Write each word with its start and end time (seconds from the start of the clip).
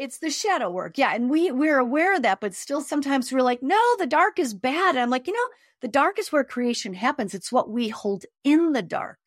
it's 0.00 0.18
the 0.18 0.30
shadow 0.30 0.70
work. 0.70 0.96
Yeah. 0.96 1.14
And 1.14 1.28
we, 1.28 1.50
we're 1.50 1.78
aware 1.78 2.16
of 2.16 2.22
that, 2.22 2.40
but 2.40 2.54
still 2.54 2.80
sometimes 2.80 3.30
we're 3.30 3.42
like, 3.42 3.62
no, 3.62 3.78
the 3.98 4.06
dark 4.06 4.38
is 4.38 4.54
bad. 4.54 4.94
And 4.94 4.98
I'm 4.98 5.10
like, 5.10 5.26
you 5.26 5.34
know, 5.34 5.54
the 5.82 5.88
dark 5.88 6.18
is 6.18 6.32
where 6.32 6.42
creation 6.42 6.94
happens. 6.94 7.34
It's 7.34 7.52
what 7.52 7.68
we 7.68 7.90
hold 7.90 8.24
in 8.42 8.72
the 8.72 8.80
dark. 8.80 9.18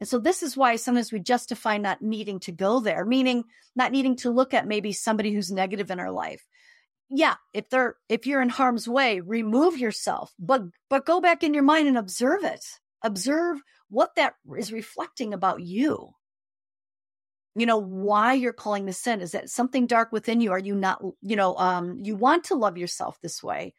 And 0.00 0.08
so 0.08 0.18
this 0.18 0.42
is 0.42 0.56
why 0.56 0.74
sometimes 0.74 1.12
we 1.12 1.20
justify 1.20 1.78
not 1.78 2.02
needing 2.02 2.40
to 2.40 2.50
go 2.50 2.80
there, 2.80 3.04
meaning 3.04 3.44
not 3.76 3.92
needing 3.92 4.16
to 4.16 4.30
look 4.30 4.52
at 4.52 4.66
maybe 4.66 4.92
somebody 4.92 5.32
who's 5.32 5.52
negative 5.52 5.92
in 5.92 6.00
our 6.00 6.10
life. 6.10 6.44
Yeah, 7.08 7.34
if 7.52 7.68
they're 7.68 7.94
if 8.08 8.26
you're 8.26 8.42
in 8.42 8.48
harm's 8.48 8.88
way, 8.88 9.20
remove 9.20 9.78
yourself, 9.78 10.32
but 10.40 10.62
but 10.90 11.06
go 11.06 11.20
back 11.20 11.44
in 11.44 11.54
your 11.54 11.62
mind 11.62 11.86
and 11.86 11.98
observe 11.98 12.42
it. 12.42 12.64
Observe 13.02 13.58
what 13.90 14.16
that 14.16 14.34
is 14.56 14.72
reflecting 14.72 15.34
about 15.34 15.60
you 15.60 16.14
you 17.54 17.66
know 17.66 17.78
why 17.78 18.32
you're 18.34 18.52
calling 18.52 18.86
this 18.86 18.98
sin? 18.98 19.20
Is 19.20 19.32
that 19.32 19.50
something 19.50 19.86
dark 19.86 20.12
within 20.12 20.40
you? 20.40 20.52
Are 20.52 20.58
you 20.58 20.74
not 20.74 21.02
you 21.20 21.36
know 21.36 21.56
um 21.56 21.98
you 22.02 22.16
want 22.16 22.44
to 22.44 22.54
love 22.54 22.78
yourself 22.78 23.18
this 23.20 23.42
way 23.42 23.74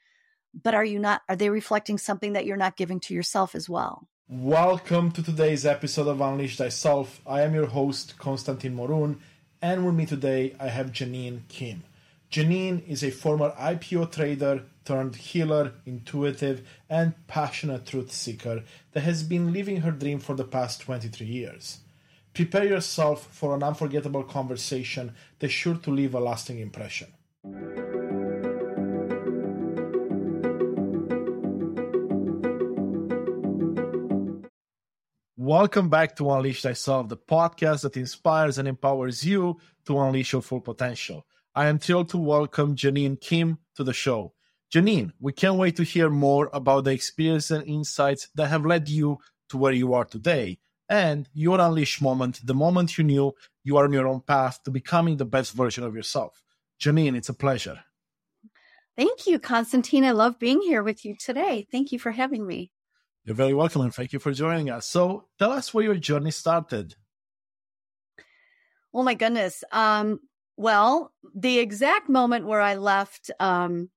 but 0.61 0.73
are 0.73 0.85
you 0.85 0.99
not 0.99 1.21
are 1.27 1.35
they 1.35 1.49
reflecting 1.49 1.97
something 1.97 2.33
that 2.33 2.45
you're 2.45 2.57
not 2.57 2.77
giving 2.77 2.99
to 3.01 3.13
yourself 3.13 3.55
as 3.55 3.69
well? 3.69 4.07
Welcome 4.29 5.11
to 5.11 5.23
today's 5.23 5.65
episode 5.65 6.07
of 6.07 6.21
unleash 6.21 6.57
thyself. 6.57 7.21
I 7.25 7.41
am 7.41 7.53
your 7.53 7.67
host 7.67 8.17
konstantin 8.17 8.75
morun 8.75 9.17
and 9.61 9.85
with 9.85 9.95
me 9.95 10.05
today 10.05 10.55
i 10.59 10.67
have 10.67 10.91
jeannine 10.91 11.45
kim. 11.47 11.83
Jeannine 12.29 12.83
is 12.87 13.03
a 13.03 13.11
former 13.11 13.51
ipo 13.51 14.11
trader 14.11 14.63
turned 14.85 15.15
healer 15.15 15.73
intuitive 15.85 16.67
and 16.89 17.13
passionate 17.27 17.85
truth 17.85 18.11
seeker 18.11 18.63
that 18.91 19.01
has 19.01 19.23
been 19.23 19.53
living 19.53 19.81
her 19.81 19.91
dream 19.91 20.19
for 20.19 20.35
the 20.35 20.43
past 20.43 20.81
23 20.81 21.25
years 21.25 21.79
Prepare 22.33 22.65
yourself 22.65 23.27
for 23.31 23.53
an 23.53 23.61
unforgettable 23.61 24.23
conversation 24.23 25.13
that's 25.37 25.53
sure 25.53 25.75
to 25.75 25.91
leave 25.91 26.15
a 26.15 26.19
lasting 26.19 26.57
impression. 26.57 27.13
Welcome 35.37 35.89
back 35.89 36.15
to 36.15 36.31
Unleash 36.31 36.63
Thyself, 36.63 37.07
the 37.07 37.17
podcast 37.17 37.83
that 37.83 37.97
inspires 37.97 38.57
and 38.57 38.67
empowers 38.67 39.23
you 39.23 39.59
to 39.85 39.99
unleash 39.99 40.33
your 40.33 40.41
full 40.41 40.61
potential. 40.61 41.27
I 41.53 41.67
am 41.67 41.77
thrilled 41.77 42.09
to 42.09 42.17
welcome 42.17 42.75
Jeannine 42.75 43.17
Kim 43.17 43.59
to 43.75 43.83
the 43.83 43.93
show. 43.93 44.33
Jeannine, 44.71 45.13
we 45.19 45.33
can't 45.33 45.59
wait 45.59 45.75
to 45.75 45.83
hear 45.83 46.09
more 46.09 46.49
about 46.51 46.85
the 46.85 46.91
experience 46.91 47.51
and 47.51 47.63
insights 47.67 48.29
that 48.33 48.47
have 48.47 48.65
led 48.65 48.89
you 48.89 49.19
to 49.49 49.57
where 49.59 49.73
you 49.73 49.93
are 49.93 50.05
today 50.05 50.57
and 50.93 51.27
your 51.33 51.59
unleash 51.59 52.01
moment, 52.01 52.39
the 52.45 52.53
moment 52.53 52.99
you 52.99 53.03
knew 53.03 53.33
you 53.63 53.77
are 53.77 53.85
on 53.85 53.93
your 53.93 54.07
own 54.07 54.21
path 54.21 54.61
to 54.63 54.69
becoming 54.69 55.17
the 55.17 55.25
best 55.25 55.53
version 55.53 55.83
of 55.83 55.95
yourself. 55.95 56.43
Jeannine, 56.77 57.15
it's 57.15 57.29
a 57.29 57.33
pleasure. 57.33 57.79
Thank 58.95 59.25
you, 59.25 59.39
Constantine. 59.39 60.05
I 60.05 60.11
love 60.11 60.37
being 60.37 60.61
here 60.61 60.83
with 60.83 61.03
you 61.03 61.15
today. 61.15 61.65
Thank 61.71 61.91
you 61.91 61.97
for 61.97 62.11
having 62.11 62.45
me. 62.45 62.69
You're 63.25 63.35
very 63.35 63.55
welcome 63.55 63.81
and 63.81 63.91
thank 63.91 64.13
you 64.13 64.19
for 64.19 64.31
joining 64.33 64.69
us. 64.69 64.85
So 64.85 65.25
tell 65.39 65.51
us 65.51 65.73
where 65.73 65.83
your 65.83 65.95
journey 65.95 66.29
started. 66.29 66.93
Oh 68.93 69.01
my 69.01 69.15
goodness. 69.15 69.63
Um, 69.71 70.19
well, 70.57 71.11
the 71.33 71.57
exact 71.57 72.07
moment 72.07 72.45
where 72.45 72.61
I 72.61 72.75
left 72.75 73.31
um, 73.39 73.89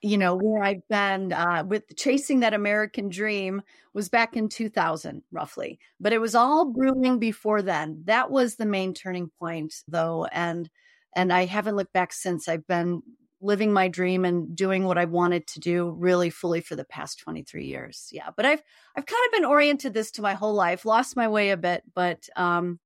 you 0.00 0.16
know, 0.16 0.36
where 0.36 0.62
I've 0.62 0.86
been 0.88 1.32
uh, 1.32 1.64
with 1.66 1.96
chasing 1.96 2.40
that 2.40 2.54
American 2.54 3.08
dream 3.08 3.62
was 3.94 4.08
back 4.08 4.36
in 4.36 4.48
2000, 4.48 5.22
roughly. 5.32 5.78
But 5.98 6.12
it 6.12 6.20
was 6.20 6.34
all 6.34 6.66
brewing 6.66 7.18
before 7.18 7.62
then. 7.62 8.02
That 8.04 8.30
was 8.30 8.56
the 8.56 8.66
main 8.66 8.94
turning 8.94 9.30
point, 9.38 9.74
though, 9.88 10.26
and 10.26 10.70
and 11.16 11.32
I 11.32 11.46
haven't 11.46 11.76
looked 11.76 11.92
back 11.92 12.12
since. 12.12 12.48
I've 12.48 12.66
been 12.66 13.02
living 13.40 13.72
my 13.72 13.88
dream 13.88 14.24
and 14.24 14.54
doing 14.54 14.84
what 14.84 14.98
I 14.98 15.04
wanted 15.04 15.46
to 15.48 15.60
do 15.60 15.90
really 15.90 16.30
fully 16.30 16.60
for 16.60 16.76
the 16.76 16.84
past 16.84 17.20
23 17.20 17.64
years. 17.64 18.08
Yeah, 18.12 18.30
but 18.36 18.46
I've 18.46 18.62
I've 18.96 19.06
kind 19.06 19.26
of 19.26 19.32
been 19.32 19.44
oriented 19.44 19.94
this 19.94 20.12
to 20.12 20.22
my 20.22 20.34
whole 20.34 20.54
life. 20.54 20.84
Lost 20.84 21.16
my 21.16 21.26
way 21.28 21.50
a 21.50 21.56
bit, 21.56 21.82
but 21.94 22.28
um, 22.36 22.78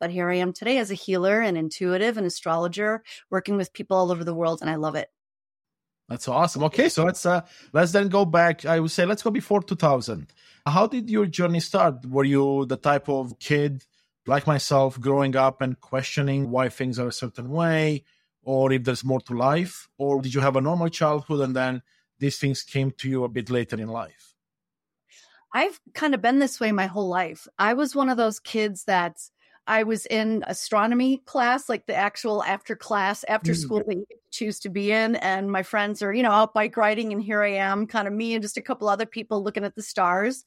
but 0.00 0.10
here 0.10 0.28
I 0.30 0.36
am 0.36 0.52
today 0.52 0.78
as 0.78 0.90
a 0.90 0.94
healer 0.94 1.40
and 1.40 1.56
intuitive 1.56 2.16
and 2.16 2.26
astrologer, 2.26 3.04
working 3.30 3.56
with 3.56 3.72
people 3.72 3.96
all 3.96 4.10
over 4.10 4.24
the 4.24 4.34
world, 4.34 4.60
and 4.60 4.70
I 4.70 4.74
love 4.74 4.96
it. 4.96 5.08
That's 6.08 6.28
awesome. 6.28 6.64
Okay, 6.64 6.88
so 6.88 7.04
let's 7.04 7.24
uh 7.24 7.40
let's 7.72 7.92
then 7.92 8.08
go 8.08 8.24
back. 8.24 8.66
I 8.66 8.78
would 8.80 8.90
say 8.90 9.06
let's 9.06 9.22
go 9.22 9.30
before 9.30 9.62
2000. 9.62 10.32
How 10.66 10.86
did 10.86 11.08
your 11.08 11.26
journey 11.26 11.60
start? 11.60 12.04
Were 12.06 12.24
you 12.24 12.66
the 12.66 12.76
type 12.76 13.08
of 13.08 13.38
kid 13.38 13.84
like 14.26 14.46
myself 14.46 15.00
growing 15.00 15.36
up 15.36 15.60
and 15.60 15.80
questioning 15.80 16.50
why 16.50 16.68
things 16.68 16.98
are 16.98 17.08
a 17.08 17.12
certain 17.12 17.50
way 17.50 18.04
or 18.42 18.72
if 18.72 18.84
there's 18.84 19.04
more 19.04 19.20
to 19.20 19.34
life 19.34 19.88
or 19.98 20.20
did 20.22 20.34
you 20.34 20.40
have 20.40 20.56
a 20.56 20.60
normal 20.60 20.88
childhood 20.88 21.40
and 21.40 21.56
then 21.56 21.82
these 22.18 22.38
things 22.38 22.62
came 22.62 22.90
to 22.90 23.08
you 23.08 23.24
a 23.24 23.28
bit 23.28 23.50
later 23.50 23.76
in 23.76 23.88
life? 23.88 24.34
I've 25.52 25.78
kind 25.94 26.14
of 26.14 26.20
been 26.20 26.38
this 26.38 26.58
way 26.58 26.72
my 26.72 26.86
whole 26.86 27.08
life. 27.08 27.46
I 27.58 27.74
was 27.74 27.94
one 27.94 28.08
of 28.08 28.16
those 28.16 28.40
kids 28.40 28.84
that's 28.84 29.30
I 29.66 29.84
was 29.84 30.04
in 30.06 30.44
astronomy 30.46 31.18
class, 31.24 31.68
like 31.68 31.86
the 31.86 31.94
actual 31.94 32.42
after 32.44 32.76
class, 32.76 33.24
after 33.28 33.52
mm. 33.52 33.56
school 33.56 33.82
that 33.86 33.96
you 33.96 34.06
choose 34.30 34.60
to 34.60 34.68
be 34.68 34.92
in. 34.92 35.16
And 35.16 35.50
my 35.50 35.62
friends 35.62 36.02
are, 36.02 36.12
you 36.12 36.22
know, 36.22 36.30
out 36.30 36.52
bike 36.52 36.76
riding. 36.76 37.12
And 37.12 37.22
here 37.22 37.42
I 37.42 37.52
am, 37.52 37.86
kind 37.86 38.06
of 38.06 38.12
me 38.12 38.34
and 38.34 38.42
just 38.42 38.58
a 38.58 38.62
couple 38.62 38.88
other 38.88 39.06
people 39.06 39.42
looking 39.42 39.64
at 39.64 39.74
the 39.74 39.82
stars. 39.82 40.44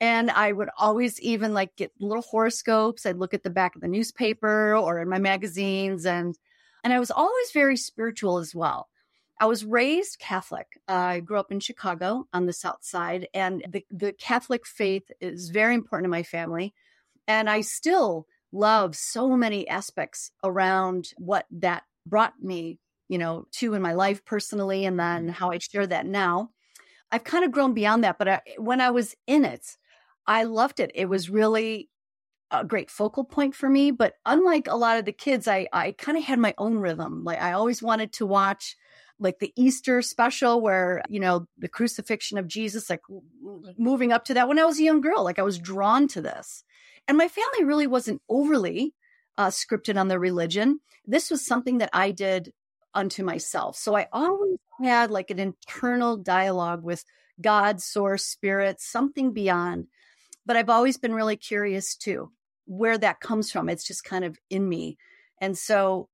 And 0.00 0.30
I 0.30 0.52
would 0.52 0.68
always 0.76 1.20
even 1.20 1.54
like 1.54 1.76
get 1.76 1.92
little 1.98 2.22
horoscopes. 2.22 3.06
I'd 3.06 3.16
look 3.16 3.34
at 3.34 3.42
the 3.42 3.50
back 3.50 3.74
of 3.74 3.80
the 3.80 3.88
newspaper 3.88 4.76
or 4.76 5.00
in 5.00 5.08
my 5.08 5.18
magazines. 5.18 6.04
And, 6.04 6.38
and 6.84 6.92
I 6.92 7.00
was 7.00 7.10
always 7.10 7.50
very 7.52 7.76
spiritual 7.76 8.38
as 8.38 8.54
well. 8.54 8.88
I 9.40 9.46
was 9.46 9.64
raised 9.64 10.18
Catholic. 10.18 10.66
Uh, 10.88 10.92
I 10.92 11.20
grew 11.20 11.38
up 11.38 11.52
in 11.52 11.60
Chicago 11.60 12.26
on 12.32 12.46
the 12.46 12.52
South 12.52 12.82
Side, 12.82 13.28
and 13.32 13.64
the, 13.68 13.86
the 13.90 14.12
Catholic 14.12 14.66
faith 14.66 15.10
is 15.20 15.50
very 15.50 15.74
important 15.74 16.06
to 16.06 16.10
my 16.10 16.24
family. 16.24 16.74
And 17.28 17.48
I 17.48 17.60
still 17.60 18.26
love 18.52 18.96
so 18.96 19.36
many 19.36 19.68
aspects 19.68 20.30
around 20.42 21.10
what 21.16 21.46
that 21.50 21.84
brought 22.06 22.34
me, 22.40 22.78
you 23.08 23.18
know, 23.18 23.46
to 23.52 23.74
in 23.74 23.82
my 23.82 23.92
life 23.92 24.24
personally, 24.24 24.84
and 24.84 24.98
then 24.98 25.24
mm-hmm. 25.24 25.32
how 25.32 25.50
I 25.50 25.58
share 25.58 25.86
that 25.86 26.06
now. 26.06 26.50
I've 27.10 27.24
kind 27.24 27.44
of 27.44 27.52
grown 27.52 27.74
beyond 27.74 28.04
that, 28.04 28.18
but 28.18 28.28
I, 28.28 28.40
when 28.58 28.80
I 28.80 28.90
was 28.90 29.14
in 29.26 29.44
it, 29.44 29.76
I 30.26 30.44
loved 30.44 30.78
it. 30.78 30.90
It 30.94 31.06
was 31.06 31.30
really 31.30 31.88
a 32.50 32.64
great 32.64 32.90
focal 32.90 33.24
point 33.24 33.54
for 33.54 33.68
me. 33.68 33.90
But 33.90 34.14
unlike 34.26 34.68
a 34.68 34.76
lot 34.76 34.98
of 34.98 35.04
the 35.04 35.12
kids, 35.12 35.48
I, 35.48 35.68
I 35.72 35.92
kind 35.92 36.18
of 36.18 36.24
had 36.24 36.38
my 36.38 36.54
own 36.58 36.78
rhythm. 36.78 37.24
Like 37.24 37.40
I 37.40 37.52
always 37.52 37.82
wanted 37.82 38.12
to 38.14 38.26
watch 38.26 38.76
like 39.18 39.38
the 39.38 39.52
Easter 39.56 40.00
special 40.02 40.60
where, 40.60 41.02
you 41.08 41.18
know, 41.18 41.46
the 41.58 41.68
crucifixion 41.68 42.38
of 42.38 42.46
Jesus, 42.46 42.88
like 42.88 43.02
moving 43.76 44.12
up 44.12 44.24
to 44.26 44.34
that 44.34 44.48
when 44.48 44.58
I 44.58 44.64
was 44.64 44.78
a 44.78 44.84
young 44.84 45.00
girl, 45.00 45.24
like 45.24 45.38
I 45.38 45.42
was 45.42 45.58
drawn 45.58 46.08
to 46.08 46.22
this. 46.22 46.62
And 47.08 47.16
my 47.16 47.28
family 47.28 47.64
really 47.64 47.86
wasn't 47.86 48.22
overly 48.28 48.94
uh, 49.38 49.48
scripted 49.48 49.98
on 49.98 50.08
their 50.08 50.20
religion. 50.20 50.80
This 51.06 51.30
was 51.30 51.44
something 51.44 51.78
that 51.78 51.90
I 51.92 52.10
did 52.10 52.52
unto 52.94 53.24
myself. 53.24 53.76
So 53.76 53.96
I 53.96 54.06
always 54.12 54.58
had 54.82 55.10
like 55.10 55.30
an 55.30 55.38
internal 55.38 56.16
dialogue 56.16 56.84
with 56.84 57.04
God, 57.40 57.80
source, 57.80 58.24
spirit, 58.24 58.80
something 58.80 59.32
beyond. 59.32 59.86
But 60.44 60.56
I've 60.56 60.70
always 60.70 60.98
been 60.98 61.14
really 61.14 61.36
curious 61.36 61.96
too, 61.96 62.30
where 62.66 62.98
that 62.98 63.20
comes 63.20 63.50
from. 63.50 63.68
It's 63.68 63.86
just 63.86 64.04
kind 64.04 64.24
of 64.24 64.38
in 64.50 64.68
me. 64.68 64.98
And 65.40 65.56
so 65.56 66.08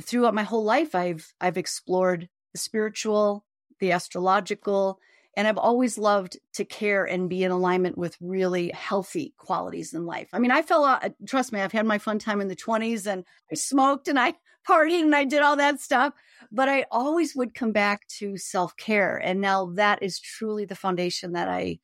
throughout 0.00 0.34
my 0.34 0.42
whole 0.42 0.64
life, 0.64 0.94
I've 0.94 1.32
I've 1.40 1.58
explored 1.58 2.28
the 2.52 2.58
spiritual, 2.58 3.44
the 3.80 3.92
astrological, 3.92 4.98
and 5.38 5.46
I've 5.46 5.56
always 5.56 5.96
loved 5.96 6.36
to 6.54 6.64
care 6.64 7.04
and 7.04 7.30
be 7.30 7.44
in 7.44 7.52
alignment 7.52 7.96
with 7.96 8.16
really 8.20 8.72
healthy 8.74 9.34
qualities 9.38 9.94
in 9.94 10.04
life. 10.04 10.28
I 10.32 10.40
mean, 10.40 10.50
I 10.50 10.62
fell 10.62 10.84
out, 10.84 11.12
trust 11.28 11.52
me, 11.52 11.60
I've 11.60 11.70
had 11.70 11.86
my 11.86 11.98
fun 11.98 12.18
time 12.18 12.40
in 12.40 12.48
the 12.48 12.56
20s 12.56 13.06
and 13.06 13.24
I 13.48 13.54
smoked 13.54 14.08
and 14.08 14.18
I 14.18 14.34
partied 14.68 15.02
and 15.02 15.14
I 15.14 15.24
did 15.24 15.42
all 15.42 15.54
that 15.54 15.80
stuff, 15.80 16.12
but 16.50 16.68
I 16.68 16.86
always 16.90 17.36
would 17.36 17.54
come 17.54 17.70
back 17.70 18.04
to 18.18 18.36
self 18.36 18.76
care. 18.76 19.16
And 19.16 19.40
now 19.40 19.66
that 19.76 20.02
is 20.02 20.18
truly 20.18 20.64
the 20.64 20.74
foundation 20.74 21.34
that 21.34 21.48
I, 21.48 21.78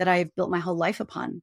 that 0.00 0.08
I've 0.08 0.34
built 0.34 0.50
my 0.50 0.58
whole 0.58 0.76
life 0.76 0.98
upon. 0.98 1.42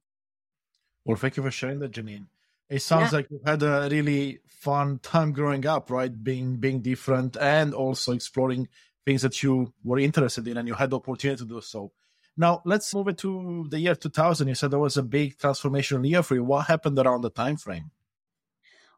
Well, 1.06 1.16
thank 1.16 1.38
you 1.38 1.42
for 1.42 1.50
sharing 1.50 1.78
that, 1.78 1.92
Jeannine. 1.92 2.26
It 2.68 2.82
sounds 2.82 3.10
yeah. 3.12 3.16
like 3.16 3.28
you've 3.30 3.46
had 3.46 3.62
a 3.62 3.88
really 3.90 4.40
fun 4.48 4.98
time 4.98 5.32
growing 5.32 5.64
up, 5.64 5.90
right? 5.90 6.12
Being 6.22 6.56
being 6.56 6.82
different 6.82 7.38
and 7.38 7.72
also 7.72 8.12
exploring 8.12 8.68
things 9.04 9.22
that 9.22 9.42
you 9.42 9.72
were 9.82 9.98
interested 9.98 10.46
in 10.48 10.56
and 10.56 10.68
you 10.68 10.74
had 10.74 10.90
the 10.90 10.96
opportunity 10.96 11.38
to 11.38 11.48
do 11.48 11.60
so. 11.60 11.92
Now, 12.36 12.62
let's 12.64 12.92
move 12.94 13.08
it 13.08 13.18
to 13.18 13.66
the 13.70 13.78
year 13.78 13.94
2000. 13.94 14.48
You 14.48 14.54
said 14.54 14.70
there 14.70 14.78
was 14.78 14.96
a 14.96 15.02
big 15.02 15.38
transformational 15.38 16.08
year 16.08 16.22
for 16.22 16.34
you. 16.34 16.44
What 16.44 16.66
happened 16.66 16.98
around 16.98 17.20
the 17.20 17.30
time 17.30 17.56
frame? 17.56 17.90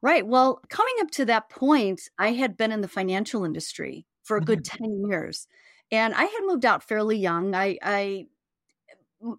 Right. 0.00 0.26
Well, 0.26 0.60
coming 0.68 0.94
up 1.00 1.10
to 1.12 1.24
that 1.26 1.50
point, 1.50 2.02
I 2.18 2.32
had 2.32 2.56
been 2.56 2.72
in 2.72 2.80
the 2.80 2.88
financial 2.88 3.44
industry 3.44 4.06
for 4.22 4.36
a 4.36 4.40
good 4.40 4.64
mm-hmm. 4.64 4.84
10 4.84 5.04
years. 5.08 5.46
And 5.90 6.14
I 6.14 6.24
had 6.24 6.40
moved 6.46 6.64
out 6.64 6.82
fairly 6.82 7.18
young. 7.18 7.54
I, 7.54 7.78
I 7.82 8.26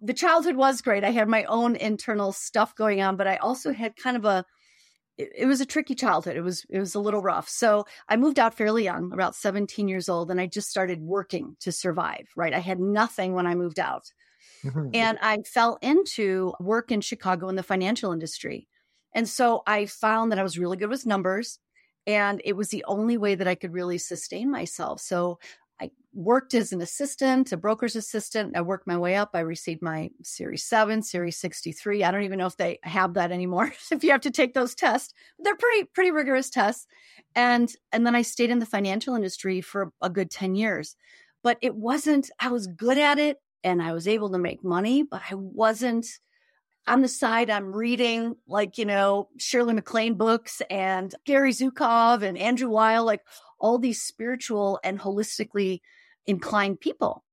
the 0.02 0.14
childhood 0.14 0.56
was 0.56 0.80
great. 0.80 1.04
I 1.04 1.10
had 1.10 1.28
my 1.28 1.44
own 1.44 1.76
internal 1.76 2.32
stuff 2.32 2.74
going 2.74 3.00
on, 3.00 3.16
but 3.16 3.26
I 3.26 3.36
also 3.36 3.72
had 3.72 3.96
kind 3.96 4.16
of 4.16 4.24
a 4.24 4.44
it, 5.18 5.32
it 5.36 5.46
was 5.46 5.60
a 5.60 5.66
tricky 5.66 5.94
childhood. 5.94 6.36
It 6.36 6.42
was 6.42 6.64
it 6.70 6.78
was 6.78 6.94
a 6.94 7.00
little 7.00 7.20
rough. 7.20 7.48
So 7.48 7.84
I 8.08 8.16
moved 8.16 8.38
out 8.38 8.54
fairly 8.54 8.84
young, 8.84 9.12
about 9.12 9.34
17 9.34 9.88
years 9.88 10.08
old, 10.08 10.30
and 10.30 10.40
I 10.40 10.46
just 10.46 10.70
started 10.70 11.02
working 11.02 11.56
to 11.60 11.72
survive. 11.72 12.28
Right, 12.36 12.54
I 12.54 12.60
had 12.60 12.80
nothing 12.80 13.34
when 13.34 13.46
I 13.46 13.54
moved 13.54 13.78
out, 13.78 14.12
mm-hmm. 14.64 14.90
and 14.94 15.18
I 15.20 15.38
fell 15.42 15.78
into 15.82 16.54
work 16.60 16.90
in 16.90 17.00
Chicago 17.00 17.48
in 17.48 17.56
the 17.56 17.62
financial 17.62 18.12
industry. 18.12 18.68
And 19.14 19.28
so 19.28 19.62
I 19.66 19.86
found 19.86 20.30
that 20.30 20.38
I 20.38 20.42
was 20.42 20.58
really 20.58 20.76
good 20.76 20.90
with 20.90 21.06
numbers 21.06 21.58
and 22.08 22.40
it 22.42 22.56
was 22.56 22.70
the 22.70 22.84
only 22.88 23.18
way 23.18 23.34
that 23.34 23.46
I 23.46 23.54
could 23.54 23.74
really 23.74 23.98
sustain 23.98 24.50
myself. 24.50 25.00
So 25.00 25.38
worked 26.18 26.52
as 26.52 26.72
an 26.72 26.80
assistant, 26.80 27.52
a 27.52 27.56
broker's 27.56 27.94
assistant. 27.94 28.56
I 28.56 28.60
worked 28.60 28.88
my 28.88 28.98
way 28.98 29.14
up. 29.14 29.30
I 29.34 29.40
received 29.40 29.82
my 29.82 30.10
Series 30.24 30.64
7, 30.64 31.00
Series 31.02 31.38
63. 31.38 32.02
I 32.02 32.10
don't 32.10 32.24
even 32.24 32.40
know 32.40 32.46
if 32.46 32.56
they 32.56 32.80
have 32.82 33.14
that 33.14 33.30
anymore. 33.30 33.72
if 33.92 34.02
you 34.02 34.10
have 34.10 34.22
to 34.22 34.32
take 34.32 34.52
those 34.52 34.74
tests, 34.74 35.14
they're 35.38 35.54
pretty 35.54 35.84
pretty 35.94 36.10
rigorous 36.10 36.50
tests. 36.50 36.88
And 37.36 37.72
and 37.92 38.04
then 38.04 38.16
I 38.16 38.22
stayed 38.22 38.50
in 38.50 38.58
the 38.58 38.66
financial 38.66 39.14
industry 39.14 39.60
for 39.60 39.92
a 40.02 40.10
good 40.10 40.28
10 40.28 40.56
years. 40.56 40.96
But 41.44 41.58
it 41.62 41.76
wasn't 41.76 42.30
I 42.40 42.48
was 42.48 42.66
good 42.66 42.98
at 42.98 43.20
it 43.20 43.36
and 43.62 43.80
I 43.80 43.92
was 43.92 44.08
able 44.08 44.30
to 44.30 44.38
make 44.38 44.64
money, 44.64 45.04
but 45.04 45.22
I 45.30 45.36
wasn't 45.36 46.06
on 46.88 47.02
the 47.02 47.08
side, 47.08 47.50
I'm 47.50 47.72
reading 47.72 48.34
like, 48.48 48.78
you 48.78 48.86
know, 48.86 49.28
Shirley 49.36 49.74
MacLaine 49.74 50.14
books 50.14 50.62
and 50.68 51.14
Gary 51.26 51.52
Zukav 51.52 52.22
and 52.22 52.36
Andrew 52.38 52.70
Weil, 52.70 53.04
like 53.04 53.20
all 53.60 53.78
these 53.78 54.02
spiritual 54.02 54.80
and 54.82 54.98
holistically 54.98 55.80
inclined 56.28 56.78
people. 56.78 57.24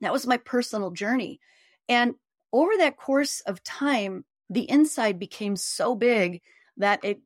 That 0.00 0.12
was 0.12 0.26
my 0.26 0.38
personal 0.38 0.90
journey. 0.92 1.40
And 1.88 2.14
over 2.52 2.72
that 2.78 2.96
course 2.96 3.40
of 3.40 3.62
time, 3.62 4.24
the 4.48 4.70
inside 4.70 5.18
became 5.18 5.56
so 5.56 5.94
big 5.94 6.40
that 6.78 7.04
it 7.04 7.20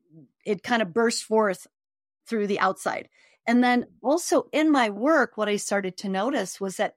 it 0.45 0.63
kind 0.63 0.81
of 0.81 0.93
burst 0.93 1.23
forth 1.23 1.67
through 2.27 2.47
the 2.47 2.59
outside. 2.59 3.09
And 3.45 3.63
then 3.63 3.85
also 4.01 4.47
in 4.51 4.71
my 4.71 4.89
work, 4.89 5.37
what 5.37 5.47
I 5.47 5.55
started 5.55 5.97
to 5.97 6.09
notice 6.09 6.59
was 6.59 6.77
that 6.77 6.95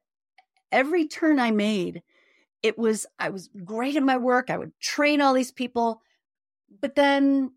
every 0.73 1.07
turn 1.07 1.39
I 1.39 1.51
made, 1.51 2.03
it 2.63 2.79
was 2.79 3.07
I 3.19 3.29
was 3.31 3.49
great 3.65 3.97
in 3.97 4.05
my 4.05 4.17
work. 4.17 4.51
I 4.51 4.59
would 4.59 4.79
train 4.81 5.21
all 5.21 5.35
these 5.35 5.53
people, 5.53 6.03
but 6.81 6.95
then 6.95 7.53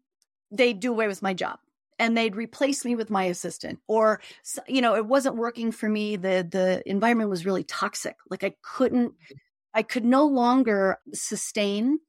they'd 0.52 0.80
do 0.80 0.92
away 0.92 1.08
with 1.08 1.22
my 1.22 1.34
job 1.34 1.60
and 2.00 2.18
they'd 2.18 2.36
replace 2.36 2.86
me 2.86 2.96
with 2.96 3.10
my 3.10 3.26
assistant 3.26 3.80
or 3.88 4.22
you 4.68 4.82
know 4.82 4.96
it 4.96 5.06
wasn't 5.06 5.36
working 5.36 5.72
for 5.72 5.90
me. 5.90 6.16
The 6.16 6.48
the 6.50 6.84
environment 6.90 7.30
was 7.30 7.46
really 7.46 7.64
toxic. 7.64 8.16
Like 8.30 8.44
i 8.44 8.54
couldn't 8.62 9.12
mm-hmm. 9.12 9.36
i 9.74 9.84
could 9.84 10.06
no 10.06 10.26
longer 10.26 10.98
sustain 11.14 12.00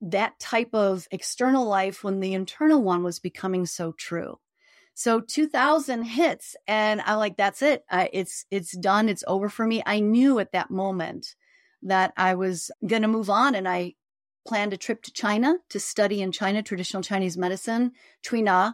that 0.00 0.38
type 0.40 0.74
of 0.74 1.06
external 1.10 1.64
life 1.64 2.02
when 2.02 2.20
the 2.20 2.34
internal 2.34 2.82
one 2.82 3.02
was 3.04 3.20
becoming 3.20 3.66
so 3.66 3.92
true. 3.92 4.38
So 4.94 5.20
2000 5.20 6.02
hits 6.02 6.56
and 6.66 7.00
i 7.02 7.14
like 7.14 7.36
that's 7.36 7.62
it. 7.62 7.84
I, 7.90 8.10
it's 8.12 8.44
it's 8.50 8.76
done. 8.76 9.08
It's 9.08 9.24
over 9.26 9.48
for 9.48 9.66
me. 9.66 9.82
I 9.86 10.00
knew 10.00 10.38
at 10.38 10.52
that 10.52 10.70
moment 10.70 11.34
that 11.82 12.12
I 12.16 12.34
was 12.34 12.70
going 12.86 13.02
to 13.02 13.08
move 13.08 13.28
on 13.28 13.54
and 13.54 13.68
I 13.68 13.94
planned 14.46 14.72
a 14.72 14.76
trip 14.76 15.02
to 15.02 15.12
China 15.12 15.56
to 15.70 15.80
study 15.80 16.20
in 16.20 16.32
China 16.32 16.62
traditional 16.62 17.02
Chinese 17.02 17.36
medicine, 17.36 17.92
Tui 18.22 18.42
Na. 18.42 18.72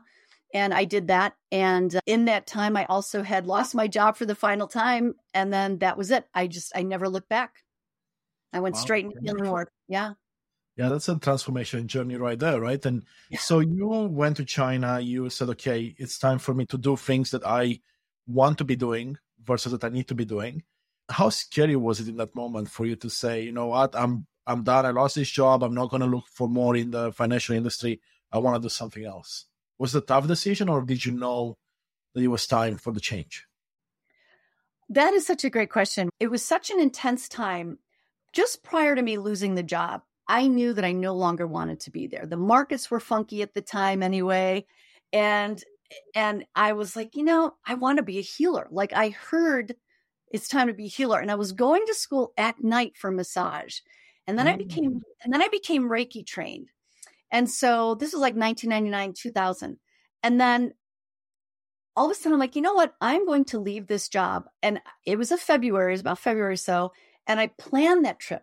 And 0.54 0.72
I 0.72 0.84
did 0.84 1.08
that. 1.08 1.34
And 1.52 1.94
uh, 1.94 2.00
in 2.06 2.26
that 2.26 2.46
time, 2.46 2.76
I 2.76 2.86
also 2.86 3.22
had 3.22 3.46
lost 3.46 3.74
my 3.74 3.86
job 3.86 4.16
for 4.16 4.26
the 4.26 4.34
final 4.34 4.66
time. 4.66 5.14
And 5.34 5.52
then 5.52 5.78
that 5.78 5.98
was 5.98 6.10
it. 6.10 6.26
I 6.34 6.46
just, 6.46 6.72
I 6.74 6.82
never 6.82 7.08
looked 7.08 7.28
back. 7.28 7.64
I 8.52 8.60
went 8.60 8.76
wow. 8.76 8.80
straight 8.80 9.04
into 9.04 9.20
healing 9.20 9.50
work. 9.50 9.70
Yeah. 9.88 10.12
Yeah, 10.76 10.88
that's 10.88 11.08
a 11.08 11.18
transformation 11.18 11.88
journey 11.88 12.16
right 12.16 12.38
there, 12.38 12.60
right? 12.60 12.84
And 12.86 13.02
yeah. 13.30 13.40
so 13.40 13.58
you 13.58 13.88
went 13.88 14.36
to 14.36 14.44
China, 14.44 15.00
you 15.00 15.28
said, 15.28 15.50
okay, 15.50 15.94
it's 15.98 16.18
time 16.18 16.38
for 16.38 16.54
me 16.54 16.66
to 16.66 16.78
do 16.78 16.96
things 16.96 17.32
that 17.32 17.44
I 17.44 17.80
want 18.26 18.58
to 18.58 18.64
be 18.64 18.76
doing 18.76 19.18
versus 19.44 19.72
that 19.72 19.84
I 19.84 19.88
need 19.88 20.06
to 20.08 20.14
be 20.14 20.24
doing 20.24 20.62
how 21.10 21.30
scary 21.30 21.76
was 21.76 22.00
it 22.00 22.08
in 22.08 22.16
that 22.16 22.34
moment 22.34 22.70
for 22.70 22.86
you 22.86 22.96
to 22.96 23.08
say, 23.08 23.42
you 23.42 23.52
know 23.52 23.66
what, 23.68 23.96
I'm 23.96 24.26
I'm 24.46 24.62
done. 24.62 24.86
I 24.86 24.90
lost 24.90 25.16
this 25.16 25.30
job. 25.30 25.62
I'm 25.62 25.74
not 25.74 25.90
going 25.90 26.00
to 26.00 26.06
look 26.06 26.24
for 26.32 26.48
more 26.48 26.74
in 26.74 26.90
the 26.90 27.12
financial 27.12 27.54
industry. 27.54 28.00
I 28.32 28.38
want 28.38 28.56
to 28.56 28.62
do 28.62 28.70
something 28.70 29.04
else. 29.04 29.44
Was 29.78 29.94
it 29.94 30.04
a 30.04 30.06
tough 30.06 30.26
decision, 30.26 30.68
or 30.68 30.82
did 30.82 31.04
you 31.04 31.12
know 31.12 31.56
that 32.14 32.22
it 32.22 32.28
was 32.28 32.46
time 32.46 32.76
for 32.76 32.92
the 32.92 33.00
change? 33.00 33.46
That 34.88 35.12
is 35.14 35.26
such 35.26 35.44
a 35.44 35.50
great 35.50 35.70
question. 35.70 36.08
It 36.18 36.30
was 36.30 36.44
such 36.44 36.70
an 36.70 36.80
intense 36.80 37.28
time. 37.28 37.78
Just 38.32 38.62
prior 38.62 38.94
to 38.94 39.02
me 39.02 39.18
losing 39.18 39.54
the 39.54 39.62
job, 39.62 40.02
I 40.26 40.46
knew 40.46 40.72
that 40.74 40.84
I 40.84 40.92
no 40.92 41.14
longer 41.14 41.46
wanted 41.46 41.80
to 41.80 41.90
be 41.90 42.06
there. 42.06 42.26
The 42.26 42.36
markets 42.36 42.90
were 42.90 43.00
funky 43.00 43.42
at 43.42 43.54
the 43.54 43.62
time 43.62 44.02
anyway. 44.02 44.66
And 45.12 45.62
and 46.14 46.44
I 46.54 46.74
was 46.74 46.96
like, 46.96 47.16
you 47.16 47.24
know, 47.24 47.54
I 47.66 47.74
want 47.74 47.96
to 47.96 48.02
be 48.02 48.18
a 48.18 48.22
healer. 48.22 48.68
Like 48.70 48.92
I 48.92 49.10
heard 49.10 49.74
it's 50.30 50.48
time 50.48 50.66
to 50.66 50.74
be 50.74 50.84
a 50.84 50.88
healer. 50.88 51.18
And 51.18 51.30
I 51.30 51.36
was 51.36 51.52
going 51.52 51.86
to 51.86 51.94
school 51.94 52.32
at 52.36 52.62
night 52.62 52.92
for 52.96 53.10
massage. 53.10 53.78
And 54.26 54.38
then 54.38 54.46
mm. 54.46 54.52
I 54.52 54.56
became 54.56 54.90
mm. 54.96 55.02
and 55.24 55.32
then 55.32 55.42
I 55.42 55.48
became 55.48 55.88
Reiki 55.88 56.26
trained. 56.26 56.68
And 57.30 57.50
so 57.50 57.94
this 57.94 58.12
was 58.12 58.20
like 58.20 58.34
1999, 58.34 59.14
2000. 59.14 59.78
And 60.22 60.40
then 60.40 60.72
all 61.96 62.06
of 62.06 62.12
a 62.12 62.14
sudden 62.14 62.32
I'm 62.32 62.38
like, 62.38 62.56
you 62.56 62.62
know 62.62 62.74
what? 62.74 62.94
I'm 63.00 63.26
going 63.26 63.44
to 63.46 63.58
leave 63.58 63.86
this 63.86 64.08
job. 64.08 64.44
And 64.62 64.80
it 65.04 65.16
was 65.18 65.32
a 65.32 65.36
February, 65.36 65.92
it 65.92 65.94
was 65.94 66.00
about 66.00 66.18
February 66.18 66.56
so. 66.56 66.92
And 67.26 67.38
I 67.38 67.48
planned 67.58 68.04
that 68.04 68.20
trip 68.20 68.42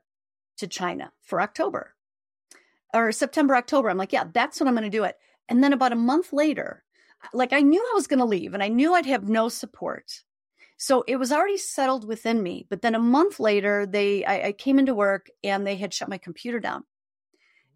to 0.57 0.67
China 0.67 1.11
for 1.23 1.41
October 1.41 1.95
or 2.93 3.11
September, 3.11 3.55
October. 3.55 3.89
I'm 3.89 3.97
like, 3.97 4.13
yeah, 4.13 4.25
that's 4.31 4.59
what 4.59 4.67
I'm 4.67 4.75
going 4.75 4.89
to 4.89 4.97
do 4.97 5.03
it. 5.03 5.15
And 5.49 5.63
then 5.63 5.73
about 5.73 5.91
a 5.91 5.97
month 5.97 6.31
later, 6.31 6.83
like 7.33 7.53
I 7.53 7.61
knew 7.61 7.81
I 7.81 7.95
was 7.95 8.07
going 8.07 8.19
to 8.19 8.25
leave 8.25 8.53
and 8.53 8.63
I 8.63 8.67
knew 8.67 8.93
I'd 8.93 9.05
have 9.05 9.27
no 9.27 9.49
support. 9.49 10.21
So 10.77 11.03
it 11.07 11.15
was 11.15 11.31
already 11.31 11.57
settled 11.57 12.07
within 12.07 12.41
me. 12.43 12.67
But 12.69 12.81
then 12.81 12.95
a 12.95 12.99
month 12.99 13.39
later, 13.39 13.85
they 13.85 14.25
I, 14.25 14.47
I 14.47 14.51
came 14.51 14.79
into 14.79 14.93
work 14.93 15.27
and 15.43 15.65
they 15.65 15.75
had 15.75 15.93
shut 15.93 16.09
my 16.09 16.17
computer 16.17 16.59
down. 16.59 16.83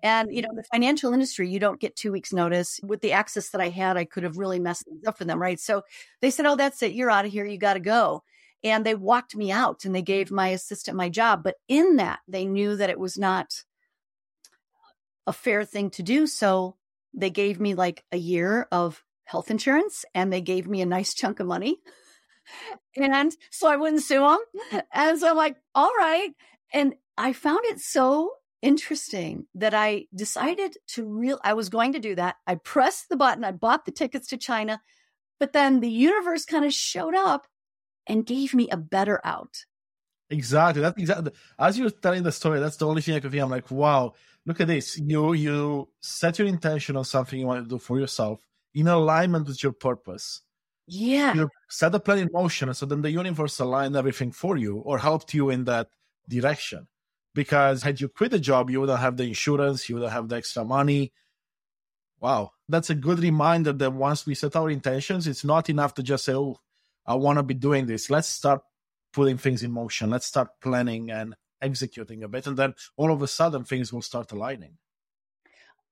And 0.02 0.34
you 0.34 0.42
know, 0.42 0.50
the 0.54 0.64
financial 0.64 1.14
industry, 1.14 1.50
you 1.50 1.60
don't 1.60 1.80
get 1.80 1.96
two 1.96 2.12
weeks 2.12 2.34
notice. 2.34 2.80
With 2.84 3.02
the 3.02 3.12
access 3.12 3.50
that 3.50 3.62
I 3.62 3.70
had, 3.70 3.98
I 3.98 4.06
could 4.06 4.24
have 4.24 4.38
really 4.38 4.60
messed 4.60 4.86
things 4.86 5.06
up 5.06 5.18
for 5.18 5.26
them, 5.26 5.42
right? 5.42 5.60
So 5.60 5.84
they 6.22 6.32
said, 6.32 6.46
"Oh, 6.46 6.56
that's 6.56 6.82
it. 6.82 6.94
You're 6.94 7.12
out 7.12 7.26
of 7.26 7.32
here. 7.32 7.46
You 7.46 7.58
got 7.58 7.74
to 7.74 7.80
go." 7.80 8.24
And 8.64 8.86
they 8.86 8.96
walked 8.96 9.36
me 9.36 9.52
out 9.52 9.86
and 9.86 9.96
they 9.96 10.02
gave 10.02 10.32
my 10.32 10.50
assistant 10.50 10.98
my 10.98 11.10
job. 11.10 11.44
But 11.44 11.56
in 11.68 11.96
that, 11.98 12.20
they 12.28 12.46
knew 12.46 12.76
that 12.76 12.90
it 12.90 13.00
was 13.00 13.18
not 13.18 13.64
a 15.26 15.34
fair 15.34 15.64
thing 15.64 15.90
to 15.92 16.04
do. 16.04 16.28
So 16.28 16.76
they 17.14 17.30
gave 17.30 17.60
me 17.60 17.74
like 17.74 18.04
a 18.12 18.18
year 18.18 18.68
of 18.72 19.04
health 19.24 19.50
insurance 19.50 20.04
and 20.14 20.34
they 20.34 20.42
gave 20.42 20.68
me 20.68 20.82
a 20.82 20.86
nice 20.86 21.14
chunk 21.14 21.40
of 21.40 21.48
money 21.48 21.80
and 22.96 23.36
so 23.52 23.68
I 23.68 23.76
wouldn't 23.76 24.04
sue 24.04 24.20
them. 24.20 24.84
And 24.94 25.20
so 25.20 25.30
I'm 25.30 25.38
like, 25.38 25.58
all 25.76 25.94
right. 25.98 26.30
And 26.74 26.96
I 27.18 27.34
found 27.34 27.62
it 27.64 27.80
so 27.80 28.32
interesting 28.62 29.46
that 29.56 29.74
I 29.74 30.06
decided 30.14 30.78
to 30.90 31.06
real 31.06 31.40
I 31.44 31.54
was 31.54 31.70
going 31.70 31.94
to 31.94 32.00
do 32.00 32.16
that. 32.16 32.36
I 32.46 32.56
pressed 32.56 33.10
the 33.10 33.18
button, 33.18 33.44
I 33.44 33.52
bought 33.52 33.86
the 33.86 33.92
tickets 33.92 34.28
to 34.30 34.38
China, 34.38 34.82
but 35.40 35.54
then 35.54 35.80
the 35.80 35.90
universe 35.90 36.46
kind 36.46 36.66
of 36.66 36.74
showed 36.74 37.16
up 37.16 37.48
and 38.08 38.26
gave 38.26 38.54
me 38.54 38.70
a 38.70 38.78
better 38.78 39.22
out. 39.24 39.66
Exactly. 40.30 40.82
That's 40.82 40.98
exactly 40.98 41.32
as 41.58 41.78
you 41.78 41.86
were 41.86 41.90
telling 41.90 42.24
the 42.24 42.32
story, 42.32 42.60
that's 42.60 42.78
the 42.78 42.88
only 42.88 43.02
thing 43.02 43.16
I 43.16 43.20
could 43.20 43.32
think. 43.32 43.44
I'm 43.44 43.50
like, 43.50 43.72
wow, 43.72 44.14
look 44.46 44.62
at 44.62 44.68
this. 44.68 44.98
You 44.98 45.34
you 45.34 45.90
set 46.02 46.38
your 46.38 46.48
intention 46.48 46.96
on 46.98 47.06
something 47.06 47.40
you 47.40 47.48
want 47.48 47.64
to 47.64 47.70
do 47.70 47.80
for 47.80 48.00
yourself 48.00 48.46
in 48.74 48.88
alignment 48.88 49.48
with 49.48 49.64
your 49.64 49.72
purpose. 49.72 50.42
Yeah. 50.86 51.34
You 51.34 51.50
set 51.70 51.92
the 51.92 52.00
plan 52.00 52.20
in 52.20 52.30
motion, 52.32 52.74
so 52.74 52.86
then 52.86 53.02
the 53.02 53.12
universe 53.12 53.60
aligned 53.60 53.96
everything 53.96 54.32
for 54.32 54.58
you 54.58 54.78
or 54.78 54.98
helped 54.98 55.34
you 55.34 55.50
in 55.50 55.66
that 55.66 55.88
direction. 56.28 56.88
Because 57.36 57.84
had 57.84 58.02
you 58.02 58.10
quit 58.10 58.32
the 58.32 58.40
job, 58.40 58.70
you 58.70 58.82
wouldn't 58.82 59.00
have 59.00 59.18
the 59.18 59.24
insurance, 59.24 59.88
you 59.88 59.96
wouldn't 59.96 60.14
have 60.14 60.28
the 60.30 60.36
extra 60.36 60.66
money. 60.66 61.14
Wow. 62.20 62.52
That's 62.68 62.90
a 62.90 62.96
good 62.96 63.20
reminder 63.20 63.72
that 63.74 63.94
once 63.94 64.26
we 64.26 64.36
set 64.36 64.56
our 64.56 64.70
intentions, 64.70 65.28
it's 65.28 65.46
not 65.46 65.70
enough 65.70 65.94
to 65.96 66.04
just 66.04 66.26
say, 66.26 66.34
oh, 66.34 66.58
I 67.06 67.16
want 67.16 67.38
to 67.38 67.44
be 67.44 67.54
doing 67.54 67.86
this. 67.86 68.10
Let's 68.10 68.30
start 68.30 68.62
putting 69.14 69.38
things 69.38 69.64
in 69.64 69.72
motion. 69.72 70.10
Let's 70.10 70.26
start 70.26 70.50
planning 70.62 71.12
and 71.12 71.36
executing 71.62 72.24
a 72.24 72.28
bit. 72.28 72.48
And 72.48 72.58
then 72.58 72.74
all 72.98 73.12
of 73.12 73.22
a 73.22 73.28
sudden, 73.28 73.64
things 73.64 73.94
will 73.94 74.02
start 74.02 74.32
aligning 74.32 74.78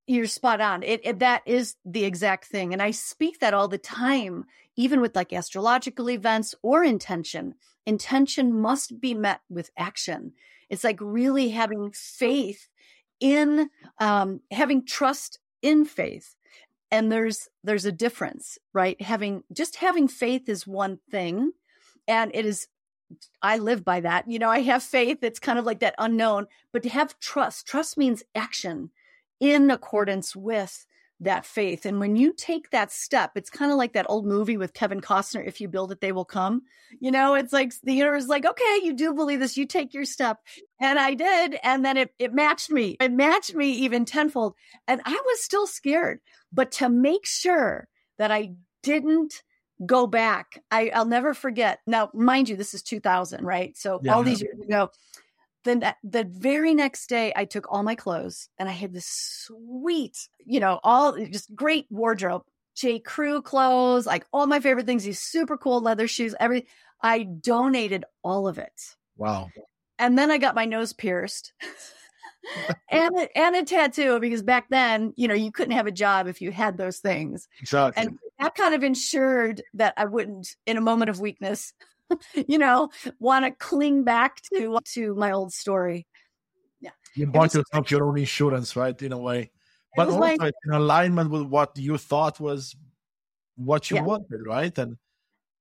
you're 0.08 0.26
spot 0.26 0.62
on. 0.62 0.84
It, 0.84 1.02
it, 1.04 1.20
that 1.20 1.44
is 1.46 1.76
the 1.86 2.06
exact 2.06 2.46
thing, 2.46 2.74
and 2.74 2.82
I 2.82 2.92
speak 2.92 3.40
that 3.40 3.54
all 3.54 3.68
the 3.68 3.78
time, 3.78 4.46
even 4.76 5.02
with 5.02 5.16
like 5.16 5.34
astrological 5.34 6.10
events 6.10 6.56
or 6.64 6.84
intention. 6.84 7.56
Intention 7.86 8.60
must 8.60 9.00
be 9.00 9.14
met 9.14 9.42
with 9.50 9.70
action. 9.78 10.34
It's 10.70 10.84
like 10.84 11.00
really 11.02 11.50
having 11.50 11.92
faith 11.94 12.70
in, 13.20 13.70
um, 14.00 14.42
having 14.52 14.86
trust 14.86 15.40
in 15.62 15.86
faith, 15.86 16.36
and 16.90 17.12
there's 17.12 17.50
there's 17.64 17.86
a 17.86 17.92
difference, 17.92 18.58
right? 18.74 19.00
Having 19.02 19.44
just 19.52 19.78
having 19.78 20.08
faith 20.08 20.48
is 20.48 20.66
one 20.66 21.00
thing, 21.12 21.52
and 22.08 22.32
it 22.34 22.46
is 22.46 22.68
I 23.42 23.58
live 23.58 23.84
by 23.84 24.02
that. 24.02 24.30
You 24.30 24.40
know, 24.40 24.50
I 24.50 24.62
have 24.62 24.84
faith. 24.84 25.20
It's 25.22 25.40
kind 25.40 25.60
of 25.60 25.66
like 25.66 25.80
that 25.80 25.96
unknown, 25.98 26.48
but 26.72 26.84
to 26.84 26.90
have 26.90 27.20
trust, 27.20 27.68
trust 27.68 27.98
means 27.98 28.24
action 28.36 28.92
in 29.40 29.72
accordance 29.72 30.36
with 30.36 30.86
that 31.20 31.46
faith. 31.46 31.86
And 31.86 32.00
when 32.00 32.16
you 32.16 32.32
take 32.32 32.70
that 32.70 32.92
step, 32.92 33.32
it's 33.36 33.50
kind 33.50 33.72
of 33.72 33.78
like 33.78 33.94
that 33.94 34.06
old 34.08 34.26
movie 34.26 34.58
with 34.58 34.74
Kevin 34.74 35.02
Costner, 35.02 35.46
If 35.46 35.60
You 35.60 35.68
Build 35.68 35.92
It, 35.92 36.00
They 36.00 36.12
Will 36.12 36.26
Come. 36.26 36.62
You 37.00 37.12
know, 37.12 37.34
it's 37.34 37.52
like 37.52 37.74
the 37.84 37.94
universe 37.94 38.24
is 38.24 38.30
like, 38.30 38.46
okay, 38.46 38.80
you 38.84 38.94
do 38.94 39.14
believe 39.14 39.40
this, 39.40 39.58
you 39.58 39.66
take 39.66 39.94
your 39.94 40.06
step. 40.06 40.40
And 40.80 41.00
I 41.00 41.16
did. 41.16 41.58
And 41.64 41.84
then 41.84 41.98
it, 41.98 42.14
it 42.20 42.34
matched 42.34 42.70
me. 42.70 42.98
It 43.00 43.12
matched 43.12 43.56
me 43.56 43.72
even 43.72 44.06
tenfold. 44.06 44.54
And 44.88 45.02
I 45.06 45.20
was 45.26 45.42
still 45.42 45.66
scared. 45.66 46.20
But 46.54 46.72
to 46.74 46.90
make 46.90 47.26
sure 47.26 47.88
that 48.20 48.32
I 48.32 48.54
didn't 48.84 49.42
go 49.86 50.06
back, 50.06 50.64
I, 50.70 50.92
I'll 50.94 51.06
never 51.06 51.34
forget. 51.34 51.80
Now, 51.88 52.10
mind 52.14 52.48
you, 52.48 52.56
this 52.56 52.74
is 52.74 52.84
2000, 52.84 53.44
right? 53.44 53.76
So 53.76 54.00
yeah, 54.04 54.14
all 54.14 54.24
these 54.24 54.42
years 54.42 54.60
ago, 54.60 54.92
then 55.68 55.80
that, 55.80 55.98
the 56.04 56.24
very 56.24 56.74
next 56.74 57.08
day 57.08 57.34
i 57.36 57.46
took 57.46 57.72
all 57.72 57.84
my 57.84 57.96
clothes 57.96 58.50
and 58.58 58.70
i 58.70 58.72
had 58.72 58.94
this 58.94 59.08
sweet 59.08 60.30
you 60.46 60.60
know 60.60 60.80
all 60.84 61.18
just 61.26 61.54
great 61.56 61.86
wardrobe 61.90 62.44
j. 62.78 63.00
Crew 63.00 63.42
clothes 63.42 64.06
like 64.06 64.26
all 64.32 64.46
my 64.46 64.60
favorite 64.60 64.86
things 64.86 65.04
these 65.04 65.20
super 65.20 65.58
cool 65.58 65.82
leather 65.82 66.08
shoes 66.08 66.36
every 66.40 66.68
i 67.02 67.24
donated 67.24 68.06
all 68.24 68.48
of 68.48 68.58
it. 68.58 68.96
Wow. 69.18 69.50
And 70.00 70.18
then 70.18 70.30
i 70.30 70.38
got 70.38 70.56
my 70.56 70.66
nose 70.66 70.94
pierced 70.94 71.54
and 72.92 73.18
a, 73.18 73.38
and 73.38 73.56
a 73.56 73.64
tattoo 73.64 74.20
because 74.20 74.44
back 74.44 74.68
then 74.70 75.12
you 75.18 75.28
know 75.28 75.34
you 75.34 75.52
couldn't 75.52 75.76
have 75.76 75.88
a 75.88 75.92
job 75.92 76.28
if 76.28 76.40
you 76.40 76.52
had 76.52 76.78
those 76.78 77.00
things. 77.00 77.48
Exactly. 77.60 78.04
and 78.04 78.20
that 78.40 78.54
kind 78.54 78.76
of 78.76 78.84
ensured 78.84 79.64
that 79.74 79.96
i 79.98 80.06
wouldn't 80.06 80.56
in 80.68 80.78
a 80.78 80.82
moment 80.82 81.10
of 81.10 81.20
weakness 81.20 81.74
you 82.48 82.58
know, 82.58 82.90
want 83.20 83.46
to 83.46 83.52
cling 83.52 84.04
back 84.04 84.42
to 84.54 84.76
uh, 84.76 84.80
to 84.94 85.16
my 85.16 85.32
old 85.32 85.54
story. 85.54 86.08
Yeah. 86.80 86.92
You 87.16 87.28
bought 87.28 87.54
yourself 87.54 87.92
your 87.92 88.08
own 88.08 88.18
insurance, 88.18 88.76
right? 88.76 89.00
In 89.02 89.12
a 89.12 89.18
way. 89.18 89.52
But 89.96 90.10
also 90.10 90.20
like, 90.20 90.54
in 90.66 90.74
alignment 90.74 91.32
with 91.32 91.44
what 91.44 91.78
you 91.78 91.98
thought 91.98 92.40
was 92.40 92.76
what 93.56 93.90
you 93.90 93.98
yeah. 93.98 94.04
wanted, 94.04 94.46
right? 94.46 94.78
And 94.78 94.98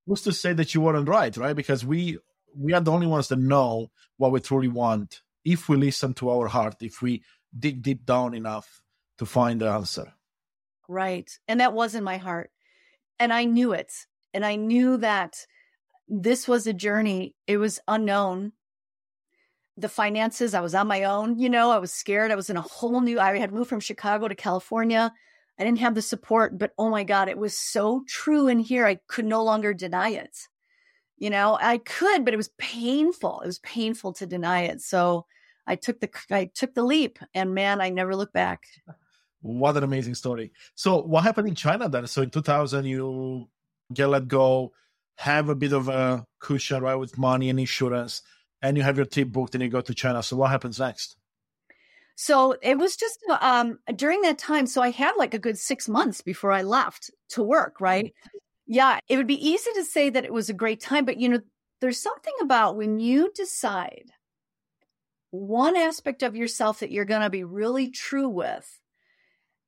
who's 0.06 0.22
to 0.22 0.32
say 0.32 0.52
that 0.52 0.74
you 0.74 0.82
weren't 0.82 1.08
right, 1.08 1.34
right? 1.36 1.56
Because 1.56 1.84
we 1.84 2.18
we 2.54 2.72
are 2.72 2.80
the 2.80 2.92
only 2.92 3.06
ones 3.06 3.28
that 3.28 3.38
know 3.38 3.90
what 4.16 4.32
we 4.32 4.40
truly 4.40 4.68
want 4.68 5.22
if 5.44 5.68
we 5.68 5.76
listen 5.76 6.12
to 6.14 6.30
our 6.30 6.48
heart, 6.48 6.76
if 6.80 7.00
we 7.00 7.22
dig 7.58 7.82
deep 7.82 8.04
down 8.04 8.34
enough 8.34 8.82
to 9.18 9.26
find 9.26 9.60
the 9.60 9.68
answer. 9.68 10.12
Right. 10.88 11.30
And 11.48 11.60
that 11.60 11.72
was 11.72 11.94
in 11.94 12.04
my 12.04 12.16
heart. 12.16 12.50
And 13.18 13.32
I 13.32 13.44
knew 13.44 13.72
it. 13.72 13.92
And 14.34 14.44
I 14.44 14.56
knew 14.56 14.96
that 14.98 15.46
this 16.08 16.46
was 16.46 16.66
a 16.66 16.72
journey. 16.72 17.34
It 17.46 17.58
was 17.58 17.80
unknown. 17.88 18.52
The 19.76 19.88
finances, 19.88 20.54
I 20.54 20.60
was 20.60 20.74
on 20.74 20.86
my 20.86 21.04
own. 21.04 21.38
You 21.38 21.50
know, 21.50 21.70
I 21.70 21.78
was 21.78 21.92
scared. 21.92 22.30
I 22.30 22.36
was 22.36 22.48
in 22.48 22.56
a 22.56 22.62
whole 22.62 23.00
new, 23.00 23.20
I 23.20 23.38
had 23.38 23.52
moved 23.52 23.68
from 23.68 23.80
Chicago 23.80 24.28
to 24.28 24.34
California. 24.34 25.12
I 25.58 25.64
didn't 25.64 25.80
have 25.80 25.94
the 25.94 26.02
support, 26.02 26.58
but 26.58 26.72
oh 26.78 26.90
my 26.90 27.04
God, 27.04 27.28
it 27.28 27.38
was 27.38 27.56
so 27.56 28.04
true 28.06 28.48
in 28.48 28.58
here. 28.58 28.86
I 28.86 28.98
could 29.06 29.24
no 29.24 29.42
longer 29.42 29.74
deny 29.74 30.10
it. 30.10 30.36
You 31.18 31.30
know, 31.30 31.58
I 31.60 31.78
could, 31.78 32.24
but 32.24 32.34
it 32.34 32.38
was 32.38 32.50
painful. 32.58 33.40
It 33.40 33.46
was 33.46 33.58
painful 33.60 34.12
to 34.14 34.26
deny 34.26 34.62
it. 34.62 34.82
So 34.82 35.26
I 35.66 35.76
took 35.76 36.00
the, 36.00 36.10
I 36.30 36.50
took 36.54 36.74
the 36.74 36.82
leap 36.84 37.18
and 37.34 37.54
man, 37.54 37.80
I 37.80 37.90
never 37.90 38.14
looked 38.14 38.34
back. 38.34 38.64
What 39.40 39.76
an 39.76 39.84
amazing 39.84 40.14
story. 40.14 40.52
So 40.74 41.02
what 41.02 41.24
happened 41.24 41.48
in 41.48 41.54
China 41.54 41.88
then? 41.88 42.06
So 42.06 42.22
in 42.22 42.30
2000, 42.30 42.84
you 42.84 43.48
get 43.92 44.08
let 44.08 44.28
go 44.28 44.72
have 45.16 45.48
a 45.48 45.54
bit 45.54 45.72
of 45.72 45.88
a 45.88 46.24
cushion, 46.40 46.82
right, 46.82 46.94
with 46.94 47.18
money 47.18 47.50
and 47.50 47.58
insurance, 47.58 48.22
and 48.62 48.76
you 48.76 48.82
have 48.82 48.96
your 48.96 49.06
trip 49.06 49.28
booked 49.28 49.54
and 49.54 49.62
you 49.62 49.70
go 49.70 49.80
to 49.80 49.94
China. 49.94 50.22
So 50.22 50.36
what 50.36 50.50
happens 50.50 50.78
next? 50.78 51.16
So 52.16 52.56
it 52.62 52.78
was 52.78 52.96
just 52.96 53.18
um, 53.40 53.78
during 53.94 54.22
that 54.22 54.38
time. 54.38 54.66
So 54.66 54.82
I 54.82 54.90
had 54.90 55.12
like 55.18 55.34
a 55.34 55.38
good 55.38 55.58
six 55.58 55.88
months 55.88 56.22
before 56.22 56.50
I 56.50 56.62
left 56.62 57.10
to 57.30 57.42
work, 57.42 57.80
right? 57.80 58.12
Yeah, 58.66 58.98
it 59.08 59.16
would 59.16 59.26
be 59.26 59.48
easy 59.48 59.70
to 59.74 59.84
say 59.84 60.10
that 60.10 60.24
it 60.24 60.32
was 60.32 60.48
a 60.48 60.54
great 60.54 60.80
time, 60.80 61.04
but 61.04 61.18
you 61.18 61.28
know, 61.28 61.40
there's 61.80 62.00
something 62.00 62.32
about 62.40 62.76
when 62.76 62.98
you 62.98 63.30
decide 63.34 64.10
one 65.30 65.76
aspect 65.76 66.22
of 66.22 66.34
yourself 66.34 66.80
that 66.80 66.90
you're 66.90 67.04
going 67.04 67.20
to 67.20 67.30
be 67.30 67.44
really 67.44 67.90
true 67.90 68.28
with. 68.28 68.80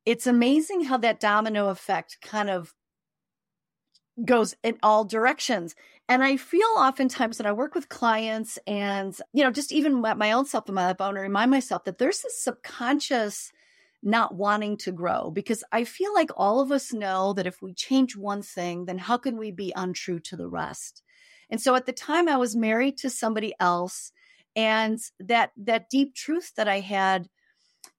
It's 0.05 0.25
amazing 0.25 0.85
how 0.85 0.97
that 0.97 1.19
domino 1.19 1.69
effect 1.69 2.17
kind 2.21 2.49
of 2.49 2.73
goes 4.25 4.55
in 4.63 4.77
all 4.83 5.05
directions. 5.05 5.75
And 6.07 6.23
I 6.23 6.37
feel 6.37 6.67
oftentimes 6.77 7.37
that 7.37 7.45
I 7.45 7.51
work 7.51 7.75
with 7.75 7.89
clients 7.89 8.57
and, 8.65 9.15
you 9.31 9.43
know, 9.43 9.51
just 9.51 9.71
even 9.71 10.01
my 10.01 10.31
own 10.31 10.45
self, 10.45 10.67
and 10.67 10.75
my 10.75 10.89
I 10.89 10.93
to 10.93 11.19
remind 11.19 11.51
myself 11.51 11.83
that 11.83 11.99
there's 11.99 12.21
this 12.21 12.43
subconscious 12.43 13.51
not 14.01 14.33
wanting 14.33 14.77
to 14.77 14.91
grow 14.91 15.29
because 15.29 15.63
I 15.71 15.83
feel 15.83 16.13
like 16.13 16.29
all 16.35 16.61
of 16.61 16.71
us 16.71 16.93
know 16.93 17.33
that 17.33 17.45
if 17.47 17.61
we 17.61 17.73
change 17.73 18.15
one 18.15 18.41
thing, 18.41 18.85
then 18.85 18.97
how 18.97 19.17
can 19.17 19.37
we 19.37 19.51
be 19.51 19.73
untrue 19.75 20.19
to 20.21 20.35
the 20.35 20.47
rest? 20.47 21.03
And 21.49 21.61
so 21.61 21.75
at 21.75 21.85
the 21.85 21.93
time 21.93 22.27
I 22.27 22.37
was 22.37 22.55
married 22.55 22.97
to 22.99 23.09
somebody 23.09 23.53
else 23.59 24.11
and 24.55 24.99
that 25.19 25.51
that 25.57 25.89
deep 25.89 26.15
truth 26.15 26.53
that 26.55 26.67
I 26.67 26.79
had 26.79 27.27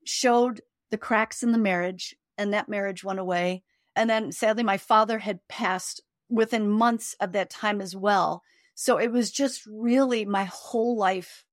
showed 0.05 0.63
the 0.91 0.99
cracks 0.99 1.43
in 1.43 1.53
the 1.53 1.59
marriage 1.59 2.17
and 2.39 2.53
that 2.53 2.69
marriage 2.69 3.05
went 3.05 3.19
away. 3.19 3.63
And 3.95 4.09
then 4.09 4.33
sadly 4.33 4.63
my 4.63 4.79
father 4.79 5.19
had 5.19 5.41
passed 5.49 6.01
within 6.31 6.71
months 6.71 7.15
of 7.21 7.33
that 7.33 7.51
time 7.51 7.81
as 7.81 7.95
well. 7.95 8.43
So 8.75 8.99
it 8.99 9.13
was 9.13 9.31
just 9.31 9.67
really 9.67 10.25
my 10.25 10.45
whole 10.45 10.97
life 10.97 11.45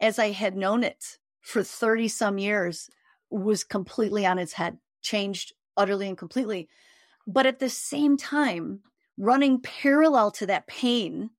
as 0.00 0.18
I 0.18 0.32
had 0.32 0.56
known 0.56 0.84
it 0.84 1.18
for 1.40 1.62
30 1.62 2.08
some 2.08 2.38
years 2.38 2.90
was 3.30 3.64
completely 3.64 4.26
on 4.26 4.38
its 4.38 4.54
head, 4.54 4.78
changed 5.00 5.52
utterly 5.76 6.08
and 6.08 6.18
completely. 6.18 6.68
But 7.26 7.46
at 7.46 7.58
the 7.58 7.68
same 7.70 8.16
time, 8.16 8.80
running 9.16 9.60
parallel 9.60 10.30
to 10.32 10.46
that 10.46 10.66
pain 10.66 11.30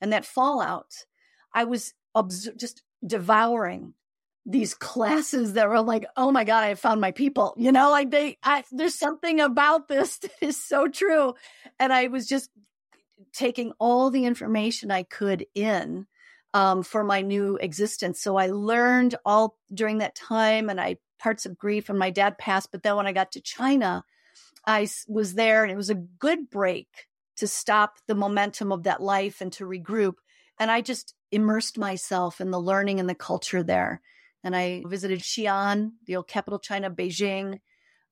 and 0.00 0.12
that 0.12 0.26
fallout, 0.26 1.06
I 1.54 1.64
was 1.64 1.94
obs- 2.14 2.50
just 2.56 2.82
devouring 3.06 3.94
these 4.44 4.74
classes 4.74 5.52
that 5.52 5.68
were 5.68 5.80
like, 5.80 6.04
oh 6.16 6.32
my 6.32 6.44
God, 6.44 6.64
I 6.64 6.74
found 6.74 7.00
my 7.00 7.12
people. 7.12 7.54
You 7.56 7.70
know, 7.72 7.90
like 7.90 8.10
they, 8.10 8.38
I, 8.42 8.64
there's 8.72 8.94
something 8.94 9.40
about 9.40 9.88
this 9.88 10.18
that 10.18 10.32
is 10.40 10.56
so 10.56 10.88
true. 10.88 11.34
And 11.78 11.92
I 11.92 12.08
was 12.08 12.26
just 12.26 12.50
taking 13.32 13.72
all 13.78 14.10
the 14.10 14.24
information 14.24 14.90
I 14.90 15.04
could 15.04 15.46
in 15.54 16.06
um, 16.54 16.82
for 16.82 17.04
my 17.04 17.22
new 17.22 17.56
existence. 17.56 18.20
So 18.20 18.36
I 18.36 18.48
learned 18.48 19.14
all 19.24 19.56
during 19.72 19.98
that 19.98 20.14
time 20.14 20.68
and 20.68 20.80
I 20.80 20.96
parts 21.18 21.46
of 21.46 21.56
grief 21.56 21.88
and 21.88 21.98
my 21.98 22.10
dad 22.10 22.36
passed. 22.36 22.70
But 22.72 22.82
then 22.82 22.96
when 22.96 23.06
I 23.06 23.12
got 23.12 23.32
to 23.32 23.40
China, 23.40 24.04
I 24.66 24.88
was 25.06 25.34
there 25.34 25.62
and 25.62 25.72
it 25.72 25.76
was 25.76 25.90
a 25.90 25.94
good 25.94 26.50
break 26.50 26.88
to 27.36 27.46
stop 27.46 27.94
the 28.08 28.14
momentum 28.14 28.72
of 28.72 28.82
that 28.82 29.00
life 29.00 29.40
and 29.40 29.52
to 29.52 29.64
regroup. 29.64 30.14
And 30.58 30.70
I 30.70 30.80
just 30.80 31.14
immersed 31.30 31.78
myself 31.78 32.40
in 32.40 32.50
the 32.50 32.60
learning 32.60 33.00
and 33.00 33.08
the 33.08 33.14
culture 33.14 33.62
there 33.62 34.02
and 34.44 34.56
I 34.56 34.82
visited 34.86 35.20
Xi'an, 35.20 35.92
the 36.06 36.16
old 36.16 36.28
capital 36.28 36.58
China, 36.58 36.90
Beijing, 36.90 37.60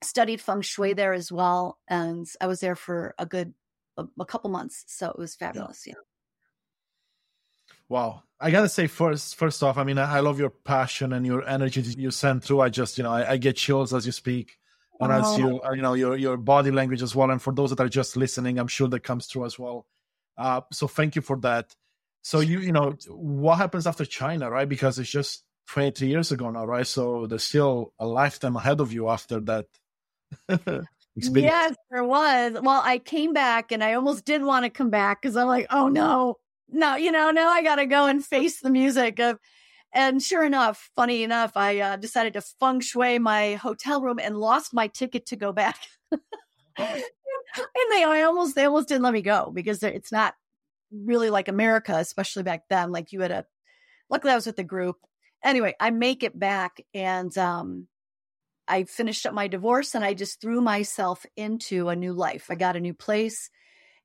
studied 0.02 0.40
feng 0.40 0.62
shui 0.62 0.92
there 0.92 1.12
as 1.12 1.30
well. 1.30 1.78
And 1.88 2.26
I 2.40 2.46
was 2.46 2.60
there 2.60 2.76
for 2.76 3.14
a 3.18 3.26
good, 3.26 3.54
a, 3.96 4.06
a 4.18 4.24
couple 4.24 4.50
months. 4.50 4.84
So 4.86 5.10
it 5.10 5.18
was 5.18 5.34
fabulous. 5.34 5.84
Yeah. 5.86 5.94
Wow. 7.88 8.22
I 8.38 8.50
gotta 8.50 8.68
say 8.68 8.86
first, 8.86 9.36
first 9.36 9.62
off, 9.62 9.76
I 9.76 9.84
mean, 9.84 9.98
I, 9.98 10.18
I 10.18 10.20
love 10.20 10.38
your 10.38 10.50
passion 10.50 11.12
and 11.12 11.26
your 11.26 11.46
energy 11.46 11.82
you 11.82 12.10
send 12.10 12.42
through. 12.44 12.60
I 12.60 12.68
just, 12.70 12.96
you 12.96 13.04
know, 13.04 13.12
I, 13.12 13.32
I 13.32 13.36
get 13.36 13.56
chills 13.56 13.92
as 13.92 14.06
you 14.06 14.12
speak 14.12 14.56
and 15.00 15.12
as 15.12 15.36
you, 15.36 15.60
uh, 15.62 15.72
you 15.72 15.82
know, 15.82 15.94
your, 15.94 16.16
your 16.16 16.36
body 16.36 16.70
language 16.70 17.02
as 17.02 17.14
well. 17.16 17.30
And 17.30 17.42
for 17.42 17.52
those 17.52 17.70
that 17.70 17.80
are 17.80 17.88
just 17.88 18.16
listening, 18.16 18.58
I'm 18.58 18.68
sure 18.68 18.88
that 18.88 19.00
comes 19.00 19.26
through 19.26 19.46
as 19.46 19.58
well. 19.58 19.86
Uh, 20.38 20.60
so 20.72 20.86
thank 20.86 21.16
you 21.16 21.22
for 21.22 21.36
that. 21.40 21.74
So 22.22 22.40
you, 22.40 22.60
you 22.60 22.72
know, 22.72 22.96
what 23.08 23.56
happens 23.56 23.86
after 23.86 24.04
China, 24.04 24.50
right? 24.50 24.68
Because 24.68 24.98
it's 24.98 25.10
just 25.10 25.42
23 25.70 26.08
years 26.08 26.32
ago 26.32 26.50
now, 26.50 26.64
right? 26.64 26.86
So 26.86 27.26
there's 27.26 27.44
still 27.44 27.92
a 27.98 28.06
lifetime 28.06 28.56
ahead 28.56 28.80
of 28.80 28.92
you 28.92 29.08
after 29.08 29.40
that. 29.40 29.66
experience. 31.16 31.52
Yes, 31.52 31.76
there 31.90 32.04
was. 32.04 32.52
Well, 32.62 32.82
I 32.84 32.98
came 32.98 33.32
back 33.32 33.72
and 33.72 33.82
I 33.82 33.94
almost 33.94 34.24
did 34.24 34.42
want 34.42 34.64
to 34.64 34.70
come 34.70 34.90
back 34.90 35.22
because 35.22 35.36
I'm 35.36 35.46
like, 35.46 35.66
oh 35.70 35.88
no, 35.88 36.36
no, 36.68 36.96
you 36.96 37.12
know, 37.12 37.30
now 37.30 37.48
I 37.48 37.62
got 37.62 37.76
to 37.76 37.86
go 37.86 38.06
and 38.06 38.24
face 38.24 38.60
the 38.60 38.70
music 38.70 39.18
of. 39.20 39.38
And 39.92 40.22
sure 40.22 40.44
enough, 40.44 40.88
funny 40.94 41.24
enough, 41.24 41.56
I 41.56 41.80
uh, 41.80 41.96
decided 41.96 42.34
to 42.34 42.42
feng 42.42 42.78
shui 42.78 43.18
my 43.18 43.54
hotel 43.54 44.00
room 44.00 44.20
and 44.22 44.38
lost 44.38 44.72
my 44.72 44.86
ticket 44.86 45.26
to 45.26 45.36
go 45.36 45.52
back. 45.52 45.78
and 46.12 46.22
they, 46.78 48.04
I 48.04 48.22
almost, 48.22 48.54
they 48.54 48.66
almost 48.66 48.86
didn't 48.86 49.02
let 49.02 49.12
me 49.12 49.22
go 49.22 49.50
because 49.52 49.82
it's 49.82 50.12
not 50.12 50.34
really 50.92 51.28
like 51.28 51.48
America, 51.48 51.96
especially 51.96 52.44
back 52.44 52.68
then. 52.70 52.92
Like 52.92 53.10
you 53.10 53.20
had 53.20 53.32
a, 53.32 53.46
luckily 54.08 54.32
I 54.32 54.36
was 54.36 54.46
with 54.46 54.54
the 54.54 54.62
group 54.62 54.96
anyway, 55.44 55.74
I 55.80 55.90
make 55.90 56.22
it 56.22 56.38
back 56.38 56.80
and 56.94 57.36
um, 57.38 57.88
I 58.68 58.84
finished 58.84 59.26
up 59.26 59.34
my 59.34 59.48
divorce 59.48 59.94
and 59.94 60.04
I 60.04 60.14
just 60.14 60.40
threw 60.40 60.60
myself 60.60 61.26
into 61.36 61.88
a 61.88 61.96
new 61.96 62.12
life. 62.12 62.46
I 62.50 62.54
got 62.54 62.76
a 62.76 62.80
new 62.80 62.94
place. 62.94 63.50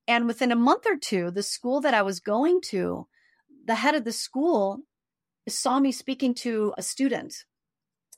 And 0.08 0.28
within 0.28 0.52
a 0.52 0.56
month 0.56 0.86
or 0.86 0.98
two, 0.98 1.32
the 1.32 1.44
school 1.44 1.82
that 1.82 1.94
I 1.94 2.04
was 2.04 2.20
going 2.20 2.62
to, 2.66 3.08
the 3.66 3.76
head 3.76 3.96
of 3.96 4.04
the 4.04 4.12
school 4.12 4.80
saw 5.48 5.80
me 5.80 5.92
speaking 5.92 6.34
to 6.36 6.74
a 6.78 6.82
student. 6.82 7.46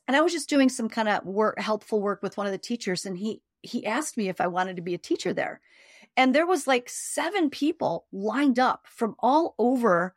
And 0.06 0.16
I 0.16 0.20
was 0.22 0.32
just 0.32 0.48
doing 0.48 0.68
some 0.68 0.88
kind 0.88 1.08
of 1.08 1.24
work, 1.24 1.58
helpful 1.58 2.00
work 2.00 2.22
with 2.22 2.36
one 2.36 2.46
of 2.46 2.52
the 2.52 2.58
teachers. 2.58 3.04
And 3.04 3.18
he 3.18 3.42
he 3.60 3.84
asked 3.84 4.16
me 4.16 4.28
if 4.28 4.40
I 4.40 4.46
wanted 4.46 4.76
to 4.76 4.82
be 4.82 4.94
a 4.94 4.98
teacher 4.98 5.32
there. 5.32 5.60
And 6.16 6.34
there 6.34 6.46
was 6.46 6.66
like 6.66 6.88
seven 6.88 7.50
people 7.50 8.06
lined 8.12 8.58
up 8.58 8.86
from 8.88 9.16
all 9.18 9.54
over 9.58 10.14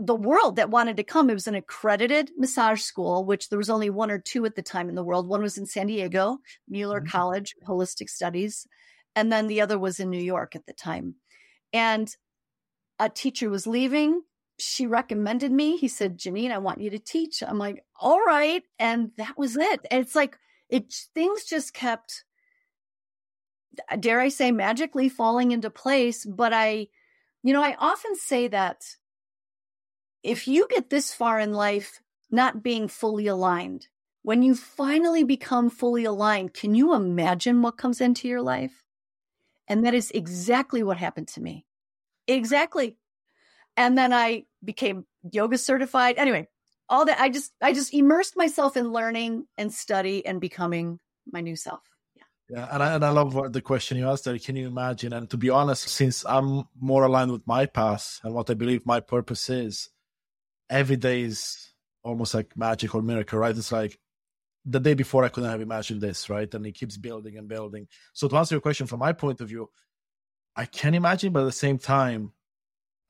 the 0.00 0.14
world 0.14 0.56
that 0.56 0.70
wanted 0.70 0.96
to 0.96 1.04
come. 1.04 1.28
It 1.28 1.34
was 1.34 1.46
an 1.46 1.54
accredited 1.54 2.30
massage 2.36 2.80
school, 2.80 3.24
which 3.24 3.48
there 3.48 3.58
was 3.58 3.68
only 3.68 3.90
one 3.90 4.10
or 4.10 4.18
two 4.18 4.46
at 4.46 4.54
the 4.54 4.62
time 4.62 4.88
in 4.88 4.94
the 4.94 5.04
world. 5.04 5.28
One 5.28 5.42
was 5.42 5.58
in 5.58 5.66
San 5.66 5.88
Diego, 5.88 6.38
Mueller 6.68 7.00
mm-hmm. 7.00 7.10
College, 7.10 7.54
Holistic 7.68 8.08
Studies, 8.08 8.66
and 9.14 9.30
then 9.30 9.46
the 9.46 9.60
other 9.60 9.78
was 9.78 10.00
in 10.00 10.08
New 10.08 10.22
York 10.22 10.56
at 10.56 10.64
the 10.66 10.72
time. 10.72 11.16
And 11.72 12.08
a 12.98 13.10
teacher 13.10 13.50
was 13.50 13.66
leaving. 13.66 14.22
She 14.58 14.86
recommended 14.86 15.52
me. 15.52 15.76
He 15.76 15.88
said, 15.88 16.18
Jeannine, 16.18 16.52
I 16.52 16.58
want 16.58 16.80
you 16.80 16.90
to 16.90 16.98
teach. 16.98 17.42
I'm 17.46 17.58
like, 17.58 17.84
all 18.00 18.20
right. 18.20 18.62
And 18.78 19.10
that 19.18 19.36
was 19.36 19.56
it. 19.56 19.80
And 19.90 20.00
it's 20.00 20.14
like, 20.14 20.38
it 20.68 20.94
things 21.14 21.44
just 21.44 21.74
kept, 21.74 22.24
dare 23.98 24.20
I 24.20 24.28
say, 24.28 24.50
magically 24.50 25.08
falling 25.08 25.52
into 25.52 25.70
place. 25.70 26.24
But 26.24 26.52
I, 26.52 26.88
you 27.42 27.52
know, 27.52 27.62
I 27.62 27.74
often 27.78 28.14
say 28.16 28.48
that 28.48 28.82
if 30.22 30.46
you 30.46 30.66
get 30.68 30.90
this 30.90 31.12
far 31.12 31.38
in 31.38 31.52
life 31.52 32.00
not 32.30 32.62
being 32.62 32.88
fully 32.88 33.26
aligned, 33.26 33.88
when 34.22 34.42
you 34.42 34.54
finally 34.54 35.24
become 35.24 35.70
fully 35.70 36.04
aligned, 36.04 36.52
can 36.54 36.74
you 36.74 36.94
imagine 36.94 37.62
what 37.62 37.78
comes 37.78 38.00
into 38.00 38.28
your 38.28 38.42
life? 38.42 38.84
And 39.66 39.84
that 39.86 39.94
is 39.94 40.10
exactly 40.10 40.82
what 40.82 40.98
happened 40.98 41.28
to 41.28 41.40
me. 41.40 41.64
Exactly. 42.26 42.98
And 43.76 43.96
then 43.96 44.12
I 44.12 44.44
became 44.62 45.06
yoga 45.32 45.56
certified. 45.56 46.16
Anyway, 46.18 46.48
all 46.88 47.04
that 47.06 47.20
I 47.20 47.30
just 47.30 47.52
I 47.62 47.72
just 47.72 47.94
immersed 47.94 48.36
myself 48.36 48.76
in 48.76 48.92
learning 48.92 49.46
and 49.56 49.72
study 49.72 50.26
and 50.26 50.40
becoming 50.40 50.98
my 51.30 51.40
new 51.40 51.56
self. 51.56 51.80
Yeah, 52.16 52.24
Yeah. 52.50 52.68
and 52.72 52.82
I, 52.82 52.94
and 52.94 53.04
I 53.04 53.10
love 53.10 53.52
the 53.52 53.62
question 53.62 53.96
you 53.96 54.08
asked 54.08 54.24
there. 54.24 54.38
Can 54.38 54.56
you 54.56 54.66
imagine? 54.66 55.12
And 55.12 55.30
to 55.30 55.36
be 55.36 55.50
honest, 55.50 55.88
since 55.88 56.26
I'm 56.26 56.64
more 56.78 57.04
aligned 57.04 57.32
with 57.32 57.46
my 57.46 57.64
path 57.64 58.20
and 58.22 58.34
what 58.34 58.50
I 58.50 58.54
believe 58.54 58.84
my 58.84 59.00
purpose 59.00 59.48
is, 59.48 59.88
every 60.70 60.96
day 60.96 61.22
is 61.22 61.72
almost 62.02 62.32
like 62.32 62.56
magic 62.56 62.94
or 62.94 63.02
miracle, 63.02 63.38
right? 63.38 63.56
It's 63.56 63.72
like 63.72 63.98
the 64.64 64.80
day 64.80 64.94
before 64.94 65.24
I 65.24 65.28
couldn't 65.28 65.50
have 65.50 65.60
imagined 65.60 66.00
this, 66.00 66.30
right? 66.30 66.52
And 66.54 66.64
it 66.66 66.72
keeps 66.72 66.96
building 66.96 67.36
and 67.36 67.48
building. 67.48 67.88
So 68.12 68.28
to 68.28 68.36
answer 68.36 68.54
your 68.54 68.62
question 68.62 68.86
from 68.86 69.00
my 69.00 69.12
point 69.12 69.40
of 69.40 69.48
view, 69.48 69.68
I 70.56 70.66
can 70.66 70.94
imagine, 70.94 71.32
but 71.32 71.40
at 71.40 71.46
the 71.46 71.52
same 71.52 71.78
time, 71.78 72.32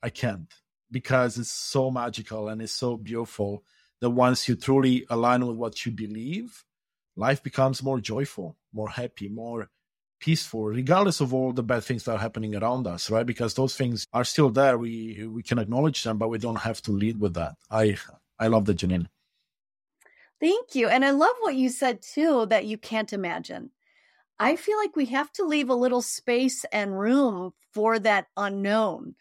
I 0.03 0.09
can't 0.09 0.51
because 0.89 1.37
it's 1.37 1.51
so 1.51 1.91
magical 1.91 2.49
and 2.49 2.61
it's 2.61 2.73
so 2.73 2.97
beautiful 2.97 3.63
that 4.01 4.09
once 4.09 4.47
you 4.49 4.55
truly 4.55 5.05
align 5.09 5.45
with 5.45 5.55
what 5.55 5.85
you 5.85 5.91
believe, 5.91 6.63
life 7.15 7.41
becomes 7.43 7.83
more 7.83 7.99
joyful, 7.99 8.57
more 8.73 8.89
happy, 8.89 9.29
more 9.29 9.69
peaceful, 10.21 10.63
regardless 10.63 11.19
of 11.19 11.33
all 11.33 11.51
the 11.51 11.63
bad 11.63 11.83
things 11.83 12.05
that 12.05 12.13
are 12.13 12.17
happening 12.19 12.55
around 12.55 12.87
us, 12.87 13.09
right? 13.09 13.25
Because 13.25 13.55
those 13.55 13.75
things 13.75 14.07
are 14.13 14.23
still 14.23 14.49
there. 14.49 14.77
We 14.77 15.27
we 15.27 15.43
can 15.43 15.59
acknowledge 15.59 16.03
them, 16.03 16.17
but 16.17 16.29
we 16.29 16.37
don't 16.37 16.61
have 16.61 16.81
to 16.83 16.91
lead 16.91 17.19
with 17.19 17.33
that. 17.33 17.55
I 17.69 17.97
I 18.39 18.47
love 18.47 18.65
the 18.65 18.73
Jeannine. 18.73 19.09
Thank 20.39 20.73
you. 20.73 20.87
And 20.87 21.03
I 21.03 21.11
love 21.11 21.35
what 21.41 21.55
you 21.55 21.69
said 21.69 22.01
too, 22.01 22.47
that 22.47 22.65
you 22.65 22.77
can't 22.77 23.13
imagine. 23.13 23.71
I 24.39 24.55
feel 24.55 24.77
like 24.77 24.95
we 24.95 25.05
have 25.05 25.31
to 25.33 25.45
leave 25.45 25.69
a 25.69 25.75
little 25.75 26.01
space 26.01 26.65
and 26.71 26.97
room 26.99 27.53
for 27.73 27.99
that 27.99 28.25
unknown. 28.35 29.13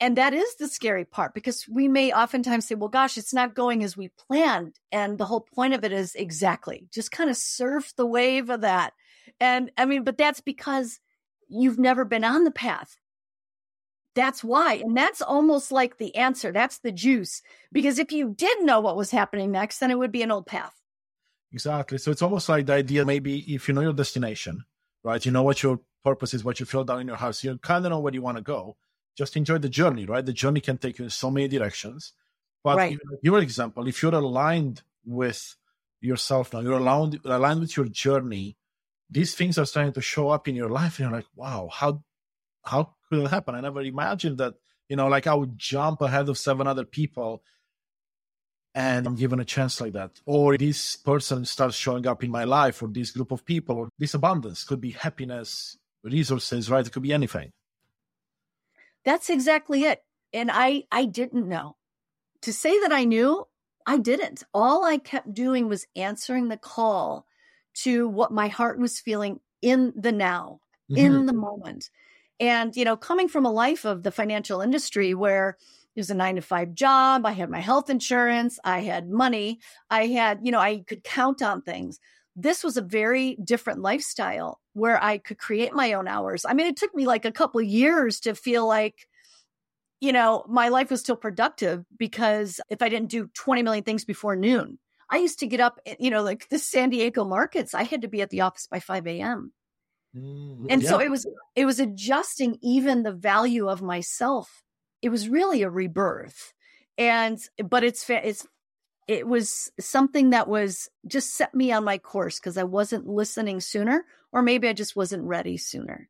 And 0.00 0.16
that 0.16 0.34
is 0.34 0.56
the 0.56 0.68
scary 0.68 1.04
part 1.04 1.34
because 1.34 1.66
we 1.68 1.86
may 1.88 2.12
oftentimes 2.12 2.66
say, 2.66 2.74
well, 2.74 2.88
gosh, 2.88 3.16
it's 3.16 3.34
not 3.34 3.54
going 3.54 3.84
as 3.84 3.96
we 3.96 4.08
planned. 4.08 4.78
And 4.90 5.18
the 5.18 5.26
whole 5.26 5.40
point 5.40 5.74
of 5.74 5.84
it 5.84 5.92
is 5.92 6.14
exactly 6.14 6.88
just 6.92 7.12
kind 7.12 7.30
of 7.30 7.36
surf 7.36 7.92
the 7.96 8.06
wave 8.06 8.50
of 8.50 8.60
that 8.62 8.94
and 9.40 9.70
I 9.76 9.84
mean, 9.84 10.04
but 10.04 10.18
that's 10.18 10.40
because 10.40 11.00
you've 11.48 11.78
never 11.78 12.04
been 12.04 12.24
on 12.24 12.44
the 12.44 12.50
path. 12.50 12.96
That's 14.14 14.42
why. 14.42 14.74
And 14.84 14.96
that's 14.96 15.22
almost 15.22 15.70
like 15.70 15.98
the 15.98 16.14
answer. 16.16 16.50
That's 16.50 16.78
the 16.78 16.90
juice. 16.90 17.40
Because 17.70 17.98
if 17.98 18.10
you 18.10 18.34
did 18.36 18.62
know 18.62 18.80
what 18.80 18.96
was 18.96 19.10
happening 19.10 19.52
next, 19.52 19.78
then 19.78 19.90
it 19.90 19.98
would 19.98 20.10
be 20.10 20.22
an 20.22 20.32
old 20.32 20.46
path. 20.46 20.74
Exactly. 21.52 21.98
So 21.98 22.10
it's 22.10 22.22
almost 22.22 22.48
like 22.48 22.66
the 22.66 22.74
idea 22.74 23.04
maybe 23.04 23.38
if 23.54 23.68
you 23.68 23.74
know 23.74 23.80
your 23.80 23.92
destination, 23.92 24.64
right? 25.02 25.24
You 25.24 25.32
know 25.32 25.44
what 25.44 25.62
your 25.62 25.80
purpose 26.04 26.34
is, 26.34 26.44
what 26.44 26.60
you 26.60 26.66
feel 26.66 26.84
down 26.84 27.00
in 27.00 27.06
your 27.06 27.16
house, 27.16 27.44
you 27.44 27.56
kind 27.58 27.84
of 27.84 27.90
know 27.90 28.00
where 28.00 28.12
you 28.12 28.22
want 28.22 28.36
to 28.36 28.42
go. 28.42 28.76
Just 29.16 29.36
enjoy 29.36 29.58
the 29.58 29.68
journey, 29.68 30.04
right? 30.04 30.24
The 30.24 30.32
journey 30.32 30.60
can 30.60 30.78
take 30.78 30.98
you 30.98 31.04
in 31.04 31.10
so 31.10 31.30
many 31.30 31.48
directions. 31.48 32.12
But 32.62 32.76
right. 32.76 32.98
your 33.22 33.38
example, 33.38 33.86
if 33.86 34.02
you're 34.02 34.14
aligned 34.14 34.82
with 35.04 35.56
yourself 36.00 36.52
now, 36.52 36.60
you're 36.60 36.78
aligned, 36.78 37.20
aligned 37.24 37.60
with 37.60 37.76
your 37.76 37.86
journey, 37.86 38.56
these 39.10 39.34
things 39.34 39.58
are 39.58 39.66
starting 39.66 39.92
to 39.92 40.00
show 40.00 40.28
up 40.28 40.48
in 40.48 40.54
your 40.54 40.68
life 40.68 40.98
and 40.98 41.08
you're 41.08 41.18
like 41.18 41.28
wow 41.34 41.68
how 41.72 42.02
how 42.64 42.94
could 43.08 43.20
it 43.20 43.30
happen? 43.30 43.54
I 43.54 43.60
never 43.60 43.80
imagined 43.80 44.38
that 44.38 44.54
you 44.88 44.96
know 44.96 45.08
like 45.08 45.26
i 45.26 45.34
would 45.34 45.58
jump 45.58 46.00
ahead 46.00 46.28
of 46.28 46.38
seven 46.38 46.66
other 46.66 46.84
people 46.84 47.42
and 48.74 49.06
i'm 49.06 49.16
given 49.16 49.40
a 49.40 49.44
chance 49.44 49.80
like 49.80 49.94
that. 49.94 50.12
Or 50.26 50.56
this 50.56 50.96
person 50.96 51.44
starts 51.44 51.76
showing 51.76 52.06
up 52.06 52.22
in 52.22 52.30
my 52.30 52.44
life 52.44 52.82
or 52.82 52.88
this 52.88 53.10
group 53.10 53.32
of 53.32 53.44
people 53.44 53.76
or 53.76 53.88
this 53.98 54.14
abundance. 54.14 54.64
Could 54.64 54.80
be 54.80 54.90
happiness 54.90 55.76
resources 56.02 56.70
right? 56.70 56.86
It 56.86 56.92
could 56.92 57.02
be 57.02 57.12
anything. 57.12 57.50
That's 59.04 59.30
exactly 59.30 59.84
it. 59.84 60.02
And 60.32 60.50
i 60.52 60.84
i 60.92 61.04
didn't 61.04 61.48
know. 61.48 61.76
To 62.42 62.52
say 62.52 62.78
that 62.80 62.92
i 62.92 63.04
knew 63.04 63.46
i 63.86 63.96
didn't. 63.98 64.42
All 64.52 64.84
i 64.84 64.98
kept 64.98 65.32
doing 65.34 65.68
was 65.68 65.86
answering 65.96 66.48
the 66.48 66.58
call 66.58 67.26
to 67.74 68.08
what 68.08 68.32
my 68.32 68.48
heart 68.48 68.78
was 68.78 69.00
feeling 69.00 69.40
in 69.62 69.92
the 69.96 70.12
now, 70.12 70.60
mm-hmm. 70.90 71.04
in 71.04 71.26
the 71.26 71.32
moment. 71.32 71.90
And, 72.40 72.74
you 72.76 72.84
know, 72.84 72.96
coming 72.96 73.28
from 73.28 73.44
a 73.44 73.52
life 73.52 73.84
of 73.84 74.02
the 74.02 74.12
financial 74.12 74.60
industry 74.60 75.14
where 75.14 75.56
it 75.96 76.00
was 76.00 76.10
a 76.10 76.14
nine 76.14 76.36
to 76.36 76.42
five 76.42 76.74
job, 76.74 77.26
I 77.26 77.32
had 77.32 77.50
my 77.50 77.60
health 77.60 77.90
insurance, 77.90 78.58
I 78.62 78.80
had 78.80 79.10
money, 79.10 79.58
I 79.90 80.06
had, 80.06 80.40
you 80.44 80.52
know, 80.52 80.60
I 80.60 80.84
could 80.86 81.02
count 81.02 81.42
on 81.42 81.62
things. 81.62 81.98
This 82.36 82.62
was 82.62 82.76
a 82.76 82.82
very 82.82 83.36
different 83.42 83.80
lifestyle 83.80 84.60
where 84.74 85.02
I 85.02 85.18
could 85.18 85.38
create 85.38 85.74
my 85.74 85.92
own 85.94 86.06
hours. 86.06 86.44
I 86.48 86.54
mean, 86.54 86.68
it 86.68 86.76
took 86.76 86.94
me 86.94 87.06
like 87.06 87.24
a 87.24 87.32
couple 87.32 87.60
of 87.60 87.66
years 87.66 88.20
to 88.20 88.36
feel 88.36 88.66
like, 88.66 89.08
you 90.00 90.12
know, 90.12 90.44
my 90.48 90.68
life 90.68 90.90
was 90.90 91.00
still 91.00 91.16
productive 91.16 91.84
because 91.98 92.60
if 92.70 92.80
I 92.80 92.88
didn't 92.88 93.10
do 93.10 93.28
20 93.34 93.64
million 93.64 93.82
things 93.82 94.04
before 94.04 94.36
noon, 94.36 94.78
I 95.10 95.18
used 95.18 95.38
to 95.40 95.46
get 95.46 95.60
up, 95.60 95.80
eh, 95.86 95.96
you 95.98 96.10
know, 96.10 96.22
like 96.22 96.48
the 96.48 96.58
San 96.58 96.90
Diego 96.90 97.24
markets, 97.24 97.74
I 97.74 97.84
had 97.84 98.02
to 98.02 98.08
be 98.08 98.22
at 98.22 98.30
the 98.30 98.42
office 98.42 98.66
by 98.70 98.80
5 98.80 99.06
a.m. 99.06 99.52
Mm, 100.16 100.66
and 100.70 100.82
yeah. 100.82 100.88
so 100.88 101.00
it 101.00 101.10
was 101.10 101.26
it 101.54 101.66
was 101.66 101.80
adjusting 101.80 102.58
even 102.62 103.02
the 103.02 103.12
value 103.12 103.68
of 103.68 103.82
myself. 103.82 104.62
It 105.02 105.10
was 105.10 105.28
really 105.28 105.62
a 105.62 105.70
rebirth. 105.70 106.52
And 106.96 107.38
but 107.64 107.84
it's 107.84 108.08
it's 108.08 108.46
it 109.06 109.26
was 109.26 109.70
something 109.80 110.30
that 110.30 110.48
was 110.48 110.88
just 111.06 111.34
set 111.34 111.54
me 111.54 111.72
on 111.72 111.84
my 111.84 111.98
course 111.98 112.38
because 112.38 112.58
I 112.58 112.64
wasn't 112.64 113.06
listening 113.06 113.60
sooner, 113.60 114.04
or 114.32 114.42
maybe 114.42 114.68
I 114.68 114.72
just 114.72 114.96
wasn't 114.96 115.24
ready 115.24 115.56
sooner. 115.56 116.08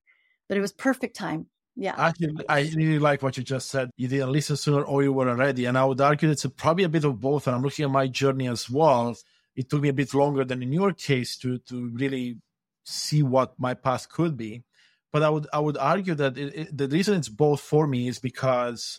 But 0.49 0.59
it 0.59 0.63
was 0.63 0.73
perfect 0.73 1.15
time. 1.15 1.47
Yeah. 1.81 1.95
Actually, 1.97 2.45
I 2.49 2.63
really 2.75 2.99
like 2.99 3.23
what 3.23 3.37
you 3.37 3.45
just 3.45 3.69
said. 3.69 3.91
You 3.97 4.09
didn't 4.09 4.33
listen 4.33 4.57
sooner 4.57 4.83
or 4.83 5.05
you 5.05 5.13
weren't 5.13 5.39
ready. 5.39 5.65
And 5.67 5.79
I 5.79 5.85
would 5.85 6.01
argue 6.01 6.29
it's 6.29 6.45
probably 6.57 6.83
a 6.83 6.89
bit 6.89 7.05
of 7.05 7.21
both. 7.21 7.47
And 7.47 7.55
I'm 7.55 7.63
looking 7.63 7.85
at 7.85 7.91
my 7.93 8.09
journey 8.09 8.49
as 8.49 8.69
well. 8.69 9.17
It 9.55 9.71
took 9.71 9.81
me 9.81 9.89
a 9.89 9.93
bit 9.93 10.13
longer 10.13 10.45
than 10.45 10.61
in 10.61 10.73
your 10.73 10.93
case 10.93 11.37
to, 11.39 11.59
to 11.59 11.91
really 11.91 12.39
see 12.85 13.23
what 13.23 13.55
my 13.61 13.75
path 13.75 14.09
could 14.09 14.37
be. 14.37 14.65
But 15.13 15.23
I 15.23 15.31
would, 15.31 15.47
I 15.53 15.61
would 15.61 15.77
argue 15.79 16.17
that 16.17 16.37
it, 16.37 16.55
it, 16.57 16.77
the 16.77 16.89
reason 16.89 17.15
it's 17.15 17.29
both 17.29 17.61
for 17.61 17.87
me 17.87 18.09
is 18.09 18.19
because 18.19 18.99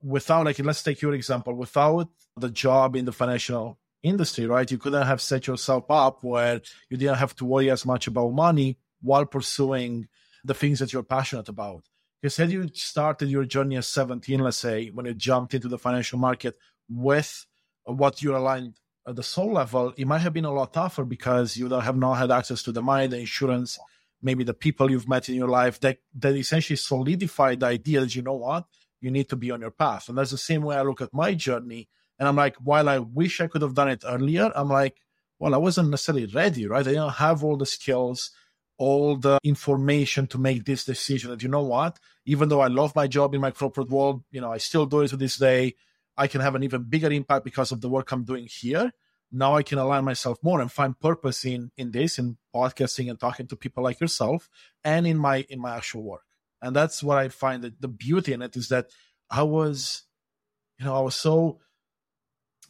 without, 0.00 0.44
like, 0.44 0.60
let's 0.60 0.84
take 0.84 1.02
your 1.02 1.12
example, 1.12 1.54
without 1.54 2.08
the 2.36 2.50
job 2.50 2.94
in 2.94 3.04
the 3.04 3.12
financial 3.12 3.80
industry, 4.04 4.46
right? 4.46 4.70
You 4.70 4.78
couldn't 4.78 5.08
have 5.08 5.20
set 5.20 5.48
yourself 5.48 5.90
up 5.90 6.22
where 6.22 6.60
you 6.88 6.96
didn't 6.96 7.16
have 7.16 7.34
to 7.36 7.44
worry 7.44 7.68
as 7.68 7.84
much 7.84 8.06
about 8.06 8.32
money 8.32 8.78
while 9.02 9.26
pursuing 9.26 10.06
the 10.44 10.54
things 10.54 10.78
that 10.78 10.92
you're 10.92 11.02
passionate 11.02 11.48
about. 11.48 11.82
Because 12.20 12.36
had 12.36 12.50
you 12.50 12.68
started 12.72 13.28
your 13.28 13.44
journey 13.44 13.76
at 13.76 13.84
17, 13.84 14.40
let's 14.40 14.56
say, 14.56 14.88
when 14.88 15.06
you 15.06 15.14
jumped 15.14 15.54
into 15.54 15.68
the 15.68 15.78
financial 15.78 16.18
market 16.18 16.56
with 16.88 17.46
what 17.84 18.22
you 18.22 18.36
aligned 18.36 18.74
at 19.06 19.16
the 19.16 19.22
soul 19.22 19.52
level, 19.52 19.92
it 19.96 20.06
might 20.06 20.18
have 20.18 20.32
been 20.32 20.44
a 20.44 20.52
lot 20.52 20.72
tougher 20.72 21.04
because 21.04 21.56
you 21.56 21.68
have 21.68 21.96
not 21.96 22.14
had 22.14 22.30
access 22.30 22.62
to 22.64 22.72
the 22.72 22.82
money, 22.82 23.06
the 23.06 23.18
insurance, 23.18 23.78
maybe 24.22 24.44
the 24.44 24.54
people 24.54 24.90
you've 24.90 25.08
met 25.08 25.28
in 25.28 25.34
your 25.34 25.48
life 25.48 25.78
that, 25.80 25.98
that 26.18 26.34
essentially 26.34 26.76
solidified 26.76 27.60
the 27.60 27.66
idea 27.66 28.00
that, 28.00 28.14
you 28.14 28.22
know 28.22 28.34
what, 28.34 28.64
you 29.00 29.10
need 29.10 29.28
to 29.28 29.36
be 29.36 29.50
on 29.50 29.60
your 29.60 29.70
path. 29.70 30.08
And 30.08 30.18
that's 30.18 30.30
the 30.30 30.38
same 30.38 30.62
way 30.62 30.76
I 30.76 30.82
look 30.82 31.00
at 31.00 31.14
my 31.14 31.34
journey. 31.34 31.88
And 32.18 32.26
I'm 32.26 32.36
like, 32.36 32.56
while 32.56 32.88
I 32.88 32.98
wish 32.98 33.40
I 33.40 33.46
could 33.46 33.62
have 33.62 33.74
done 33.74 33.90
it 33.90 34.04
earlier, 34.06 34.50
I'm 34.54 34.68
like, 34.68 34.96
well, 35.38 35.54
I 35.54 35.58
wasn't 35.58 35.90
necessarily 35.90 36.26
ready, 36.26 36.66
right? 36.66 36.86
I 36.86 36.92
didn't 36.92 37.10
have 37.10 37.44
all 37.44 37.56
the 37.56 37.66
skills 37.66 38.30
all 38.78 39.16
the 39.16 39.38
information 39.42 40.26
to 40.26 40.38
make 40.38 40.64
this 40.64 40.84
decision 40.84 41.30
that 41.30 41.42
you 41.42 41.48
know 41.48 41.62
what 41.62 41.98
even 42.26 42.48
though 42.48 42.60
i 42.60 42.66
love 42.66 42.94
my 42.94 43.06
job 43.06 43.34
in 43.34 43.40
my 43.40 43.50
corporate 43.50 43.88
world 43.88 44.22
you 44.30 44.40
know 44.40 44.52
i 44.52 44.58
still 44.58 44.84
do 44.84 45.00
it 45.00 45.08
to 45.08 45.16
this 45.16 45.36
day 45.38 45.74
i 46.16 46.26
can 46.26 46.40
have 46.42 46.54
an 46.54 46.62
even 46.62 46.82
bigger 46.82 47.10
impact 47.10 47.44
because 47.44 47.72
of 47.72 47.80
the 47.80 47.88
work 47.88 48.12
i'm 48.12 48.24
doing 48.24 48.46
here 48.50 48.92
now 49.32 49.56
I 49.56 49.62
can 49.62 49.78
align 49.78 50.04
myself 50.04 50.38
more 50.42 50.60
and 50.60 50.70
find 50.70 50.98
purpose 50.98 51.44
in 51.44 51.70
in 51.76 51.90
this, 51.90 52.18
in 52.18 52.36
podcasting 52.54 53.10
and 53.10 53.18
talking 53.18 53.46
to 53.48 53.56
people 53.56 53.82
like 53.82 54.00
yourself, 54.00 54.48
and 54.84 55.06
in 55.06 55.18
my 55.18 55.44
in 55.48 55.60
my 55.60 55.76
actual 55.76 56.02
work. 56.02 56.24
And 56.62 56.74
that's 56.74 57.02
what 57.02 57.18
I 57.18 57.28
find 57.28 57.62
that 57.62 57.80
the 57.80 57.88
beauty 57.88 58.32
in 58.32 58.42
it 58.42 58.56
is 58.56 58.68
that 58.68 58.86
I 59.30 59.42
was, 59.42 60.04
you 60.78 60.86
know, 60.86 60.96
I 60.96 61.00
was 61.00 61.14
so 61.14 61.60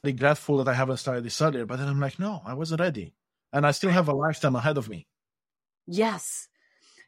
regretful 0.03 0.59
that 0.59 0.69
I 0.69 0.75
haven't 0.75 0.97
started 0.99 1.25
this 1.25 1.41
earlier. 1.41 1.67
But 1.67 1.79
then 1.79 1.89
I'm 1.89 2.01
like, 2.01 2.19
no, 2.19 2.43
I 2.45 2.55
wasn't 2.55 2.81
ready, 2.81 3.15
and 3.53 3.67
I 3.67 3.71
still 3.73 3.91
have 3.91 4.09
a 4.09 4.17
lifetime 4.17 4.57
ahead 4.57 4.79
of 4.79 4.89
me. 4.89 5.07
Yes, 5.87 6.49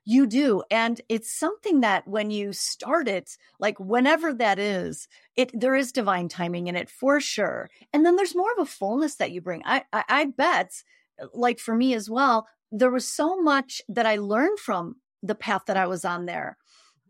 you 0.04 0.26
do. 0.26 0.62
And 0.70 1.00
it's 1.08 1.32
something 1.32 1.80
that 1.80 2.08
when 2.08 2.30
you 2.30 2.52
start 2.52 3.08
it, 3.08 3.36
like 3.60 3.78
whenever 3.80 4.34
that 4.34 4.58
is, 4.58 5.08
it 5.36 5.50
there 5.58 5.76
is 5.76 5.92
divine 5.92 6.28
timing 6.28 6.68
in 6.68 6.76
it 6.76 6.90
for 6.90 7.20
sure. 7.20 7.70
And 7.92 8.06
then 8.06 8.16
there's 8.16 8.36
more 8.36 8.52
of 8.52 8.60
a 8.60 8.66
fullness 8.66 9.16
that 9.16 9.32
you 9.32 9.40
bring. 9.42 9.62
I 9.66 9.84
I, 9.92 10.04
I 10.08 10.24
bet, 10.26 10.72
like 11.34 11.58
for 11.60 11.74
me 11.76 11.94
as 11.94 12.10
well, 12.10 12.48
there 12.72 12.90
was 12.90 13.06
so 13.08 13.40
much 13.42 13.82
that 13.88 14.06
I 14.06 14.16
learned 14.16 14.58
from 14.60 14.96
the 15.22 15.34
path 15.34 15.62
that 15.66 15.76
I 15.76 15.86
was 15.86 16.04
on 16.04 16.26
there. 16.26 16.58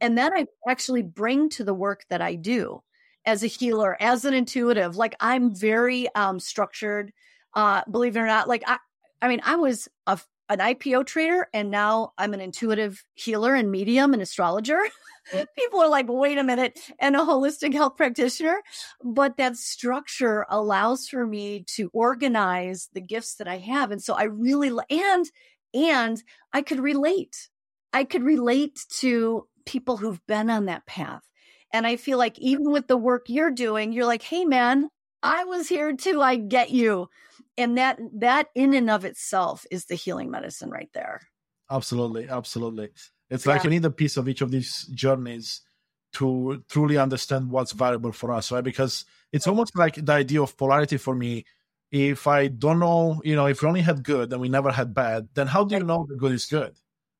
And 0.01 0.17
then 0.19 0.33
I 0.33 0.47
actually 0.69 1.03
bring 1.03 1.49
to 1.51 1.65
the 1.65 1.75
work 1.75 2.05
that 2.11 2.23
I 2.23 2.35
do 2.37 2.83
as 3.27 3.43
a 3.43 3.49
healer, 3.49 3.97
as 4.01 4.25
an 4.25 4.35
intuitive. 4.35 4.97
Like 4.97 5.17
I'm 5.21 5.55
very 5.55 6.09
um 6.15 6.41
structured. 6.41 7.13
Uh, 7.55 7.83
believe 7.91 8.17
it 8.17 8.21
or 8.21 8.27
not, 8.27 8.49
like 8.49 8.63
I 8.67 8.79
I 9.23 9.29
mean, 9.29 9.41
I 9.45 9.57
was 9.57 9.89
a 10.07 10.19
an 10.49 10.59
IPO 10.59 11.07
trader 11.07 11.49
and 11.53 11.71
now 11.71 12.13
I'm 12.17 12.35
an 12.35 12.41
intuitive 12.41 13.05
healer 13.15 13.55
and 13.55 13.71
medium 13.71 14.13
and 14.13 14.23
astrologer. 14.23 14.81
People 15.59 15.81
are 15.81 15.89
like, 15.89 16.07
wait 16.09 16.39
a 16.39 16.45
minute, 16.45 16.79
and 16.99 17.15
a 17.15 17.19
holistic 17.19 17.75
health 17.75 17.97
practitioner. 17.97 18.63
But 19.05 19.37
that 19.37 19.57
structure 19.57 20.47
allows 20.49 21.07
for 21.07 21.27
me 21.27 21.65
to 21.75 21.91
organize 21.93 22.89
the 22.95 23.03
gifts 23.03 23.35
that 23.35 23.49
I 23.49 23.59
have. 23.59 23.91
And 23.91 24.03
so 24.03 24.15
I 24.15 24.25
really, 24.25 24.71
and, 24.89 25.27
and 25.75 26.23
I 26.53 26.63
could 26.63 26.81
relate. 26.81 27.49
I 27.93 28.05
could 28.05 28.23
relate 28.23 28.81
to 29.01 29.47
people 29.67 29.99
who've 29.99 30.27
been 30.27 30.49
on 30.49 30.65
that 30.67 30.87
path. 30.87 31.23
And 31.75 31.87
I 31.87 31.97
feel 31.97 32.17
like 32.17 32.39
even 32.39 32.71
with 32.71 32.87
the 32.87 32.97
work 32.97 33.27
you're 33.29 33.51
doing, 33.51 33.93
you're 33.93 34.07
like, 34.07 34.23
hey, 34.23 34.47
man, 34.47 34.89
I 35.23 35.45
was 35.45 35.69
here 35.69 35.95
too. 35.97 36.21
I 36.23 36.37
get 36.37 36.71
you. 36.71 37.09
And 37.57 37.77
that 37.77 37.99
that 38.15 38.49
in 38.55 38.75
and 38.75 38.89
of 38.89 39.05
itself 39.05 39.67
is 39.71 39.87
the 39.87 39.97
healing 39.97 40.31
medicine 40.31 40.71
right 40.71 40.91
there. 40.95 41.23
Absolutely 41.71 42.29
absolutely. 42.29 42.91
It's 43.31 43.45
yeah. 43.45 43.53
like 43.53 43.65
you 43.65 43.71
need 43.71 43.85
a 43.85 43.91
piece 43.91 44.17
of 44.17 44.29
each 44.29 44.41
of 44.41 44.51
these 44.51 44.89
journeys 44.95 45.63
to 46.15 46.63
truly 46.71 46.97
understand 46.97 47.51
what's 47.51 47.73
valuable 47.73 48.13
for 48.13 48.33
us 48.33 48.53
right? 48.53 48.65
Because 48.65 49.05
it's 49.33 49.47
almost 49.47 49.77
like 49.77 49.95
the 49.97 50.13
idea 50.13 50.41
of 50.41 50.57
polarity 50.57 50.97
for 50.97 51.15
me. 51.15 51.45
If 51.91 52.27
i 52.27 52.49
don't 52.49 52.81
know 52.81 53.23
you 53.25 53.35
know 53.35 53.47
if 53.47 53.63
we 53.63 53.69
only 53.69 53.81
had 53.81 54.05
good 54.05 54.31
and 54.31 54.43
we 54.43 54.51
never 54.51 54.71
had 54.71 54.93
bad 54.93 55.29
then 55.33 55.47
how 55.47 55.65
do 55.65 55.75
you 55.75 55.83
know 55.83 56.05
the 56.07 56.17
good 56.17 56.33
is 56.33 56.45
good 56.45 56.75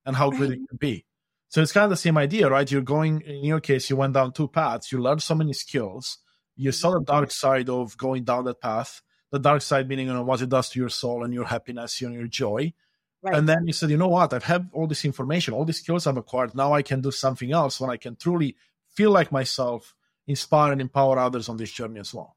and 0.05 0.15
how 0.15 0.29
good 0.29 0.51
it 0.51 0.61
can 0.69 0.77
be? 0.79 1.07
So 1.49 1.63
it's 1.63 1.73
kind 1.73 1.85
of 1.85 1.91
the 1.91 1.97
same 1.97 2.19
idea 2.19 2.51
right? 2.51 2.71
You're 2.71 2.83
going 2.83 3.23
in 3.23 3.45
your 3.45 3.61
case 3.61 3.89
you 3.89 3.97
went 3.97 4.13
down 4.13 4.33
two 4.33 4.47
paths. 4.47 4.93
You 4.93 4.99
learned 4.99 5.23
so 5.23 5.35
many 5.35 5.55
skills 5.55 6.19
you 6.59 6.73
saw 6.73 6.91
the 6.93 7.01
dark 7.01 7.31
side 7.31 7.71
of 7.71 7.97
going 7.97 8.25
down 8.25 8.45
that 8.45 8.61
path 8.61 9.01
the 9.31 9.39
dark 9.39 9.63
side 9.63 9.89
meaning 9.89 10.07
you 10.07 10.13
know 10.13 10.23
what 10.23 10.43
it 10.43 10.49
does 10.49 10.69
to 10.71 10.79
your 10.79 10.89
soul 10.89 11.25
and 11.25 11.33
your 11.33 11.45
happiness 11.45 12.01
and 12.03 12.15
your 12.15 12.27
joy. 12.27 12.73
Right. 13.21 13.35
and 13.35 13.49
then 13.49 13.67
you 13.67 13.73
said 13.73 13.91
you 13.91 13.97
know 13.97 14.09
what? 14.09 14.33
I've 14.33 14.45
had 14.45 14.71
all 14.73 14.87
this 14.87 15.05
information 15.05 15.53
all 15.55 15.65
these 15.65 15.81
skills 15.81 16.07
i've 16.07 16.17
acquired. 16.17 16.55
Now 16.55 16.73
i 16.73 16.83
can 16.83 17.01
do 17.01 17.11
something 17.11 17.53
else 17.53 17.81
when 17.81 17.91
i 17.91 17.97
can 17.97 18.17
truly 18.17 18.57
feel 18.95 19.11
like 19.11 19.33
myself 19.33 19.95
inspire 20.27 20.73
and 20.73 20.81
empower 20.81 21.19
others 21.19 21.49
on 21.49 21.57
this 21.57 21.73
journey 21.73 22.01
as 22.01 22.15
well. 22.15 22.37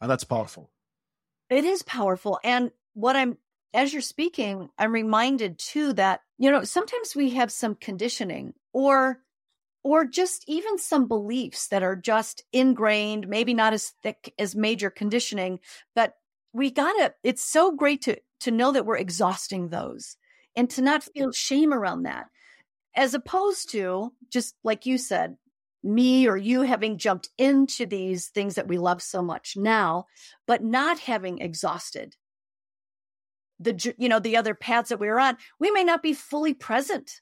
And 0.00 0.10
that's 0.10 0.24
powerful. 0.24 0.70
It 1.50 1.64
is 1.64 1.82
powerful. 1.82 2.38
And 2.44 2.70
what 2.94 3.16
i'm 3.16 3.36
as 3.74 3.92
you're 3.92 4.02
speaking 4.02 4.70
i'm 4.78 4.92
reminded 4.92 5.58
too 5.58 5.92
that 5.92 6.20
you 6.38 6.50
know 6.50 6.62
sometimes 6.62 7.14
we 7.14 7.30
have 7.30 7.50
some 7.50 7.74
conditioning 7.74 8.54
or 8.72 9.18
or 9.84 10.04
just 10.04 10.44
even 10.48 10.78
some 10.78 11.06
beliefs 11.06 11.68
that 11.68 11.82
are 11.82 11.94
just 11.94 12.42
ingrained, 12.52 13.28
maybe 13.28 13.54
not 13.54 13.74
as 13.74 13.92
thick 14.02 14.32
as 14.38 14.56
major 14.56 14.90
conditioning, 14.90 15.60
but 15.94 16.14
we 16.52 16.70
gotta, 16.70 17.14
it's 17.22 17.44
so 17.44 17.70
great 17.70 18.02
to, 18.02 18.18
to 18.40 18.50
know 18.50 18.72
that 18.72 18.86
we're 18.86 18.96
exhausting 18.96 19.68
those 19.68 20.16
and 20.56 20.70
to 20.70 20.82
not 20.82 21.04
feel 21.04 21.30
shame 21.32 21.72
around 21.72 22.04
that. 22.04 22.26
As 22.96 23.12
opposed 23.12 23.70
to 23.72 24.12
just 24.30 24.54
like 24.64 24.86
you 24.86 24.98
said, 24.98 25.36
me 25.82 26.26
or 26.26 26.36
you 26.36 26.62
having 26.62 26.96
jumped 26.96 27.28
into 27.36 27.84
these 27.84 28.28
things 28.28 28.54
that 28.54 28.68
we 28.68 28.78
love 28.78 29.02
so 29.02 29.20
much 29.20 29.54
now, 29.54 30.06
but 30.46 30.64
not 30.64 30.98
having 30.98 31.38
exhausted 31.38 32.16
the, 33.60 33.94
you 33.98 34.08
know, 34.08 34.18
the 34.18 34.36
other 34.36 34.54
paths 34.54 34.88
that 34.88 35.00
we 35.00 35.08
are 35.08 35.20
on, 35.20 35.36
we 35.58 35.70
may 35.70 35.84
not 35.84 36.02
be 36.02 36.12
fully 36.12 36.54
present 36.54 37.20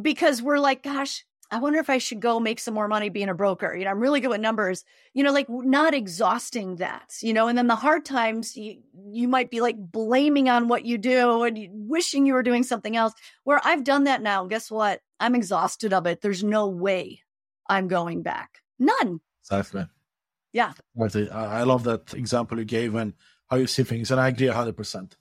because 0.00 0.42
we're 0.42 0.58
like, 0.58 0.82
gosh, 0.82 1.24
I 1.52 1.58
wonder 1.58 1.78
if 1.78 1.90
I 1.90 1.98
should 1.98 2.20
go 2.20 2.40
make 2.40 2.58
some 2.58 2.72
more 2.72 2.88
money 2.88 3.10
being 3.10 3.28
a 3.28 3.34
broker. 3.34 3.74
You 3.74 3.84
know, 3.84 3.90
I'm 3.90 4.00
really 4.00 4.20
good 4.20 4.30
with 4.30 4.40
numbers, 4.40 4.84
you 5.12 5.22
know, 5.22 5.32
like 5.32 5.48
not 5.50 5.92
exhausting 5.92 6.76
that, 6.76 7.14
you 7.20 7.34
know, 7.34 7.46
and 7.46 7.58
then 7.58 7.66
the 7.66 7.76
hard 7.76 8.06
times 8.06 8.56
you, 8.56 8.78
you 9.10 9.28
might 9.28 9.50
be 9.50 9.60
like 9.60 9.76
blaming 9.76 10.48
on 10.48 10.68
what 10.68 10.86
you 10.86 10.96
do 10.96 11.42
and 11.42 11.68
wishing 11.70 12.24
you 12.24 12.32
were 12.32 12.42
doing 12.42 12.62
something 12.62 12.96
else 12.96 13.12
where 13.44 13.60
I've 13.64 13.84
done 13.84 14.04
that 14.04 14.22
now. 14.22 14.46
Guess 14.46 14.70
what? 14.70 15.02
I'm 15.20 15.34
exhausted 15.34 15.92
of 15.92 16.06
it. 16.06 16.22
There's 16.22 16.42
no 16.42 16.68
way 16.68 17.20
I'm 17.66 17.86
going 17.86 18.22
back. 18.22 18.62
None. 18.78 19.20
Exactly. 19.42 19.86
Yeah. 20.54 20.72
Uh, 20.98 21.28
I 21.32 21.64
love 21.64 21.84
that 21.84 22.14
example 22.14 22.58
you 22.58 22.64
gave 22.64 22.94
and 22.94 23.12
how 23.50 23.58
you 23.58 23.66
see 23.66 23.82
things. 23.82 24.10
And 24.10 24.18
I 24.18 24.28
agree 24.28 24.46
100%. 24.46 25.16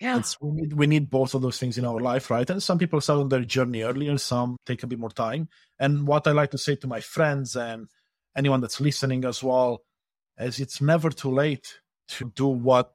Yeah. 0.00 0.22
We 0.40 0.50
need 0.52 0.72
we 0.72 0.86
need 0.86 1.10
both 1.10 1.34
of 1.34 1.42
those 1.42 1.58
things 1.58 1.76
in 1.76 1.84
our 1.84 2.00
life, 2.00 2.30
right? 2.30 2.48
And 2.48 2.62
some 2.62 2.78
people 2.78 3.00
start 3.02 3.20
on 3.20 3.28
their 3.28 3.44
journey 3.44 3.82
earlier, 3.82 4.16
some 4.16 4.56
take 4.64 4.82
a 4.82 4.86
bit 4.86 4.98
more 4.98 5.10
time. 5.10 5.48
And 5.78 6.06
what 6.06 6.26
I 6.26 6.32
like 6.32 6.50
to 6.52 6.58
say 6.58 6.76
to 6.76 6.86
my 6.86 7.00
friends 7.00 7.54
and 7.54 7.88
anyone 8.34 8.62
that's 8.62 8.80
listening 8.80 9.26
as 9.26 9.42
well 9.42 9.82
is 10.38 10.58
it's 10.58 10.80
never 10.80 11.10
too 11.10 11.30
late 11.30 11.80
to 12.08 12.32
do 12.34 12.46
what 12.46 12.94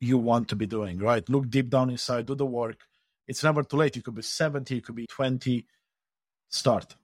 you 0.00 0.18
want 0.18 0.48
to 0.48 0.56
be 0.56 0.66
doing, 0.66 0.98
right? 0.98 1.26
Look 1.28 1.48
deep 1.48 1.70
down 1.70 1.90
inside, 1.90 2.26
do 2.26 2.34
the 2.34 2.44
work. 2.44 2.80
It's 3.28 3.44
never 3.44 3.62
too 3.62 3.76
late. 3.76 3.94
You 3.94 4.02
could 4.02 4.16
be 4.16 4.22
70, 4.22 4.74
you 4.74 4.82
could 4.82 4.96
be 4.96 5.06
20. 5.06 5.64
Start. 6.48 6.96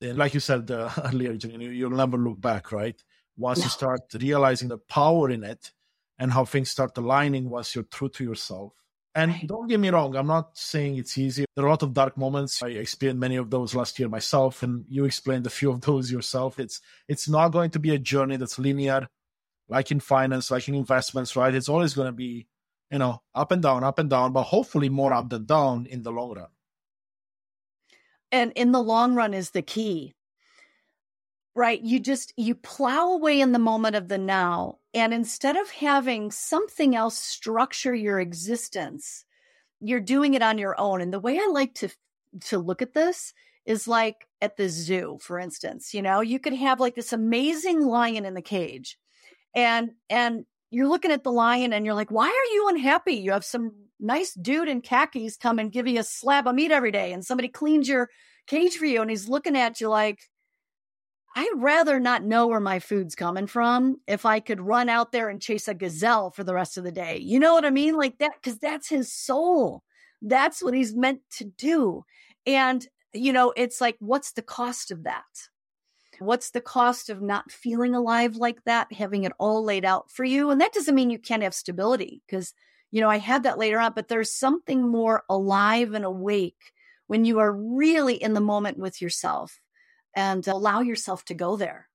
And 0.00 0.16
like 0.16 0.32
you 0.32 0.40
said 0.40 0.70
uh, 0.70 0.90
earlier, 1.04 1.32
you'll 1.32 1.90
never 1.90 2.16
look 2.16 2.40
back, 2.40 2.72
right? 2.72 3.00
Once 3.36 3.58
no. 3.58 3.64
you 3.64 3.70
start 3.70 4.00
realizing 4.14 4.68
the 4.68 4.78
power 4.78 5.30
in 5.30 5.44
it, 5.44 5.72
and 6.18 6.32
how 6.32 6.44
things 6.44 6.70
start 6.70 6.96
aligning 6.98 7.48
once 7.48 7.74
you're 7.74 7.84
true 7.84 8.08
to 8.10 8.24
yourself. 8.24 8.72
And 9.14 9.32
right. 9.32 9.46
don't 9.46 9.68
get 9.68 9.80
me 9.80 9.88
wrong, 9.88 10.14
I'm 10.16 10.26
not 10.26 10.56
saying 10.56 10.96
it's 10.96 11.16
easy. 11.18 11.44
There 11.56 11.64
are 11.64 11.68
a 11.68 11.70
lot 11.70 11.82
of 11.82 11.92
dark 11.92 12.16
moments. 12.16 12.62
I 12.62 12.68
experienced 12.68 13.20
many 13.20 13.36
of 13.36 13.50
those 13.50 13.74
last 13.74 13.98
year 13.98 14.08
myself, 14.08 14.62
and 14.62 14.84
you 14.88 15.04
explained 15.04 15.46
a 15.46 15.50
few 15.50 15.70
of 15.70 15.80
those 15.80 16.12
yourself. 16.12 16.58
It's 16.58 16.80
it's 17.08 17.28
not 17.28 17.48
going 17.48 17.70
to 17.70 17.78
be 17.78 17.94
a 17.94 17.98
journey 17.98 18.36
that's 18.36 18.58
linear, 18.58 19.08
like 19.68 19.90
in 19.90 20.00
finance, 20.00 20.50
like 20.50 20.68
in 20.68 20.74
investments, 20.74 21.34
right? 21.34 21.54
It's 21.54 21.68
always 21.68 21.94
going 21.94 22.06
to 22.06 22.12
be, 22.12 22.46
you 22.90 22.98
know, 22.98 23.22
up 23.34 23.50
and 23.50 23.62
down, 23.62 23.82
up 23.82 23.98
and 23.98 24.10
down, 24.10 24.32
but 24.32 24.44
hopefully 24.44 24.88
more 24.88 25.12
up 25.12 25.30
than 25.30 25.46
down 25.46 25.86
in 25.86 26.02
the 26.02 26.12
long 26.12 26.34
run. 26.34 26.48
And 28.30 28.52
in 28.54 28.72
the 28.72 28.82
long 28.82 29.14
run 29.14 29.32
is 29.34 29.50
the 29.50 29.62
key 29.62 30.14
right? 31.58 31.82
You 31.82 31.98
just, 31.98 32.32
you 32.36 32.54
plow 32.54 33.12
away 33.12 33.40
in 33.40 33.50
the 33.52 33.58
moment 33.58 33.96
of 33.96 34.06
the 34.08 34.16
now. 34.16 34.77
And 34.94 35.12
instead 35.12 35.56
of 35.56 35.70
having 35.70 36.30
something 36.30 36.96
else 36.96 37.18
structure 37.18 37.94
your 37.94 38.20
existence, 38.20 39.24
you're 39.80 40.00
doing 40.00 40.34
it 40.34 40.42
on 40.42 40.58
your 40.58 40.78
own. 40.80 41.00
And 41.00 41.12
the 41.12 41.20
way 41.20 41.38
I 41.38 41.48
like 41.50 41.74
to, 41.74 41.90
to 42.46 42.58
look 42.58 42.82
at 42.82 42.94
this 42.94 43.34
is 43.66 43.86
like 43.86 44.26
at 44.40 44.56
the 44.56 44.68
zoo, 44.68 45.18
for 45.20 45.38
instance, 45.38 45.92
you 45.92 46.00
know, 46.00 46.20
you 46.20 46.38
could 46.38 46.54
have 46.54 46.80
like 46.80 46.94
this 46.94 47.12
amazing 47.12 47.82
lion 47.82 48.24
in 48.24 48.34
the 48.34 48.42
cage 48.42 48.98
and, 49.54 49.90
and 50.08 50.46
you're 50.70 50.88
looking 50.88 51.10
at 51.10 51.22
the 51.22 51.32
lion 51.32 51.72
and 51.72 51.84
you're 51.84 51.94
like, 51.94 52.10
why 52.10 52.28
are 52.28 52.54
you 52.54 52.68
unhappy? 52.68 53.16
You 53.16 53.32
have 53.32 53.44
some 53.44 53.72
nice 54.00 54.32
dude 54.32 54.68
in 54.68 54.80
khakis 54.80 55.36
come 55.36 55.58
and 55.58 55.72
give 55.72 55.86
you 55.86 56.00
a 56.00 56.04
slab 56.04 56.46
of 56.46 56.54
meat 56.54 56.70
every 56.70 56.92
day 56.92 57.12
and 57.12 57.24
somebody 57.24 57.48
cleans 57.48 57.88
your 57.88 58.08
cage 58.46 58.76
for 58.76 58.86
you 58.86 59.02
and 59.02 59.10
he's 59.10 59.28
looking 59.28 59.56
at 59.56 59.80
you 59.80 59.88
like, 59.88 60.20
I'd 61.36 61.52
rather 61.56 62.00
not 62.00 62.24
know 62.24 62.46
where 62.46 62.60
my 62.60 62.78
food's 62.78 63.14
coming 63.14 63.46
from 63.46 63.96
if 64.06 64.26
I 64.26 64.40
could 64.40 64.60
run 64.60 64.88
out 64.88 65.12
there 65.12 65.28
and 65.28 65.40
chase 65.40 65.68
a 65.68 65.74
gazelle 65.74 66.30
for 66.30 66.42
the 66.42 66.54
rest 66.54 66.76
of 66.76 66.84
the 66.84 66.92
day. 66.92 67.18
You 67.18 67.38
know 67.38 67.54
what 67.54 67.64
I 67.64 67.70
mean? 67.70 67.96
Like 67.96 68.18
that, 68.18 68.32
because 68.42 68.58
that's 68.58 68.88
his 68.88 69.12
soul. 69.12 69.82
That's 70.20 70.62
what 70.62 70.74
he's 70.74 70.96
meant 70.96 71.20
to 71.36 71.44
do. 71.44 72.04
And, 72.46 72.86
you 73.12 73.32
know, 73.32 73.52
it's 73.56 73.80
like, 73.80 73.96
what's 74.00 74.32
the 74.32 74.42
cost 74.42 74.90
of 74.90 75.04
that? 75.04 75.24
What's 76.18 76.50
the 76.50 76.60
cost 76.60 77.10
of 77.10 77.22
not 77.22 77.52
feeling 77.52 77.94
alive 77.94 78.34
like 78.34 78.64
that, 78.64 78.92
having 78.92 79.22
it 79.22 79.32
all 79.38 79.62
laid 79.62 79.84
out 79.84 80.10
for 80.10 80.24
you? 80.24 80.50
And 80.50 80.60
that 80.60 80.72
doesn't 80.72 80.94
mean 80.94 81.10
you 81.10 81.18
can't 81.18 81.44
have 81.44 81.54
stability 81.54 82.22
because, 82.26 82.54
you 82.90 83.00
know, 83.00 83.08
I 83.08 83.18
had 83.18 83.44
that 83.44 83.58
later 83.58 83.78
on, 83.78 83.92
but 83.94 84.08
there's 84.08 84.32
something 84.32 84.88
more 84.88 85.22
alive 85.28 85.92
and 85.92 86.04
awake 86.04 86.72
when 87.06 87.24
you 87.24 87.38
are 87.38 87.52
really 87.52 88.14
in 88.14 88.32
the 88.32 88.40
moment 88.40 88.78
with 88.78 89.00
yourself 89.00 89.60
and 90.14 90.46
allow 90.48 90.80
yourself 90.80 91.24
to 91.26 91.34
go 91.34 91.56
there. 91.56 91.88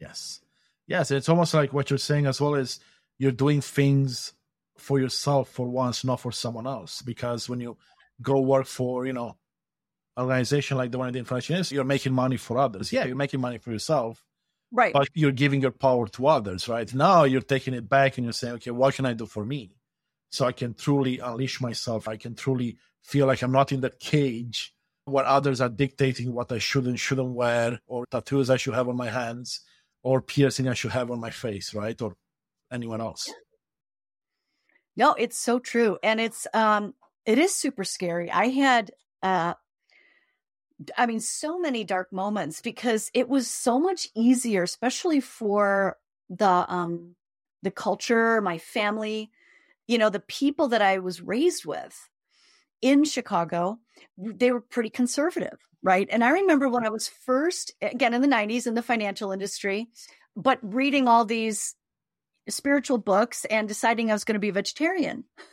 Yes. 0.00 0.40
Yes. 0.86 1.10
It's 1.10 1.28
almost 1.28 1.54
like 1.54 1.72
what 1.72 1.90
you're 1.90 1.98
saying 1.98 2.26
as 2.26 2.40
well 2.40 2.54
is 2.54 2.80
you're 3.18 3.32
doing 3.32 3.60
things 3.60 4.32
for 4.78 5.00
yourself 5.00 5.48
for 5.50 5.68
once, 5.68 6.04
not 6.04 6.20
for 6.20 6.32
someone 6.32 6.66
else. 6.66 7.02
Because 7.02 7.48
when 7.48 7.60
you 7.60 7.76
go 8.22 8.40
work 8.40 8.66
for, 8.66 9.06
you 9.06 9.12
know, 9.12 9.36
organization 10.18 10.76
like 10.76 10.90
the 10.90 10.98
one 10.98 11.08
I 11.08 11.10
did 11.10 11.30
is, 11.50 11.72
you're 11.72 11.84
making 11.84 12.12
money 12.12 12.36
for 12.36 12.58
others. 12.58 12.92
Yeah, 12.92 13.04
you're 13.04 13.16
making 13.16 13.40
money 13.40 13.58
for 13.58 13.70
yourself. 13.70 14.22
Right. 14.72 14.92
But 14.92 15.08
you're 15.14 15.32
giving 15.32 15.60
your 15.60 15.70
power 15.70 16.08
to 16.08 16.26
others, 16.26 16.68
right? 16.68 16.92
Now 16.92 17.24
you're 17.24 17.40
taking 17.40 17.74
it 17.74 17.88
back 17.88 18.18
and 18.18 18.24
you're 18.24 18.32
saying, 18.32 18.54
okay, 18.54 18.70
what 18.70 18.94
can 18.94 19.06
I 19.06 19.12
do 19.12 19.26
for 19.26 19.44
me? 19.44 19.72
So 20.30 20.44
I 20.44 20.52
can 20.52 20.74
truly 20.74 21.18
unleash 21.18 21.60
myself. 21.60 22.08
I 22.08 22.16
can 22.16 22.34
truly 22.34 22.78
feel 23.02 23.26
like 23.26 23.42
I'm 23.42 23.52
not 23.52 23.72
in 23.72 23.80
that 23.82 24.00
cage 24.00 24.74
where 25.06 25.24
others 25.24 25.60
are 25.60 25.68
dictating 25.68 26.34
what 26.34 26.52
I 26.52 26.58
should 26.58 26.86
and 26.86 26.98
shouldn't 26.98 27.34
wear, 27.34 27.80
or 27.86 28.06
tattoos 28.10 28.50
I 28.50 28.56
should 28.56 28.74
have 28.74 28.88
on 28.88 28.96
my 28.96 29.08
hands, 29.08 29.60
or 30.02 30.20
piercing 30.20 30.68
I 30.68 30.74
should 30.74 30.90
have 30.90 31.10
on 31.10 31.20
my 31.20 31.30
face, 31.30 31.72
right? 31.74 32.00
Or 32.02 32.16
anyone 32.70 33.00
else. 33.00 33.32
No, 34.96 35.14
it's 35.14 35.38
so 35.38 35.58
true. 35.58 35.98
And 36.02 36.20
it's 36.20 36.46
um 36.52 36.94
it 37.24 37.38
is 37.38 37.54
super 37.54 37.84
scary. 37.84 38.30
I 38.30 38.48
had 38.48 38.90
uh 39.22 39.54
I 40.98 41.06
mean 41.06 41.20
so 41.20 41.58
many 41.58 41.84
dark 41.84 42.12
moments 42.12 42.60
because 42.60 43.10
it 43.14 43.28
was 43.28 43.48
so 43.48 43.78
much 43.78 44.08
easier 44.14 44.64
especially 44.64 45.20
for 45.20 45.96
the 46.28 46.66
um 46.68 47.14
the 47.62 47.70
culture, 47.70 48.40
my 48.40 48.58
family, 48.58 49.30
you 49.86 49.98
know, 49.98 50.10
the 50.10 50.20
people 50.20 50.68
that 50.68 50.82
I 50.82 50.98
was 50.98 51.22
raised 51.22 51.64
with 51.64 52.10
in 52.82 53.04
Chicago, 53.04 53.78
they 54.16 54.50
were 54.50 54.60
pretty 54.60 54.90
conservative, 54.90 55.58
right? 55.82 56.08
And 56.10 56.24
I 56.24 56.30
remember 56.30 56.68
when 56.68 56.84
I 56.84 56.90
was 56.90 57.08
first 57.08 57.72
again 57.80 58.14
in 58.14 58.22
the 58.22 58.28
90s 58.28 58.66
in 58.66 58.74
the 58.74 58.82
financial 58.82 59.32
industry, 59.32 59.88
but 60.36 60.58
reading 60.62 61.08
all 61.08 61.24
these 61.24 61.74
spiritual 62.48 62.98
books 62.98 63.44
and 63.46 63.68
deciding 63.68 64.10
I 64.10 64.14
was 64.14 64.24
going 64.24 64.34
to 64.34 64.40
be 64.40 64.50
a 64.50 64.54
vegetarian. 64.54 65.24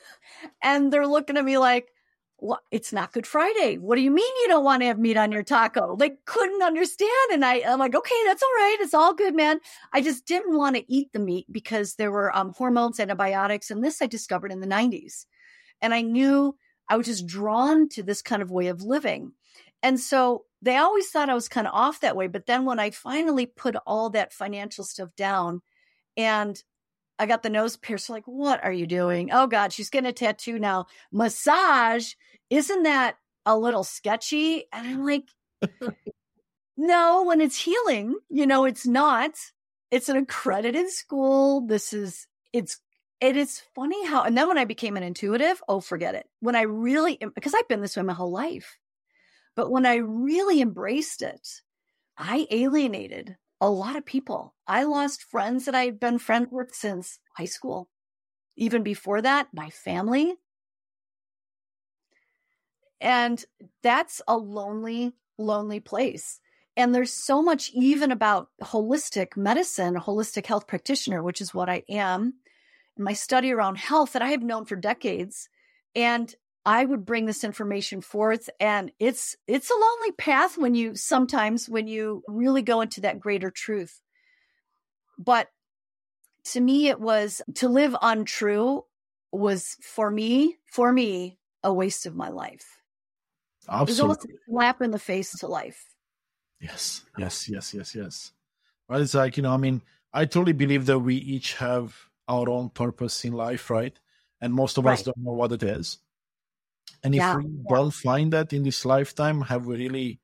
And 0.61 0.91
they're 0.91 1.07
looking 1.07 1.37
at 1.37 1.45
me 1.45 1.57
like, 1.57 1.89
well, 2.37 2.59
it's 2.71 2.91
not 2.91 3.13
Good 3.13 3.25
Friday. 3.25 3.77
What 3.77 3.95
do 3.95 4.01
you 4.01 4.11
mean 4.11 4.35
you 4.41 4.47
don't 4.49 4.63
want 4.63 4.81
to 4.81 4.87
have 4.87 4.99
meat 4.99 5.15
on 5.15 5.31
your 5.31 5.43
taco? 5.43 5.95
They 5.95 6.11
couldn't 6.25 6.61
understand. 6.61 7.09
And 7.31 7.45
I, 7.45 7.61
I'm 7.65 7.79
like, 7.79 7.95
okay, 7.95 8.15
that's 8.25 8.43
all 8.43 8.49
right. 8.49 8.77
It's 8.81 8.93
all 8.93 9.13
good, 9.13 9.35
man. 9.35 9.59
I 9.93 10.01
just 10.01 10.25
didn't 10.25 10.57
want 10.57 10.75
to 10.75 10.93
eat 10.93 11.13
the 11.13 11.19
meat 11.19 11.45
because 11.49 11.95
there 11.95 12.11
were 12.11 12.35
um, 12.35 12.53
hormones, 12.57 12.99
antibiotics. 12.99 13.71
And 13.71 13.81
this 13.81 14.01
I 14.01 14.07
discovered 14.07 14.51
in 14.51 14.59
the 14.59 14.67
90s. 14.67 15.25
And 15.81 15.93
I 15.93 16.01
knew 16.01 16.55
I 16.89 16.97
was 16.97 17.07
just 17.07 17.27
drawn 17.27 17.89
to 17.89 18.03
this 18.03 18.21
kind 18.21 18.41
of 18.41 18.51
way 18.51 18.67
of 18.67 18.83
living. 18.83 19.33
And 19.81 19.99
so 19.99 20.45
they 20.61 20.77
always 20.77 21.09
thought 21.09 21.29
I 21.29 21.33
was 21.33 21.49
kind 21.49 21.67
of 21.67 21.73
off 21.73 22.01
that 22.01 22.15
way. 22.15 22.27
But 22.27 22.45
then 22.45 22.65
when 22.65 22.79
I 22.79 22.91
finally 22.91 23.45
put 23.45 23.75
all 23.85 24.09
that 24.11 24.33
financial 24.33 24.83
stuff 24.83 25.09
down 25.15 25.61
and 26.15 26.61
I 27.19 27.25
got 27.25 27.43
the 27.43 27.49
nose 27.49 27.77
pierced. 27.77 28.09
Like, 28.09 28.25
what 28.25 28.63
are 28.63 28.71
you 28.71 28.87
doing? 28.87 29.29
Oh 29.31 29.47
God, 29.47 29.71
she's 29.71 29.89
getting 29.89 30.09
a 30.09 30.13
tattoo 30.13 30.59
now. 30.59 30.87
Massage. 31.11 32.13
Isn't 32.49 32.83
that 32.83 33.17
a 33.45 33.57
little 33.57 33.83
sketchy? 33.83 34.65
And 34.71 34.87
I'm 34.87 35.05
like, 35.05 35.29
no, 36.77 37.23
when 37.23 37.41
it's 37.41 37.57
healing, 37.57 38.17
you 38.29 38.47
know, 38.47 38.65
it's 38.65 38.85
not. 38.85 39.31
It's 39.91 40.09
an 40.09 40.17
accredited 40.17 40.89
school. 40.89 41.65
This 41.67 41.93
is, 41.93 42.27
it's, 42.51 42.79
it 43.23 43.37
is 43.37 43.61
funny 43.73 44.05
how, 44.05 44.23
and 44.23 44.37
then 44.37 44.49
when 44.49 44.57
I 44.57 44.65
became 44.65 44.97
an 44.97 45.03
intuitive, 45.03 45.61
oh, 45.69 45.79
forget 45.79 46.13
it. 46.13 46.27
When 46.41 46.57
I 46.57 46.63
really, 46.63 47.17
because 47.33 47.53
I've 47.53 47.69
been 47.69 47.79
this 47.79 47.95
way 47.95 48.03
my 48.03 48.11
whole 48.11 48.31
life, 48.31 48.77
but 49.55 49.71
when 49.71 49.85
I 49.85 49.95
really 49.95 50.59
embraced 50.59 51.21
it, 51.21 51.47
I 52.17 52.47
alienated 52.51 53.37
a 53.61 53.69
lot 53.69 53.95
of 53.95 54.05
people. 54.05 54.53
I 54.67 54.83
lost 54.83 55.23
friends 55.23 55.63
that 55.65 55.73
I 55.73 55.85
had 55.85 56.01
been 56.01 56.19
friends 56.19 56.49
with 56.51 56.75
since 56.75 57.19
high 57.37 57.45
school. 57.45 57.87
Even 58.57 58.83
before 58.83 59.21
that, 59.21 59.47
my 59.53 59.69
family. 59.69 60.33
And 62.99 63.43
that's 63.83 64.21
a 64.27 64.35
lonely, 64.35 65.13
lonely 65.37 65.79
place. 65.79 66.41
And 66.75 66.93
there's 66.93 67.13
so 67.13 67.41
much 67.41 67.71
even 67.73 68.11
about 68.11 68.49
holistic 68.61 69.37
medicine, 69.37 69.95
holistic 69.95 70.45
health 70.45 70.67
practitioner, 70.67 71.23
which 71.23 71.39
is 71.39 71.53
what 71.53 71.69
I 71.69 71.83
am, 71.87 72.33
and 72.95 73.05
my 73.05 73.13
study 73.13 73.51
around 73.51 73.77
health 73.77 74.13
that 74.13 74.21
I 74.21 74.29
have 74.29 74.43
known 74.43 74.65
for 74.65 74.75
decades. 74.75 75.49
And 75.95 76.33
I 76.65 76.85
would 76.85 77.05
bring 77.05 77.25
this 77.25 77.43
information 77.43 78.01
forth 78.01 78.49
and 78.59 78.91
it's 78.99 79.35
it's 79.47 79.69
a 79.69 79.73
lonely 79.73 80.11
path 80.13 80.57
when 80.57 80.75
you 80.75 80.95
sometimes 80.95 81.67
when 81.67 81.87
you 81.87 82.23
really 82.27 82.61
go 82.61 82.81
into 82.81 83.01
that 83.01 83.19
greater 83.19 83.51
truth. 83.51 84.01
But 85.17 85.49
to 86.45 86.61
me 86.61 86.87
it 86.87 86.99
was 86.99 87.41
to 87.55 87.67
live 87.67 87.95
untrue 88.01 88.83
was 89.31 89.75
for 89.81 90.09
me 90.09 90.57
for 90.71 90.91
me 90.91 91.37
a 91.63 91.73
waste 91.73 92.05
of 92.05 92.15
my 92.15 92.29
life. 92.29 92.79
Absolutely. 93.67 93.81
It 93.81 93.91
was 93.91 93.99
almost 93.99 94.25
a 94.25 94.51
slap 94.51 94.81
in 94.81 94.91
the 94.91 94.99
face 94.99 95.37
to 95.39 95.47
life. 95.47 95.85
Yes, 96.61 97.03
yes, 97.17 97.49
yes, 97.49 97.73
yes, 97.73 97.93
yes. 97.93 98.31
Right? 98.87 99.01
It's 99.01 99.13
like, 99.13 99.35
you 99.35 99.43
know, 99.43 99.51
I 99.51 99.57
mean, 99.57 99.81
I 100.13 100.25
totally 100.25 100.53
believe 100.53 100.85
that 100.85 100.99
we 100.99 101.15
each 101.15 101.55
have 101.55 102.09
our 102.39 102.49
own 102.49 102.69
purpose 102.69 103.25
in 103.25 103.33
life, 103.33 103.69
right? 103.69 103.97
And 104.41 104.53
most 104.53 104.77
of 104.77 104.85
right. 104.85 104.93
us 104.93 105.03
don't 105.03 105.17
know 105.17 105.33
what 105.33 105.51
it 105.51 105.63
is. 105.63 105.99
And 107.03 107.13
if 107.13 107.19
yeah. 107.19 107.37
we 107.37 107.45
don't 107.69 107.91
find 107.91 108.33
that 108.33 108.53
in 108.53 108.63
this 108.63 108.85
lifetime, 108.85 109.41
have 109.41 109.65
we 109.65 109.77
really 109.77 110.19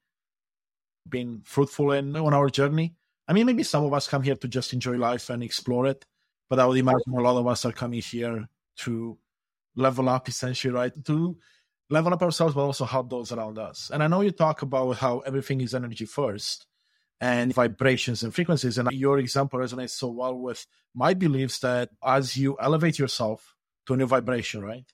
been 1.08 1.42
fruitful 1.44 1.92
in 1.92 2.16
on 2.16 2.34
our 2.34 2.50
journey? 2.50 2.96
I 3.28 3.34
mean, 3.34 3.46
maybe 3.46 3.64
some 3.64 3.84
of 3.84 3.94
us 3.94 4.08
come 4.08 4.24
here 4.24 4.36
to 4.36 4.48
just 4.48 4.74
enjoy 4.74 4.98
life 4.98 5.30
and 5.30 5.44
explore 5.44 5.88
it, 5.88 6.06
but 6.50 6.60
I 6.60 6.66
would 6.66 6.78
imagine 6.78 7.14
a 7.14 7.22
lot 7.22 7.38
of 7.38 7.48
us 7.48 7.66
are 7.66 7.72
coming 7.72 8.02
here 8.02 8.48
to 8.78 9.18
level 9.76 10.10
up, 10.10 10.28
essentially, 10.28 10.74
right? 10.74 11.06
To 11.06 11.38
level 11.90 12.14
up 12.14 12.22
ourselves, 12.22 12.56
but 12.56 12.62
also 12.62 12.86
help 12.86 13.10
those 13.10 13.32
around 13.32 13.60
us. 13.60 13.92
And 13.94 14.02
I 14.02 14.08
know 14.08 14.22
you 14.22 14.32
talk 14.32 14.62
about 14.62 14.98
how 14.98 15.20
everything 15.20 15.62
is 15.62 15.76
energy 15.76 16.06
first 16.06 16.66
and 17.22 17.54
vibrations 17.54 18.24
and 18.24 18.34
frequencies. 18.34 18.78
And 18.78 18.92
your 18.92 19.20
example 19.20 19.60
resonates 19.60 19.92
so 19.92 20.08
well 20.10 20.36
with 20.36 20.66
my 20.96 21.14
beliefs 21.14 21.60
that 21.60 21.90
as 22.04 22.38
you 22.38 22.58
elevate 22.60 22.98
yourself 22.98 23.56
to 23.88 23.94
a 23.94 23.98
new 23.98 24.08
vibration, 24.08 24.64
right? 24.64 24.86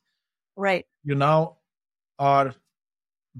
Right. 0.56 0.86
You 1.04 1.16
now 1.16 1.58
are 2.18 2.56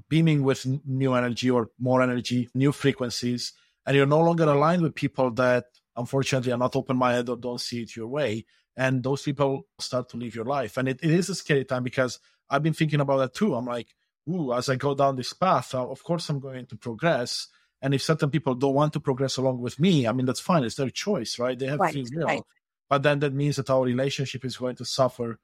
beaming 0.08 0.42
with 0.42 0.66
new 0.86 1.14
energy 1.14 1.50
or 1.50 1.70
more 1.78 2.02
energy, 2.02 2.48
new 2.54 2.72
frequencies, 2.72 3.54
and 3.86 3.96
you're 3.96 4.06
no 4.06 4.20
longer 4.20 4.44
aligned 4.44 4.82
with 4.82 4.94
people 4.94 5.30
that 5.32 5.64
unfortunately 5.96 6.52
are 6.52 6.58
not 6.58 6.76
open 6.76 6.96
minded 6.96 7.28
or 7.28 7.36
don't 7.36 7.60
see 7.60 7.82
it 7.82 7.96
your 7.96 8.06
way. 8.06 8.44
And 8.76 9.02
those 9.02 9.22
people 9.22 9.66
start 9.78 10.10
to 10.10 10.18
live 10.18 10.34
your 10.34 10.44
life. 10.44 10.76
And 10.76 10.88
it, 10.88 11.00
it 11.02 11.10
is 11.10 11.30
a 11.30 11.34
scary 11.34 11.64
time 11.64 11.82
because 11.82 12.20
I've 12.50 12.62
been 12.62 12.74
thinking 12.74 13.00
about 13.00 13.18
that 13.18 13.34
too. 13.34 13.54
I'm 13.54 13.64
like, 13.64 13.88
ooh, 14.28 14.52
as 14.52 14.68
I 14.68 14.76
go 14.76 14.94
down 14.94 15.16
this 15.16 15.32
path, 15.32 15.74
uh, 15.74 15.88
of 15.88 16.04
course 16.04 16.28
I'm 16.28 16.40
going 16.40 16.66
to 16.66 16.76
progress. 16.76 17.48
And 17.82 17.94
if 17.94 18.02
certain 18.02 18.30
people 18.30 18.54
don't 18.54 18.74
want 18.74 18.92
to 18.94 19.00
progress 19.00 19.36
along 19.36 19.60
with 19.60 19.78
me, 19.78 20.06
I 20.06 20.12
mean, 20.12 20.26
that's 20.26 20.40
fine. 20.40 20.64
It's 20.64 20.76
their 20.76 20.90
choice, 20.90 21.38
right? 21.38 21.58
They 21.58 21.66
have 21.66 21.78
right, 21.78 21.92
free 21.92 22.06
will. 22.12 22.26
Right. 22.26 22.42
But 22.88 23.02
then 23.02 23.18
that 23.20 23.34
means 23.34 23.56
that 23.56 23.70
our 23.70 23.82
relationship 23.82 24.44
is 24.44 24.56
going 24.56 24.76
to 24.76 24.84
suffer 24.84 25.38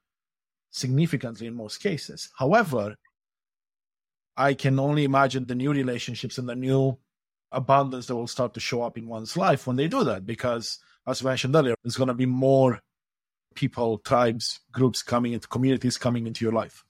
significantly 0.70 1.46
in 1.46 1.54
most 1.54 1.78
cases. 1.82 2.30
However, 2.38 2.96
I 4.36 4.54
can 4.54 4.78
only 4.78 5.04
imagine 5.04 5.44
the 5.46 5.54
new 5.54 5.72
relationships 5.72 6.38
and 6.38 6.48
the 6.48 6.54
new 6.54 6.96
abundance 7.50 8.06
that 8.06 8.16
will 8.16 8.26
start 8.26 8.54
to 8.54 8.60
show 8.60 8.82
up 8.82 8.96
in 8.96 9.06
one's 9.06 9.36
life 9.36 9.66
when 9.66 9.76
they 9.76 9.88
do 9.88 10.04
that. 10.04 10.24
Because, 10.24 10.78
as 11.06 11.22
I 11.22 11.28
mentioned 11.28 11.54
earlier, 11.54 11.74
there's 11.84 11.96
going 11.96 12.08
to 12.08 12.14
be 12.14 12.26
more 12.26 12.80
people, 13.54 13.98
tribes, 13.98 14.60
groups 14.72 15.02
coming 15.02 15.34
into 15.34 15.48
communities 15.48 15.98
coming 15.98 16.26
into 16.26 16.44
your 16.44 16.54
life. 16.54 16.82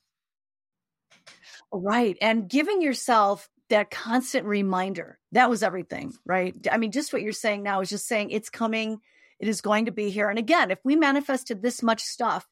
Right. 1.72 2.16
And 2.20 2.48
giving 2.48 2.82
yourself 2.82 3.48
that 3.72 3.90
constant 3.90 4.46
reminder 4.46 5.18
that 5.32 5.48
was 5.48 5.62
everything, 5.62 6.12
right? 6.26 6.54
I 6.70 6.76
mean, 6.76 6.92
just 6.92 7.12
what 7.12 7.22
you're 7.22 7.32
saying 7.32 7.62
now 7.62 7.80
is 7.80 7.88
just 7.88 8.06
saying 8.06 8.30
it's 8.30 8.50
coming, 8.50 8.98
it 9.40 9.48
is 9.48 9.62
going 9.62 9.86
to 9.86 9.92
be 9.92 10.10
here. 10.10 10.28
And 10.28 10.38
again, 10.38 10.70
if 10.70 10.78
we 10.84 10.94
manifested 10.94 11.62
this 11.62 11.82
much 11.82 12.02
stuff 12.02 12.46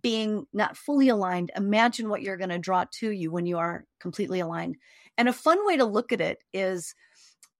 being 0.00 0.46
not 0.52 0.76
fully 0.76 1.08
aligned, 1.08 1.50
imagine 1.56 2.08
what 2.08 2.22
you're 2.22 2.36
going 2.36 2.50
to 2.50 2.58
draw 2.58 2.84
to 3.00 3.10
you 3.10 3.32
when 3.32 3.46
you 3.46 3.58
are 3.58 3.84
completely 3.98 4.38
aligned. 4.38 4.76
And 5.18 5.28
a 5.28 5.32
fun 5.32 5.66
way 5.66 5.76
to 5.76 5.84
look 5.84 6.12
at 6.12 6.20
it 6.20 6.38
is 6.52 6.94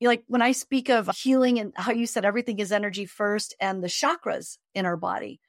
like 0.00 0.22
when 0.28 0.40
I 0.40 0.52
speak 0.52 0.88
of 0.88 1.10
healing 1.16 1.58
and 1.58 1.72
how 1.74 1.90
you 1.92 2.06
said 2.06 2.24
everything 2.24 2.60
is 2.60 2.70
energy 2.70 3.06
first 3.06 3.56
and 3.60 3.82
the 3.82 3.88
chakras 3.88 4.56
in 4.72 4.86
our 4.86 4.96
body. 4.96 5.40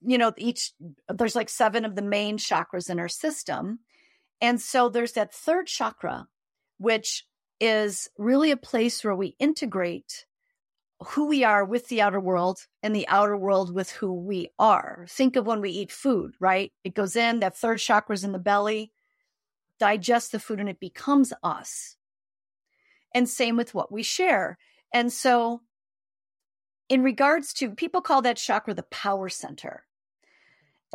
You 0.00 0.16
know, 0.16 0.32
each 0.38 0.72
there's 1.08 1.36
like 1.36 1.48
seven 1.48 1.84
of 1.84 1.96
the 1.96 2.02
main 2.02 2.38
chakras 2.38 2.88
in 2.88 3.00
our 3.00 3.08
system. 3.08 3.80
And 4.40 4.60
so 4.60 4.88
there's 4.88 5.12
that 5.12 5.34
third 5.34 5.66
chakra, 5.66 6.28
which 6.80 7.26
is 7.60 8.08
really 8.16 8.50
a 8.50 8.56
place 8.56 9.04
where 9.04 9.14
we 9.14 9.36
integrate 9.38 10.24
who 11.08 11.26
we 11.26 11.44
are 11.44 11.62
with 11.62 11.88
the 11.88 12.00
outer 12.00 12.18
world 12.18 12.66
and 12.82 12.96
the 12.96 13.06
outer 13.08 13.36
world 13.36 13.74
with 13.74 13.90
who 13.90 14.14
we 14.14 14.48
are. 14.58 15.04
Think 15.10 15.36
of 15.36 15.46
when 15.46 15.60
we 15.60 15.70
eat 15.70 15.92
food, 15.92 16.32
right? 16.40 16.72
It 16.82 16.94
goes 16.94 17.16
in, 17.16 17.40
that 17.40 17.56
third 17.56 17.80
chakra's 17.80 18.24
in 18.24 18.32
the 18.32 18.38
belly, 18.38 18.92
digest 19.78 20.32
the 20.32 20.38
food, 20.38 20.58
and 20.58 20.70
it 20.70 20.80
becomes 20.80 21.34
us. 21.42 21.96
And 23.14 23.28
same 23.28 23.58
with 23.58 23.74
what 23.74 23.92
we 23.92 24.02
share. 24.02 24.56
And 24.92 25.12
so, 25.12 25.60
in 26.88 27.02
regards 27.02 27.52
to 27.54 27.72
people 27.72 28.00
call 28.00 28.22
that 28.22 28.38
chakra 28.38 28.72
the 28.72 28.84
power 28.84 29.28
center. 29.28 29.84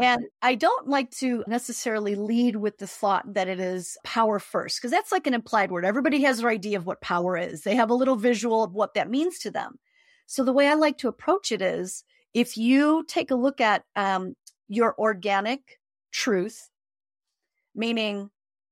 And 0.01 0.25
I 0.41 0.55
don't 0.55 0.89
like 0.89 1.09
to 1.19 1.43
necessarily 1.47 2.15
lead 2.15 2.57
with 2.57 2.77
the 2.79 2.87
thought 2.87 3.33
that 3.33 3.47
it 3.47 3.61
is 3.61 3.97
power 4.03 4.39
first, 4.39 4.77
because 4.77 4.91
that's 4.91 5.11
like 5.11 5.25
an 5.25 5.33
implied 5.33 5.71
word. 5.71 5.85
Everybody 5.85 6.21
has 6.23 6.39
their 6.39 6.49
idea 6.49 6.77
of 6.77 6.85
what 6.85 6.99
power 7.01 7.37
is, 7.37 7.61
they 7.61 7.75
have 7.75 7.89
a 7.89 7.95
little 7.95 8.17
visual 8.17 8.63
of 8.63 8.73
what 8.73 8.93
that 8.95 9.09
means 9.09 9.39
to 9.39 9.51
them. 9.51 9.79
So 10.25 10.43
the 10.43 10.53
way 10.53 10.67
I 10.67 10.73
like 10.73 10.97
to 10.99 11.07
approach 11.07 11.51
it 11.51 11.61
is 11.61 12.03
if 12.33 12.57
you 12.57 13.05
take 13.07 13.31
a 13.31 13.35
look 13.35 13.61
at 13.61 13.83
um, 13.95 14.35
your 14.67 14.95
organic 14.99 15.79
truth, 16.11 16.69
meaning 17.73 18.29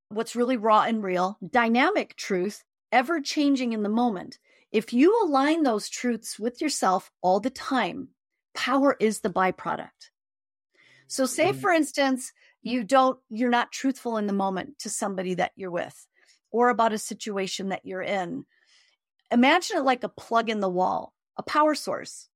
what's 0.09 0.36
really 0.36 0.57
raw 0.57 0.81
and 0.81 1.01
real, 1.01 1.38
dynamic 1.49 2.15
truth, 2.15 2.63
ever 2.91 3.21
changing 3.21 3.73
in 3.73 3.83
the 3.83 3.89
moment. 3.89 4.39
If 4.71 4.91
you 4.91 5.23
align 5.23 5.63
those 5.63 5.89
truths 5.89 6.38
with 6.39 6.62
yourself 6.62 7.12
all 7.21 7.39
the 7.39 7.49
time, 7.49 8.09
power 8.53 8.97
is 8.99 9.21
the 9.21 9.29
byproduct. 9.29 10.09
So 11.13 11.28
say 11.28 11.49
mm-hmm. 11.52 11.60
for 11.60 11.69
instance, 11.69 12.34
you 12.63 12.84
don't 12.84 13.19
you're 13.30 13.52
not 13.52 13.71
truthful 13.71 14.17
in 14.17 14.26
the 14.26 14.34
moment 14.34 14.80
to 14.80 14.89
somebody 14.89 15.36
that 15.36 15.52
you're 15.56 15.69
with 15.69 16.08
or 16.49 16.69
about 16.69 16.91
a 16.91 16.97
situation 16.97 17.69
that 17.69 17.86
you're 17.86 18.02
in. 18.02 18.45
Imagine 19.32 19.78
it 19.78 19.84
like 19.84 20.04
a 20.04 20.10
plug 20.10 20.49
in 20.49 20.60
the 20.60 20.69
wall, 20.69 21.13
a 21.38 21.43
power 21.43 21.76
source. 21.76 22.30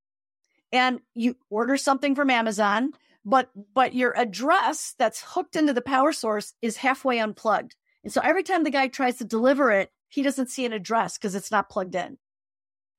And 0.72 1.00
you 1.16 1.38
order 1.50 1.76
something 1.76 2.14
from 2.14 2.30
Amazon, 2.30 2.92
but 3.26 3.50
but 3.74 3.96
your 3.96 4.16
address 4.16 4.94
that's 5.00 5.24
hooked 5.26 5.56
into 5.56 5.74
the 5.74 5.82
power 5.82 6.14
source 6.14 6.54
is 6.62 6.78
halfway 6.78 7.18
unplugged. 7.18 7.76
And 8.04 8.14
so 8.14 8.22
every 8.24 8.44
time 8.44 8.64
the 8.64 8.70
guy 8.70 8.90
tries 8.90 9.18
to 9.18 9.26
deliver 9.26 9.72
it, 9.72 9.90
he 10.08 10.22
doesn't 10.22 10.52
see 10.52 10.68
an 10.68 10.74
address 10.74 11.18
because 11.18 11.34
it's 11.34 11.50
not 11.50 11.72
plugged 11.72 11.96
in. 11.96 12.20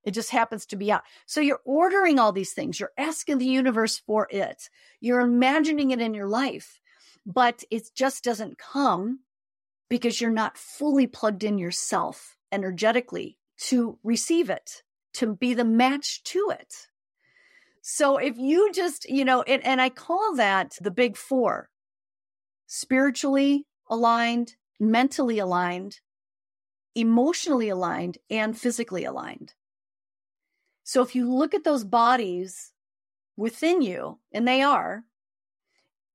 It 0.09 0.15
just 0.15 0.31
happens 0.31 0.65
to 0.67 0.77
be 0.77 0.91
out. 0.91 1.03
So 1.27 1.43
you're 1.43 1.61
ordering 1.67 2.19
all 2.19 2.33
these 2.33 2.55
things. 2.55 2.81
You're 2.81 2.93
asking 2.97 3.37
the 3.37 3.45
universe 3.45 3.99
for 3.99 4.27
it. 4.31 4.71
You're 5.01 5.21
imagining 5.21 5.91
it 5.91 6.01
in 6.01 6.15
your 6.15 6.27
life, 6.27 6.81
but 7.27 7.63
it 7.71 7.91
just 7.95 8.25
doesn't 8.25 8.57
come 8.57 9.21
because 9.91 10.19
you're 10.19 10.31
not 10.31 10.57
fully 10.57 11.07
plugged 11.07 11.45
in 11.45 11.59
yourself 11.59 12.39
energetically 12.51 13.37
to 13.59 13.99
receive 14.03 14.49
it, 14.49 14.83
to 15.13 15.37
be 15.37 15.53
the 15.53 15.65
match 15.67 16.23
to 16.23 16.55
it. 16.59 16.89
So 17.83 18.17
if 18.17 18.39
you 18.39 18.73
just, 18.73 19.07
you 19.11 19.27
know, 19.27 19.43
and, 19.43 19.63
and 19.63 19.79
I 19.79 19.91
call 19.91 20.37
that 20.37 20.79
the 20.81 20.91
big 20.91 21.19
four 21.19 21.69
spiritually 22.67 23.67
aligned, 23.91 24.57
mentally 24.81 25.39
aligned, 25.39 26.01
emotionally 26.95 27.69
aligned, 27.69 28.17
and 28.31 28.59
physically 28.59 29.05
aligned. 29.05 29.53
So 30.89 31.03
if 31.03 31.15
you 31.15 31.31
look 31.31 31.53
at 31.53 31.65
those 31.65 31.85
bodies 31.85 32.73
within 33.37 33.83
you, 33.83 34.21
and 34.33 34.49
they 34.49 34.63
are, 34.63 35.05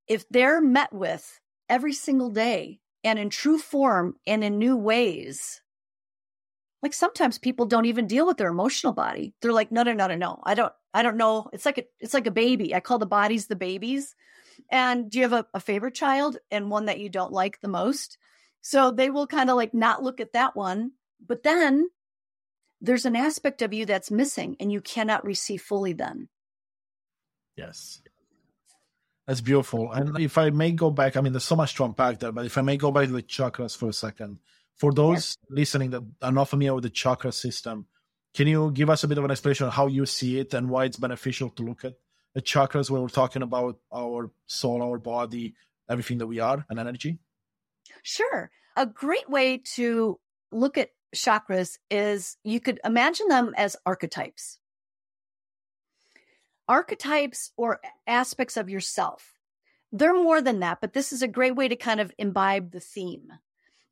if 0.07 0.27
they're 0.29 0.62
met 0.62 0.91
with 0.91 1.39
every 1.69 1.93
single 1.93 2.31
day 2.31 2.79
and 3.03 3.19
in 3.19 3.29
true 3.29 3.59
form 3.59 4.15
and 4.25 4.43
in 4.43 4.57
new 4.57 4.75
ways, 4.75 5.62
like 6.81 6.95
sometimes 6.95 7.38
people 7.38 7.67
don't 7.67 7.86
even 7.86 8.07
deal 8.07 8.25
with 8.25 8.38
their 8.38 8.49
emotional 8.49 8.93
body. 8.93 9.36
They're 9.43 9.53
like, 9.53 9.71
no, 9.71 9.83
no, 9.83 9.93
no, 9.93 10.07
no, 10.07 10.15
no. 10.15 10.41
I 10.43 10.55
don't, 10.55 10.73
I 10.91 11.03
don't 11.03 11.17
know. 11.17 11.51
It's 11.53 11.67
like 11.67 11.77
a, 11.77 11.83
it's 11.99 12.15
like 12.15 12.25
a 12.25 12.31
baby. 12.31 12.73
I 12.73 12.79
call 12.79 12.97
the 12.97 13.05
bodies 13.05 13.45
the 13.45 13.55
babies. 13.55 14.15
And 14.71 15.07
do 15.12 15.19
you 15.19 15.23
have 15.25 15.33
a, 15.33 15.45
a 15.53 15.59
favorite 15.59 15.93
child 15.93 16.39
and 16.49 16.71
one 16.71 16.86
that 16.86 16.99
you 16.99 17.09
don't 17.09 17.31
like 17.31 17.62
the 17.62 17.67
most? 17.67 18.17
So 18.62 18.89
they 18.89 19.12
will 19.12 19.27
kind 19.27 19.51
of 19.51 19.55
like 19.55 19.75
not 19.75 20.01
look 20.01 20.19
at 20.19 20.33
that 20.33 20.55
one. 20.55 20.93
But 21.23 21.43
then 21.43 21.89
there's 22.84 23.06
an 23.06 23.15
aspect 23.15 23.62
of 23.62 23.74
you 23.74 23.86
that's 23.86 24.12
missing 24.12 24.58
and 24.60 24.72
you 24.72 24.82
cannot 24.82 25.26
receive 25.26 25.62
fully 25.62 25.93
then. 25.93 26.28
Yes. 27.56 28.02
That's 29.26 29.39
beautiful. 29.39 29.89
And 29.93 30.19
if 30.19 30.38
I 30.38 30.50
may 30.50 30.74
go 30.74 30.91
back, 30.91 31.15
I 31.15 31.22
mean, 31.22 31.32
there's 31.32 31.46
so 31.46 31.56
much 31.56 31.76
to 31.76 31.86
unpack 31.86 32.19
there, 32.19 32.34
but 32.34 32.46
if 32.46 32.58
I 32.58 32.62
may 32.62 32.76
go 32.76 32.91
back 32.91 33.06
to 33.06 33.13
the 33.13 33.24
chakras 33.24 33.76
for 33.76 33.88
a 33.88 33.93
second, 33.93 34.39
for 34.76 34.91
those 34.91 35.15
yes. 35.15 35.38
listening 35.50 35.91
that 35.91 36.04
are 36.22 36.32
not 36.34 36.50
familiar 36.50 36.76
with 36.76 36.84
the 36.84 36.89
chakra 36.89 37.32
system, 37.32 37.86
can 38.34 38.48
you 38.48 38.69
give 38.72 38.89
us 38.89 39.06
a 39.06 39.08
bit 39.08 39.17
of 39.17 39.24
an 39.24 39.32
explanation 39.32 39.67
of 39.67 39.74
how 39.74 39.88
you 39.88 40.06
see 40.06 40.39
it 40.39 40.54
and 40.54 40.69
why 40.69 40.84
it's 40.84 40.98
beneficial 40.98 41.50
to 41.52 41.63
look 41.63 41.86
at 41.86 41.93
the 42.34 42.41
chakras 42.41 42.89
when 42.89 43.02
we're 43.02 43.08
talking 43.08 43.43
about 43.43 43.80
our 43.93 44.30
soul, 44.48 44.82
our 44.82 44.98
body, 44.98 45.56
everything 45.89 46.17
that 46.17 46.28
we 46.28 46.41
are, 46.41 46.65
and 46.69 46.80
energy? 46.80 47.19
Sure. 48.02 48.52
A 48.76 48.86
great 48.86 49.30
way 49.30 49.62
to 49.76 50.19
look 50.52 50.78
at 50.78 50.89
chakras 51.13 51.78
is 51.89 52.38
you 52.43 52.60
could 52.60 52.80
imagine 52.84 53.28
them 53.28 53.54
as 53.58 53.76
archetypes. 53.86 54.60
Archetypes 56.67 57.52
or 57.58 57.82
aspects 58.08 58.58
of 58.58 58.69
yourself. 58.69 59.34
They're 59.91 60.13
more 60.13 60.41
than 60.41 60.60
that, 60.62 60.82
but 60.82 60.93
this 60.93 61.13
is 61.13 61.21
a 61.21 61.28
great 61.28 61.56
way 61.56 61.67
to 61.67 61.76
kind 61.76 61.99
of 61.99 62.12
imbibe 62.17 62.71
the 62.71 62.80
theme. 62.80 63.28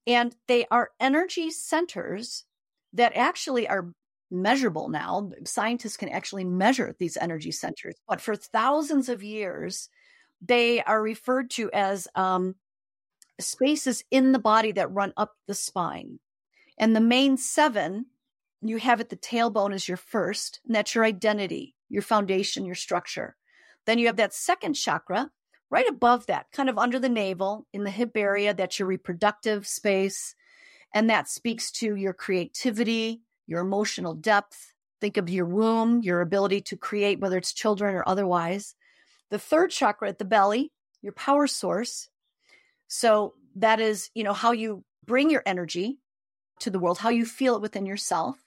And 0.07 0.35
they 0.47 0.65
are 0.71 0.89
energy 0.99 1.51
centers 1.51 2.45
that 2.93 3.15
actually 3.15 3.67
are 3.67 3.93
measurable 4.31 4.89
now. 4.89 5.31
Scientists 5.45 5.97
can 5.97 6.09
actually 6.09 6.45
measure 6.45 6.95
these 6.97 7.17
energy 7.17 7.51
centers, 7.51 7.95
but 8.07 8.21
for 8.21 8.35
thousands 8.35 9.09
of 9.09 9.21
years, 9.21 9.89
they 10.41 10.81
are 10.81 11.01
referred 11.01 11.51
to 11.51 11.69
as 11.71 12.07
um, 12.15 12.55
spaces 13.39 14.03
in 14.09 14.31
the 14.31 14.39
body 14.39 14.71
that 14.71 14.91
run 14.91 15.13
up 15.17 15.33
the 15.47 15.53
spine. 15.53 16.19
And 16.81 16.95
the 16.95 16.99
main 16.99 17.37
seven, 17.37 18.07
you 18.63 18.77
have 18.77 18.99
at 18.99 19.09
the 19.09 19.15
tailbone 19.15 19.71
as 19.71 19.87
your 19.87 19.97
first, 19.97 20.59
and 20.65 20.73
that's 20.73 20.95
your 20.95 21.05
identity, 21.05 21.75
your 21.89 22.01
foundation, 22.01 22.65
your 22.65 22.75
structure. 22.75 23.37
Then 23.85 23.99
you 23.99 24.07
have 24.07 24.15
that 24.17 24.33
second 24.33 24.73
chakra 24.73 25.29
right 25.69 25.87
above 25.87 26.25
that, 26.25 26.47
kind 26.51 26.69
of 26.69 26.79
under 26.79 26.99
the 26.99 27.07
navel 27.07 27.67
in 27.71 27.83
the 27.83 27.91
hip 27.91 28.17
area. 28.17 28.55
That's 28.55 28.79
your 28.79 28.87
reproductive 28.87 29.67
space. 29.67 30.35
And 30.91 31.07
that 31.09 31.29
speaks 31.29 31.71
to 31.73 31.95
your 31.95 32.13
creativity, 32.13 33.21
your 33.45 33.61
emotional 33.61 34.15
depth. 34.15 34.73
Think 34.99 35.17
of 35.17 35.29
your 35.29 35.45
womb, 35.45 36.01
your 36.01 36.21
ability 36.21 36.61
to 36.61 36.77
create, 36.77 37.19
whether 37.19 37.37
it's 37.37 37.53
children 37.53 37.95
or 37.95 38.03
otherwise. 38.07 38.75
The 39.29 39.39
third 39.39 39.69
chakra 39.69 40.09
at 40.09 40.17
the 40.17 40.25
belly, 40.25 40.71
your 41.01 41.13
power 41.13 41.45
source. 41.45 42.09
So 42.87 43.35
that 43.55 43.79
is, 43.79 44.09
you 44.15 44.23
know, 44.23 44.33
how 44.33 44.51
you 44.51 44.83
bring 45.05 45.29
your 45.29 45.43
energy 45.45 45.99
to 46.61 46.69
the 46.69 46.79
world, 46.79 46.99
how 46.99 47.09
you 47.09 47.25
feel 47.25 47.55
it 47.55 47.61
within 47.61 47.85
yourself. 47.85 48.37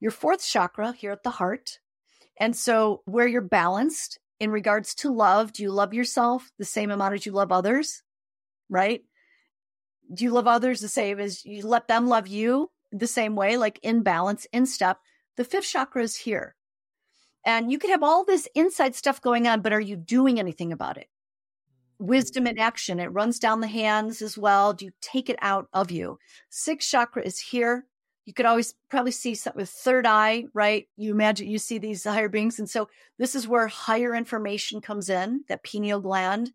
Your 0.00 0.10
fourth 0.10 0.44
chakra 0.46 0.92
here 0.92 1.12
at 1.12 1.22
the 1.22 1.30
heart. 1.30 1.78
And 2.38 2.56
so, 2.56 3.02
where 3.04 3.26
you're 3.26 3.42
balanced 3.42 4.18
in 4.38 4.50
regards 4.50 4.94
to 4.96 5.12
love, 5.12 5.52
do 5.52 5.62
you 5.62 5.70
love 5.70 5.92
yourself 5.92 6.50
the 6.58 6.64
same 6.64 6.90
amount 6.90 7.14
as 7.14 7.26
you 7.26 7.32
love 7.32 7.52
others? 7.52 8.02
Right? 8.68 9.02
Do 10.12 10.24
you 10.24 10.30
love 10.30 10.46
others 10.46 10.80
the 10.80 10.88
same 10.88 11.20
as 11.20 11.44
you 11.44 11.66
let 11.66 11.86
them 11.86 12.08
love 12.08 12.26
you 12.26 12.70
the 12.90 13.06
same 13.06 13.36
way, 13.36 13.56
like 13.56 13.78
in 13.82 14.02
balance, 14.02 14.46
in 14.52 14.66
step? 14.66 14.98
The 15.36 15.44
fifth 15.44 15.68
chakra 15.68 16.02
is 16.02 16.16
here. 16.16 16.56
And 17.44 17.70
you 17.70 17.78
could 17.78 17.90
have 17.90 18.02
all 18.02 18.24
this 18.24 18.48
inside 18.54 18.94
stuff 18.94 19.20
going 19.20 19.46
on, 19.46 19.60
but 19.60 19.72
are 19.72 19.80
you 19.80 19.96
doing 19.96 20.38
anything 20.38 20.72
about 20.72 20.98
it? 20.98 21.08
Wisdom 22.00 22.46
in 22.46 22.58
action. 22.58 22.98
It 22.98 23.12
runs 23.12 23.38
down 23.38 23.60
the 23.60 23.68
hands 23.68 24.22
as 24.22 24.36
well. 24.36 24.72
Do 24.72 24.86
you 24.86 24.92
take 25.00 25.28
it 25.30 25.38
out 25.42 25.68
of 25.72 25.90
you? 25.90 26.18
Sixth 26.48 26.88
chakra 26.88 27.22
is 27.22 27.38
here. 27.38 27.86
You 28.24 28.32
could 28.32 28.46
always 28.46 28.74
probably 28.88 29.12
see 29.12 29.34
something 29.34 29.60
with 29.60 29.70
third 29.70 30.06
eye, 30.06 30.46
right? 30.54 30.86
You 30.96 31.12
imagine 31.12 31.48
you 31.48 31.58
see 31.58 31.78
these 31.78 32.04
higher 32.04 32.28
beings. 32.28 32.58
And 32.58 32.68
so 32.68 32.88
this 33.18 33.34
is 33.34 33.46
where 33.46 33.66
higher 33.66 34.14
information 34.14 34.80
comes 34.80 35.08
in, 35.08 35.44
that 35.48 35.62
pineal 35.62 36.00
gland, 36.00 36.52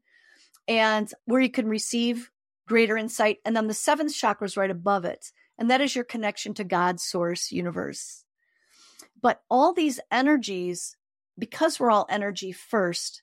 and 0.67 1.11
where 1.25 1.41
you 1.41 1.49
can 1.49 1.67
receive 1.67 2.31
greater 2.67 2.97
insight. 2.97 3.37
And 3.45 3.55
then 3.55 3.67
the 3.67 3.73
seventh 3.73 4.15
chakra 4.15 4.45
is 4.45 4.57
right 4.57 4.71
above 4.71 5.05
it. 5.05 5.31
And 5.57 5.69
that 5.69 5.81
is 5.81 5.95
your 5.95 6.05
connection 6.05 6.53
to 6.55 6.63
God, 6.63 6.99
source, 6.99 7.51
universe. 7.51 8.25
But 9.21 9.41
all 9.49 9.73
these 9.73 9.99
energies, 10.11 10.95
because 11.37 11.79
we're 11.79 11.91
all 11.91 12.07
energy 12.09 12.51
first, 12.51 13.21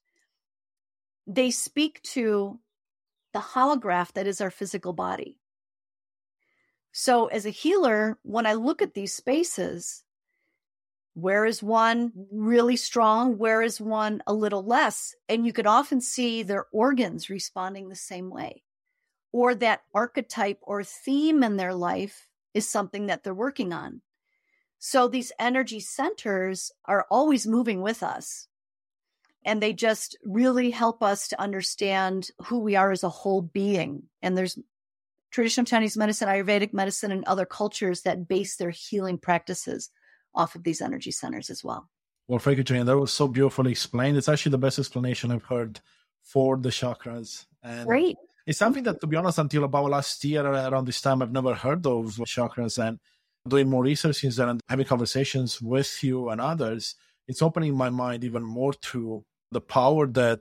they 1.34 1.50
speak 1.50 2.02
to 2.02 2.58
the 3.32 3.38
holograph 3.38 4.12
that 4.12 4.26
is 4.26 4.40
our 4.40 4.50
physical 4.50 4.92
body. 4.92 5.38
So, 6.92 7.26
as 7.26 7.46
a 7.46 7.50
healer, 7.50 8.18
when 8.22 8.44
I 8.44 8.52
look 8.52 8.82
at 8.82 8.92
these 8.92 9.14
spaces, 9.14 10.04
where 11.14 11.46
is 11.46 11.62
one 11.62 12.12
really 12.30 12.76
strong? 12.76 13.38
Where 13.38 13.62
is 13.62 13.80
one 13.80 14.22
a 14.26 14.34
little 14.34 14.62
less? 14.62 15.14
And 15.28 15.46
you 15.46 15.54
could 15.54 15.66
often 15.66 16.02
see 16.02 16.42
their 16.42 16.66
organs 16.72 17.30
responding 17.30 17.88
the 17.88 17.96
same 17.96 18.28
way, 18.28 18.62
or 19.32 19.54
that 19.54 19.82
archetype 19.94 20.58
or 20.62 20.84
theme 20.84 21.42
in 21.42 21.56
their 21.56 21.74
life 21.74 22.28
is 22.52 22.68
something 22.68 23.06
that 23.06 23.24
they're 23.24 23.34
working 23.34 23.72
on. 23.72 24.02
So, 24.78 25.08
these 25.08 25.32
energy 25.38 25.80
centers 25.80 26.72
are 26.84 27.06
always 27.10 27.46
moving 27.46 27.80
with 27.80 28.02
us 28.02 28.48
and 29.44 29.60
they 29.62 29.72
just 29.72 30.16
really 30.24 30.70
help 30.70 31.02
us 31.02 31.28
to 31.28 31.40
understand 31.40 32.30
who 32.46 32.58
we 32.60 32.76
are 32.76 32.92
as 32.92 33.02
a 33.02 33.08
whole 33.08 33.42
being. 33.42 34.04
And 34.20 34.36
there's 34.36 34.58
traditional 35.30 35.64
Chinese 35.64 35.96
medicine, 35.96 36.28
Ayurvedic 36.28 36.72
medicine, 36.72 37.10
and 37.10 37.24
other 37.24 37.46
cultures 37.46 38.02
that 38.02 38.28
base 38.28 38.56
their 38.56 38.70
healing 38.70 39.18
practices 39.18 39.90
off 40.34 40.54
of 40.54 40.62
these 40.62 40.80
energy 40.80 41.10
centers 41.10 41.50
as 41.50 41.64
well. 41.64 41.88
Well, 42.28 42.38
thank 42.38 42.58
you, 42.58 42.64
Jane. 42.64 42.86
That 42.86 42.98
was 42.98 43.12
so 43.12 43.28
beautifully 43.28 43.72
explained. 43.72 44.16
It's 44.16 44.28
actually 44.28 44.50
the 44.50 44.58
best 44.58 44.78
explanation 44.78 45.32
I've 45.32 45.44
heard 45.44 45.80
for 46.22 46.56
the 46.56 46.68
chakras. 46.68 47.46
And 47.62 47.86
Great. 47.86 48.16
It's 48.46 48.58
something 48.58 48.82
that, 48.84 49.00
to 49.00 49.06
be 49.06 49.16
honest, 49.16 49.38
until 49.38 49.64
about 49.64 49.90
last 49.90 50.24
year 50.24 50.44
around 50.44 50.86
this 50.86 51.00
time, 51.00 51.22
I've 51.22 51.32
never 51.32 51.54
heard 51.54 51.86
of 51.86 52.16
chakras. 52.26 52.78
And 52.84 52.98
doing 53.46 53.68
more 53.68 53.82
research 53.82 54.16
since 54.16 54.36
then 54.36 54.48
and 54.48 54.60
having 54.68 54.86
conversations 54.86 55.60
with 55.60 56.02
you 56.02 56.28
and 56.28 56.40
others, 56.40 56.94
it's 57.26 57.42
opening 57.42 57.76
my 57.76 57.90
mind 57.90 58.24
even 58.24 58.42
more 58.42 58.72
to 58.72 59.24
the 59.52 59.60
power 59.60 60.06
that 60.06 60.40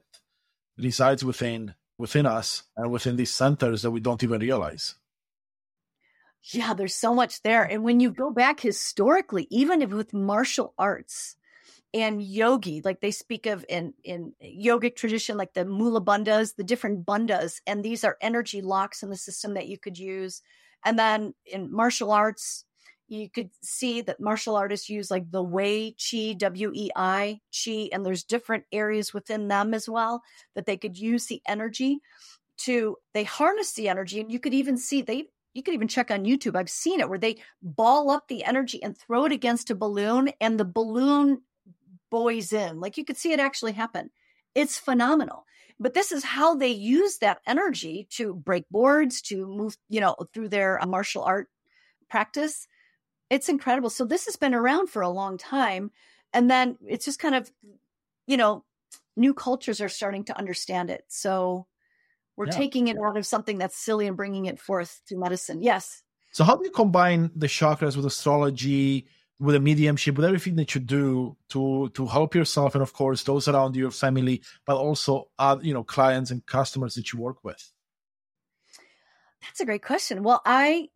resides 0.77 1.23
within 1.23 1.75
within 1.97 2.25
us 2.25 2.63
and 2.75 2.91
within 2.91 3.15
these 3.15 3.31
centers 3.31 3.83
that 3.83 3.91
we 3.91 3.99
don't 3.99 4.23
even 4.23 4.41
realize. 4.41 4.95
Yeah, 6.43 6.73
there's 6.73 6.95
so 6.95 7.13
much 7.13 7.43
there. 7.43 7.63
And 7.63 7.83
when 7.83 7.99
you 7.99 8.09
go 8.09 8.31
back 8.31 8.59
historically, 8.59 9.45
even 9.51 9.83
if 9.83 9.91
with 9.91 10.11
martial 10.11 10.73
arts 10.79 11.35
and 11.93 12.21
yogi, 12.21 12.81
like 12.83 12.99
they 12.99 13.11
speak 13.11 13.45
of 13.45 13.63
in, 13.69 13.93
in 14.03 14.33
yogic 14.43 14.95
tradition, 14.95 15.37
like 15.37 15.53
the 15.53 15.65
mula 15.65 16.01
bandhas, 16.01 16.55
the 16.55 16.63
different 16.63 17.05
bandhas, 17.05 17.61
and 17.67 17.83
these 17.83 18.03
are 18.03 18.17
energy 18.19 18.61
locks 18.61 19.03
in 19.03 19.11
the 19.11 19.17
system 19.17 19.53
that 19.53 19.67
you 19.67 19.77
could 19.77 19.99
use. 19.99 20.41
And 20.83 20.97
then 20.97 21.35
in 21.45 21.71
martial 21.71 22.11
arts, 22.11 22.65
you 23.11 23.29
could 23.29 23.49
see 23.61 24.01
that 24.01 24.21
martial 24.21 24.55
artists 24.55 24.89
use 24.89 25.11
like 25.11 25.29
the 25.29 25.43
Wei 25.43 25.93
Chi, 25.99 26.33
W 26.37 26.71
E 26.73 26.89
I 26.95 27.41
Chi, 27.53 27.89
and 27.91 28.05
there's 28.05 28.23
different 28.23 28.63
areas 28.71 29.13
within 29.13 29.49
them 29.49 29.73
as 29.73 29.89
well 29.89 30.23
that 30.55 30.65
they 30.65 30.77
could 30.77 30.97
use 30.97 31.25
the 31.25 31.41
energy 31.47 31.99
to, 32.59 32.95
they 33.13 33.23
harness 33.25 33.73
the 33.73 33.89
energy. 33.89 34.21
And 34.21 34.31
you 34.31 34.39
could 34.39 34.53
even 34.53 34.77
see 34.77 35.01
they 35.01 35.25
you 35.53 35.61
could 35.61 35.73
even 35.73 35.89
check 35.89 36.09
on 36.09 36.23
YouTube. 36.23 36.55
I've 36.55 36.69
seen 36.69 37.01
it 37.01 37.09
where 37.09 37.19
they 37.19 37.35
ball 37.61 38.09
up 38.09 38.29
the 38.29 38.45
energy 38.45 38.81
and 38.81 38.97
throw 38.97 39.25
it 39.25 39.33
against 39.33 39.69
a 39.69 39.75
balloon 39.75 40.31
and 40.39 40.57
the 40.57 40.63
balloon 40.63 41.41
buoys 42.09 42.53
in. 42.53 42.79
Like 42.79 42.95
you 42.95 43.03
could 43.03 43.17
see 43.17 43.33
it 43.33 43.39
actually 43.41 43.73
happen. 43.73 44.11
It's 44.55 44.77
phenomenal. 44.77 45.45
But 45.77 45.93
this 45.93 46.13
is 46.13 46.23
how 46.23 46.55
they 46.55 46.69
use 46.69 47.17
that 47.17 47.39
energy 47.45 48.07
to 48.11 48.33
break 48.33 48.63
boards, 48.69 49.21
to 49.23 49.45
move, 49.45 49.75
you 49.89 49.99
know, 49.99 50.15
through 50.33 50.49
their 50.49 50.81
uh, 50.81 50.85
martial 50.85 51.23
art 51.23 51.49
practice. 52.09 52.67
It's 53.31 53.47
incredible. 53.47 53.89
So 53.89 54.03
this 54.03 54.25
has 54.25 54.35
been 54.35 54.53
around 54.53 54.89
for 54.89 55.01
a 55.01 55.09
long 55.09 55.37
time. 55.37 55.89
And 56.33 56.51
then 56.51 56.77
it's 56.85 57.05
just 57.05 57.17
kind 57.17 57.33
of, 57.33 57.49
you 58.27 58.35
know, 58.35 58.65
new 59.15 59.33
cultures 59.33 59.79
are 59.79 59.87
starting 59.87 60.25
to 60.25 60.37
understand 60.37 60.89
it. 60.89 61.05
So 61.07 61.65
we're 62.35 62.47
yeah. 62.47 62.51
taking 62.51 62.89
it 62.89 62.97
out 63.03 63.15
of 63.15 63.25
something 63.25 63.57
that's 63.57 63.77
silly 63.77 64.05
and 64.05 64.17
bringing 64.17 64.47
it 64.47 64.59
forth 64.59 64.99
to 65.07 65.17
medicine. 65.17 65.61
Yes. 65.61 66.03
So 66.33 66.43
how 66.43 66.57
do 66.57 66.65
you 66.65 66.71
combine 66.71 67.31
the 67.33 67.47
chakras 67.47 67.95
with 67.95 68.05
astrology, 68.05 69.07
with 69.39 69.55
a 69.55 69.61
mediumship, 69.61 70.17
with 70.17 70.25
everything 70.25 70.57
that 70.57 70.75
you 70.75 70.81
do 70.81 71.37
to 71.49 71.89
to 71.93 72.05
help 72.07 72.35
yourself 72.35 72.75
and 72.75 72.81
of 72.81 72.91
course 72.91 73.23
those 73.23 73.47
around 73.47 73.77
your 73.77 73.91
family, 73.91 74.41
but 74.65 74.75
also 74.75 75.29
uh, 75.39 75.57
you 75.61 75.73
know 75.73 75.85
clients 75.85 76.31
and 76.31 76.45
customers 76.45 76.95
that 76.95 77.13
you 77.13 77.19
work 77.19 77.43
with? 77.43 77.71
That's 79.41 79.61
a 79.61 79.65
great 79.65 79.83
question. 79.83 80.21
Well, 80.21 80.41
I 80.45 80.89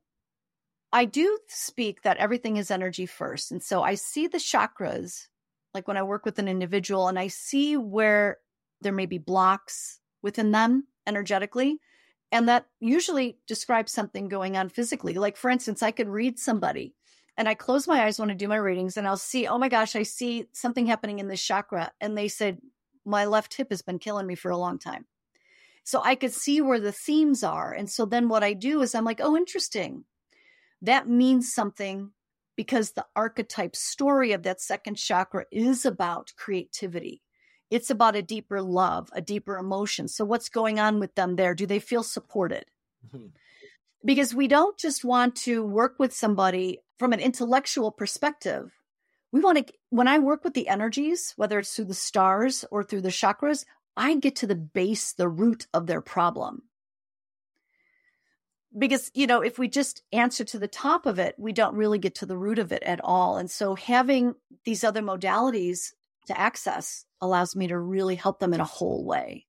I 0.92 1.06
do 1.06 1.38
speak 1.48 2.04
that 2.04 2.18
everything 2.18 2.58
is 2.58 2.72
energy 2.72 3.06
first. 3.06 3.52
And 3.52 3.62
so 3.62 3.84
I 3.84 3.96
see 3.96 4.28
the 4.28 4.38
chakras, 4.38 5.28
like 5.74 5.88
when 5.88 5.98
I 5.98 6.04
work 6.04 6.26
with 6.26 6.40
an 6.40 6.48
individual, 6.48 7.08
and 7.08 7.20
I 7.20 7.28
see 7.28 7.76
where 7.76 8.38
there 8.82 8.94
may 8.94 9.06
be 9.06 9.18
blocks 9.18 10.00
within 10.22 10.52
them 10.52 10.88
energetically. 11.08 11.80
And 12.32 12.50
that 12.50 12.66
usually 12.80 13.38
describes 13.48 13.92
something 13.92 14.28
going 14.28 14.58
on 14.58 14.70
physically. 14.70 15.14
Like, 15.14 15.38
for 15.38 15.50
instance, 15.50 15.84
I 15.84 15.92
could 15.92 16.08
read 16.08 16.40
somebody 16.40 16.96
and 17.38 17.48
I 17.48 17.54
close 17.54 17.88
my 17.88 18.04
eyes 18.04 18.20
when 18.20 18.32
I 18.32 18.34
do 18.34 18.48
my 18.48 18.56
readings 18.56 18.98
and 18.98 19.08
I'll 19.08 19.18
see, 19.18 19.48
oh 19.48 19.58
my 19.58 19.70
gosh, 19.70 19.96
I 19.96 20.04
see 20.04 20.48
something 20.54 20.86
happening 20.86 21.20
in 21.20 21.28
this 21.28 21.44
chakra. 21.44 21.92
And 22.00 22.18
they 22.18 22.28
said, 22.28 22.60
my 23.06 23.26
left 23.26 23.54
hip 23.54 23.68
has 23.70 23.82
been 23.82 24.00
killing 24.00 24.26
me 24.26 24.36
for 24.36 24.52
a 24.52 24.58
long 24.58 24.80
time. 24.80 25.06
So 25.84 26.02
I 26.04 26.16
could 26.16 26.34
see 26.34 26.62
where 26.62 26.80
the 26.80 26.92
themes 26.92 27.44
are. 27.44 27.72
And 27.72 27.90
so 27.90 28.06
then 28.06 28.28
what 28.28 28.44
I 28.44 28.54
do 28.54 28.82
is 28.82 28.96
I'm 28.96 29.06
like, 29.06 29.22
oh, 29.22 29.38
interesting. 29.38 30.06
That 30.86 31.10
means 31.10 31.52
something 31.52 32.12
because 32.56 32.92
the 32.92 33.06
archetype 33.16 33.76
story 33.76 34.34
of 34.34 34.44
that 34.44 34.62
second 34.62 34.96
chakra 34.96 35.46
is 35.52 35.84
about 35.84 36.34
creativity. 36.38 37.24
It's 37.72 37.90
about 37.90 38.16
a 38.16 38.22
deeper 38.22 38.62
love, 38.62 39.10
a 39.14 39.22
deeper 39.22 39.58
emotion. 39.58 40.08
So, 40.08 40.24
what's 40.26 40.50
going 40.50 40.80
on 40.80 41.00
with 41.00 41.16
them 41.16 41.36
there? 41.36 41.56
Do 41.56 41.66
they 41.66 41.80
feel 41.80 42.04
supported? 42.04 42.66
Mm-hmm. 43.08 43.28
Because 44.06 44.36
we 44.36 44.48
don't 44.48 44.78
just 44.78 45.04
want 45.04 45.36
to 45.38 45.66
work 45.66 45.96
with 45.98 46.14
somebody 46.14 46.82
from 47.00 47.14
an 47.14 47.20
intellectual 47.20 47.92
perspective. 47.92 48.72
We 49.32 49.42
want 49.42 49.68
to, 49.68 49.74
when 49.90 50.08
I 50.08 50.20
work 50.20 50.44
with 50.44 50.54
the 50.54 50.68
energies, 50.68 51.34
whether 51.36 51.58
it's 51.58 51.76
through 51.76 51.86
the 51.86 51.96
stars 51.96 52.64
or 52.70 52.84
through 52.84 53.02
the 53.02 53.10
chakras, 53.10 53.66
I 53.98 54.16
get 54.18 54.36
to 54.38 54.48
the 54.48 54.56
base, 54.56 55.14
the 55.14 55.28
root 55.28 55.66
of 55.74 55.88
their 55.88 56.02
problem. 56.02 56.62
Because, 58.78 59.10
you 59.14 59.26
know, 59.26 59.42
if 59.42 59.58
we 59.58 59.70
just 59.70 60.04
answer 60.12 60.44
to 60.44 60.60
the 60.60 60.68
top 60.68 61.06
of 61.06 61.18
it, 61.18 61.36
we 61.38 61.54
don't 61.54 61.76
really 61.76 61.98
get 61.98 62.16
to 62.16 62.26
the 62.26 62.38
root 62.38 62.60
of 62.60 62.72
it 62.72 62.84
at 62.84 63.00
all. 63.04 63.38
And 63.38 63.50
so 63.50 63.76
having 63.76 64.36
these 64.66 64.84
other 64.84 65.02
modalities 65.02 65.94
to 66.28 66.38
access 66.38 67.06
allows 67.22 67.56
me 67.56 67.68
to 67.68 67.78
really 67.78 68.16
help 68.16 68.40
them 68.40 68.54
in 68.54 68.60
a 68.60 68.66
whole 68.66 69.06
way. 69.06 69.46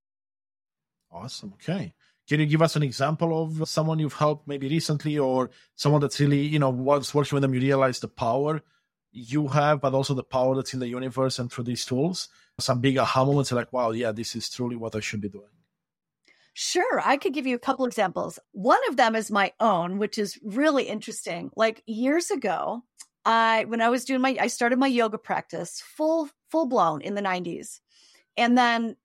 Awesome. 1.11 1.55
Okay. 1.55 1.95
Can 2.29 2.41
you 2.41 2.47
give 2.47 2.63
us 2.63 2.77
an 2.77 2.83
example 2.83 3.43
of 3.43 3.69
someone 3.69 3.99
you've 3.99 4.13
helped 4.13 4.47
maybe 4.49 4.69
recently 4.69 5.19
or 5.19 5.51
someone 5.77 6.01
that's 6.01 6.21
really, 6.21 6.43
you 6.43 6.59
know, 6.59 6.71
once 6.71 7.15
working 7.15 7.37
with 7.37 7.43
them, 7.43 7.55
you 7.55 7.61
realize 7.61 8.01
the 8.01 8.09
power 8.09 8.63
you 9.13 9.49
have, 9.49 9.81
but 9.81 9.95
also 9.95 10.13
the 10.13 10.25
power 10.25 10.55
that's 10.55 10.75
in 10.75 10.81
the 10.81 10.89
universe 10.89 11.39
and 11.39 11.51
through 11.51 11.65
these 11.65 11.85
tools? 11.85 12.29
Some 12.59 12.81
big 12.81 12.99
aha 12.99 13.25
moments 13.25 13.53
like, 13.53 13.73
wow, 13.73 13.93
yeah, 13.93 14.13
this 14.13 14.37
is 14.37 14.51
truly 14.51 14.77
what 14.77 14.95
I 14.95 15.01
should 15.01 15.21
be 15.21 15.29
doing. 15.29 15.47
Sure, 16.59 17.03
I 17.05 17.19
could 17.19 17.35
give 17.35 17.47
you 17.47 17.55
a 17.55 17.59
couple 17.59 17.85
examples. 17.85 18.39
One 18.53 18.81
of 18.89 18.97
them 18.97 19.15
is 19.15 19.31
my 19.31 19.53
own, 19.61 19.99
which 19.99 20.17
is 20.17 20.39
really 20.43 20.85
interesting. 20.85 21.51
Like 21.55 21.83
years 21.85 22.31
ago, 22.31 22.83
I 23.27 23.67
when 23.69 23.83
I 23.83 23.91
was 23.91 24.07
doing 24.07 24.23
my 24.23 24.39
I 24.41 24.47
started 24.47 24.79
my 24.79 24.87
yoga 24.87 25.19
practice 25.19 25.83
full 25.83 26.31
full 26.51 26.65
blown 26.65 27.03
in 27.03 27.15
the 27.15 27.21
90s. 27.21 27.81
And 28.39 28.57
then 28.57 28.97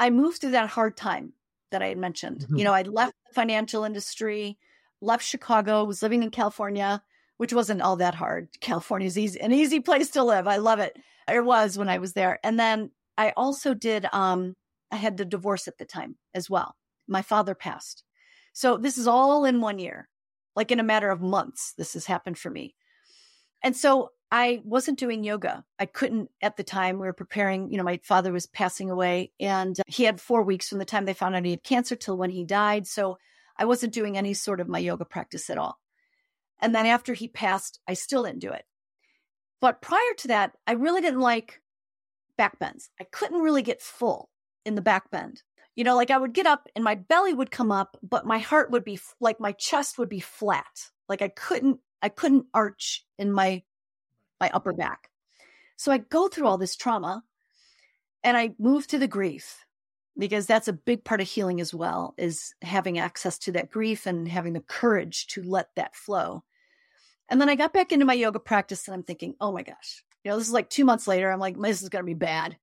I 0.00 0.10
moved 0.10 0.40
through 0.40 0.50
that 0.50 0.68
hard 0.68 0.96
time 0.96 1.34
that 1.70 1.80
I 1.80 1.86
had 1.86 1.98
mentioned. 1.98 2.40
Mm-hmm. 2.40 2.56
You 2.56 2.64
know, 2.64 2.72
I 2.72 2.82
left 2.82 3.14
the 3.28 3.34
financial 3.34 3.84
industry, 3.84 4.58
left 5.00 5.24
Chicago, 5.24 5.84
was 5.84 6.02
living 6.02 6.24
in 6.24 6.30
California, 6.32 7.04
which 7.36 7.52
wasn't 7.52 7.82
all 7.82 7.94
that 7.98 8.16
hard. 8.16 8.48
California's 8.60 9.16
easy 9.16 9.40
an 9.40 9.52
easy 9.52 9.78
place 9.78 10.10
to 10.10 10.24
live. 10.24 10.48
I 10.48 10.56
love 10.56 10.80
it. 10.80 10.98
It 11.30 11.44
was 11.44 11.78
when 11.78 11.88
I 11.88 11.98
was 11.98 12.14
there. 12.14 12.40
And 12.42 12.58
then 12.58 12.90
I 13.16 13.32
also 13.36 13.74
did 13.74 14.06
um 14.12 14.56
I 14.92 14.96
had 14.96 15.16
the 15.16 15.24
divorce 15.24 15.66
at 15.66 15.78
the 15.78 15.84
time 15.84 16.16
as 16.34 16.48
well. 16.48 16.76
My 17.08 17.22
father 17.22 17.54
passed. 17.54 18.04
So 18.52 18.76
this 18.76 18.98
is 18.98 19.08
all 19.08 19.44
in 19.44 19.60
one 19.60 19.78
year. 19.78 20.08
Like 20.54 20.70
in 20.70 20.78
a 20.78 20.84
matter 20.84 21.10
of 21.10 21.22
months 21.22 21.72
this 21.76 21.94
has 21.94 22.06
happened 22.06 22.38
for 22.38 22.50
me. 22.50 22.76
And 23.62 23.74
so 23.74 24.10
I 24.30 24.60
wasn't 24.64 24.98
doing 24.98 25.24
yoga. 25.24 25.64
I 25.78 25.86
couldn't 25.86 26.30
at 26.40 26.56
the 26.56 26.64
time. 26.64 26.98
We 26.98 27.06
were 27.06 27.12
preparing, 27.12 27.70
you 27.70 27.78
know, 27.78 27.84
my 27.84 28.00
father 28.02 28.32
was 28.32 28.46
passing 28.46 28.90
away 28.90 29.32
and 29.40 29.78
he 29.86 30.04
had 30.04 30.20
four 30.20 30.42
weeks 30.42 30.68
from 30.68 30.78
the 30.78 30.84
time 30.84 31.04
they 31.04 31.14
found 31.14 31.34
out 31.34 31.44
he 31.44 31.50
had 31.52 31.62
cancer 31.62 31.96
till 31.96 32.16
when 32.16 32.30
he 32.30 32.44
died. 32.44 32.86
So 32.86 33.18
I 33.56 33.64
wasn't 33.64 33.94
doing 33.94 34.16
any 34.16 34.34
sort 34.34 34.60
of 34.60 34.68
my 34.68 34.78
yoga 34.78 35.04
practice 35.04 35.48
at 35.48 35.58
all. 35.58 35.78
And 36.60 36.74
then 36.74 36.86
after 36.86 37.14
he 37.14 37.28
passed, 37.28 37.80
I 37.88 37.94
still 37.94 38.24
didn't 38.24 38.40
do 38.40 38.52
it. 38.52 38.64
But 39.60 39.80
prior 39.80 40.14
to 40.18 40.28
that, 40.28 40.52
I 40.66 40.72
really 40.72 41.00
didn't 41.00 41.20
like 41.20 41.60
back 42.36 42.58
bends. 42.58 42.90
I 43.00 43.04
couldn't 43.04 43.42
really 43.42 43.62
get 43.62 43.82
full 43.82 44.30
in 44.64 44.74
the 44.74 44.82
back 44.82 45.10
bend. 45.10 45.42
You 45.74 45.84
know, 45.84 45.96
like 45.96 46.10
I 46.10 46.18
would 46.18 46.34
get 46.34 46.46
up 46.46 46.68
and 46.76 46.84
my 46.84 46.94
belly 46.94 47.32
would 47.32 47.50
come 47.50 47.72
up, 47.72 47.96
but 48.02 48.26
my 48.26 48.38
heart 48.38 48.70
would 48.70 48.84
be 48.84 48.98
like 49.20 49.40
my 49.40 49.52
chest 49.52 49.98
would 49.98 50.08
be 50.08 50.20
flat. 50.20 50.90
Like 51.08 51.22
I 51.22 51.28
couldn't 51.28 51.80
I 52.02 52.08
couldn't 52.08 52.46
arch 52.52 53.04
in 53.18 53.32
my 53.32 53.62
my 54.40 54.50
upper 54.52 54.72
back. 54.72 55.08
So 55.76 55.92
I 55.92 55.98
go 55.98 56.28
through 56.28 56.46
all 56.46 56.58
this 56.58 56.76
trauma 56.76 57.24
and 58.22 58.36
I 58.36 58.54
move 58.58 58.86
to 58.88 58.98
the 58.98 59.08
grief 59.08 59.64
because 60.18 60.46
that's 60.46 60.68
a 60.68 60.72
big 60.72 61.04
part 61.04 61.20
of 61.20 61.28
healing 61.28 61.60
as 61.60 61.72
well 61.72 62.14
is 62.18 62.54
having 62.60 62.98
access 62.98 63.38
to 63.38 63.52
that 63.52 63.70
grief 63.70 64.06
and 64.06 64.28
having 64.28 64.52
the 64.52 64.60
courage 64.60 65.26
to 65.28 65.42
let 65.42 65.68
that 65.76 65.96
flow. 65.96 66.44
And 67.28 67.40
then 67.40 67.48
I 67.48 67.54
got 67.54 67.72
back 67.72 67.92
into 67.92 68.04
my 68.04 68.12
yoga 68.12 68.38
practice 68.38 68.86
and 68.86 68.94
I'm 68.94 69.02
thinking, 69.02 69.34
oh 69.40 69.52
my 69.52 69.62
gosh, 69.62 70.04
you 70.22 70.30
know, 70.30 70.38
this 70.38 70.46
is 70.46 70.52
like 70.52 70.68
two 70.68 70.84
months 70.84 71.08
later. 71.08 71.30
I'm 71.30 71.40
like, 71.40 71.58
this 71.58 71.82
is 71.82 71.88
going 71.88 72.02
to 72.02 72.06
be 72.06 72.14
bad. 72.14 72.56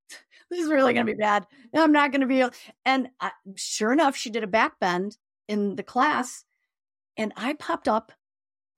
This 0.49 0.59
is 0.59 0.69
really 0.69 0.93
going 0.93 1.05
to 1.05 1.13
be 1.13 1.17
bad. 1.17 1.45
I'm 1.75 1.91
not 1.91 2.11
going 2.11 2.21
to 2.21 2.27
be. 2.27 2.43
And 2.85 3.09
I, 3.19 3.31
sure 3.55 3.93
enough, 3.93 4.15
she 4.15 4.29
did 4.29 4.43
a 4.43 4.47
back 4.47 4.79
bend 4.79 5.17
in 5.47 5.75
the 5.75 5.83
class 5.83 6.43
and 7.17 7.33
I 7.35 7.53
popped 7.53 7.87
up 7.87 8.11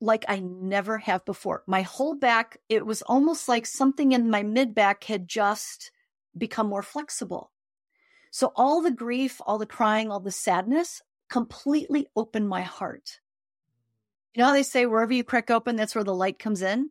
like 0.00 0.24
I 0.28 0.40
never 0.40 0.98
have 0.98 1.24
before. 1.24 1.62
My 1.66 1.82
whole 1.82 2.14
back, 2.14 2.58
it 2.68 2.84
was 2.84 3.02
almost 3.02 3.48
like 3.48 3.66
something 3.66 4.12
in 4.12 4.30
my 4.30 4.42
mid 4.42 4.74
back 4.74 5.04
had 5.04 5.28
just 5.28 5.92
become 6.36 6.66
more 6.66 6.82
flexible. 6.82 7.52
So 8.30 8.52
all 8.56 8.82
the 8.82 8.90
grief, 8.90 9.40
all 9.46 9.58
the 9.58 9.66
crying, 9.66 10.10
all 10.10 10.20
the 10.20 10.32
sadness 10.32 11.02
completely 11.30 12.08
opened 12.16 12.48
my 12.48 12.62
heart. 12.62 13.20
You 14.34 14.40
know 14.40 14.48
how 14.48 14.54
they 14.54 14.62
say 14.62 14.86
wherever 14.86 15.12
you 15.12 15.22
crack 15.22 15.50
open, 15.50 15.76
that's 15.76 15.94
where 15.94 16.04
the 16.04 16.14
light 16.14 16.38
comes 16.38 16.62
in? 16.62 16.90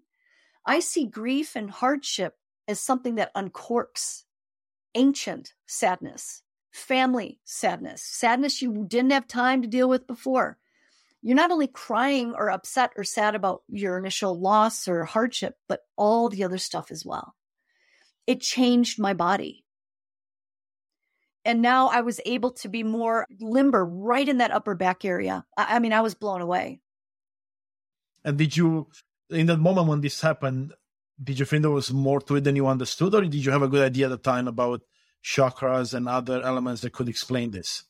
I 0.66 0.80
see 0.80 1.06
grief 1.06 1.56
and 1.56 1.70
hardship 1.70 2.36
as 2.68 2.80
something 2.80 3.16
that 3.16 3.34
uncorks 3.36 4.24
ancient 4.96 5.54
sadness 5.66 6.44
family 6.72 7.40
sadness, 7.44 8.02
sadness 8.02 8.62
you 8.62 8.86
didn't 8.88 9.12
have 9.12 9.28
time 9.28 9.62
to 9.62 9.68
deal 9.68 9.90
with 9.90 10.08
before. 10.08 10.58
You're 11.22 11.36
not 11.36 11.52
only 11.52 11.68
crying 11.68 12.34
or 12.36 12.50
upset 12.50 12.92
or 12.98 13.04
sad 13.04 13.36
about 13.36 13.62
your 13.70 13.98
initial 13.98 14.40
loss 14.40 14.88
or 14.88 15.06
hardship, 15.06 15.56
but 15.68 15.82
all 15.96 16.30
the 16.30 16.44
other 16.44 16.58
stuff 16.58 16.90
as 16.90 17.06
well. 17.06 17.36
It 18.26 18.42
changed 18.42 19.00
my 19.00 19.14
body. 19.14 19.64
And 21.46 21.62
now 21.62 21.88
I 21.88 22.02
was 22.02 22.20
able 22.26 22.52
to 22.54 22.70
be 22.70 22.84
more 22.84 23.28
limber 23.40 23.86
right 23.86 24.28
in 24.28 24.38
that 24.40 24.52
upper 24.52 24.76
back 24.76 25.06
area. 25.06 25.46
I, 25.58 25.76
I 25.76 25.80
mean, 25.80 25.94
I 25.94 26.02
was 26.02 26.16
blown 26.16 26.42
away. 26.42 26.82
And 28.24 28.38
did 28.38 28.56
you, 28.56 28.88
in 29.30 29.48
that 29.48 29.58
moment 29.58 29.88
when 29.88 30.02
this 30.02 30.22
happened, 30.22 30.74
did 31.24 31.40
you 31.40 31.46
think 31.46 31.62
there 31.62 31.72
was 31.72 31.92
more 31.92 32.22
to 32.22 32.36
it 32.38 32.44
than 32.44 32.56
you 32.56 32.68
understood, 32.68 33.14
or 33.14 33.22
did 33.22 33.46
you 33.46 33.52
have 33.52 33.62
a 33.62 33.68
good 33.68 33.86
idea 33.86 34.06
at 34.06 34.10
the 34.10 34.18
time 34.18 34.48
about 34.48 34.82
chakras 35.24 35.94
and 35.94 36.10
other 36.10 36.42
elements 36.42 36.82
that 36.82 36.94
could 36.94 37.10
explain 37.10 37.52
this? 37.52 37.84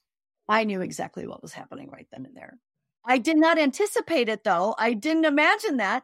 I 0.50 0.64
knew 0.66 0.82
exactly 0.82 1.28
what 1.28 1.42
was 1.42 1.54
happening 1.54 1.90
right 1.90 2.08
then 2.12 2.26
and 2.26 2.36
there. 2.36 2.58
I 3.06 3.18
did 3.18 3.38
not 3.38 3.58
anticipate 3.58 4.30
it 4.30 4.44
though. 4.44 4.76
I 4.78 4.94
didn't 4.94 5.26
imagine 5.26 5.78
that. 5.78 6.04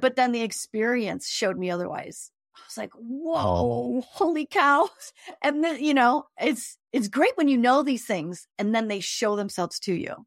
But 0.00 0.16
then 0.16 0.32
the 0.32 0.42
experience 0.42 1.28
showed 1.28 1.56
me 1.56 1.70
otherwise. 1.70 2.30
I 2.56 2.60
was 2.66 2.76
like, 2.76 2.92
oh. 2.96 3.00
whoa, 3.00 4.00
holy 4.00 4.46
cow. 4.46 4.88
And 5.42 5.62
then, 5.62 5.82
you 5.82 5.94
know, 5.94 6.26
it's 6.40 6.76
it's 6.92 7.08
great 7.08 7.36
when 7.36 7.48
you 7.48 7.56
know 7.56 7.82
these 7.82 8.04
things 8.04 8.48
and 8.58 8.74
then 8.74 8.88
they 8.88 9.00
show 9.00 9.36
themselves 9.36 9.78
to 9.80 9.94
you. 9.94 10.26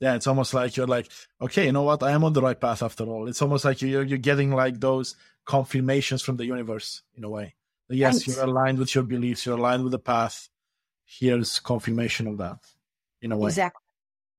Yeah, 0.00 0.14
it's 0.16 0.26
almost 0.26 0.52
like 0.52 0.76
you're 0.76 0.88
like, 0.88 1.08
okay, 1.40 1.66
you 1.66 1.72
know 1.72 1.84
what? 1.84 2.02
I 2.02 2.10
am 2.10 2.24
on 2.24 2.32
the 2.32 2.42
right 2.42 2.60
path 2.60 2.82
after 2.82 3.04
all. 3.04 3.28
It's 3.28 3.40
almost 3.40 3.64
like 3.64 3.82
you're 3.82 4.02
you're 4.02 4.18
getting 4.18 4.50
like 4.50 4.80
those 4.80 5.14
confirmations 5.44 6.22
from 6.22 6.36
the 6.36 6.46
universe 6.46 7.02
in 7.14 7.24
a 7.24 7.30
way. 7.30 7.54
Yes, 7.88 8.26
you're 8.26 8.44
aligned 8.44 8.78
with 8.78 8.94
your 8.94 9.04
beliefs, 9.04 9.44
you're 9.44 9.58
aligned 9.58 9.82
with 9.82 9.92
the 9.92 9.98
path. 9.98 10.48
Here's 11.04 11.58
confirmation 11.58 12.26
of 12.26 12.38
that 12.38 12.58
in 13.20 13.32
a 13.32 13.36
way. 13.36 13.48
Exactly. 13.48 13.82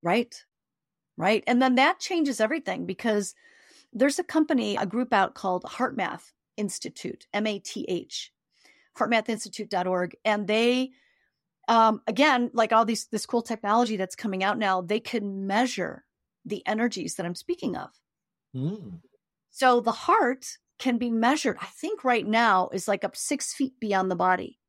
Right. 0.02 0.44
Right. 1.18 1.44
And 1.46 1.62
then 1.62 1.76
that 1.76 2.00
changes 2.00 2.42
everything 2.42 2.86
because 2.86 3.36
there's 3.92 4.18
a 4.18 4.24
company, 4.24 4.76
a 4.76 4.86
group 4.86 5.14
out 5.14 5.36
called 5.36 5.64
HeartMath 5.64 6.32
Institute, 6.58 7.28
M 7.34 7.46
A 7.46 7.60
T 7.60 7.86
H, 7.88 8.34
heartmathinstitute.org. 8.98 10.16
And 10.26 10.48
they, 10.48 10.92
um, 11.68 12.02
again, 12.08 12.50
like 12.54 12.74
all 12.74 12.86
these, 12.86 13.06
this 13.08 13.28
cool 13.28 13.44
technology 13.44 13.96
that's 13.96 14.16
coming 14.16 14.44
out 14.44 14.58
now, 14.58 14.82
they 14.82 15.00
can 15.00 15.46
measure 15.46 16.06
the 16.46 16.66
energies 16.66 17.16
that 17.16 17.26
I'm 17.26 17.36
speaking 17.36 17.78
of. 17.78 17.90
Mm. 18.56 19.00
So 19.52 19.80
the 19.80 19.92
heart 19.92 20.58
can 20.84 20.98
be 20.98 21.10
measured, 21.10 21.56
I 21.62 21.68
think 21.68 22.04
right 22.04 22.28
now 22.28 22.70
is 22.74 22.90
like 22.90 23.06
up 23.06 23.16
six 23.16 23.54
feet 23.54 23.80
beyond 23.80 24.12
the 24.12 24.18
body. 24.18 24.60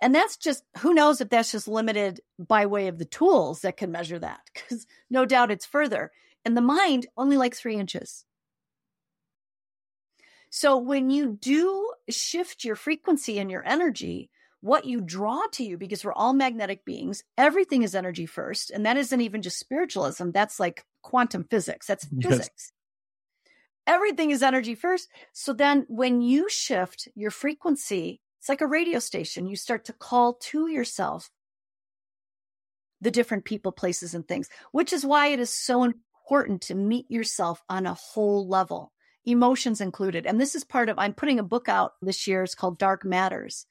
And 0.00 0.14
that's 0.14 0.36
just, 0.36 0.62
who 0.78 0.94
knows 0.94 1.20
if 1.20 1.28
that's 1.28 1.50
just 1.50 1.66
limited 1.66 2.20
by 2.38 2.66
way 2.66 2.86
of 2.86 2.98
the 2.98 3.04
tools 3.04 3.62
that 3.62 3.76
can 3.76 3.90
measure 3.90 4.20
that, 4.20 4.42
because 4.54 4.86
no 5.10 5.24
doubt 5.24 5.50
it's 5.50 5.66
further. 5.66 6.12
And 6.44 6.56
the 6.56 6.60
mind, 6.60 7.08
only 7.16 7.36
like 7.36 7.56
three 7.56 7.74
inches. 7.74 8.24
So 10.50 10.76
when 10.76 11.10
you 11.10 11.36
do 11.40 11.92
shift 12.08 12.64
your 12.64 12.76
frequency 12.76 13.40
and 13.40 13.50
your 13.50 13.66
energy, 13.66 14.30
what 14.60 14.84
you 14.84 15.00
draw 15.00 15.42
to 15.54 15.64
you, 15.64 15.76
because 15.76 16.04
we're 16.04 16.12
all 16.12 16.32
magnetic 16.32 16.84
beings, 16.84 17.24
everything 17.36 17.82
is 17.82 17.96
energy 17.96 18.26
first. 18.26 18.70
And 18.70 18.86
that 18.86 18.96
isn't 18.96 19.20
even 19.20 19.42
just 19.42 19.58
spiritualism, 19.58 20.30
that's 20.30 20.60
like 20.60 20.84
quantum 21.02 21.42
physics, 21.50 21.88
that's 21.88 22.06
yes. 22.12 22.30
physics 22.30 22.72
everything 23.86 24.30
is 24.30 24.42
energy 24.42 24.74
first. 24.74 25.08
So 25.32 25.52
then 25.52 25.84
when 25.88 26.22
you 26.22 26.48
shift 26.48 27.08
your 27.14 27.30
frequency, 27.30 28.20
it's 28.38 28.48
like 28.48 28.60
a 28.60 28.66
radio 28.66 28.98
station. 28.98 29.46
You 29.46 29.56
start 29.56 29.86
to 29.86 29.92
call 29.92 30.34
to 30.34 30.68
yourself 30.68 31.30
the 33.00 33.10
different 33.10 33.44
people, 33.44 33.72
places, 33.72 34.14
and 34.14 34.26
things, 34.26 34.48
which 34.72 34.92
is 34.92 35.04
why 35.04 35.28
it 35.28 35.40
is 35.40 35.50
so 35.50 35.82
important 35.82 36.62
to 36.62 36.74
meet 36.74 37.10
yourself 37.10 37.62
on 37.68 37.86
a 37.86 37.94
whole 37.94 38.48
level, 38.48 38.92
emotions 39.24 39.80
included. 39.80 40.26
And 40.26 40.40
this 40.40 40.54
is 40.54 40.64
part 40.64 40.88
of, 40.88 40.98
I'm 40.98 41.14
putting 41.14 41.38
a 41.38 41.44
book 41.44 41.68
out 41.68 41.92
this 42.00 42.26
year. 42.26 42.42
It's 42.42 42.54
called 42.54 42.78
Dark 42.78 43.04
Matters. 43.04 43.66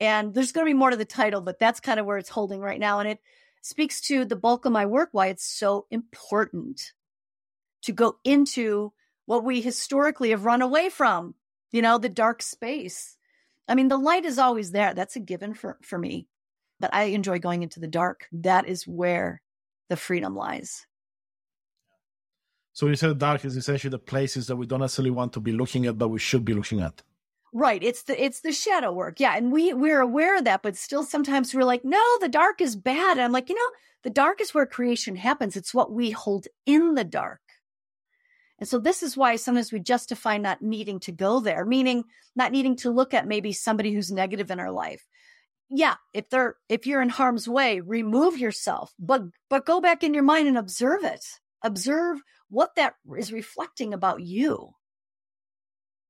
And 0.00 0.32
there's 0.32 0.52
going 0.52 0.66
to 0.66 0.70
be 0.70 0.78
more 0.78 0.90
to 0.90 0.96
the 0.96 1.04
title, 1.04 1.40
but 1.40 1.58
that's 1.58 1.80
kind 1.80 1.98
of 1.98 2.06
where 2.06 2.18
it's 2.18 2.28
holding 2.28 2.60
right 2.60 2.80
now. 2.80 3.00
And 3.00 3.08
it 3.08 3.18
speaks 3.62 4.00
to 4.02 4.24
the 4.24 4.36
bulk 4.36 4.64
of 4.64 4.72
my 4.72 4.86
work, 4.86 5.10
why 5.12 5.26
it's 5.26 5.44
so 5.44 5.86
important 5.90 6.92
to 7.82 7.92
go 7.92 8.16
into 8.24 8.92
what 9.28 9.44
we 9.44 9.60
historically 9.60 10.30
have 10.30 10.46
run 10.46 10.62
away 10.62 10.88
from, 10.88 11.34
you 11.70 11.82
know, 11.82 11.98
the 11.98 12.08
dark 12.08 12.40
space. 12.40 13.18
I 13.68 13.74
mean, 13.74 13.88
the 13.88 13.98
light 13.98 14.24
is 14.24 14.38
always 14.38 14.70
there. 14.70 14.94
That's 14.94 15.16
a 15.16 15.20
given 15.20 15.52
for, 15.52 15.76
for 15.82 15.98
me. 15.98 16.26
But 16.80 16.94
I 16.94 17.04
enjoy 17.04 17.38
going 17.38 17.62
into 17.62 17.78
the 17.78 17.88
dark. 17.88 18.26
That 18.32 18.66
is 18.66 18.88
where 18.88 19.42
the 19.90 19.98
freedom 19.98 20.34
lies. 20.34 20.86
So 22.72 22.86
you 22.86 22.96
said 22.96 23.18
dark 23.18 23.44
is 23.44 23.54
essentially 23.54 23.90
the 23.90 23.98
places 23.98 24.46
that 24.46 24.56
we 24.56 24.64
don't 24.64 24.80
necessarily 24.80 25.10
want 25.10 25.34
to 25.34 25.40
be 25.40 25.52
looking 25.52 25.84
at, 25.84 25.98
but 25.98 26.08
we 26.08 26.18
should 26.18 26.46
be 26.46 26.54
looking 26.54 26.80
at. 26.80 27.02
Right. 27.52 27.84
It's 27.84 28.04
the 28.04 28.22
it's 28.22 28.40
the 28.40 28.52
shadow 28.52 28.92
work. 28.92 29.20
Yeah. 29.20 29.36
And 29.36 29.52
we 29.52 29.74
we're 29.74 30.00
aware 30.00 30.38
of 30.38 30.44
that, 30.44 30.62
but 30.62 30.74
still 30.74 31.02
sometimes 31.02 31.54
we're 31.54 31.64
like, 31.64 31.84
no, 31.84 32.02
the 32.22 32.28
dark 32.30 32.62
is 32.62 32.76
bad. 32.76 33.18
And 33.18 33.20
I'm 33.20 33.32
like, 33.32 33.50
you 33.50 33.56
know, 33.56 33.70
the 34.04 34.10
dark 34.10 34.40
is 34.40 34.54
where 34.54 34.64
creation 34.64 35.16
happens. 35.16 35.54
It's 35.54 35.74
what 35.74 35.92
we 35.92 36.12
hold 36.12 36.46
in 36.64 36.94
the 36.94 37.04
dark. 37.04 37.40
And 38.58 38.68
so 38.68 38.78
this 38.78 39.02
is 39.02 39.16
why 39.16 39.36
sometimes 39.36 39.72
we 39.72 39.80
justify 39.80 40.36
not 40.36 40.62
needing 40.62 41.00
to 41.00 41.12
go 41.12 41.40
there, 41.40 41.64
meaning 41.64 42.04
not 42.34 42.52
needing 42.52 42.76
to 42.76 42.90
look 42.90 43.14
at 43.14 43.28
maybe 43.28 43.52
somebody 43.52 43.92
who's 43.92 44.10
negative 44.10 44.50
in 44.50 44.58
our 44.58 44.72
life. 44.72 45.06
Yeah, 45.70 45.94
if 46.14 46.30
they're 46.30 46.56
if 46.68 46.86
you're 46.86 47.02
in 47.02 47.10
harm's 47.10 47.46
way, 47.46 47.80
remove 47.80 48.38
yourself, 48.38 48.92
but 48.98 49.22
but 49.50 49.66
go 49.66 49.80
back 49.80 50.02
in 50.02 50.14
your 50.14 50.22
mind 50.22 50.48
and 50.48 50.58
observe 50.58 51.04
it. 51.04 51.24
Observe 51.62 52.18
what 52.48 52.74
that 52.76 52.94
is 53.16 53.32
reflecting 53.32 53.92
about 53.92 54.22
you. 54.22 54.72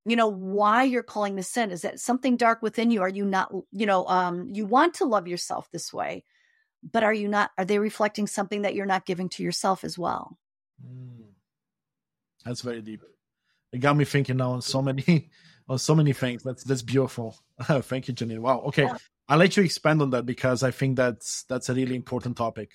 You 0.05 0.17
know, 0.17 0.29
why 0.29 0.85
you're 0.85 1.03
calling 1.03 1.37
this 1.37 1.49
sin. 1.49 1.71
Is 1.71 1.83
that 1.83 2.01
something 2.01 2.37
dark 2.37 2.63
within 2.63 2.91
you? 2.91 3.03
Are 3.03 3.09
you 3.09 3.25
not, 3.25 3.53
you 3.73 3.85
know, 3.85 4.07
um, 4.07 4.49
you 4.51 4.65
want 4.65 4.95
to 4.95 5.05
love 5.05 5.29
yourself 5.29 5.69
this 5.71 5.93
way, 5.93 6.25
but 6.93 7.03
are 7.03 7.13
you 7.13 7.29
not, 7.29 7.51
are 7.59 7.65
they 7.65 7.79
reflecting 7.79 8.27
something 8.27 8.63
that 8.63 8.75
you're 8.75 8.87
not 8.87 9.05
giving 9.05 9.29
to 9.31 9.43
yourself 9.43 9.85
as 9.85 9.99
well? 9.99 10.39
Mm. 10.83 11.28
That's 12.45 12.63
very 12.63 12.83
deep. 12.83 13.03
It 13.73 13.79
got 13.79 13.97
me 13.97 14.05
thinking 14.05 14.37
now 14.37 14.53
on 14.53 14.63
so 14.63 14.81
many 14.81 15.31
on 15.69 15.79
so 15.79 15.95
many 15.95 16.13
things. 16.13 16.43
That's 16.43 16.65
that's 16.65 16.83
beautiful. 16.83 17.37
Thank 17.63 18.09
you, 18.09 18.15
Jeannine. 18.15 18.43
Wow. 18.43 18.61
Okay. 18.67 18.85
Yeah. 18.85 18.97
I'll 19.29 19.39
let 19.39 19.57
you 19.57 19.63
expand 19.63 20.01
on 20.01 20.11
that 20.11 20.25
because 20.25 20.63
I 20.63 20.71
think 20.71 20.97
that's 20.97 21.45
that's 21.45 21.69
a 21.69 21.75
really 21.75 21.97
important 21.97 22.37
topic. 22.37 22.71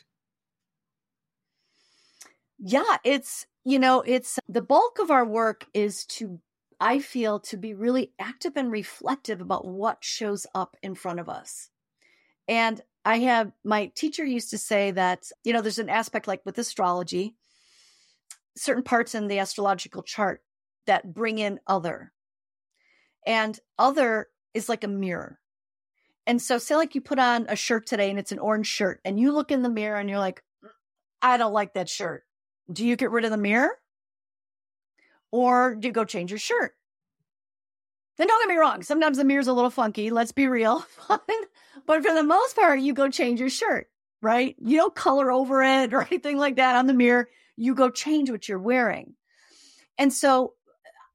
Yeah, 2.60 2.98
it's 3.04 3.46
you 3.66 3.80
know, 3.80 4.02
it's 4.02 4.40
the 4.48 4.62
bulk 4.62 5.00
of 5.00 5.10
our 5.10 5.26
work 5.26 5.66
is 5.74 6.06
to 6.06 6.40
I 6.80 7.00
feel 7.00 7.40
to 7.42 7.58
be 7.58 7.74
really 7.74 8.12
active 8.20 8.54
and 8.56 8.72
reflective 8.72 9.42
about 9.42 9.66
what 9.66 10.04
shows 10.04 10.46
up 10.54 10.76
in 10.84 10.96
front 10.96 11.20
of 11.20 11.30
us. 11.30 11.70
And 12.48 12.82
I 13.06 13.20
have 13.20 13.52
my 13.64 13.88
teacher 13.96 14.26
used 14.26 14.50
to 14.52 14.58
say 14.58 14.92
that, 14.92 15.32
you 15.44 15.54
know, 15.54 15.62
there's 15.62 15.80
an 15.80 15.90
aspect 15.90 16.28
like 16.28 16.42
with 16.46 16.58
astrology, 16.58 17.36
certain 18.56 18.84
parts 18.84 19.16
in 19.16 19.28
the 19.28 19.40
astrological 19.40 20.04
chart 20.04 20.42
that 20.86 21.14
bring 21.14 21.38
in 21.40 21.60
other. 21.68 22.12
And 23.26 23.58
other 23.80 24.28
is 24.54 24.70
like 24.70 24.84
a 24.84 24.90
mirror. 24.90 25.40
And 26.26 26.42
so, 26.42 26.58
say, 26.58 26.76
like 26.76 26.96
you 26.96 27.02
put 27.02 27.20
on 27.20 27.46
a 27.50 27.56
shirt 27.56 27.86
today 27.86 28.10
and 28.10 28.18
it's 28.18 28.32
an 28.32 28.40
orange 28.40 28.68
shirt, 28.68 29.02
and 29.04 29.20
you 29.20 29.34
look 29.34 29.52
in 29.52 29.62
the 29.62 29.70
mirror 29.70 30.00
and 30.00 30.10
you're 30.10 30.20
like, 30.20 30.42
I 31.22 31.38
don't 31.38 31.54
like 31.54 31.74
that 31.74 31.90
shirt. 31.90 32.24
Do 32.72 32.86
you 32.86 32.96
get 32.96 33.12
rid 33.12 33.26
of 33.26 33.32
the 33.32 33.38
mirror? 33.38 33.78
Or 35.32 35.76
do 35.76 35.88
you 35.88 35.92
go 35.92 36.06
change 36.06 36.32
your 36.32 36.40
shirt? 36.40 36.76
Then 38.18 38.28
don't 38.28 38.42
get 38.42 38.54
me 38.54 38.60
wrong. 38.60 38.84
Sometimes 38.84 39.18
the 39.18 39.24
mirror's 39.24 39.48
a 39.48 39.54
little 39.54 39.72
funky. 39.72 40.12
Let's 40.12 40.32
be 40.32 40.48
real. 40.48 40.86
but 41.10 42.04
for 42.04 42.14
the 42.14 42.24
most 42.24 42.56
part, 42.56 42.80
you 42.80 42.94
go 42.94 43.10
change 43.10 43.40
your 43.40 43.50
shirt, 43.50 43.90
right? 44.22 44.56
You 44.60 44.78
don't 44.78 44.96
color 44.96 45.32
over 45.32 45.64
it 45.64 45.94
or 45.94 46.02
anything 46.12 46.38
like 46.38 46.58
that 46.58 46.76
on 46.76 46.88
the 46.88 46.94
mirror 46.94 47.28
you 47.56 47.76
go 47.76 47.90
change 47.90 48.30
what 48.30 48.48
you're 48.48 48.60
wearing. 48.60 49.16
And 49.98 50.12
so 50.12 50.54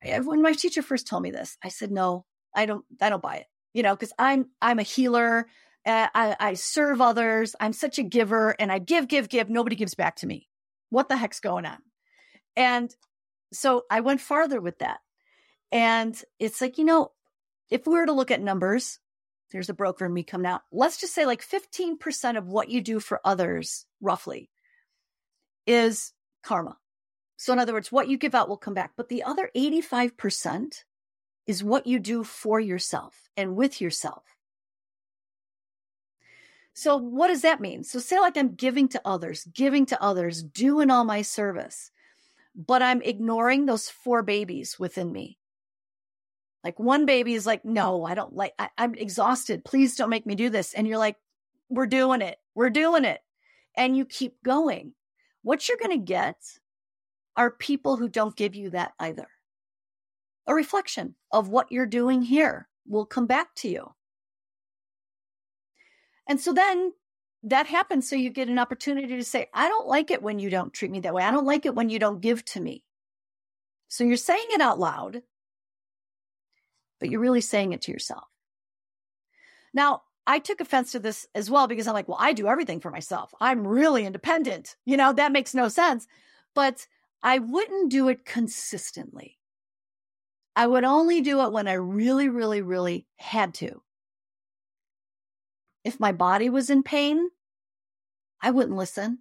when 0.03 0.43
my 0.43 0.53
teacher 0.53 0.83
first 0.83 1.07
told 1.07 1.23
me 1.23 1.31
this, 1.31 1.57
I 1.63 1.69
said, 1.69 1.91
no, 1.91 2.25
I 2.55 2.67
don't, 2.67 2.85
I 3.01 3.11
don't 3.11 3.23
buy 3.23 3.37
it, 3.37 3.47
you 3.75 3.83
know, 3.83 3.97
cause 3.97 4.13
I'm, 4.19 4.47
I'm 4.63 4.79
a 4.79 4.85
healer. 4.85 5.49
Uh, 5.85 6.09
I, 6.15 6.37
I 6.39 6.55
serve 6.55 7.01
others. 7.01 7.57
I'm 7.61 7.73
such 7.73 7.99
a 7.99 8.03
giver 8.03 8.55
and 8.59 8.71
I 8.71 8.79
give, 8.79 9.09
give, 9.09 9.29
give. 9.29 9.49
Nobody 9.49 9.77
gives 9.77 9.95
back 9.95 10.17
to 10.17 10.27
me. 10.27 10.49
What 10.91 11.09
the 11.09 11.17
heck's 11.17 11.41
going 11.41 11.67
on? 11.67 11.79
And 12.57 12.95
so 13.53 13.85
I 13.91 14.01
went 14.01 14.21
farther 14.21 14.61
with 14.61 14.79
that. 14.81 14.99
And 15.71 16.21
it's 16.39 16.61
like, 16.61 16.79
you 16.79 16.85
know, 16.85 17.13
if 17.71 17.87
we 17.87 17.95
were 17.95 18.07
to 18.07 18.13
look 18.13 18.31
at 18.31 18.41
numbers, 18.41 18.99
there's 19.51 19.69
a 19.69 19.75
broker 19.75 20.07
in 20.07 20.13
me 20.13 20.23
coming 20.23 20.47
out. 20.47 20.63
Let's 20.73 21.01
just 21.01 21.15
say 21.15 21.27
like 21.27 21.43
15% 21.43 22.37
of 22.37 22.49
what 22.49 22.69
you 22.69 22.81
do 22.81 23.01
for 23.01 23.21
others, 23.25 23.87
roughly, 24.01 24.51
is 25.67 26.13
karma. 26.43 26.77
So, 27.37 27.53
in 27.53 27.59
other 27.59 27.73
words, 27.73 27.93
what 27.93 28.09
you 28.09 28.19
give 28.19 28.35
out 28.35 28.49
will 28.49 28.57
come 28.57 28.75
back. 28.75 28.93
But 28.97 29.09
the 29.09 29.23
other 29.23 29.51
85% 29.57 30.83
is 31.47 31.65
what 31.65 31.87
you 31.87 31.99
do 31.99 32.25
for 32.25 32.59
yourself 32.59 33.29
and 33.37 33.57
with 33.57 33.81
yourself. 33.81 34.25
So, 36.75 36.97
what 36.97 37.29
does 37.29 37.43
that 37.43 37.61
mean? 37.61 37.85
So, 37.85 37.99
say 37.99 38.19
like 38.19 38.37
I'm 38.37 38.55
giving 38.55 38.89
to 38.89 39.01
others, 39.05 39.47
giving 39.53 39.87
to 39.87 40.03
others, 40.03 40.43
doing 40.43 40.91
all 40.91 41.05
my 41.05 41.23
service, 41.23 41.91
but 42.55 42.83
I'm 42.83 43.03
ignoring 43.03 43.67
those 43.67 43.89
four 43.89 44.23
babies 44.23 44.79
within 44.79 45.13
me. 45.13 45.39
Like 46.65 46.79
one 46.79 47.07
baby 47.07 47.35
is 47.35 47.47
like, 47.47 47.65
no, 47.65 48.05
I 48.05 48.15
don't 48.15 48.35
like, 48.35 48.53
I, 48.59 48.69
I'm 48.77 48.95
exhausted. 48.95 49.65
Please 49.65 49.97
don't 49.97 50.11
make 50.11 50.27
me 50.27 50.35
do 50.35 50.51
this. 50.51 50.75
And 50.75 50.87
you're 50.87 50.99
like, 50.99 51.17
we're 51.69 51.87
doing 51.87 52.21
it. 52.21 52.39
We're 52.55 52.71
doing 52.71 53.05
it. 53.05 53.21
And 53.77 53.97
you 53.97 54.05
keep 54.05 54.43
going. 54.43 54.93
What 55.49 55.67
you're 55.67 55.79
going 55.79 55.99
to 55.99 56.05
get 56.05 56.37
are 57.35 57.51
people 57.51 57.97
who 57.97 58.07
don't 58.07 58.37
give 58.37 58.55
you 58.55 58.69
that 58.69 58.93
either. 59.01 59.29
A 60.47 60.53
reflection 60.53 61.15
of 61.33 61.49
what 61.49 61.73
you're 61.73 61.87
doing 61.87 62.21
here 62.21 62.69
will 62.87 63.07
come 63.07 63.27
back 63.27 63.55
to 63.55 63.69
you. 63.71 63.95
And 66.29 66.39
so 66.39 66.53
then 66.53 66.93
that 67.45 67.67
happens. 67.67 68.07
So 68.07 68.15
you 68.15 68.29
get 68.29 68.51
an 68.51 68.59
opportunity 68.59 69.17
to 69.17 69.25
say, 69.25 69.49
I 69.55 69.69
don't 69.69 69.89
like 69.89 70.11
it 70.11 70.23
when 70.23 70.39
you 70.39 70.51
don't 70.51 70.75
treat 70.75 70.91
me 70.91 71.01
that 71.01 71.15
way. 71.15 71.23
I 71.23 71.31
don't 71.31 71.47
like 71.47 71.65
it 71.65 71.75
when 71.75 71.89
you 71.89 71.99
don't 71.99 72.21
give 72.21 72.45
to 72.45 72.61
me. 72.61 72.85
So 73.89 74.05
you're 74.05 74.19
saying 74.19 74.49
it 74.51 74.61
out 74.61 74.79
loud, 74.79 75.23
but 77.01 77.09
you're 77.09 77.23
really 77.23 77.41
saying 77.41 77.73
it 77.73 77.81
to 77.83 77.91
yourself. 77.91 78.25
Now, 79.73 80.03
I 80.29 80.39
took 80.39 80.61
offense 80.61 80.93
to 80.93 80.99
this 80.99 81.27
as 81.35 81.51
well 81.51 81.67
because 81.67 81.89
I'm 81.89 81.95
like, 81.95 82.07
well, 82.07 82.19
I 82.21 82.35
do 82.35 82.49
everything 82.49 82.81
for 82.81 82.91
myself. 82.91 83.33
I'm 83.41 83.67
really 83.67 84.05
independent. 84.05 84.77
You 84.85 84.99
know, 84.99 85.15
that 85.15 85.33
makes 85.33 85.55
no 85.55 85.69
sense. 85.69 86.07
But 86.55 86.87
I 87.23 87.39
wouldn't 87.39 87.91
do 87.91 88.09
it 88.09 88.27
consistently. 88.27 89.39
I 90.55 90.67
would 90.67 90.85
only 90.85 91.23
do 91.23 91.41
it 91.41 91.53
when 91.53 91.67
I 91.67 91.73
really, 91.73 92.29
really, 92.29 92.61
really 92.61 93.07
had 93.17 93.55
to. 93.55 93.81
If 95.83 95.99
my 95.99 96.13
body 96.13 96.51
was 96.51 96.69
in 96.69 96.83
pain, 96.83 97.31
I 98.43 98.51
wouldn't 98.51 98.77
listen. 98.77 99.21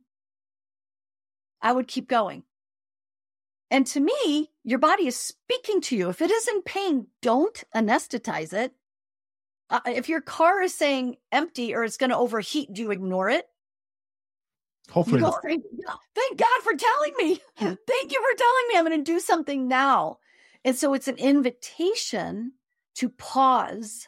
I 1.61 1.71
would 1.71 1.87
keep 1.87 2.09
going. 2.09 2.43
And 3.71 3.87
to 3.87 4.01
me, 4.01 4.51
your 4.65 4.79
body 4.79 5.07
is 5.07 5.15
speaking 5.15 5.79
to 5.81 5.95
you. 5.95 6.09
If 6.09 6.21
it 6.21 6.31
is 6.31 6.49
in 6.49 6.63
pain, 6.63 7.07
don't 7.21 7.63
anesthetize 7.73 8.51
it. 8.51 8.73
Uh, 9.69 9.79
if 9.85 10.07
your 10.07 10.21
car 10.21 10.61
is 10.61 10.73
saying 10.73 11.17
empty 11.31 11.75
or 11.75 11.83
it's 11.83 11.97
going 11.97 12.09
to 12.09 12.17
overheat, 12.17 12.71
do 12.73 12.81
you 12.81 12.91
ignore 12.91 13.29
it? 13.29 13.45
Hopefully, 14.89 15.19
go, 15.19 15.37
thank, 15.43 15.63
thank 16.15 16.37
God 16.37 16.61
for 16.63 16.73
telling 16.73 17.13
me. 17.17 17.41
Thank 17.57 18.11
you 18.13 18.21
for 18.21 18.37
telling 18.37 18.63
me 18.69 18.77
I'm 18.77 18.85
going 18.85 19.03
to 19.03 19.11
do 19.11 19.19
something 19.19 19.67
now. 19.67 20.19
And 20.63 20.77
so 20.77 20.93
it's 20.93 21.09
an 21.09 21.17
invitation 21.17 22.53
to 22.95 23.09
pause 23.09 24.07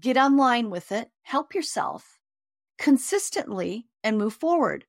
get 0.00 0.16
online 0.16 0.70
with 0.70 0.92
it, 0.92 1.10
help 1.22 1.54
yourself 1.54 2.18
consistently, 2.78 3.86
and 4.02 4.18
move 4.18 4.34
forward. 4.34 4.84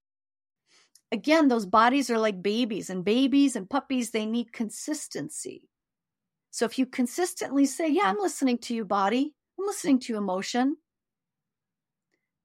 Again, 1.11 1.47
those 1.47 1.65
bodies 1.65 2.09
are 2.09 2.17
like 2.17 2.41
babies, 2.41 2.89
and 2.89 3.05
babies 3.05 3.55
and 3.55 3.69
puppies, 3.69 4.11
they 4.11 4.25
need 4.25 4.51
consistency. 4.51 5.69
So 6.55 6.63
if 6.63 6.79
you 6.79 6.85
consistently 6.85 7.65
say, 7.65 7.89
Yeah, 7.89 8.03
I'm 8.05 8.17
listening 8.17 8.59
to 8.59 8.73
you, 8.73 8.85
body, 8.85 9.33
I'm 9.59 9.65
listening 9.65 9.99
to 9.99 10.15
emotion, 10.15 10.77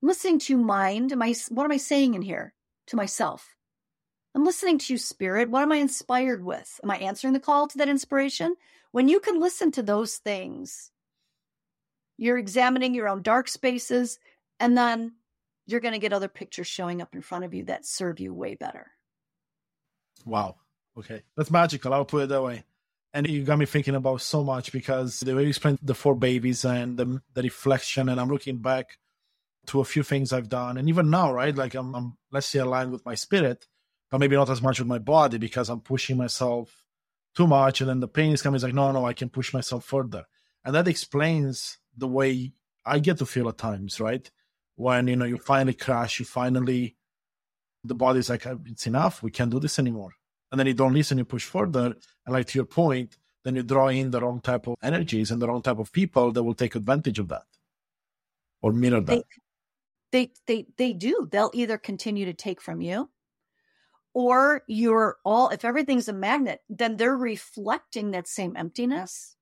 I'm 0.03 0.09
listening 0.09 0.41
to 0.41 0.57
mind. 0.57 1.13
Am 1.13 1.23
I, 1.23 1.33
what 1.51 1.63
am 1.63 1.71
I 1.71 1.77
saying 1.77 2.15
in 2.15 2.23
here 2.23 2.53
to 2.89 2.97
myself? 2.97 3.55
I'm 4.35 4.45
listening 4.45 4.79
to 4.79 4.93
you, 4.93 4.99
spirit. 4.99 5.49
What 5.49 5.63
am 5.63 5.71
I 5.71 5.77
inspired 5.77 6.43
with? 6.45 6.81
Am 6.83 6.91
I 6.91 6.97
answering 6.97 7.35
the 7.35 7.39
call 7.39 7.69
to 7.69 7.79
that 7.79 7.89
inspiration? 7.89 8.57
When 8.91 9.07
you 9.07 9.21
can 9.21 9.39
listen 9.39 9.71
to 9.73 9.83
those 9.85 10.17
things, 10.17 10.91
you're 12.19 12.37
examining 12.37 12.95
your 12.95 13.07
own 13.07 13.23
dark 13.23 13.47
spaces, 13.47 14.19
and 14.59 14.77
then 14.77 15.13
you're 15.69 15.79
going 15.79 15.95
to 15.95 16.01
get 16.01 16.13
other 16.13 16.27
pictures 16.27 16.67
showing 16.67 17.01
up 17.01 17.15
in 17.15 17.23
front 17.23 17.45
of 17.45 17.55
you 17.55 17.63
that 17.67 17.87
serve 17.87 18.19
you 18.19 18.35
way 18.35 18.57
better. 18.57 18.91
Wow. 20.27 20.57
Okay. 20.99 21.23
That's 21.37 21.53
magical. 21.53 21.95
I'll 21.95 22.05
put 22.05 22.25
it 22.25 22.31
that 22.31 22.43
way. 22.43 22.65
And 23.13 23.27
you 23.27 23.43
got 23.43 23.59
me 23.59 23.67
thinking 23.67 23.97
about 23.97 24.21
so 24.21 24.45
much 24.45 24.71
because 24.71 25.21
the 25.21 25.35
way 25.35 25.43
you 25.43 25.49
explained 25.49 25.81
the 25.83 25.95
four 25.95 26.15
babies 26.15 26.65
and 26.65 26.97
the, 26.97 27.21
the 27.35 27.43
reflection, 27.43 28.09
and 28.09 28.21
I'm 28.21 28.29
looking 28.29 28.59
back 28.59 28.99
to 29.67 29.81
a 29.81 29.85
few 29.85 30.03
things 30.03 30.33
I've 30.33 30.49
done. 30.49 30.77
And 30.77 30.89
even 30.89 31.11
now, 31.11 31.33
right? 31.33 31.55
Like 31.55 31.75
I'm, 31.75 31.95
I'm, 31.95 32.17
let's 32.31 32.47
say, 32.47 32.61
aligned 32.61 32.93
with 32.93 33.05
my 33.05 33.17
spirit, 33.17 33.67
but 34.11 34.19
maybe 34.19 34.37
not 34.37 34.51
as 34.51 34.63
much 34.63 34.79
with 34.79 34.89
my 34.89 34.99
body 34.99 35.39
because 35.39 35.69
I'm 35.69 35.81
pushing 35.81 36.17
myself 36.17 36.85
too 37.37 37.47
much. 37.47 37.81
And 37.81 37.91
then 37.91 38.01
the 38.01 38.09
pain 38.09 38.33
is 38.33 38.43
coming. 38.43 38.57
It's 38.57 38.65
like, 38.65 38.75
no, 38.75 38.93
no, 38.93 39.05
I 39.05 39.13
can 39.13 39.29
push 39.29 39.53
myself 39.53 39.85
further. 39.85 40.25
And 40.65 40.75
that 40.75 40.89
explains 40.89 41.79
the 41.97 42.09
way 42.09 42.53
I 42.87 42.99
get 42.99 43.19
to 43.19 43.27
feel 43.27 43.49
at 43.49 43.59
times, 43.59 44.01
right? 44.01 44.31
When 44.77 45.09
you 45.09 45.17
know 45.17 45.25
you 45.25 45.37
finally 45.37 45.75
crash, 45.75 46.21
you 46.21 46.25
finally 46.25 46.97
the 47.85 47.95
body's 47.95 48.31
like 48.31 48.47
uh, 48.47 48.57
it's 48.67 48.87
enough, 48.87 49.23
we 49.23 49.31
can't 49.31 49.51
do 49.51 49.61
this 49.61 49.79
anymore, 49.79 50.13
and 50.51 50.59
then 50.59 50.67
you 50.67 50.75
don't 50.75 50.95
listen, 50.95 51.19
you 51.19 51.25
push 51.25 51.45
further, 51.45 51.87
and 52.27 52.33
like 52.33 52.47
to 52.49 52.59
your 52.59 52.67
point, 52.67 53.17
then 53.45 53.57
you 53.57 53.63
draw 53.63 53.89
in 53.89 54.11
the 54.11 54.21
wrong 54.21 54.41
type 54.41 54.67
of 54.67 54.77
energies 54.83 55.31
and 55.31 55.41
the 55.41 55.49
wrong 55.49 55.63
type 55.63 55.79
of 55.79 55.93
people 55.93 56.33
that 56.33 56.43
will 56.43 56.55
take 56.55 56.75
advantage 56.75 57.19
of 57.19 57.29
that 57.29 57.45
or 58.63 58.73
mirror 58.73 59.01
that. 59.01 59.25
They, 60.13 60.27
they 60.27 60.33
they 60.47 60.67
they 60.77 60.93
do. 60.93 61.29
They'll 61.31 61.53
either 61.55 61.79
continue 61.79 62.27
to 62.27 62.35
take 62.35 62.61
from 62.61 62.81
you 62.81 63.09
or 64.13 64.65
you're 64.67 65.19
all 65.25 65.51
if 65.51 65.65
everything's 65.65 66.09
a 66.09 66.13
magnet 66.13 66.61
then 66.69 66.97
they're 66.97 67.17
reflecting 67.17 68.11
that 68.11 68.27
same 68.27 68.57
emptiness 68.57 69.37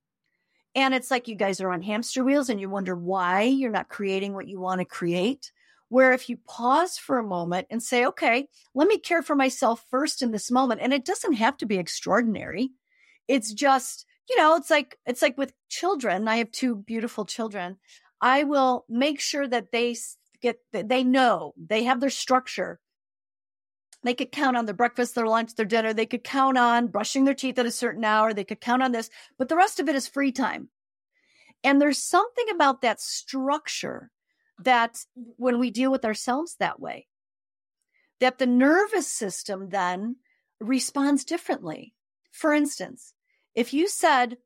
and 0.75 0.95
it's 0.95 1.11
like 1.11 1.29
you 1.29 1.35
guys 1.35 1.61
are 1.61 1.71
on 1.71 1.83
hamster 1.83 2.23
wheels 2.23 2.51
and 2.51 2.61
you 2.61 2.69
wonder 2.69 2.95
why 2.95 3.43
you're 3.43 3.71
not 3.71 3.89
creating 3.89 4.35
what 4.35 4.49
you 4.49 4.61
want 4.61 4.81
to 4.81 4.85
create. 4.85 5.51
Where 5.89 6.13
if 6.13 6.29
you 6.29 6.39
pause 6.47 6.99
for 6.99 7.19
a 7.19 7.25
moment 7.25 7.67
and 7.71 7.83
say, 7.83 8.05
okay, 8.07 8.49
let 8.75 8.89
me 8.89 8.99
care 8.99 9.23
for 9.23 9.35
myself 9.35 9.85
first 9.91 10.23
in 10.23 10.33
this 10.33 10.51
moment. 10.51 10.81
And 10.83 10.93
it 10.93 11.05
doesn't 11.05 11.35
have 11.35 11.57
to 11.59 11.67
be 11.67 11.79
extraordinary. 11.79 12.71
It's 13.27 13.53
just, 13.53 14.05
you 14.29 14.37
know, 14.37 14.57
it's 14.57 14.71
like, 14.71 14.99
it's 15.07 15.23
like 15.23 15.39
with 15.39 15.55
children. 15.69 16.29
I 16.29 16.37
have 16.37 16.51
two 16.51 16.77
beautiful 16.77 17.25
children. 17.25 17.79
I 18.21 18.45
will 18.45 18.85
make 18.89 19.21
sure 19.21 19.49
that 19.49 19.73
they 19.73 19.97
get, 20.43 20.59
they 20.73 21.05
know 21.05 21.55
they 21.57 21.85
have 21.85 22.01
their 22.01 22.11
structure 22.11 22.81
they 24.05 24.15
could 24.15 24.31
count 24.31 24.57
on 24.57 24.65
their 24.65 24.75
breakfast, 24.75 25.15
their 25.15 25.27
lunch, 25.27 25.55
their 25.55 25.67
dinner. 25.67 25.93
They 25.93 26.07
could 26.07 26.23
count 26.23 26.57
on 26.57 26.87
brushing 26.87 27.25
their 27.25 27.35
teeth 27.35 27.59
at 27.59 27.67
a 27.67 27.71
certain 27.71 28.05
hour. 28.05 28.33
They 28.33 28.45
could 28.45 28.61
count 28.61 28.83
on 28.83 28.93
this, 28.93 29.11
but 29.39 29.49
the 29.49 29.57
rest 29.57 29.81
of 29.81 29.89
it 29.89 29.97
is 29.97 30.07
free 30.07 30.33
time. 30.33 30.69
And 31.65 31.81
there's 31.81 31.99
something 31.99 32.47
about 32.51 32.83
that 32.83 33.01
structure 33.01 34.11
that 34.61 34.99
when 35.15 35.59
we 35.59 35.71
deal 35.71 35.91
with 35.91 36.05
ourselves 36.05 36.57
that 36.59 36.81
way, 36.81 37.07
that 38.21 38.39
the 38.39 38.47
nervous 38.47 39.07
system 39.07 39.69
then 39.69 40.17
responds 40.61 41.25
differently. 41.25 41.95
For 42.33 42.53
instance, 42.53 43.15
if 43.55 43.73
you 43.73 43.89
said, 43.89 44.39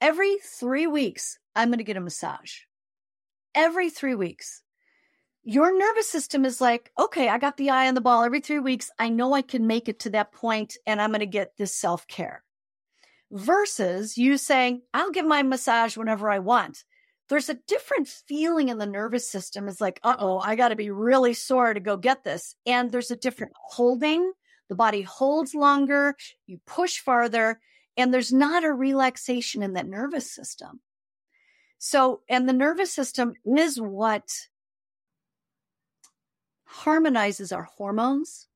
every 0.00 0.36
three 0.38 0.86
weeks, 0.86 1.38
I'm 1.54 1.68
going 1.68 1.78
to 1.78 1.84
get 1.84 1.96
a 1.96 2.00
massage, 2.00 2.60
every 3.54 3.90
three 3.90 4.14
weeks, 4.14 4.62
your 5.42 5.76
nervous 5.76 6.08
system 6.08 6.44
is 6.44 6.60
like, 6.60 6.90
okay, 6.98 7.28
I 7.28 7.38
got 7.38 7.56
the 7.56 7.70
eye 7.70 7.88
on 7.88 7.94
the 7.94 8.00
ball 8.00 8.22
every 8.22 8.40
three 8.40 8.58
weeks. 8.58 8.90
I 8.98 9.08
know 9.08 9.32
I 9.32 9.42
can 9.42 9.66
make 9.66 9.88
it 9.88 10.00
to 10.00 10.10
that 10.10 10.32
point 10.32 10.76
and 10.86 11.00
I'm 11.00 11.10
going 11.10 11.20
to 11.20 11.26
get 11.26 11.56
this 11.56 11.74
self 11.74 12.06
care. 12.06 12.44
Versus 13.32 14.18
you 14.18 14.36
saying, 14.36 14.82
I'll 14.92 15.12
get 15.12 15.24
my 15.24 15.42
massage 15.42 15.96
whenever 15.96 16.28
I 16.28 16.40
want. 16.40 16.84
There's 17.30 17.48
a 17.48 17.58
different 17.68 18.08
feeling 18.08 18.68
in 18.68 18.78
the 18.78 18.86
nervous 18.86 19.30
system. 19.30 19.68
It's 19.68 19.80
like, 19.80 20.00
uh 20.02 20.16
oh, 20.18 20.40
I 20.40 20.56
got 20.56 20.68
to 20.68 20.76
be 20.76 20.90
really 20.90 21.32
sore 21.32 21.72
to 21.72 21.80
go 21.80 21.96
get 21.96 22.24
this. 22.24 22.56
And 22.66 22.90
there's 22.90 23.12
a 23.12 23.16
different 23.16 23.52
holding. 23.56 24.32
The 24.68 24.74
body 24.74 25.02
holds 25.02 25.54
longer, 25.54 26.16
you 26.46 26.60
push 26.66 26.98
farther, 26.98 27.60
and 27.96 28.12
there's 28.12 28.32
not 28.32 28.64
a 28.64 28.72
relaxation 28.72 29.62
in 29.62 29.74
that 29.74 29.88
nervous 29.88 30.30
system. 30.30 30.80
So, 31.78 32.20
and 32.28 32.48
the 32.48 32.52
nervous 32.52 32.92
system 32.92 33.34
is 33.44 33.80
what 33.80 34.28
harmonizes 36.64 37.52
our 37.52 37.64
hormones, 37.64 38.48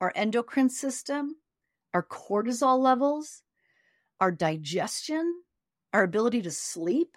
our 0.00 0.12
endocrine 0.14 0.70
system, 0.70 1.36
our 1.92 2.02
cortisol 2.02 2.78
levels, 2.78 3.42
our 4.20 4.30
digestion, 4.30 5.42
our 5.92 6.02
ability 6.04 6.42
to 6.42 6.50
sleep. 6.50 7.16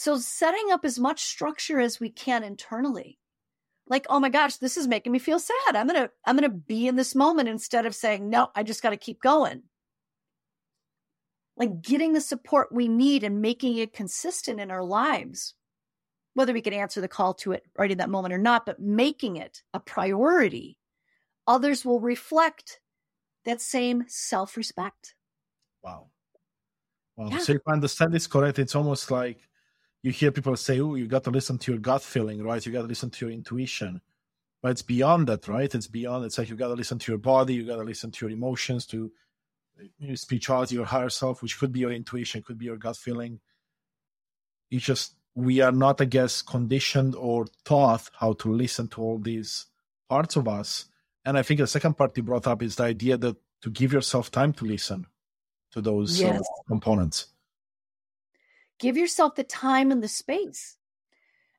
So, 0.00 0.16
setting 0.16 0.70
up 0.70 0.84
as 0.84 1.00
much 1.00 1.24
structure 1.24 1.80
as 1.80 1.98
we 1.98 2.08
can 2.08 2.44
internally. 2.44 3.18
Like, 3.88 4.06
oh 4.08 4.20
my 4.20 4.28
gosh, 4.28 4.54
this 4.58 4.76
is 4.76 4.86
making 4.86 5.10
me 5.10 5.18
feel 5.18 5.40
sad. 5.40 5.74
I'm 5.74 5.88
going 5.88 6.00
to 6.00 6.10
I'm 6.24 6.36
going 6.36 6.48
to 6.48 6.56
be 6.56 6.86
in 6.86 6.94
this 6.94 7.16
moment 7.16 7.48
instead 7.48 7.84
of 7.84 7.96
saying, 7.96 8.30
"No, 8.30 8.46
I 8.54 8.62
just 8.62 8.80
got 8.80 8.90
to 8.90 8.96
keep 8.96 9.20
going." 9.20 9.64
Like 11.56 11.82
getting 11.82 12.12
the 12.12 12.20
support 12.20 12.70
we 12.70 12.86
need 12.86 13.24
and 13.24 13.42
making 13.42 13.76
it 13.76 13.92
consistent 13.92 14.60
in 14.60 14.70
our 14.70 14.84
lives 14.84 15.56
whether 16.34 16.52
we 16.52 16.60
can 16.60 16.74
answer 16.74 17.00
the 17.00 17.08
call 17.08 17.34
to 17.34 17.50
it 17.50 17.64
right 17.76 17.90
in 17.90 17.98
that 17.98 18.08
moment 18.08 18.32
or 18.32 18.38
not, 18.38 18.66
but 18.66 18.78
making 18.78 19.34
it 19.34 19.64
a 19.74 19.80
priority, 19.80 20.78
others 21.48 21.84
will 21.84 21.98
reflect 21.98 22.78
that 23.46 23.60
same 23.60 24.04
self 24.06 24.56
respect. 24.56 25.16
Wow. 25.82 26.06
Wow. 27.16 27.30
Yeah. 27.30 27.38
So 27.38 27.54
if 27.54 27.62
I 27.66 27.72
understand 27.72 28.12
this 28.12 28.28
correct, 28.28 28.60
it's 28.60 28.76
almost 28.76 29.10
like 29.10 29.48
you 30.02 30.10
hear 30.12 30.30
people 30.30 30.56
say, 30.56 30.80
"Oh, 30.80 30.94
you 30.94 31.06
got 31.06 31.24
to 31.24 31.30
listen 31.30 31.58
to 31.58 31.72
your 31.72 31.80
gut 31.80 32.02
feeling, 32.02 32.42
right? 32.42 32.64
You 32.64 32.72
got 32.72 32.82
to 32.82 32.88
listen 32.88 33.10
to 33.10 33.26
your 33.26 33.34
intuition." 33.34 34.00
But 34.62 34.72
it's 34.72 34.82
beyond 34.82 35.28
that, 35.28 35.46
right? 35.46 35.72
It's 35.72 35.86
beyond. 35.86 36.24
It's 36.24 36.38
like 36.38 36.48
you 36.48 36.56
got 36.56 36.68
to 36.68 36.74
listen 36.74 36.98
to 36.98 37.12
your 37.12 37.18
body, 37.18 37.54
you 37.54 37.66
got 37.66 37.76
to 37.76 37.84
listen 37.84 38.10
to 38.10 38.26
your 38.26 38.32
emotions, 38.32 38.86
to 38.86 39.12
your 39.98 40.16
spirituality, 40.16 40.74
your 40.74 40.84
higher 40.84 41.08
self, 41.08 41.42
which 41.42 41.58
could 41.58 41.72
be 41.72 41.80
your 41.80 41.92
intuition, 41.92 42.42
could 42.42 42.58
be 42.58 42.66
your 42.66 42.76
gut 42.76 42.96
feeling. 42.96 43.40
You 44.70 44.80
just 44.80 45.14
we 45.34 45.60
are 45.60 45.72
not, 45.72 46.00
I 46.00 46.04
guess, 46.04 46.42
conditioned 46.42 47.14
or 47.14 47.46
taught 47.64 48.10
how 48.18 48.32
to 48.34 48.52
listen 48.52 48.88
to 48.88 49.02
all 49.02 49.18
these 49.18 49.66
parts 50.08 50.34
of 50.34 50.48
us. 50.48 50.86
And 51.24 51.38
I 51.38 51.42
think 51.42 51.60
the 51.60 51.66
second 51.66 51.94
part 51.96 52.16
you 52.16 52.24
brought 52.24 52.48
up 52.48 52.62
is 52.62 52.76
the 52.76 52.84
idea 52.84 53.16
that 53.18 53.36
to 53.62 53.70
give 53.70 53.92
yourself 53.92 54.32
time 54.32 54.52
to 54.54 54.64
listen 54.64 55.06
to 55.72 55.80
those 55.80 56.20
yes. 56.20 56.40
uh, 56.40 56.62
components. 56.66 57.26
Give 58.78 58.96
yourself 58.96 59.34
the 59.34 59.44
time 59.44 59.90
and 59.90 60.02
the 60.02 60.08
space. 60.08 60.76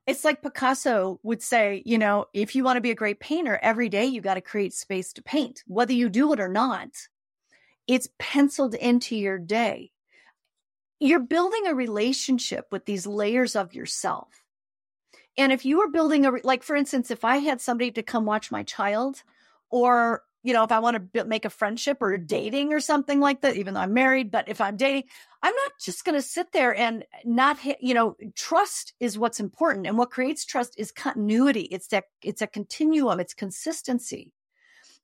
It's 0.07 0.23
like 0.23 0.41
Picasso 0.41 1.19
would 1.21 1.43
say, 1.43 1.83
you 1.85 1.97
know, 1.97 2.25
if 2.33 2.55
you 2.55 2.63
want 2.63 2.77
to 2.77 2.81
be 2.81 2.91
a 2.91 2.95
great 2.95 3.19
painter, 3.19 3.59
every 3.61 3.89
day 3.89 4.05
you 4.05 4.21
got 4.21 4.35
to 4.35 4.41
create 4.41 4.73
space 4.73 5.13
to 5.13 5.21
paint, 5.21 5.63
whether 5.67 5.93
you 5.93 6.09
do 6.09 6.33
it 6.33 6.39
or 6.39 6.47
not. 6.47 6.89
It's 7.87 8.09
penciled 8.17 8.73
into 8.73 9.15
your 9.15 9.37
day. 9.37 9.91
You're 10.99 11.19
building 11.19 11.67
a 11.67 11.75
relationship 11.75 12.67
with 12.71 12.85
these 12.85 13.05
layers 13.05 13.55
of 13.55 13.73
yourself. 13.73 14.43
And 15.37 15.51
if 15.51 15.63
you 15.63 15.77
were 15.77 15.89
building 15.89 16.25
a, 16.25 16.31
like, 16.43 16.63
for 16.63 16.75
instance, 16.75 17.11
if 17.11 17.23
I 17.23 17.37
had 17.37 17.61
somebody 17.61 17.91
to 17.91 18.03
come 18.03 18.25
watch 18.25 18.51
my 18.51 18.63
child, 18.63 19.23
or 19.69 20.23
you 20.43 20.53
know, 20.53 20.63
if 20.63 20.71
I 20.71 20.79
want 20.79 21.13
to 21.13 21.25
make 21.25 21.45
a 21.45 21.49
friendship 21.49 21.97
or 22.01 22.17
dating 22.17 22.73
or 22.73 22.79
something 22.79 23.19
like 23.19 23.41
that, 23.41 23.57
even 23.57 23.73
though 23.73 23.81
I'm 23.81 23.93
married, 23.93 24.31
but 24.31 24.47
if 24.47 24.61
I'm 24.61 24.77
dating, 24.77 25.03
I'm 25.43 25.53
not 25.53 25.71
just 25.79 26.05
going 26.05 26.15
to 26.15 26.21
sit 26.21 26.51
there 26.53 26.73
and 26.73 27.05
not, 27.25 27.59
hit, 27.59 27.77
you 27.81 27.93
know, 27.93 28.15
trust 28.35 28.93
is 28.99 29.17
what's 29.17 29.39
important. 29.39 29.85
And 29.85 29.97
what 29.97 30.11
creates 30.11 30.45
trust 30.45 30.75
is 30.77 30.91
continuity. 30.91 31.63
It's 31.63 31.87
that, 31.87 32.05
it's 32.23 32.41
a 32.41 32.47
continuum, 32.47 33.19
it's 33.19 33.33
consistency. 33.33 34.31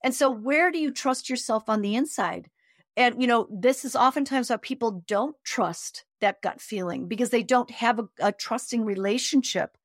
And 0.03 0.13
so 0.13 0.29
where 0.29 0.71
do 0.71 0.79
you 0.79 0.91
trust 0.91 1.29
yourself 1.29 1.67
on 1.67 1.81
the 1.81 1.95
inside? 1.95 2.49
And, 2.97 3.21
you 3.21 3.27
know, 3.27 3.47
this 3.51 3.83
is 3.83 3.95
oftentimes 3.95 4.47
how 4.47 4.57
people 4.57 5.03
don't 5.05 5.35
trust 5.43 6.05
that 6.21 6.41
gut 6.41 6.61
feeling 6.61 7.07
because 7.07 7.29
they 7.29 7.43
don't 7.43 7.71
have 7.71 7.99
a, 7.99 8.07
a 8.19 8.31
trusting 8.31 8.85
relationship 8.85 9.77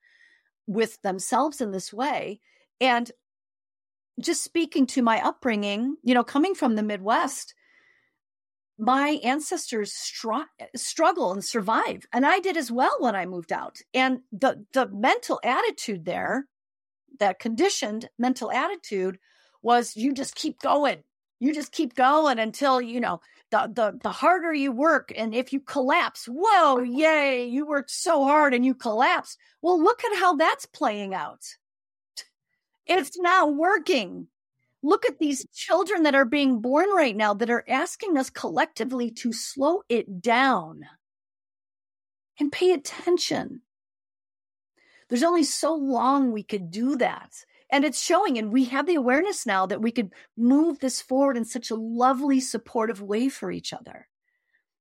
with 0.68 1.00
themselves 1.02 1.60
in 1.60 1.72
this 1.72 1.92
way. 1.92 2.40
And 2.80 3.10
just 4.20 4.44
speaking 4.44 4.86
to 4.88 5.02
my 5.02 5.24
upbringing, 5.24 5.96
you 6.02 6.14
know, 6.14 6.24
coming 6.24 6.54
from 6.54 6.76
the 6.76 6.82
Midwest, 6.82 7.54
my 8.78 9.20
ancestors 9.22 9.92
str- 9.92 10.48
struggle 10.74 11.32
and 11.32 11.44
survive, 11.44 12.06
and 12.12 12.24
I 12.24 12.38
did 12.40 12.56
as 12.56 12.72
well 12.72 12.96
when 12.98 13.14
I 13.14 13.26
moved 13.26 13.52
out. 13.52 13.78
And 13.92 14.20
the 14.32 14.64
the 14.72 14.88
mental 14.88 15.38
attitude 15.44 16.04
there, 16.06 16.46
that 17.18 17.38
conditioned 17.38 18.08
mental 18.18 18.50
attitude, 18.50 19.18
was 19.62 19.96
you 19.96 20.14
just 20.14 20.34
keep 20.34 20.60
going, 20.60 21.02
you 21.40 21.52
just 21.52 21.72
keep 21.72 21.94
going 21.94 22.38
until 22.38 22.80
you 22.80 23.00
know 23.00 23.20
the 23.50 23.70
the 23.72 23.98
the 24.02 24.10
harder 24.10 24.54
you 24.54 24.72
work, 24.72 25.12
and 25.14 25.34
if 25.34 25.52
you 25.52 25.60
collapse, 25.60 26.26
whoa, 26.26 26.80
yay, 26.80 27.46
you 27.46 27.66
worked 27.66 27.90
so 27.90 28.24
hard 28.24 28.54
and 28.54 28.64
you 28.64 28.74
collapse. 28.74 29.36
Well, 29.60 29.82
look 29.82 30.02
at 30.04 30.18
how 30.18 30.36
that's 30.36 30.64
playing 30.64 31.14
out. 31.14 31.44
It's 32.86 33.18
not 33.18 33.54
working. 33.54 34.28
Look 34.82 35.04
at 35.06 35.18
these 35.18 35.46
children 35.52 36.04
that 36.04 36.14
are 36.14 36.24
being 36.24 36.60
born 36.60 36.88
right 36.90 37.14
now 37.14 37.34
that 37.34 37.50
are 37.50 37.64
asking 37.68 38.16
us 38.16 38.30
collectively 38.30 39.10
to 39.12 39.32
slow 39.32 39.82
it 39.88 40.22
down 40.22 40.82
and 42.38 42.50
pay 42.50 42.72
attention. 42.72 43.60
There's 45.08 45.22
only 45.22 45.44
so 45.44 45.74
long 45.74 46.32
we 46.32 46.42
could 46.42 46.70
do 46.70 46.96
that. 46.96 47.30
And 47.72 47.84
it's 47.84 48.02
showing, 48.02 48.38
and 48.38 48.52
we 48.52 48.64
have 48.66 48.86
the 48.86 48.96
awareness 48.96 49.46
now 49.46 49.66
that 49.66 49.82
we 49.82 49.92
could 49.92 50.12
move 50.36 50.80
this 50.80 51.00
forward 51.00 51.36
in 51.36 51.44
such 51.44 51.70
a 51.70 51.76
lovely, 51.76 52.40
supportive 52.40 53.00
way 53.00 53.28
for 53.28 53.50
each 53.50 53.72
other. 53.72 54.08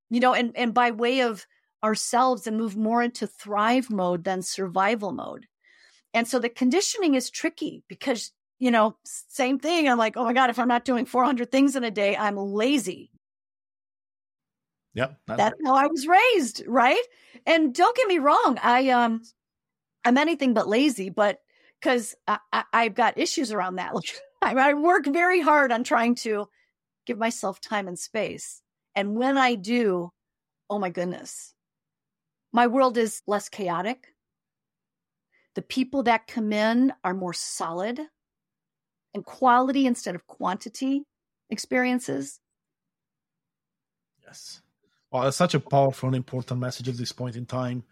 You 0.09 0.19
know, 0.19 0.33
and, 0.33 0.55
and 0.55 0.73
by 0.73 0.91
way 0.91 1.21
of 1.21 1.45
ourselves 1.83 2.47
and 2.47 2.57
move 2.57 2.75
more 2.75 3.03
into 3.03 3.27
thrive 3.27 3.89
mode 3.89 4.23
than 4.23 4.41
survival 4.41 5.11
mode. 5.11 5.45
And 6.13 6.27
so 6.27 6.39
the 6.39 6.49
conditioning 6.49 7.15
is 7.15 7.29
tricky 7.29 7.83
because, 7.87 8.31
you 8.57 8.71
know, 8.71 8.97
same 9.03 9.59
thing. 9.59 9.87
I'm 9.87 9.97
like, 9.97 10.17
oh 10.17 10.23
my 10.23 10.33
God, 10.33 10.49
if 10.49 10.59
I'm 10.59 10.67
not 10.67 10.85
doing 10.85 11.05
400 11.05 11.51
things 11.51 11.75
in 11.75 11.83
a 11.83 11.91
day, 11.91 12.15
I'm 12.17 12.35
lazy. 12.35 13.11
Yep. 14.95 15.19
That's, 15.27 15.37
that's 15.37 15.59
how 15.65 15.75
I 15.75 15.87
was 15.87 16.07
raised. 16.07 16.63
Right. 16.67 17.01
And 17.45 17.73
don't 17.73 17.95
get 17.95 18.07
me 18.07 18.17
wrong. 18.17 18.57
I, 18.61 18.89
um, 18.89 19.21
I'm 20.03 20.17
anything 20.17 20.53
but 20.53 20.67
lazy, 20.67 21.09
but 21.09 21.39
because 21.79 22.15
I, 22.27 22.39
have 22.73 22.95
got 22.95 23.17
issues 23.17 23.51
around 23.51 23.75
that. 23.75 23.93
I, 24.41 24.53
I 24.55 24.73
work 24.73 25.05
very 25.05 25.41
hard 25.41 25.71
on 25.71 25.83
trying 25.83 26.15
to 26.15 26.47
give 27.05 27.17
myself 27.17 27.61
time 27.61 27.87
and 27.87 27.97
space. 27.97 28.61
And 28.95 29.15
when 29.15 29.37
I 29.37 29.55
do, 29.55 30.11
oh 30.69 30.79
my 30.79 30.89
goodness, 30.89 31.53
my 32.51 32.67
world 32.67 32.97
is 32.97 33.21
less 33.27 33.49
chaotic. 33.49 34.07
The 35.55 35.61
people 35.61 36.03
that 36.03 36.27
come 36.27 36.53
in 36.53 36.93
are 37.03 37.13
more 37.13 37.33
solid 37.33 37.99
and 39.13 39.25
quality 39.25 39.85
instead 39.85 40.15
of 40.15 40.27
quantity 40.27 41.03
experiences. 41.49 42.39
Yes. 44.23 44.61
Well, 45.11 45.27
it's 45.27 45.37
such 45.37 45.55
a 45.55 45.59
powerful 45.59 46.07
and 46.07 46.15
important 46.15 46.59
message 46.59 46.87
at 46.87 46.97
this 46.97 47.11
point 47.11 47.35
in 47.35 47.45
time. 47.45 47.83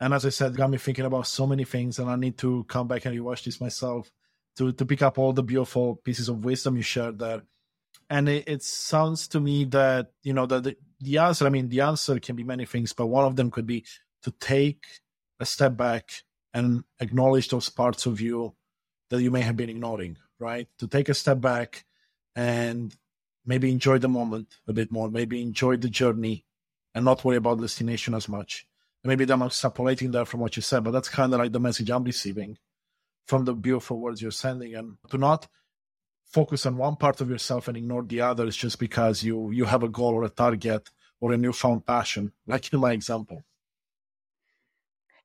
And 0.00 0.14
as 0.14 0.24
I 0.24 0.30
said, 0.30 0.56
got 0.56 0.70
me 0.70 0.78
thinking 0.78 1.04
about 1.04 1.26
so 1.26 1.46
many 1.46 1.64
things, 1.64 1.98
and 1.98 2.10
I 2.10 2.16
need 2.16 2.38
to 2.38 2.64
come 2.64 2.88
back 2.88 3.04
and 3.04 3.16
rewatch 3.16 3.44
this 3.44 3.60
myself 3.60 4.10
to 4.56 4.72
to 4.72 4.84
pick 4.84 5.02
up 5.02 5.18
all 5.18 5.32
the 5.32 5.42
beautiful 5.42 5.96
pieces 5.96 6.28
of 6.28 6.44
wisdom 6.44 6.76
you 6.76 6.82
shared 6.82 7.18
there. 7.18 7.42
And 8.10 8.28
it, 8.28 8.48
it 8.48 8.62
sounds 8.62 9.28
to 9.28 9.40
me 9.40 9.64
that 9.66 10.12
you 10.22 10.32
know 10.32 10.46
that 10.46 10.64
the, 10.64 10.76
the 11.00 11.18
answer. 11.18 11.46
I 11.46 11.50
mean, 11.50 11.68
the 11.68 11.82
answer 11.82 12.18
can 12.18 12.36
be 12.36 12.42
many 12.42 12.64
things, 12.64 12.92
but 12.92 13.06
one 13.06 13.24
of 13.24 13.36
them 13.36 13.50
could 13.50 13.66
be 13.66 13.84
to 14.22 14.32
take 14.40 14.84
a 15.38 15.46
step 15.46 15.76
back 15.76 16.10
and 16.54 16.84
acknowledge 17.00 17.48
those 17.48 17.68
parts 17.68 18.06
of 18.06 18.20
you 18.20 18.54
that 19.10 19.22
you 19.22 19.30
may 19.30 19.40
have 19.42 19.56
been 19.56 19.70
ignoring, 19.70 20.16
right? 20.38 20.68
To 20.78 20.86
take 20.86 21.08
a 21.08 21.14
step 21.14 21.40
back 21.40 21.84
and 22.34 22.94
maybe 23.44 23.70
enjoy 23.70 23.98
the 23.98 24.08
moment 24.08 24.48
a 24.66 24.72
bit 24.72 24.90
more, 24.90 25.10
maybe 25.10 25.42
enjoy 25.42 25.76
the 25.76 25.88
journey 25.88 26.44
and 26.94 27.04
not 27.04 27.24
worry 27.24 27.36
about 27.36 27.60
destination 27.60 28.14
as 28.14 28.28
much. 28.28 28.66
And 29.02 29.08
maybe 29.08 29.30
I'm 29.30 29.40
extrapolating 29.40 30.12
that 30.12 30.28
from 30.28 30.40
what 30.40 30.56
you 30.56 30.62
said, 30.62 30.84
but 30.84 30.92
that's 30.92 31.08
kind 31.08 31.32
of 31.32 31.40
like 31.40 31.52
the 31.52 31.60
message 31.60 31.90
I'm 31.90 32.04
receiving 32.04 32.58
from 33.26 33.44
the 33.44 33.54
beautiful 33.54 33.98
words 33.98 34.22
you're 34.22 34.30
sending. 34.30 34.74
And 34.74 34.96
to 35.10 35.18
not 35.18 35.48
focus 36.24 36.66
on 36.66 36.76
one 36.76 36.96
part 36.96 37.20
of 37.20 37.28
yourself 37.28 37.68
and 37.68 37.76
ignore 37.76 38.02
the 38.02 38.20
others 38.20 38.56
just 38.56 38.78
because 38.78 39.22
you 39.22 39.50
you 39.50 39.64
have 39.66 39.82
a 39.82 39.88
goal 39.88 40.14
or 40.14 40.24
a 40.24 40.28
target 40.28 40.88
or 41.20 41.32
a 41.32 41.36
newfound 41.36 41.86
passion, 41.86 42.32
like 42.46 42.72
in 42.72 42.80
my 42.80 42.92
example. 42.92 43.42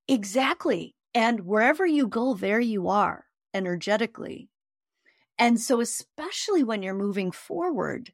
Exactly. 0.08 0.96
And 1.18 1.48
wherever 1.48 1.84
you 1.84 2.06
go, 2.06 2.36
there 2.36 2.60
you 2.60 2.90
are 2.90 3.26
energetically. 3.52 4.52
And 5.40 5.60
so, 5.60 5.82
especially 5.82 6.64
when 6.64 6.84
you're 6.84 6.94
moving 6.94 7.32
forward, 7.32 8.14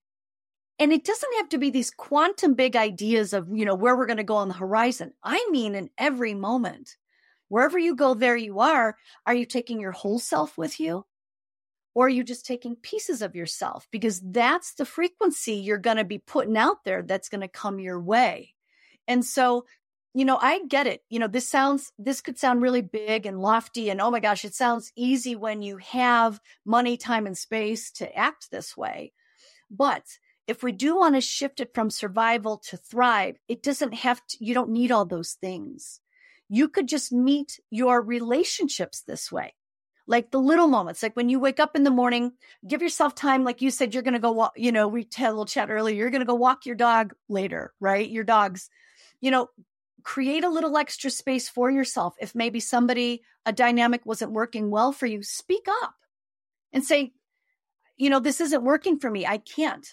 and 0.79 0.93
it 0.93 1.03
doesn't 1.03 1.35
have 1.35 1.49
to 1.49 1.57
be 1.57 1.69
these 1.69 1.91
quantum 1.91 2.53
big 2.53 2.77
ideas 2.77 3.33
of, 3.33 3.49
you 3.51 3.65
know, 3.65 3.75
where 3.75 3.97
we're 3.97 4.05
going 4.05 4.17
to 4.17 4.23
go 4.23 4.37
on 4.37 4.47
the 4.47 4.53
horizon. 4.53 5.11
I 5.21 5.45
mean, 5.51 5.75
in 5.75 5.89
every 5.97 6.33
moment, 6.33 6.95
wherever 7.49 7.77
you 7.77 7.93
go, 7.93 8.13
there 8.13 8.37
you 8.37 8.61
are. 8.61 8.95
Are 9.25 9.35
you 9.35 9.45
taking 9.45 9.81
your 9.81 9.91
whole 9.91 10.17
self 10.17 10.57
with 10.57 10.79
you? 10.79 11.05
Or 11.93 12.05
are 12.05 12.09
you 12.09 12.23
just 12.23 12.45
taking 12.45 12.77
pieces 12.77 13.21
of 13.21 13.35
yourself? 13.35 13.85
Because 13.91 14.21
that's 14.21 14.75
the 14.75 14.85
frequency 14.85 15.55
you're 15.55 15.77
going 15.77 15.97
to 15.97 16.05
be 16.05 16.19
putting 16.19 16.55
out 16.55 16.85
there 16.85 17.01
that's 17.01 17.27
going 17.27 17.41
to 17.41 17.49
come 17.49 17.81
your 17.81 17.99
way. 17.99 18.53
And 19.09 19.25
so 19.25 19.65
you 20.13 20.25
know, 20.25 20.37
I 20.39 20.61
get 20.67 20.87
it. 20.87 21.01
You 21.09 21.19
know, 21.19 21.27
this 21.27 21.47
sounds, 21.47 21.91
this 21.97 22.21
could 22.21 22.37
sound 22.37 22.61
really 22.61 22.81
big 22.81 23.25
and 23.25 23.41
lofty. 23.41 23.89
And 23.89 23.99
oh 23.99 24.11
my 24.11 24.19
gosh, 24.19 24.45
it 24.45 24.53
sounds 24.53 24.91
easy 24.95 25.35
when 25.35 25.61
you 25.61 25.77
have 25.77 26.39
money, 26.65 26.97
time, 26.97 27.25
and 27.25 27.37
space 27.37 27.91
to 27.93 28.15
act 28.15 28.51
this 28.51 28.77
way. 28.77 29.13
But 29.71 30.03
if 30.45 30.61
we 30.61 30.71
do 30.71 30.97
want 30.97 31.15
to 31.15 31.21
shift 31.21 31.59
it 31.61 31.73
from 31.73 31.89
survival 31.89 32.57
to 32.69 32.77
thrive, 32.77 33.37
it 33.47 33.63
doesn't 33.63 33.93
have 33.93 34.21
to, 34.27 34.37
you 34.39 34.53
don't 34.53 34.69
need 34.69 34.91
all 34.91 35.05
those 35.05 35.33
things. 35.33 35.99
You 36.47 36.67
could 36.69 36.87
just 36.87 37.11
meet 37.11 37.59
your 37.71 38.01
relationships 38.01 39.01
this 39.01 39.31
way. 39.31 39.55
Like 40.05 40.31
the 40.31 40.39
little 40.39 40.67
moments, 40.67 41.01
like 41.01 41.15
when 41.15 41.29
you 41.29 41.39
wake 41.39 41.61
up 41.61 41.75
in 41.75 41.85
the 41.85 41.89
morning, 41.89 42.33
give 42.67 42.81
yourself 42.81 43.15
time. 43.15 43.45
Like 43.45 43.61
you 43.61 43.71
said, 43.71 43.93
you're 43.93 44.03
going 44.03 44.15
to 44.15 44.19
go 44.19 44.33
walk, 44.33 44.51
you 44.57 44.73
know, 44.73 44.87
we 44.87 45.07
had 45.15 45.29
a 45.29 45.31
little 45.31 45.45
chat 45.45 45.71
earlier. 45.71 45.95
You're 45.95 46.09
going 46.09 46.19
to 46.19 46.25
go 46.25 46.35
walk 46.35 46.65
your 46.65 46.75
dog 46.75 47.13
later, 47.29 47.73
right? 47.79 48.07
Your 48.07 48.25
dogs, 48.25 48.69
you 49.21 49.31
know, 49.31 49.47
create 50.03 50.43
a 50.43 50.49
little 50.49 50.77
extra 50.77 51.09
space 51.09 51.49
for 51.49 51.71
yourself. 51.71 52.15
If 52.19 52.35
maybe 52.35 52.59
somebody, 52.59 53.23
a 53.45 53.51
dynamic 53.53 54.05
wasn't 54.05 54.31
working 54.31 54.69
well 54.69 54.91
for 54.91 55.05
you, 55.05 55.23
speak 55.23 55.65
up 55.83 55.95
and 56.71 56.83
say, 56.83 57.13
you 57.97 58.09
know, 58.09 58.19
this 58.19 58.41
isn't 58.41 58.63
working 58.63 58.99
for 58.99 59.09
me. 59.09 59.25
I 59.25 59.37
can't. 59.37 59.87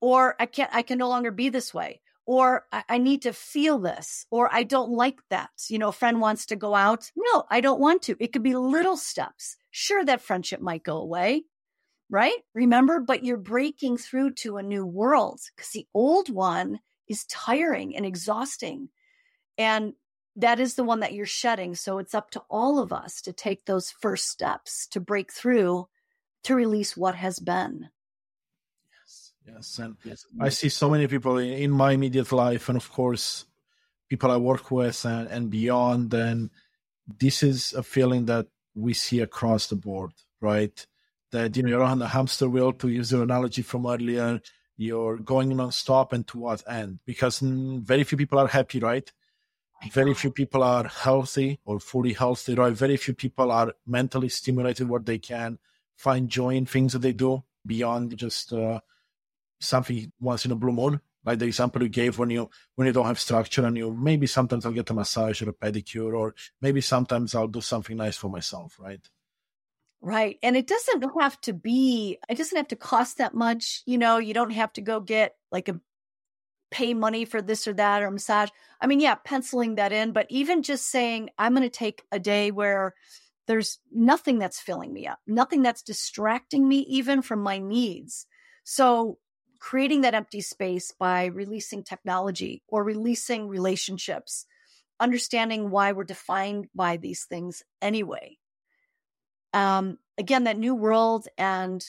Or 0.00 0.34
I 0.40 0.46
can't, 0.46 0.70
I 0.74 0.82
can 0.82 0.98
no 0.98 1.08
longer 1.08 1.30
be 1.30 1.48
this 1.48 1.72
way. 1.72 2.00
or 2.26 2.66
I, 2.72 2.84
I 2.88 2.98
need 2.98 3.22
to 3.22 3.32
feel 3.32 3.78
this, 3.78 4.26
or 4.30 4.48
I 4.52 4.62
don't 4.62 4.90
like 4.92 5.18
that. 5.30 5.50
You 5.68 5.78
know, 5.78 5.88
a 5.88 5.92
friend 5.92 6.20
wants 6.20 6.46
to 6.46 6.56
go 6.56 6.74
out. 6.74 7.10
No, 7.16 7.44
I 7.50 7.60
don't 7.60 7.80
want 7.80 8.02
to. 8.02 8.16
It 8.20 8.32
could 8.32 8.42
be 8.42 8.54
little 8.54 8.96
steps. 8.96 9.56
Sure, 9.70 10.04
that 10.04 10.22
friendship 10.22 10.60
might 10.60 10.84
go 10.84 10.98
away, 10.98 11.44
right? 12.10 12.36
Remember, 12.54 13.00
but 13.00 13.24
you're 13.24 13.36
breaking 13.36 13.96
through 13.96 14.34
to 14.34 14.56
a 14.56 14.62
new 14.62 14.86
world 14.86 15.40
because 15.54 15.70
the 15.70 15.86
old 15.94 16.28
one 16.28 16.80
is 17.08 17.24
tiring 17.26 17.96
and 17.96 18.06
exhausting. 18.06 18.88
And 19.62 19.94
that 20.36 20.60
is 20.60 20.74
the 20.74 20.84
one 20.84 21.00
that 21.00 21.12
you're 21.12 21.26
shedding. 21.26 21.74
So 21.74 21.98
it's 21.98 22.14
up 22.14 22.30
to 22.32 22.42
all 22.50 22.78
of 22.78 22.92
us 22.92 23.20
to 23.22 23.32
take 23.32 23.64
those 23.64 23.90
first 23.90 24.26
steps 24.26 24.86
to 24.88 25.00
break 25.00 25.32
through 25.32 25.88
to 26.44 26.54
release 26.54 26.96
what 26.96 27.14
has 27.14 27.38
been. 27.38 27.88
Yes, 28.98 29.32
yes. 29.46 29.78
And 29.78 29.96
yes. 30.04 30.26
I 30.40 30.48
see 30.48 30.68
so 30.68 30.90
many 30.90 31.06
people 31.06 31.38
in 31.38 31.70
my 31.70 31.92
immediate 31.92 32.32
life, 32.32 32.68
and 32.68 32.76
of 32.76 32.90
course, 32.90 33.44
people 34.08 34.30
I 34.30 34.36
work 34.36 34.70
with 34.70 35.04
and, 35.04 35.28
and 35.28 35.50
beyond. 35.50 36.12
And 36.14 36.50
this 37.18 37.42
is 37.42 37.72
a 37.74 37.82
feeling 37.82 38.26
that 38.26 38.46
we 38.74 38.94
see 38.94 39.20
across 39.20 39.68
the 39.68 39.76
board, 39.76 40.12
right? 40.40 40.86
That, 41.30 41.56
you 41.56 41.62
know, 41.62 41.68
you're 41.68 41.82
on 41.82 41.98
the 41.98 42.08
hamster 42.08 42.48
wheel, 42.48 42.72
to 42.72 42.88
use 42.88 43.12
your 43.12 43.22
analogy 43.22 43.62
from 43.62 43.86
earlier, 43.86 44.40
you're 44.76 45.18
going 45.18 45.56
non-stop 45.56 46.12
and 46.12 46.26
to 46.28 46.38
what 46.38 46.62
end? 46.68 46.98
Because 47.06 47.38
very 47.40 48.04
few 48.04 48.18
people 48.18 48.38
are 48.38 48.48
happy, 48.48 48.80
right? 48.80 49.10
Very 49.90 50.14
few 50.14 50.30
people 50.30 50.62
are 50.62 50.86
healthy 50.86 51.58
or 51.64 51.80
fully 51.80 52.12
healthy, 52.12 52.54
right? 52.54 52.72
Very 52.72 52.96
few 52.96 53.14
people 53.14 53.50
are 53.50 53.74
mentally 53.86 54.28
stimulated 54.28 54.88
what 54.88 55.06
they 55.06 55.18
can 55.18 55.58
find 55.96 56.28
joy 56.28 56.54
in 56.54 56.66
things 56.66 56.92
that 56.92 57.00
they 57.00 57.12
do 57.12 57.42
beyond 57.66 58.16
just 58.16 58.52
uh, 58.52 58.80
something 59.60 60.12
once 60.20 60.44
in 60.44 60.52
a 60.52 60.56
blue 60.56 60.72
moon. 60.72 61.00
Like 61.24 61.38
the 61.38 61.46
example 61.46 61.82
you 61.82 61.88
gave 61.88 62.18
when 62.18 62.30
you 62.30 62.50
when 62.74 62.86
you 62.86 62.92
don't 62.92 63.06
have 63.06 63.20
structure 63.20 63.64
and 63.64 63.76
you 63.76 63.92
maybe 63.92 64.26
sometimes 64.26 64.66
I'll 64.66 64.72
get 64.72 64.90
a 64.90 64.94
massage 64.94 65.40
or 65.40 65.50
a 65.50 65.52
pedicure 65.52 66.18
or 66.18 66.34
maybe 66.60 66.80
sometimes 66.80 67.34
I'll 67.34 67.46
do 67.46 67.60
something 67.60 67.96
nice 67.96 68.16
for 68.16 68.28
myself, 68.28 68.76
right? 68.80 69.08
Right. 70.00 70.38
And 70.42 70.56
it 70.56 70.66
doesn't 70.66 71.04
have 71.20 71.40
to 71.42 71.52
be, 71.52 72.18
it 72.28 72.36
doesn't 72.36 72.56
have 72.56 72.66
to 72.68 72.76
cost 72.76 73.18
that 73.18 73.34
much. 73.34 73.84
You 73.86 73.98
know, 73.98 74.18
you 74.18 74.34
don't 74.34 74.50
have 74.50 74.72
to 74.72 74.80
go 74.80 74.98
get 74.98 75.36
like 75.52 75.68
a 75.68 75.80
pay 76.72 76.94
money 76.94 77.24
for 77.24 77.40
this 77.40 77.68
or 77.68 77.74
that 77.74 78.02
or 78.02 78.10
massage. 78.10 78.48
I 78.80 78.86
mean, 78.88 78.98
yeah, 78.98 79.14
penciling 79.14 79.76
that 79.76 79.92
in, 79.92 80.12
but 80.12 80.26
even 80.30 80.62
just 80.62 80.86
saying, 80.90 81.30
I'm 81.38 81.54
going 81.54 81.62
to 81.62 81.70
take 81.70 82.02
a 82.10 82.18
day 82.18 82.50
where 82.50 82.94
there's 83.46 83.78
nothing 83.92 84.38
that's 84.38 84.58
filling 84.58 84.92
me 84.92 85.06
up, 85.06 85.18
nothing 85.26 85.62
that's 85.62 85.82
distracting 85.82 86.66
me 86.66 86.78
even 86.88 87.22
from 87.22 87.40
my 87.40 87.58
needs. 87.58 88.26
So 88.64 89.18
creating 89.60 90.00
that 90.00 90.14
empty 90.14 90.40
space 90.40 90.92
by 90.98 91.26
releasing 91.26 91.84
technology 91.84 92.62
or 92.66 92.82
releasing 92.82 93.48
relationships, 93.48 94.46
understanding 94.98 95.70
why 95.70 95.92
we're 95.92 96.04
defined 96.04 96.66
by 96.74 96.96
these 96.96 97.24
things 97.24 97.62
anyway. 97.80 98.38
Um, 99.52 99.98
again, 100.16 100.44
that 100.44 100.58
new 100.58 100.74
world 100.74 101.28
and 101.36 101.84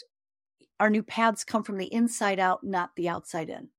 our 0.80 0.90
new 0.90 1.04
paths 1.04 1.44
come 1.44 1.64
from 1.64 1.78
the 1.78 1.92
inside 1.92 2.40
out, 2.40 2.64
not 2.64 2.92
the 2.96 3.08
outside 3.10 3.50
in 3.50 3.70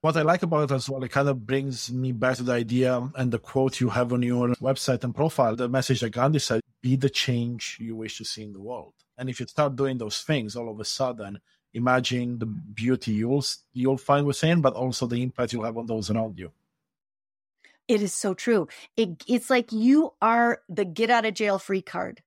what 0.00 0.16
I 0.16 0.22
like 0.22 0.42
about 0.42 0.70
it 0.70 0.74
as 0.74 0.88
well, 0.88 1.02
it 1.02 1.10
kind 1.10 1.28
of 1.28 1.44
brings 1.44 1.90
me 1.92 2.12
back 2.12 2.36
to 2.36 2.44
the 2.44 2.52
idea 2.52 3.10
and 3.16 3.32
the 3.32 3.38
quote 3.38 3.80
you 3.80 3.88
have 3.88 4.12
on 4.12 4.22
your 4.22 4.48
website 4.56 5.02
and 5.02 5.14
profile, 5.14 5.56
the 5.56 5.68
message 5.68 6.00
that 6.00 6.10
Gandhi 6.10 6.38
said, 6.38 6.60
be 6.80 6.94
the 6.96 7.10
change 7.10 7.78
you 7.80 7.96
wish 7.96 8.18
to 8.18 8.24
see 8.24 8.44
in 8.44 8.52
the 8.52 8.60
world. 8.60 8.94
And 9.16 9.28
if 9.28 9.40
you 9.40 9.46
start 9.46 9.74
doing 9.74 9.98
those 9.98 10.22
things 10.22 10.54
all 10.54 10.70
of 10.70 10.78
a 10.78 10.84
sudden, 10.84 11.40
imagine 11.74 12.38
the 12.38 12.46
beauty 12.46 13.12
you'll 13.12 13.44
you'll 13.72 13.98
find 13.98 14.26
within, 14.26 14.60
but 14.60 14.74
also 14.74 15.06
the 15.06 15.20
impact 15.22 15.52
you'll 15.52 15.64
have 15.64 15.76
on 15.76 15.86
those 15.86 16.10
around 16.10 16.38
you. 16.38 16.52
It 17.88 18.02
is 18.02 18.12
so 18.12 18.34
true. 18.34 18.68
It, 18.96 19.24
it's 19.26 19.50
like 19.50 19.72
you 19.72 20.12
are 20.22 20.60
the 20.68 20.84
get 20.84 21.10
out 21.10 21.24
of 21.24 21.34
jail 21.34 21.58
free 21.58 21.82
card. 21.82 22.22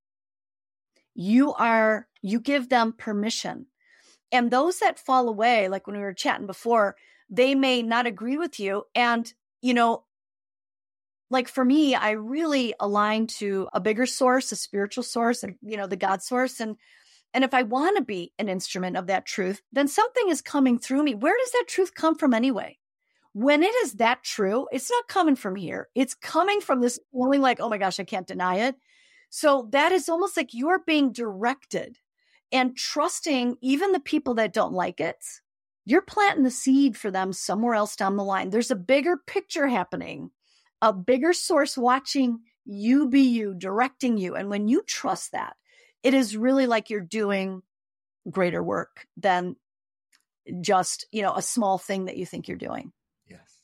You 1.14 1.54
are, 1.54 2.08
you 2.22 2.40
give 2.40 2.70
them 2.70 2.94
permission. 2.94 3.68
And 4.32 4.50
those 4.50 4.80
that 4.80 5.00
fall 5.00 5.30
away, 5.30 5.70
like 5.70 5.88
when 5.88 5.96
we 5.96 6.02
were 6.02 6.14
chatting 6.14 6.48
before, 6.48 6.96
they 7.32 7.56
may 7.56 7.82
not 7.82 8.06
agree 8.06 8.38
with 8.38 8.60
you. 8.60 8.84
And, 8.94 9.34
you 9.62 9.74
know, 9.74 10.04
like 11.30 11.48
for 11.48 11.64
me, 11.64 11.96
I 11.96 12.12
really 12.12 12.76
align 12.80 13.28
to 13.28 13.70
a 13.72 13.80
bigger 13.80 14.06
source, 14.06 14.52
a 14.52 14.58
spiritual 14.58 15.04
source, 15.04 15.44
and, 15.44 15.56
you 15.62 15.78
know, 15.78 15.88
the 15.88 15.96
God 15.96 16.22
source. 16.22 16.60
And, 16.60 16.76
and 17.34 17.46
if 17.46 17.54
I 17.54 17.64
want 17.64 17.96
to 17.96 18.04
be 18.04 18.34
an 18.38 18.50
instrument 18.50 18.98
of 18.98 19.08
that 19.08 19.26
truth, 19.26 19.62
then 19.72 19.88
something 19.88 20.28
is 20.28 20.42
coming 20.42 20.78
through 20.78 21.04
me. 21.04 21.16
Where 21.16 21.38
does 21.40 21.52
that 21.54 21.66
truth 21.68 21.96
come 21.96 22.16
from 22.16 22.34
anyway? 22.34 22.78
When 23.32 23.64
it 23.64 23.74
is 23.86 23.94
that 23.94 24.24
true, 24.24 24.68
it's 24.74 24.92
not 24.92 25.08
coming 25.08 25.38
from 25.38 25.56
here. 25.56 25.88
It's 25.96 26.14
coming 26.14 26.60
from 26.60 26.82
this 26.82 27.00
feeling 27.14 27.40
like, 27.40 27.62
oh 27.62 27.70
my 27.70 27.78
gosh, 27.78 27.98
I 28.02 28.04
can't 28.04 28.28
deny 28.28 28.68
it. 28.68 28.76
So 29.30 29.70
that 29.72 29.94
is 29.94 30.10
almost 30.10 30.36
like 30.36 30.54
you're 30.54 30.84
being 30.86 31.14
directed 31.14 31.98
and 32.52 32.76
trusting 32.76 33.56
even 33.62 33.94
the 33.94 34.02
people 34.02 34.34
that 34.34 34.52
don't 34.52 34.74
like 34.74 35.00
it 35.00 35.24
you're 35.86 36.02
planting 36.02 36.44
the 36.44 36.52
seed 36.52 36.96
for 36.96 37.12
them 37.12 37.34
somewhere 37.34 37.74
else 37.74 37.96
down 37.96 38.18
the 38.18 38.24
line. 38.24 38.50
There's 38.50 38.72
a 38.72 38.76
bigger 38.76 39.18
picture 39.18 39.68
happening, 39.68 40.32
a 40.82 40.94
bigger 40.94 41.34
source 41.34 41.78
watching 41.78 42.40
you 42.66 43.10
be 43.10 43.22
you, 43.22 43.54
directing 43.56 44.18
you. 44.18 44.36
And 44.36 44.50
when 44.50 44.68
you 44.68 44.84
trust 44.84 45.32
that, 45.32 45.56
it 46.04 46.14
is 46.14 46.38
really 46.38 46.68
like 46.68 46.90
you're 46.90 47.00
doing 47.02 47.62
greater 48.30 48.64
work 48.64 49.08
than 49.18 49.56
just, 50.62 51.08
you 51.12 51.22
know, 51.22 51.34
a 51.36 51.42
small 51.42 51.78
thing 51.78 52.06
that 52.06 52.18
you 52.18 52.26
think 52.26 52.48
you're 52.48 52.58
doing. 52.58 52.92
Yes. 53.28 53.62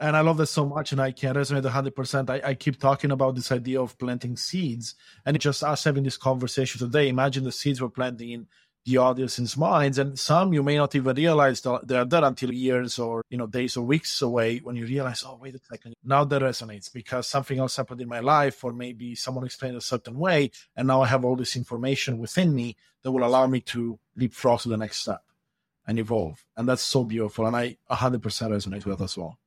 And 0.00 0.16
I 0.16 0.20
love 0.20 0.36
this 0.36 0.50
so 0.50 0.66
much, 0.66 0.92
and 0.92 1.00
I 1.00 1.12
can 1.12 1.34
resonate 1.34 1.64
100%. 1.64 2.30
I, 2.30 2.48
I 2.50 2.54
keep 2.54 2.78
talking 2.78 3.10
about 3.10 3.34
this 3.34 3.52
idea 3.52 3.80
of 3.80 3.98
planting 3.98 4.36
seeds, 4.36 4.94
and 5.24 5.38
just 5.38 5.62
us 5.62 5.84
having 5.84 6.04
this 6.04 6.16
conversation 6.16 6.78
today. 6.78 7.08
Imagine 7.08 7.44
the 7.44 7.52
seeds 7.52 7.80
we're 7.80 7.88
planting 7.88 8.30
in 8.30 8.46
the 8.84 8.96
audience's 8.96 9.56
minds 9.56 9.98
and 9.98 10.18
some 10.18 10.52
you 10.52 10.62
may 10.62 10.76
not 10.76 10.94
even 10.94 11.14
realize 11.14 11.62
they're 11.84 12.04
there 12.04 12.24
until 12.24 12.52
years 12.52 12.98
or 12.98 13.24
you 13.30 13.38
know 13.38 13.46
days 13.46 13.76
or 13.76 13.84
weeks 13.84 14.20
away 14.22 14.58
when 14.58 14.74
you 14.74 14.84
realize 14.86 15.22
oh 15.24 15.38
wait 15.40 15.54
a 15.54 15.60
second 15.70 15.94
now 16.04 16.24
that 16.24 16.42
resonates 16.42 16.92
because 16.92 17.28
something 17.28 17.58
else 17.58 17.76
happened 17.76 18.00
in 18.00 18.08
my 18.08 18.18
life 18.18 18.64
or 18.64 18.72
maybe 18.72 19.14
someone 19.14 19.44
explained 19.44 19.76
a 19.76 19.80
certain 19.80 20.18
way 20.18 20.50
and 20.74 20.88
now 20.88 21.00
i 21.00 21.06
have 21.06 21.24
all 21.24 21.36
this 21.36 21.54
information 21.54 22.18
within 22.18 22.54
me 22.54 22.76
that 23.02 23.12
will 23.12 23.24
allow 23.24 23.46
me 23.46 23.60
to 23.60 23.98
leapfrog 24.16 24.60
to 24.60 24.68
the 24.68 24.76
next 24.76 24.98
step 24.98 25.22
and 25.86 25.98
evolve 26.00 26.44
and 26.56 26.68
that's 26.68 26.82
so 26.82 27.04
beautiful 27.04 27.46
and 27.46 27.54
i 27.54 27.76
100% 27.90 28.20
resonate 28.20 28.84
with 28.84 28.98
that 28.98 29.04
as 29.04 29.16
well 29.16 29.38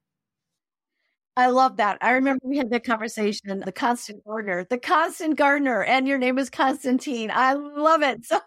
I 1.38 1.48
love 1.48 1.76
that. 1.78 1.98
I 2.00 2.12
remember 2.12 2.40
we 2.46 2.56
had 2.56 2.70
the 2.70 2.80
conversation, 2.80 3.60
the 3.60 3.72
constant 3.74 4.24
gardener, 4.24 4.66
the 4.70 4.78
constant 4.78 5.36
gardener, 5.36 5.84
and 5.84 6.08
your 6.08 6.18
name 6.18 6.40
is 6.40 6.50
Constantine. 6.50 7.30
I 7.30 7.52
love 7.52 8.04
it. 8.04 8.24
So 8.24 8.40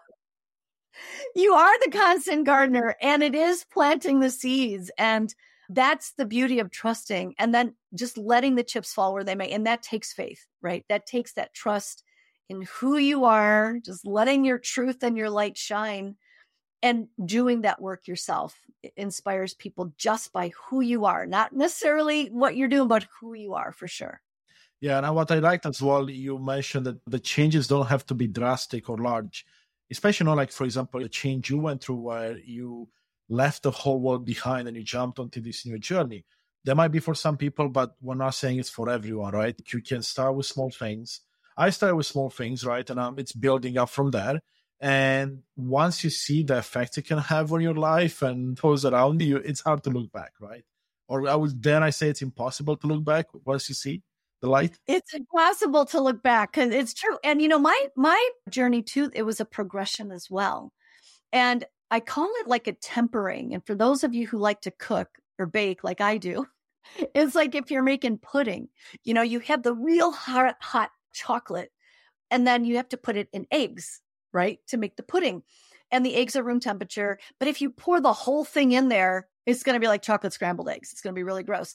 you 1.35 1.53
are 1.53 1.79
the 1.79 1.91
constant 1.91 2.45
gardener 2.45 2.95
and 3.01 3.23
it 3.23 3.35
is 3.35 3.65
planting 3.71 4.19
the 4.19 4.29
seeds. 4.29 4.91
And 4.97 5.33
that's 5.69 6.13
the 6.13 6.25
beauty 6.25 6.59
of 6.59 6.71
trusting 6.71 7.35
and 7.37 7.53
then 7.53 7.75
just 7.93 8.17
letting 8.17 8.55
the 8.55 8.63
chips 8.63 8.93
fall 8.93 9.13
where 9.13 9.23
they 9.23 9.35
may. 9.35 9.51
And 9.51 9.67
that 9.67 9.83
takes 9.83 10.13
faith, 10.13 10.45
right? 10.61 10.83
That 10.89 11.05
takes 11.05 11.33
that 11.33 11.53
trust 11.53 12.03
in 12.49 12.63
who 12.79 12.97
you 12.97 13.25
are, 13.25 13.77
just 13.85 14.05
letting 14.05 14.43
your 14.43 14.57
truth 14.57 15.03
and 15.03 15.15
your 15.15 15.29
light 15.29 15.57
shine 15.57 16.15
and 16.81 17.07
doing 17.23 17.61
that 17.61 17.81
work 17.81 18.07
yourself 18.07 18.57
inspires 18.95 19.53
people 19.53 19.93
just 19.97 20.31
by 20.31 20.51
who 20.69 20.81
you 20.81 21.05
are, 21.05 21.25
not 21.25 21.53
necessarily 21.53 22.27
what 22.27 22.55
you're 22.55 22.69
doing, 22.69 22.87
but 22.87 23.05
who 23.19 23.33
you 23.33 23.53
are 23.53 23.71
for 23.71 23.87
sure. 23.87 24.21
Yeah, 24.81 24.97
and 24.97 25.15
what 25.15 25.29
I 25.29 25.39
liked 25.39 25.65
as 25.65 25.81
well, 25.81 26.09
you 26.09 26.39
mentioned 26.39 26.85
that 26.85 26.99
the 27.05 27.19
changes 27.19 27.67
don't 27.67 27.87
have 27.87 28.05
to 28.07 28.15
be 28.15 28.27
drastic 28.27 28.89
or 28.89 28.97
large 28.97 29.45
especially 29.91 30.25
you 30.25 30.29
know, 30.29 30.35
like 30.35 30.51
for 30.51 30.65
example 30.65 30.99
the 30.99 31.09
change 31.09 31.49
you 31.49 31.57
went 31.57 31.83
through 31.83 31.95
where 31.95 32.37
you 32.37 32.89
left 33.29 33.63
the 33.63 33.71
whole 33.71 33.99
world 33.99 34.25
behind 34.25 34.67
and 34.67 34.75
you 34.75 34.83
jumped 34.83 35.19
onto 35.19 35.41
this 35.41 35.65
new 35.65 35.79
journey. 35.79 36.25
That 36.65 36.75
might 36.75 36.89
be 36.89 36.99
for 36.99 37.15
some 37.15 37.37
people 37.37 37.69
but 37.69 37.95
we're 38.01 38.15
not 38.15 38.35
saying 38.35 38.59
it's 38.59 38.69
for 38.69 38.89
everyone 38.89 39.33
right? 39.33 39.55
You 39.71 39.81
can 39.81 40.01
start 40.01 40.35
with 40.35 40.45
small 40.45 40.71
things. 40.71 41.21
I 41.57 41.69
started 41.71 41.95
with 41.95 42.05
small 42.05 42.29
things 42.29 42.65
right? 42.65 42.89
And 42.89 42.99
um, 42.99 43.19
it's 43.19 43.33
building 43.33 43.77
up 43.77 43.89
from 43.89 44.11
there. 44.11 44.39
And 44.81 45.43
once 45.57 46.03
you 46.03 46.09
see 46.09 46.43
the 46.43 46.59
effect 46.59 46.97
it 46.97 47.05
can 47.05 47.17
have 47.17 47.51
on 47.51 47.61
your 47.61 47.75
life 47.75 48.21
and 48.21 48.57
those 48.57 48.85
around 48.85 49.21
you 49.21 49.37
it's 49.37 49.61
hard 49.61 49.83
to 49.83 49.89
look 49.89 50.11
back 50.11 50.33
right? 50.39 50.63
Or 51.07 51.27
i 51.27 51.35
would 51.35 51.61
then 51.61 51.81
i 51.83 51.89
say 51.89 52.09
it's 52.09 52.21
impossible 52.21 52.77
to 52.77 52.87
look 52.87 53.03
back 53.03 53.25
once 53.43 53.67
you 53.69 53.75
see 53.75 54.03
the 54.41 54.49
light? 54.49 54.77
It's 54.87 55.13
impossible 55.13 55.85
to 55.87 56.01
look 56.01 56.23
back 56.23 56.53
because 56.53 56.73
it's 56.73 56.93
true. 56.93 57.17
And 57.23 57.41
you 57.41 57.47
know, 57.47 57.59
my 57.59 57.87
my 57.95 58.29
journey 58.49 58.81
too, 58.81 59.11
it 59.13 59.23
was 59.23 59.39
a 59.39 59.45
progression 59.45 60.11
as 60.11 60.27
well. 60.29 60.71
And 61.31 61.65
I 61.91 61.99
call 61.99 62.29
it 62.41 62.47
like 62.47 62.67
a 62.67 62.73
tempering. 62.73 63.53
And 63.53 63.65
for 63.65 63.75
those 63.75 64.03
of 64.03 64.13
you 64.13 64.27
who 64.27 64.37
like 64.37 64.61
to 64.61 64.71
cook 64.71 65.09
or 65.37 65.45
bake 65.45 65.83
like 65.83 66.01
I 66.01 66.17
do, 66.17 66.45
it's 67.15 67.35
like 67.35 67.55
if 67.55 67.71
you're 67.71 67.83
making 67.83 68.19
pudding, 68.19 68.69
you 69.03 69.13
know, 69.13 69.21
you 69.21 69.39
have 69.39 69.63
the 69.63 69.73
real 69.73 70.11
hot 70.11 70.55
hot 70.61 70.91
chocolate 71.13 71.71
and 72.31 72.45
then 72.45 72.65
you 72.65 72.77
have 72.77 72.89
to 72.89 72.97
put 72.97 73.17
it 73.17 73.29
in 73.33 73.47
eggs, 73.51 74.01
right? 74.33 74.59
To 74.67 74.77
make 74.77 74.95
the 74.95 75.03
pudding. 75.03 75.43
And 75.91 76.05
the 76.05 76.15
eggs 76.15 76.35
are 76.35 76.43
room 76.43 76.59
temperature. 76.59 77.17
But 77.39 77.47
if 77.47 77.61
you 77.61 77.71
pour 77.71 77.99
the 77.99 78.13
whole 78.13 78.45
thing 78.45 78.71
in 78.73 78.89
there, 78.89 79.27
it's 79.47 79.63
going 79.63 79.73
to 79.73 79.79
be 79.79 79.87
like 79.87 80.03
chocolate 80.03 80.33
scrambled 80.33 80.69
eggs. 80.69 80.91
It's 80.91 81.01
going 81.01 81.13
to 81.13 81.19
be 81.19 81.23
really 81.23 81.41
gross. 81.41 81.73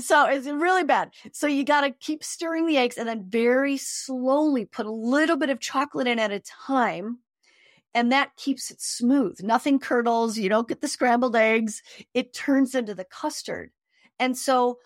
So 0.00 0.26
it's 0.26 0.46
really 0.46 0.84
bad. 0.84 1.10
So 1.32 1.46
you 1.46 1.64
got 1.64 1.82
to 1.82 1.90
keep 1.90 2.22
stirring 2.22 2.66
the 2.66 2.76
eggs 2.76 2.96
and 2.96 3.08
then 3.08 3.24
very 3.28 3.76
slowly 3.76 4.64
put 4.64 4.86
a 4.86 4.90
little 4.90 5.36
bit 5.36 5.50
of 5.50 5.60
chocolate 5.60 6.06
in 6.06 6.18
at 6.18 6.32
a 6.32 6.40
time. 6.40 7.18
And 7.94 8.12
that 8.12 8.36
keeps 8.36 8.70
it 8.70 8.80
smooth. 8.80 9.42
Nothing 9.42 9.78
curdles. 9.78 10.36
You 10.36 10.50
don't 10.50 10.68
get 10.68 10.82
the 10.82 10.88
scrambled 10.88 11.34
eggs. 11.34 11.82
It 12.12 12.34
turns 12.34 12.74
into 12.74 12.94
the 12.94 13.06
custard. 13.06 13.70
And 14.18 14.36
so 14.36 14.78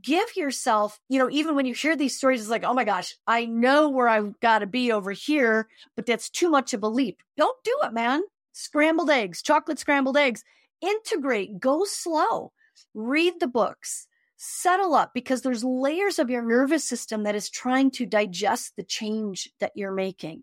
give 0.00 0.36
yourself, 0.36 1.00
you 1.08 1.18
know, 1.18 1.28
even 1.30 1.56
when 1.56 1.66
you 1.66 1.74
hear 1.74 1.96
these 1.96 2.16
stories, 2.16 2.40
it's 2.40 2.50
like, 2.50 2.64
oh 2.64 2.74
my 2.74 2.84
gosh, 2.84 3.16
I 3.26 3.46
know 3.46 3.88
where 3.88 4.08
I've 4.08 4.38
got 4.40 4.60
to 4.60 4.66
be 4.66 4.92
over 4.92 5.10
here, 5.10 5.68
but 5.96 6.06
that's 6.06 6.30
too 6.30 6.50
much 6.50 6.72
of 6.72 6.84
a 6.84 6.88
leap. 6.88 7.20
Don't 7.36 7.56
do 7.64 7.76
it, 7.82 7.92
man. 7.92 8.22
Scrambled 8.52 9.10
eggs, 9.10 9.42
chocolate 9.42 9.78
scrambled 9.78 10.16
eggs, 10.16 10.44
integrate, 10.80 11.58
go 11.58 11.84
slow, 11.84 12.52
read 12.94 13.40
the 13.40 13.48
books, 13.48 14.06
settle 14.44 14.92
up 14.92 15.14
because 15.14 15.42
there's 15.42 15.62
layers 15.62 16.18
of 16.18 16.28
your 16.28 16.42
nervous 16.42 16.82
system 16.84 17.22
that 17.22 17.36
is 17.36 17.48
trying 17.48 17.92
to 17.92 18.04
digest 18.04 18.72
the 18.76 18.82
change 18.82 19.48
that 19.60 19.70
you're 19.76 19.94
making. 19.94 20.42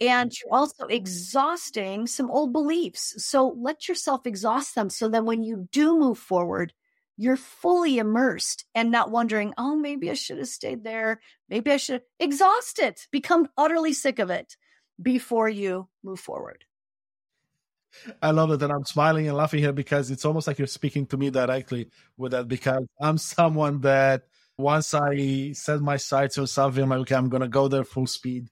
And 0.00 0.32
you're 0.32 0.48
mm-hmm. 0.48 0.56
also 0.56 0.86
exhausting 0.86 2.06
some 2.06 2.30
old 2.30 2.54
beliefs. 2.54 3.14
So 3.18 3.54
let 3.58 3.88
yourself 3.88 4.26
exhaust 4.26 4.74
them 4.74 4.88
so 4.88 5.08
that 5.08 5.26
when 5.26 5.42
you 5.42 5.68
do 5.70 5.98
move 5.98 6.18
forward, 6.18 6.72
you're 7.18 7.36
fully 7.36 7.98
immersed 7.98 8.64
and 8.74 8.90
not 8.90 9.10
wondering, 9.10 9.52
oh, 9.58 9.76
maybe 9.76 10.10
I 10.10 10.14
should 10.14 10.38
have 10.38 10.48
stayed 10.48 10.82
there. 10.82 11.20
Maybe 11.50 11.70
I 11.70 11.76
should 11.76 12.02
exhaust 12.18 12.78
it, 12.78 13.06
become 13.10 13.48
utterly 13.56 13.92
sick 13.92 14.18
of 14.18 14.30
it 14.30 14.56
before 15.00 15.48
you 15.48 15.88
move 16.02 16.20
forward. 16.20 16.64
I 18.22 18.30
love 18.30 18.50
it. 18.50 18.62
And 18.62 18.72
I'm 18.72 18.84
smiling 18.84 19.28
and 19.28 19.36
laughing 19.36 19.60
here 19.60 19.72
because 19.72 20.10
it's 20.10 20.24
almost 20.24 20.46
like 20.46 20.58
you're 20.58 20.66
speaking 20.66 21.06
to 21.06 21.16
me 21.16 21.30
directly 21.30 21.90
with 22.16 22.32
that 22.32 22.48
because 22.48 22.86
I'm 23.00 23.18
someone 23.36 23.80
that 23.82 24.24
once 24.58 24.94
I 24.94 25.52
set 25.52 25.80
my 25.80 25.96
sights 25.96 26.38
on 26.38 26.46
something, 26.46 26.82
I'm 26.82 26.88
like, 26.88 27.00
okay, 27.00 27.14
I'm 27.14 27.28
going 27.28 27.42
to 27.42 27.48
go 27.48 27.68
there 27.68 27.84
full 27.84 28.06
speed. 28.06 28.48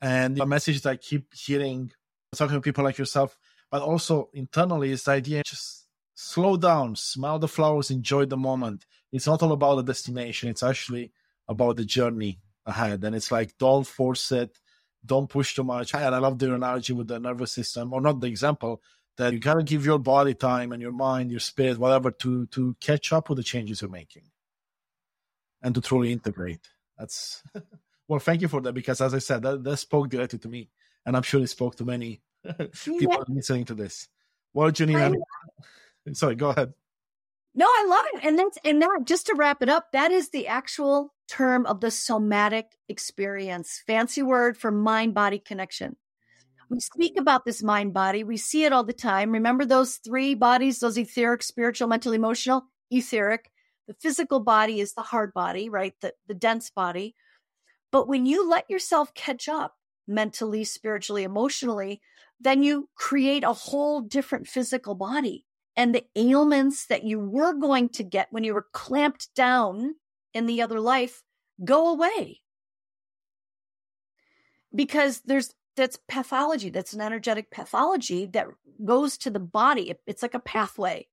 And 0.00 0.36
the 0.36 0.46
message 0.46 0.82
that 0.82 0.90
I 0.90 0.96
keep 0.96 1.32
hearing, 1.32 1.92
talking 2.34 2.56
to 2.56 2.60
people 2.60 2.84
like 2.84 2.98
yourself, 2.98 3.36
but 3.70 3.82
also 3.82 4.30
internally 4.34 4.90
is 4.90 5.04
the 5.04 5.12
idea 5.12 5.42
just 5.44 5.86
slow 6.14 6.56
down, 6.56 6.96
smell 6.96 7.38
the 7.38 7.48
flowers, 7.48 7.90
enjoy 7.90 8.26
the 8.26 8.36
moment. 8.36 8.84
It's 9.12 9.26
not 9.26 9.42
all 9.42 9.52
about 9.52 9.76
the 9.76 9.82
destination, 9.82 10.48
it's 10.48 10.62
actually 10.62 11.12
about 11.48 11.76
the 11.76 11.84
journey 11.84 12.40
ahead. 12.66 13.04
And 13.04 13.14
it's 13.14 13.30
like, 13.30 13.54
force 13.58 14.32
it, 14.32 14.58
don't 15.04 15.28
push 15.28 15.54
too 15.54 15.64
much. 15.64 15.94
And 15.94 16.14
I 16.14 16.18
love 16.18 16.38
the 16.38 16.54
analogy 16.54 16.92
with 16.92 17.08
the 17.08 17.18
nervous 17.18 17.52
system, 17.52 17.92
or 17.92 18.00
not 18.00 18.20
the 18.20 18.26
example, 18.26 18.82
that 19.16 19.32
you 19.32 19.38
gotta 19.38 19.62
give 19.62 19.84
your 19.84 19.98
body 19.98 20.34
time 20.34 20.72
and 20.72 20.80
your 20.80 20.92
mind, 20.92 21.30
your 21.30 21.40
spirit, 21.40 21.78
whatever, 21.78 22.10
to 22.10 22.46
to 22.46 22.76
catch 22.80 23.12
up 23.12 23.28
with 23.28 23.36
the 23.36 23.42
changes 23.42 23.82
you're 23.82 23.90
making 23.90 24.24
and 25.62 25.74
to 25.74 25.80
truly 25.80 26.12
integrate. 26.12 26.68
That's 26.98 27.42
well, 28.08 28.20
thank 28.20 28.42
you 28.42 28.48
for 28.48 28.60
that 28.62 28.72
because 28.72 29.00
as 29.00 29.14
I 29.14 29.18
said, 29.18 29.42
that, 29.42 29.64
that 29.64 29.76
spoke 29.76 30.08
directly 30.08 30.38
to 30.40 30.48
me. 30.48 30.70
And 31.04 31.16
I'm 31.16 31.22
sure 31.22 31.42
it 31.42 31.48
spoke 31.48 31.76
to 31.76 31.84
many 31.84 32.22
people 32.84 33.12
yeah. 33.12 33.24
listening 33.28 33.64
to 33.66 33.74
this. 33.74 34.08
Well, 34.54 34.70
Jeannine, 34.70 35.16
Sorry, 36.12 36.34
go 36.34 36.50
ahead. 36.50 36.74
No, 37.54 37.66
I 37.66 37.86
love 37.88 38.04
it. 38.14 38.26
And 38.26 38.38
that's 38.38 38.58
and 38.64 38.82
that 38.82 39.02
just 39.04 39.26
to 39.26 39.34
wrap 39.34 39.62
it 39.62 39.68
up, 39.68 39.92
that 39.92 40.10
is 40.10 40.30
the 40.30 40.46
actual 40.46 41.11
term 41.32 41.64
of 41.64 41.80
the 41.80 41.90
somatic 41.90 42.76
experience. 42.88 43.82
Fancy 43.86 44.22
word 44.22 44.58
for 44.58 44.70
mind 44.70 45.14
body 45.14 45.38
connection. 45.38 45.96
We 46.68 46.80
speak 46.80 47.18
about 47.18 47.44
this 47.44 47.62
mind 47.62 47.94
body. 47.94 48.22
We 48.22 48.36
see 48.36 48.64
it 48.64 48.72
all 48.72 48.84
the 48.84 48.92
time. 48.92 49.32
Remember 49.32 49.64
those 49.64 49.96
three 49.96 50.34
bodies, 50.34 50.80
those 50.80 50.98
etheric, 50.98 51.42
spiritual, 51.42 51.88
mental, 51.88 52.12
emotional, 52.12 52.64
etheric. 52.90 53.50
The 53.88 53.94
physical 53.94 54.40
body 54.40 54.80
is 54.80 54.92
the 54.94 55.02
hard 55.02 55.32
body, 55.32 55.68
right? 55.68 55.94
The, 56.02 56.12
the 56.28 56.34
dense 56.34 56.70
body. 56.70 57.14
But 57.90 58.08
when 58.08 58.26
you 58.26 58.48
let 58.48 58.68
yourself 58.68 59.14
catch 59.14 59.48
up 59.48 59.74
mentally, 60.06 60.64
spiritually, 60.64 61.24
emotionally, 61.24 62.00
then 62.40 62.62
you 62.62 62.88
create 62.94 63.44
a 63.44 63.52
whole 63.52 64.00
different 64.00 64.48
physical 64.48 64.94
body 64.94 65.46
and 65.76 65.94
the 65.94 66.04
ailments 66.14 66.86
that 66.86 67.04
you 67.04 67.18
were 67.18 67.54
going 67.54 67.88
to 67.90 68.02
get 68.02 68.28
when 68.30 68.44
you 68.44 68.52
were 68.52 68.66
clamped 68.72 69.34
down 69.34 69.94
in 70.34 70.46
the 70.46 70.62
other 70.62 70.80
life 70.80 71.22
go 71.64 71.92
away. 71.92 72.40
Because 74.74 75.20
there's 75.24 75.54
that's 75.76 75.98
pathology, 76.08 76.70
that's 76.70 76.92
an 76.92 77.00
energetic 77.00 77.50
pathology 77.50 78.26
that 78.26 78.48
goes 78.84 79.18
to 79.18 79.30
the 79.30 79.40
body. 79.40 79.94
It's 80.06 80.22
like 80.22 80.34
a 80.34 80.38
pathway. 80.38 81.08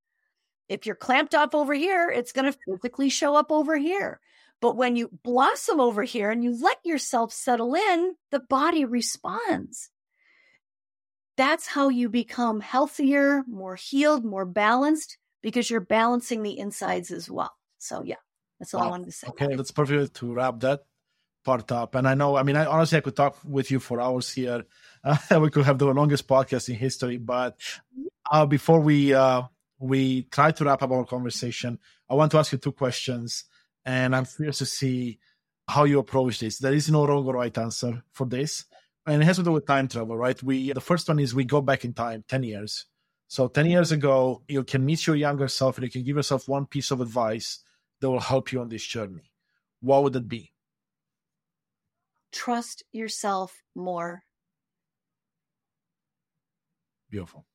If 0.67 0.85
you're 0.85 0.95
clamped 0.95 1.33
off 1.33 1.55
over 1.55 1.73
here, 1.73 2.09
it's 2.09 2.31
going 2.31 2.51
to 2.51 2.57
physically 2.65 3.09
show 3.09 3.35
up 3.35 3.51
over 3.51 3.77
here. 3.77 4.19
But 4.61 4.75
when 4.75 4.97
you 4.97 5.09
blossom 5.23 5.79
over 5.79 6.03
here 6.03 6.29
and 6.29 6.43
you 6.43 6.61
let 6.61 6.77
yourself 6.83 7.31
settle 7.31 7.73
in, 7.73 8.15
the 8.31 8.41
body 8.41 8.83
responds 8.83 9.89
that's 11.39 11.67
how 11.67 11.87
you 11.87 12.09
become 12.09 12.59
healthier, 12.59 13.43
more 13.47 13.77
healed, 13.77 14.25
more 14.25 14.43
balanced 14.43 15.17
because 15.41 15.69
you're 15.69 15.79
balancing 15.79 16.43
the 16.43 16.59
insides 16.59 17.11
as 17.11 17.31
well. 17.31 17.53
So 17.77 18.03
yeah, 18.03 18.17
that's 18.59 18.73
all 18.73 18.81
wow. 18.81 18.87
I 18.87 18.89
wanted 18.91 19.05
to 19.05 19.11
say. 19.11 19.27
Okay, 19.29 19.55
that's 19.55 19.71
perfect 19.71 20.15
to 20.15 20.33
wrap 20.33 20.59
that 20.61 20.83
part 21.43 21.71
up. 21.71 21.95
And 21.95 22.07
I 22.07 22.13
know, 22.13 22.35
I 22.35 22.43
mean, 22.43 22.55
I 22.55 22.65
honestly 22.65 22.97
I 22.97 23.01
could 23.01 23.15
talk 23.15 23.37
with 23.45 23.71
you 23.71 23.79
for 23.79 24.01
hours 24.01 24.31
here. 24.31 24.65
Uh, 25.03 25.17
we 25.41 25.49
could 25.49 25.65
have 25.65 25.77
the 25.79 25.85
longest 25.85 26.27
podcast 26.27 26.69
in 26.69 26.75
history. 26.75 27.17
But 27.17 27.59
uh, 28.29 28.45
before 28.45 28.81
we 28.81 29.13
uh, 29.13 29.43
we 29.79 30.23
try 30.23 30.51
to 30.51 30.65
wrap 30.65 30.83
up 30.83 30.91
our 30.91 31.05
conversation, 31.05 31.79
I 32.09 32.15
want 32.15 32.31
to 32.31 32.37
ask 32.37 32.51
you 32.51 32.57
two 32.57 32.73
questions, 32.73 33.45
and 33.85 34.15
I'm 34.15 34.25
curious 34.25 34.59
to 34.59 34.65
see 34.65 35.19
how 35.67 35.85
you 35.85 35.99
approach 35.99 36.39
this. 36.39 36.57
There 36.57 36.73
is 36.73 36.89
no 36.89 37.05
wrong 37.07 37.25
or 37.25 37.35
right 37.35 37.57
answer 37.57 38.03
for 38.11 38.25
this 38.25 38.65
and 39.09 39.23
it 39.23 39.25
has 39.25 39.37
to 39.37 39.43
do 39.43 39.51
with 39.51 39.65
time 39.65 39.87
travel, 39.87 40.17
right? 40.17 40.41
We 40.43 40.71
the 40.71 40.81
first 40.81 41.07
one 41.07 41.19
is 41.19 41.33
we 41.33 41.45
go 41.45 41.61
back 41.61 41.83
in 41.83 41.93
time 41.93 42.23
ten 42.27 42.43
years. 42.43 42.85
So 43.27 43.47
ten 43.47 43.65
years 43.65 43.91
ago, 43.91 44.43
you 44.47 44.63
can 44.63 44.85
meet 44.85 45.05
your 45.07 45.15
younger 45.15 45.47
self, 45.47 45.77
and 45.77 45.85
you 45.85 45.91
can 45.91 46.03
give 46.03 46.15
yourself 46.15 46.47
one 46.47 46.65
piece 46.65 46.91
of 46.91 47.01
advice 47.01 47.59
that 47.99 48.09
will 48.09 48.19
help 48.19 48.51
you 48.51 48.61
on 48.61 48.69
this 48.69 48.83
journey. 48.83 49.31
What 49.81 50.03
would 50.03 50.15
it 50.15 50.27
be? 50.27 50.51
Trust 52.31 52.83
yourself 52.91 53.61
more. 53.75 54.23
Beautiful. 57.09 57.45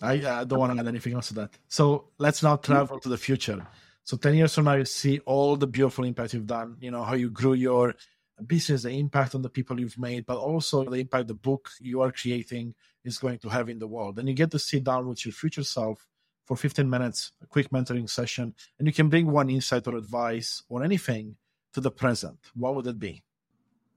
I, 0.00 0.40
I 0.40 0.44
don't 0.44 0.58
want 0.58 0.74
to 0.74 0.80
add 0.80 0.88
anything 0.88 1.14
else 1.14 1.28
to 1.28 1.34
that. 1.34 1.50
So 1.68 2.08
let's 2.18 2.42
now 2.42 2.56
mm-hmm. 2.56 2.72
travel 2.72 3.00
to 3.00 3.08
the 3.08 3.16
future. 3.16 3.66
So 4.04 4.16
10 4.16 4.34
years 4.34 4.54
from 4.54 4.64
now, 4.64 4.74
you 4.74 4.84
see 4.84 5.20
all 5.20 5.56
the 5.56 5.66
beautiful 5.66 6.04
impact 6.04 6.34
you've 6.34 6.46
done, 6.46 6.76
you 6.80 6.90
know, 6.90 7.04
how 7.04 7.14
you 7.14 7.30
grew 7.30 7.54
your 7.54 7.94
business, 8.46 8.82
the 8.82 8.90
impact 8.90 9.34
on 9.34 9.42
the 9.42 9.48
people 9.48 9.78
you've 9.78 9.98
made, 9.98 10.26
but 10.26 10.38
also 10.38 10.84
the 10.84 10.96
impact 10.96 11.28
the 11.28 11.34
book 11.34 11.70
you 11.80 12.00
are 12.00 12.10
creating 12.10 12.74
is 13.04 13.18
going 13.18 13.38
to 13.38 13.48
have 13.48 13.68
in 13.68 13.78
the 13.78 13.86
world. 13.86 14.18
And 14.18 14.28
you 14.28 14.34
get 14.34 14.50
to 14.50 14.58
sit 14.58 14.82
down 14.84 15.06
with 15.06 15.24
your 15.24 15.32
future 15.32 15.62
self 15.62 16.04
for 16.44 16.56
15 16.56 16.88
minutes, 16.88 17.32
a 17.42 17.46
quick 17.46 17.70
mentoring 17.70 18.08
session, 18.08 18.54
and 18.78 18.86
you 18.86 18.92
can 18.92 19.08
bring 19.08 19.30
one 19.30 19.48
insight 19.48 19.86
or 19.86 19.96
advice 19.96 20.62
or 20.68 20.84
anything 20.84 21.36
to 21.72 21.80
the 21.80 21.90
present. 21.90 22.38
What 22.54 22.74
would 22.74 22.86
it 22.86 22.98
be? 22.98 23.22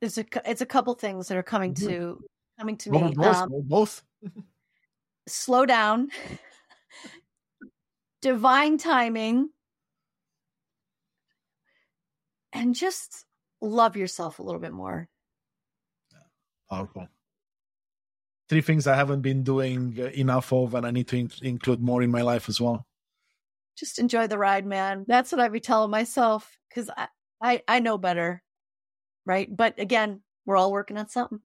It's 0.02 0.18
a 0.18 0.26
it's 0.46 0.62
a 0.62 0.66
couple 0.66 0.94
things 0.94 1.28
that 1.28 1.38
are 1.38 1.44
coming 1.44 1.74
mm-hmm. 1.74 1.88
to 1.88 2.24
coming 2.60 2.78
to 2.78 2.92
me. 2.92 3.14
Both. 3.16 3.36
Um, 3.36 3.52
both. 3.64 4.04
slow 5.28 5.66
down. 5.66 6.10
divine 8.22 8.78
timing. 8.80 9.50
And 12.54 12.74
just 12.74 13.26
love 13.62 13.96
yourself 13.96 14.40
a 14.40 14.44
little 14.44 14.62
bit 14.62 14.72
more. 14.72 15.10
Powerful. 16.70 17.08
Three 18.48 18.62
things 18.62 18.88
I 18.88 18.96
haven't 18.96 19.22
been 19.22 19.44
doing 19.44 19.98
uh, 20.00 20.06
enough 20.06 20.54
of, 20.54 20.76
and 20.76 20.86
I 20.86 20.92
need 20.92 21.08
to 21.10 21.18
in- 21.18 21.32
include 21.42 21.82
more 21.82 22.04
in 22.04 22.12
my 22.12 22.22
life 22.22 22.48
as 22.48 22.62
well. 22.62 22.86
Just 23.78 24.00
enjoy 24.00 24.28
the 24.28 24.38
ride, 24.38 24.66
man. 24.66 25.06
That's 25.08 25.32
what 25.32 25.42
I 25.42 25.50
be 25.50 25.60
telling 25.60 25.92
myself 25.92 26.58
because 26.70 26.90
I, 26.96 27.08
I 27.42 27.62
I 27.68 27.80
know 27.80 27.98
better, 27.98 28.44
right? 29.26 29.54
But 29.54 29.80
again, 29.80 30.22
we're 30.46 30.58
all 30.58 30.72
working 30.72 30.98
on 30.98 31.10
something. 31.10 31.42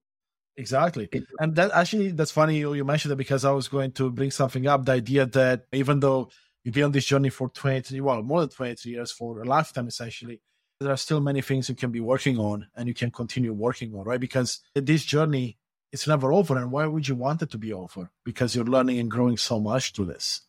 Exactly. 0.57 1.09
And 1.39 1.57
that 1.57 1.71
actually, 1.73 2.11
that's 2.11 2.33
funny 2.33 2.59
you, 2.59 2.75
you 2.75 2.85
mentioned 2.85 3.13
it 3.13 3.17
because 3.17 3.45
I 3.45 3.51
was 3.53 3.69
going 3.69 3.93
to 3.93 4.11
bring 4.11 4.31
something 4.31 4.67
up 4.67 4.85
the 4.85 4.93
idea 4.93 5.25
that 5.27 5.65
even 5.73 6.01
though 6.01 6.29
you've 6.63 6.75
been 6.75 6.85
on 6.85 6.93
this 6.93 7.07
journey 7.07 7.31
for 7.31 7.49
20, 7.49 7.99
well, 8.03 8.23
more 8.23 8.41
than 8.41 8.51
23 8.51 8.93
years, 8.93 9.11
for 9.11 9.41
a 9.41 9.45
lifetime 9.45 9.89
essentially, 9.89 10.43
there 10.79 10.93
are 10.93 10.99
still 10.99 11.21
many 11.21 11.41
things 11.41 11.69
you 11.69 11.75
can 11.75 11.91
be 11.91 12.01
working 12.01 12.39
on 12.39 12.67
and 12.77 12.89
you 12.89 12.95
can 12.95 13.11
continue 13.11 13.53
working 13.53 13.95
on, 13.95 14.05
right? 14.05 14.21
Because 14.21 14.61
this 14.75 15.05
journey 15.05 15.59
it's 15.93 16.07
never 16.07 16.33
over. 16.33 16.57
And 16.57 16.71
why 16.71 16.87
would 16.87 17.09
you 17.09 17.15
want 17.15 17.43
it 17.43 17.51
to 17.51 17.59
be 17.59 17.73
over? 17.73 18.11
Because 18.25 18.55
you're 18.55 18.65
learning 18.65 18.99
and 18.99 19.11
growing 19.11 19.37
so 19.37 19.61
much 19.61 19.93
through 19.93 20.07
this. 20.07 20.43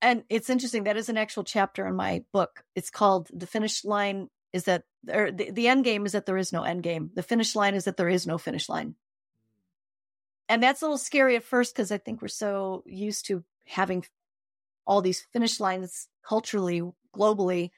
And 0.00 0.22
it's 0.28 0.50
interesting. 0.50 0.84
That 0.84 0.96
is 0.96 1.08
an 1.08 1.16
actual 1.16 1.44
chapter 1.44 1.86
in 1.86 1.96
my 1.96 2.24
book. 2.32 2.62
It's 2.74 2.90
called 2.90 3.28
The 3.32 3.46
Finish 3.46 3.84
Line 3.84 4.28
is 4.52 4.64
that, 4.64 4.84
or 5.12 5.30
the, 5.30 5.50
the 5.50 5.68
end 5.68 5.84
game 5.84 6.06
is 6.06 6.12
that 6.12 6.26
there 6.26 6.36
is 6.36 6.52
no 6.52 6.62
end 6.62 6.82
game. 6.82 7.10
The 7.14 7.22
finish 7.22 7.54
line 7.54 7.74
is 7.74 7.84
that 7.84 7.96
there 7.96 8.08
is 8.08 8.26
no 8.26 8.38
finish 8.38 8.68
line. 8.68 8.94
And 10.48 10.62
that's 10.62 10.80
a 10.80 10.86
little 10.86 10.98
scary 10.98 11.36
at 11.36 11.44
first 11.44 11.74
because 11.74 11.92
I 11.92 11.98
think 11.98 12.22
we're 12.22 12.28
so 12.28 12.82
used 12.86 13.26
to 13.26 13.44
having 13.66 14.06
all 14.86 15.02
these 15.02 15.26
finish 15.32 15.60
lines 15.60 16.08
culturally, 16.26 16.82
globally. 17.14 17.70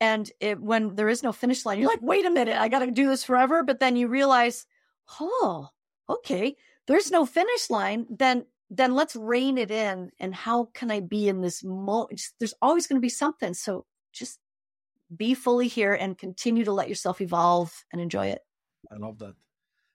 And 0.00 0.30
it, 0.38 0.60
when 0.60 0.94
there 0.94 1.08
is 1.08 1.22
no 1.22 1.32
finish 1.32 1.64
line, 1.64 1.78
you're 1.78 1.88
like, 1.88 2.02
wait 2.02 2.26
a 2.26 2.30
minute, 2.30 2.56
I 2.56 2.68
got 2.68 2.80
to 2.80 2.90
do 2.90 3.08
this 3.08 3.24
forever. 3.24 3.62
But 3.62 3.80
then 3.80 3.96
you 3.96 4.08
realize, 4.08 4.66
oh, 5.18 5.70
okay, 6.08 6.56
there's 6.86 7.10
no 7.10 7.26
finish 7.26 7.70
line. 7.70 8.06
Then, 8.10 8.46
then 8.70 8.94
let's 8.94 9.16
rein 9.16 9.58
it 9.58 9.70
in. 9.70 10.10
And 10.18 10.34
how 10.34 10.70
can 10.74 10.90
I 10.90 11.00
be 11.00 11.28
in 11.28 11.40
this 11.40 11.62
moment? 11.62 12.22
There's 12.38 12.54
always 12.62 12.86
going 12.86 12.98
to 12.98 13.04
be 13.04 13.08
something. 13.08 13.54
So 13.54 13.84
just 14.12 14.38
be 15.14 15.34
fully 15.34 15.68
here 15.68 15.94
and 15.94 16.18
continue 16.18 16.64
to 16.64 16.72
let 16.72 16.88
yourself 16.88 17.20
evolve 17.20 17.72
and 17.92 18.00
enjoy 18.00 18.28
it. 18.28 18.40
I 18.90 18.96
love 18.96 19.18
that. 19.18 19.34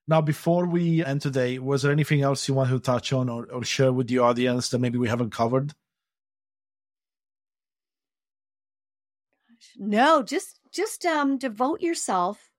Now, 0.07 0.21
before 0.21 0.67
we 0.67 1.03
end 1.03 1.21
today, 1.21 1.59
was 1.59 1.81
there 1.81 1.91
anything 1.91 2.21
else 2.21 2.47
you 2.47 2.53
want 2.53 2.69
to 2.69 2.79
touch 2.79 3.13
on 3.13 3.29
or, 3.29 3.45
or 3.45 3.63
share 3.63 3.93
with 3.93 4.07
the 4.07 4.19
audience 4.19 4.69
that 4.69 4.79
maybe 4.79 4.97
we 4.97 5.07
haven't 5.07 5.31
covered? 5.31 5.73
No, 9.77 10.21
just 10.23 10.59
just 10.71 11.05
um 11.05 11.37
devote 11.37 11.81
yourself 11.81 12.51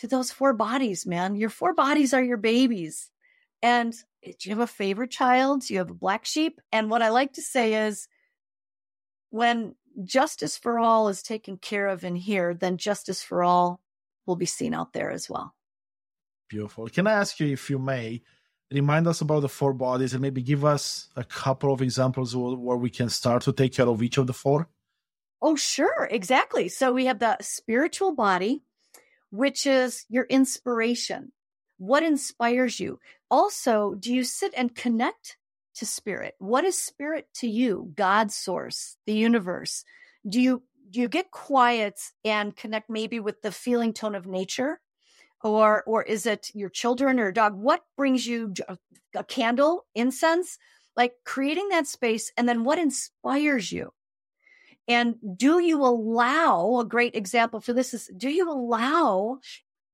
to 0.00 0.08
those 0.08 0.30
four 0.30 0.52
bodies, 0.52 1.06
man. 1.06 1.36
Your 1.36 1.50
four 1.50 1.74
bodies 1.74 2.14
are 2.14 2.22
your 2.22 2.36
babies. 2.36 3.10
And 3.62 3.94
eh, 4.24 4.32
do 4.38 4.48
you 4.48 4.54
have 4.56 4.64
a 4.64 4.66
favorite 4.66 5.10
child? 5.10 5.62
Do 5.62 5.74
you 5.74 5.78
have 5.78 5.90
a 5.90 5.94
black 5.94 6.24
sheep? 6.24 6.60
And 6.72 6.90
what 6.90 7.02
I 7.02 7.08
like 7.08 7.34
to 7.34 7.42
say 7.42 7.86
is 7.86 8.08
when 9.30 9.74
justice 10.04 10.56
for 10.56 10.78
all 10.78 11.08
is 11.08 11.22
taken 11.22 11.56
care 11.56 11.88
of 11.88 12.04
in 12.04 12.16
here, 12.16 12.54
then 12.54 12.76
justice 12.76 13.22
for 13.22 13.42
all 13.42 13.80
will 14.26 14.36
be 14.36 14.46
seen 14.46 14.74
out 14.74 14.92
there 14.92 15.10
as 15.10 15.30
well. 15.30 15.54
Beautiful. 16.48 16.88
Can 16.88 17.06
I 17.06 17.12
ask 17.12 17.40
you, 17.40 17.48
if 17.48 17.70
you 17.70 17.78
may, 17.78 18.22
remind 18.70 19.06
us 19.06 19.20
about 19.20 19.40
the 19.40 19.48
four 19.48 19.72
bodies 19.72 20.12
and 20.12 20.22
maybe 20.22 20.42
give 20.42 20.64
us 20.64 21.08
a 21.16 21.24
couple 21.24 21.72
of 21.72 21.82
examples 21.82 22.36
where 22.36 22.76
we 22.76 22.90
can 22.90 23.08
start 23.08 23.42
to 23.42 23.52
take 23.52 23.72
care 23.72 23.88
of 23.88 24.02
each 24.02 24.18
of 24.18 24.26
the 24.26 24.32
four? 24.32 24.68
Oh, 25.42 25.56
sure. 25.56 26.08
Exactly. 26.10 26.68
So 26.68 26.92
we 26.92 27.06
have 27.06 27.18
the 27.18 27.36
spiritual 27.40 28.14
body, 28.14 28.62
which 29.30 29.66
is 29.66 30.04
your 30.08 30.24
inspiration. 30.24 31.32
What 31.78 32.02
inspires 32.02 32.80
you? 32.80 33.00
Also, 33.30 33.94
do 33.94 34.14
you 34.14 34.24
sit 34.24 34.54
and 34.56 34.74
connect 34.74 35.36
to 35.76 35.86
spirit? 35.86 36.34
What 36.38 36.64
is 36.64 36.80
spirit 36.80 37.28
to 37.36 37.48
you? 37.48 37.92
God's 37.94 38.34
source, 38.34 38.96
the 39.06 39.12
universe. 39.14 39.84
Do 40.28 40.40
you 40.40 40.62
do 40.88 41.00
you 41.00 41.08
get 41.08 41.30
quiet 41.30 42.00
and 42.24 42.56
connect 42.56 42.88
maybe 42.88 43.20
with 43.20 43.42
the 43.42 43.52
feeling 43.52 43.92
tone 43.92 44.14
of 44.14 44.26
nature? 44.26 44.80
Or 45.42 45.82
or 45.86 46.02
is 46.02 46.26
it 46.26 46.50
your 46.54 46.70
children 46.70 47.20
or 47.20 47.30
dog? 47.32 47.54
What 47.54 47.82
brings 47.96 48.26
you 48.26 48.54
uh, 48.68 48.76
a 49.14 49.24
candle, 49.24 49.84
incense? 49.94 50.58
Like 50.96 51.12
creating 51.24 51.68
that 51.70 51.86
space 51.86 52.32
and 52.38 52.48
then 52.48 52.64
what 52.64 52.78
inspires 52.78 53.70
you? 53.70 53.92
And 54.88 55.16
do 55.36 55.60
you 55.60 55.84
allow 55.84 56.78
a 56.78 56.84
great 56.84 57.16
example 57.16 57.60
for 57.60 57.72
this 57.72 57.92
is 57.92 58.10
do 58.16 58.28
you 58.28 58.50
allow 58.50 59.38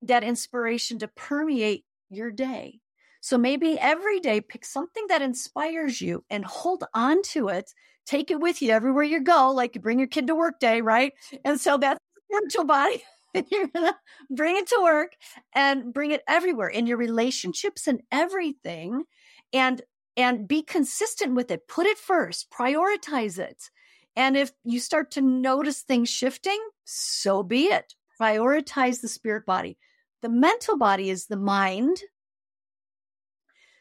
that 0.02 0.24
inspiration 0.24 0.98
to 0.98 1.08
permeate 1.08 1.84
your 2.10 2.30
day? 2.30 2.80
So 3.20 3.38
maybe 3.38 3.78
every 3.78 4.20
day 4.20 4.40
pick 4.40 4.64
something 4.64 5.06
that 5.08 5.22
inspires 5.22 6.00
you 6.00 6.24
and 6.28 6.44
hold 6.44 6.84
on 6.92 7.22
to 7.22 7.48
it. 7.48 7.72
Take 8.04 8.30
it 8.30 8.40
with 8.40 8.60
you 8.60 8.70
everywhere 8.70 9.04
you 9.04 9.22
go, 9.22 9.52
like 9.52 9.74
you 9.76 9.80
bring 9.80 9.98
your 9.98 10.08
kid 10.08 10.26
to 10.26 10.34
work 10.34 10.58
day, 10.58 10.80
right? 10.80 11.12
And 11.44 11.60
so 11.60 11.78
that's 11.78 12.00
spiritual 12.26 12.64
body. 12.64 13.02
You're 13.50 13.68
gonna 13.68 13.96
bring 14.28 14.56
it 14.56 14.66
to 14.68 14.80
work 14.82 15.12
and 15.54 15.94
bring 15.94 16.10
it 16.10 16.22
everywhere 16.28 16.68
in 16.68 16.86
your 16.86 16.98
relationships 16.98 17.86
and 17.86 18.02
everything. 18.10 19.04
And 19.52 19.80
and 20.16 20.46
be 20.46 20.62
consistent 20.62 21.34
with 21.34 21.50
it. 21.50 21.66
Put 21.68 21.86
it 21.86 21.98
first, 21.98 22.50
prioritize 22.50 23.38
it. 23.38 23.70
And 24.16 24.36
if 24.36 24.52
you 24.64 24.78
start 24.78 25.10
to 25.12 25.22
notice 25.22 25.80
things 25.80 26.08
shifting, 26.08 26.58
so 26.84 27.42
be 27.42 27.64
it. 27.64 27.94
Prioritize 28.20 29.00
the 29.00 29.08
spirit 29.08 29.46
body. 29.46 29.78
The 30.20 30.28
mental 30.28 30.76
body 30.76 31.10
is 31.10 31.26
the 31.26 31.36
mind. 31.36 31.98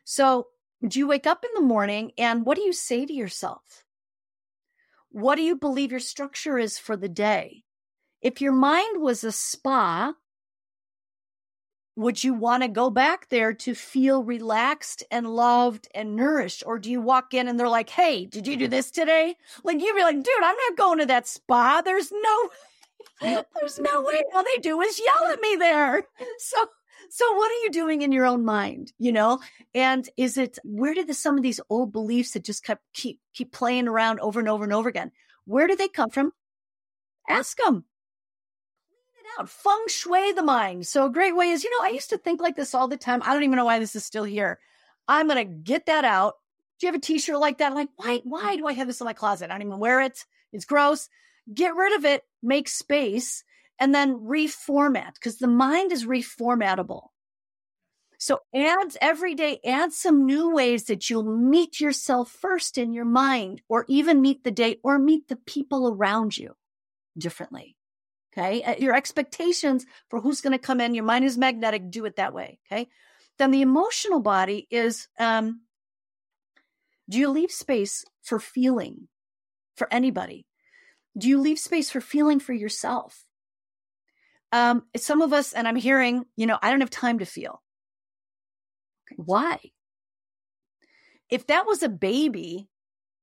So, 0.03 0.47
do 0.87 0.97
you 0.97 1.07
wake 1.07 1.27
up 1.27 1.43
in 1.43 1.51
the 1.53 1.67
morning 1.67 2.11
and 2.17 2.43
what 2.43 2.55
do 2.55 2.63
you 2.63 2.73
say 2.73 3.05
to 3.05 3.13
yourself? 3.13 3.83
What 5.09 5.35
do 5.35 5.43
you 5.43 5.55
believe 5.55 5.91
your 5.91 5.99
structure 5.99 6.57
is 6.57 6.79
for 6.79 6.97
the 6.97 7.09
day? 7.09 7.63
If 8.21 8.41
your 8.41 8.53
mind 8.53 9.01
was 9.01 9.23
a 9.23 9.31
spa, 9.31 10.13
would 11.95 12.23
you 12.23 12.33
want 12.33 12.63
to 12.63 12.69
go 12.69 12.89
back 12.89 13.27
there 13.29 13.53
to 13.53 13.75
feel 13.75 14.23
relaxed 14.23 15.03
and 15.11 15.27
loved 15.27 15.87
and 15.93 16.15
nourished? 16.15 16.63
Or 16.65 16.79
do 16.79 16.89
you 16.89 17.01
walk 17.01 17.33
in 17.33 17.47
and 17.47 17.59
they're 17.59 17.67
like, 17.67 17.89
hey, 17.89 18.25
did 18.25 18.47
you 18.47 18.55
do 18.55 18.67
this 18.67 18.91
today? 18.91 19.35
Like, 19.63 19.81
you'd 19.81 19.95
be 19.95 20.03
like, 20.03 20.15
dude, 20.15 20.43
I'm 20.43 20.55
not 20.55 20.77
going 20.77 20.99
to 20.99 21.05
that 21.07 21.27
spa. 21.27 21.81
There's 21.83 22.11
no, 22.11 22.49
there's 23.59 23.79
no 23.79 24.01
way. 24.01 24.23
All 24.33 24.43
they 24.43 24.61
do 24.61 24.79
is 24.81 24.99
yell 24.99 25.31
at 25.31 25.41
me 25.41 25.55
there. 25.57 26.03
So, 26.39 26.65
so 27.09 27.33
what 27.35 27.51
are 27.51 27.63
you 27.63 27.71
doing 27.71 28.03
in 28.03 28.13
your 28.13 28.25
own 28.25 28.45
mind? 28.45 28.93
You 28.97 29.11
know, 29.11 29.39
and 29.75 30.09
is 30.15 30.37
it, 30.37 30.59
where 30.63 30.93
did 30.93 31.07
the, 31.07 31.13
some 31.13 31.35
of 31.35 31.43
these 31.43 31.59
old 31.69 31.91
beliefs 31.91 32.31
that 32.31 32.45
just 32.45 32.63
kept, 32.63 32.83
keep, 32.93 33.19
keep 33.33 33.51
playing 33.51 33.89
around 33.89 34.21
over 34.21 34.39
and 34.39 34.47
over 34.47 34.63
and 34.63 34.73
over 34.73 34.87
again? 34.87 35.11
Where 35.45 35.67
do 35.67 35.75
they 35.75 35.89
come 35.89 36.09
from? 36.09 36.31
Ask 37.27 37.57
them 37.57 37.83
out, 39.39 39.49
feng 39.49 39.85
shui 39.87 40.33
the 40.33 40.43
mind. 40.43 40.87
So 40.87 41.05
a 41.05 41.11
great 41.11 41.35
way 41.35 41.49
is, 41.49 41.63
you 41.63 41.69
know, 41.71 41.85
I 41.85 41.91
used 41.91 42.09
to 42.09 42.17
think 42.17 42.41
like 42.41 42.55
this 42.55 42.73
all 42.73 42.87
the 42.87 42.97
time. 42.97 43.21
I 43.23 43.33
don't 43.33 43.43
even 43.43 43.55
know 43.55 43.65
why 43.65 43.79
this 43.79 43.95
is 43.95 44.05
still 44.05 44.23
here. 44.23 44.59
I'm 45.07 45.27
to 45.29 45.43
get 45.45 45.87
that 45.87 46.05
out. 46.05 46.35
Do 46.79 46.87
you 46.87 46.91
have 46.93 46.99
a 46.99 47.03
t-shirt 47.03 47.39
like 47.39 47.59
that? 47.59 47.71
I'm 47.71 47.75
like, 47.75 47.89
why, 47.95 48.21
why 48.23 48.55
do 48.55 48.67
I 48.67 48.73
have 48.73 48.87
this 48.87 49.01
in 49.01 49.05
my 49.05 49.13
closet? 49.13 49.51
I 49.51 49.53
don't 49.53 49.67
even 49.67 49.79
wear 49.79 50.01
it. 50.01 50.25
It's 50.51 50.65
gross. 50.65 51.09
Get 51.53 51.75
rid 51.75 51.95
of 51.95 52.05
it, 52.05 52.23
make 52.41 52.69
space, 52.69 53.43
and 53.79 53.93
then 53.93 54.19
reformat 54.19 55.15
because 55.15 55.37
the 55.37 55.47
mind 55.47 55.91
is 55.91 56.05
reformatable. 56.05 57.07
So 58.17 58.41
add 58.53 58.95
every 59.01 59.33
day, 59.33 59.59
add 59.65 59.93
some 59.93 60.27
new 60.27 60.53
ways 60.53 60.83
that 60.85 61.09
you'll 61.09 61.23
meet 61.23 61.79
yourself 61.79 62.29
first 62.31 62.77
in 62.77 62.93
your 62.93 63.05
mind, 63.05 63.63
or 63.67 63.85
even 63.87 64.21
meet 64.21 64.43
the 64.43 64.51
day 64.51 64.77
or 64.83 64.99
meet 64.99 65.27
the 65.27 65.35
people 65.35 65.91
around 65.91 66.37
you 66.37 66.55
differently. 67.17 67.75
Okay. 68.33 68.77
Your 68.79 68.95
expectations 68.95 69.85
for 70.09 70.21
who's 70.21 70.41
going 70.41 70.53
to 70.53 70.59
come 70.59 70.79
in, 70.79 70.95
your 70.95 71.03
mind 71.03 71.25
is 71.25 71.37
magnetic, 71.37 71.91
do 71.91 72.05
it 72.05 72.15
that 72.15 72.33
way. 72.33 72.59
Okay. 72.71 72.87
Then 73.37 73.51
the 73.51 73.61
emotional 73.61 74.19
body 74.19 74.67
is, 74.69 75.07
um, 75.19 75.61
do 77.09 77.17
you 77.17 77.29
leave 77.29 77.51
space 77.51 78.05
for 78.23 78.39
feeling 78.39 79.09
for 79.75 79.91
anybody? 79.91 80.45
Do 81.17 81.27
you 81.27 81.41
leave 81.41 81.59
space 81.59 81.89
for 81.91 81.99
feeling 81.99 82.39
for 82.39 82.53
yourself? 82.53 83.25
Um, 84.53 84.83
some 84.95 85.21
of 85.21 85.33
us, 85.33 85.53
and 85.53 85.67
I'm 85.67 85.75
hearing, 85.75 86.25
you 86.37 86.45
know, 86.45 86.57
I 86.61 86.69
don't 86.69 86.81
have 86.81 86.89
time 86.89 87.19
to 87.19 87.25
feel. 87.25 87.61
Why? 89.17 89.59
If 91.29 91.47
that 91.47 91.65
was 91.65 91.83
a 91.83 91.89
baby, 91.89 92.67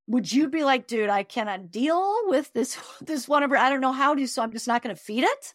would 0.08 0.32
you 0.32 0.48
be 0.48 0.64
like, 0.64 0.86
dude, 0.86 1.10
I 1.10 1.22
cannot 1.22 1.70
deal 1.70 2.16
with 2.24 2.52
this, 2.54 2.78
this 3.00 3.28
one 3.28 3.42
whatever. 3.42 3.56
I 3.56 3.70
don't 3.70 3.80
know 3.80 3.92
how 3.92 4.14
to, 4.14 4.26
so 4.26 4.42
I'm 4.42 4.52
just 4.52 4.66
not 4.66 4.82
going 4.82 4.96
to 4.96 5.00
feed 5.00 5.24
it. 5.24 5.54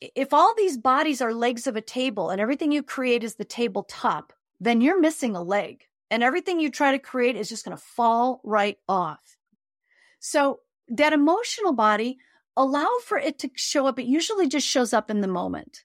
If 0.00 0.34
all 0.34 0.54
these 0.54 0.76
bodies 0.76 1.20
are 1.22 1.32
legs 1.32 1.66
of 1.66 1.76
a 1.76 1.80
table 1.80 2.30
and 2.30 2.40
everything 2.40 2.72
you 2.72 2.82
create 2.82 3.22
is 3.22 3.36
the 3.36 3.44
tabletop, 3.44 4.32
then 4.58 4.80
you're 4.80 5.00
missing 5.00 5.36
a 5.36 5.42
leg 5.42 5.84
and 6.10 6.22
everything 6.22 6.58
you 6.58 6.70
try 6.70 6.92
to 6.92 6.98
create 6.98 7.36
is 7.36 7.48
just 7.48 7.64
going 7.64 7.76
to 7.76 7.82
fall 7.82 8.40
right 8.42 8.78
off. 8.88 9.36
So 10.18 10.60
that 10.88 11.12
emotional 11.12 11.72
body, 11.72 12.18
allow 12.56 12.88
for 13.04 13.18
it 13.18 13.38
to 13.40 13.50
show 13.54 13.86
up. 13.86 13.98
It 13.98 14.06
usually 14.06 14.48
just 14.48 14.66
shows 14.66 14.92
up 14.92 15.10
in 15.10 15.20
the 15.20 15.28
moment 15.28 15.84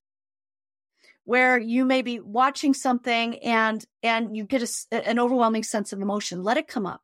where 1.26 1.60
you 1.60 1.84
may 1.84 2.02
be 2.02 2.20
watching 2.20 2.74
something 2.74 3.38
and 3.40 3.86
and 4.02 4.38
you 4.38 4.46
get 4.46 4.64
a, 4.92 5.08
an 5.10 5.20
overwhelming 5.20 5.64
sense 5.64 5.92
of 5.92 6.02
emotion 6.02 6.44
let 6.44 6.58
it 6.58 6.68
come 6.68 6.86
up. 6.86 7.02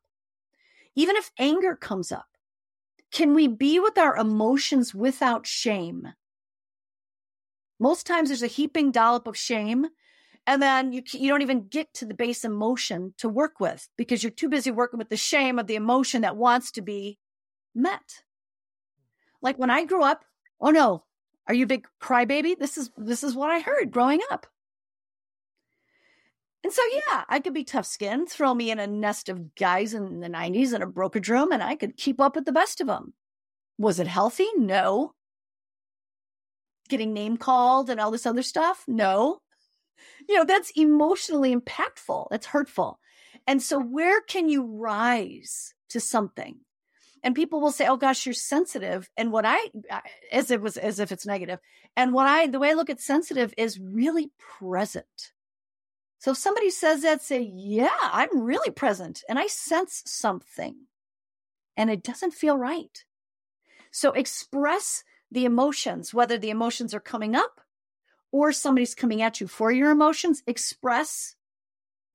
Even 0.94 1.16
if 1.16 1.30
anger 1.38 1.76
comes 1.76 2.10
up 2.10 2.26
can 3.12 3.34
we 3.34 3.46
be 3.46 3.78
with 3.78 3.98
our 3.98 4.16
emotions 4.16 4.94
without 4.94 5.46
shame? 5.46 6.08
Most 7.78 8.06
times 8.06 8.30
there's 8.30 8.42
a 8.42 8.46
heaping 8.46 8.90
dollop 8.90 9.26
of 9.26 9.36
shame 9.36 9.86
and 10.46 10.62
then 10.62 10.92
you 10.92 11.02
you 11.12 11.28
don't 11.28 11.42
even 11.42 11.68
get 11.68 11.92
to 11.94 12.04
the 12.04 12.14
base 12.14 12.44
emotion 12.44 13.14
to 13.18 13.28
work 13.28 13.60
with 13.60 13.88
because 13.96 14.22
you're 14.22 14.30
too 14.30 14.48
busy 14.48 14.70
working 14.70 14.98
with 14.98 15.08
the 15.08 15.16
shame 15.16 15.58
of 15.58 15.66
the 15.66 15.76
emotion 15.76 16.22
that 16.22 16.36
wants 16.36 16.70
to 16.72 16.82
be 16.82 17.18
met. 17.74 18.22
Like 19.40 19.58
when 19.58 19.70
i 19.70 19.84
grew 19.84 20.02
up 20.04 20.24
oh 20.60 20.70
no 20.70 21.04
are 21.48 21.54
you 21.54 21.64
a 21.64 21.68
big 21.68 21.86
crybaby? 22.00 22.58
This 22.58 22.78
is 22.78 22.90
this 22.96 23.22
is 23.24 23.34
what 23.34 23.50
I 23.50 23.60
heard 23.60 23.90
growing 23.90 24.20
up. 24.30 24.46
And 26.64 26.72
so 26.72 26.82
yeah, 26.92 27.24
I 27.28 27.40
could 27.40 27.54
be 27.54 27.64
tough 27.64 27.86
skinned, 27.86 28.28
throw 28.28 28.54
me 28.54 28.70
in 28.70 28.78
a 28.78 28.86
nest 28.86 29.28
of 29.28 29.54
guys 29.56 29.94
in 29.94 30.20
the 30.20 30.28
90s 30.28 30.72
in 30.72 30.80
a 30.82 30.86
brokerage 30.86 31.28
room 31.28 31.50
and 31.50 31.62
I 31.62 31.74
could 31.74 31.96
keep 31.96 32.20
up 32.20 32.36
with 32.36 32.44
the 32.44 32.52
best 32.52 32.80
of 32.80 32.86
them. 32.86 33.14
Was 33.78 33.98
it 33.98 34.06
healthy? 34.06 34.46
No. 34.56 35.14
Getting 36.88 37.12
name 37.12 37.36
called 37.36 37.90
and 37.90 38.00
all 38.00 38.12
this 38.12 38.26
other 38.26 38.42
stuff? 38.42 38.84
No. 38.86 39.40
You 40.28 40.36
know, 40.36 40.44
that's 40.44 40.70
emotionally 40.76 41.54
impactful. 41.54 42.28
That's 42.30 42.46
hurtful. 42.46 43.00
And 43.46 43.60
so, 43.60 43.80
where 43.80 44.20
can 44.20 44.48
you 44.48 44.64
rise 44.64 45.74
to 45.88 46.00
something? 46.00 46.60
And 47.22 47.34
people 47.34 47.60
will 47.60 47.70
say, 47.70 47.86
"Oh 47.86 47.96
gosh, 47.96 48.26
you're 48.26 48.32
sensitive." 48.34 49.10
And 49.16 49.30
what 49.30 49.44
I, 49.46 49.70
as 50.32 50.50
it 50.50 50.60
was 50.60 50.76
as 50.76 50.98
if 50.98 51.12
it's 51.12 51.26
negative. 51.26 51.60
And 51.96 52.12
what 52.12 52.26
I, 52.26 52.46
the 52.46 52.58
way 52.58 52.70
I 52.70 52.74
look 52.74 52.90
at 52.90 53.00
sensitive 53.00 53.54
is 53.56 53.78
really 53.78 54.32
present. 54.38 55.32
So 56.18 56.32
if 56.32 56.38
somebody 56.38 56.70
says 56.70 57.02
that, 57.02 57.22
say, 57.22 57.40
"Yeah, 57.40 57.90
I'm 58.00 58.42
really 58.42 58.70
present, 58.70 59.22
and 59.28 59.38
I 59.38 59.46
sense 59.46 60.02
something, 60.06 60.86
and 61.76 61.90
it 61.90 62.02
doesn't 62.02 62.34
feel 62.34 62.56
right." 62.56 63.04
So 63.90 64.12
express 64.12 65.04
the 65.30 65.44
emotions, 65.44 66.14
whether 66.14 66.38
the 66.38 66.50
emotions 66.50 66.94
are 66.94 67.00
coming 67.00 67.34
up 67.34 67.60
or 68.30 68.52
somebody's 68.52 68.94
coming 68.94 69.20
at 69.20 69.40
you 69.40 69.46
for 69.46 69.70
your 69.70 69.90
emotions. 69.90 70.42
Express 70.46 71.36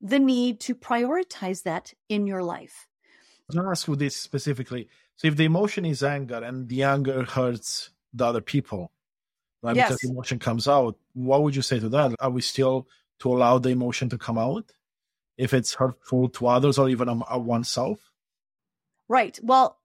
the 0.00 0.18
need 0.18 0.60
to 0.60 0.74
prioritize 0.74 1.62
that 1.62 1.94
in 2.08 2.26
your 2.26 2.42
life. 2.42 2.87
I 3.50 3.54
going 3.54 3.64
to 3.64 3.70
ask 3.70 3.88
you 3.88 3.96
this 3.96 4.16
specifically. 4.16 4.88
So, 5.16 5.28
if 5.28 5.36
the 5.36 5.44
emotion 5.44 5.84
is 5.84 6.02
anger 6.02 6.36
and 6.36 6.68
the 6.68 6.82
anger 6.82 7.24
hurts 7.24 7.90
the 8.12 8.26
other 8.26 8.40
people, 8.40 8.92
right? 9.62 9.74
Yes. 9.74 9.88
Because 9.88 10.10
emotion 10.10 10.38
comes 10.38 10.68
out, 10.68 10.96
what 11.14 11.42
would 11.42 11.56
you 11.56 11.62
say 11.62 11.80
to 11.80 11.88
that? 11.88 12.14
Are 12.20 12.30
we 12.30 12.42
still 12.42 12.86
to 13.20 13.32
allow 13.32 13.58
the 13.58 13.70
emotion 13.70 14.08
to 14.10 14.18
come 14.18 14.38
out 14.38 14.72
if 15.36 15.54
it's 15.54 15.74
hurtful 15.74 16.28
to 16.30 16.46
others 16.46 16.78
or 16.78 16.88
even 16.88 17.08
um, 17.08 17.24
uh, 17.32 17.38
oneself? 17.38 18.12
Right. 19.08 19.38
Well, 19.42 19.78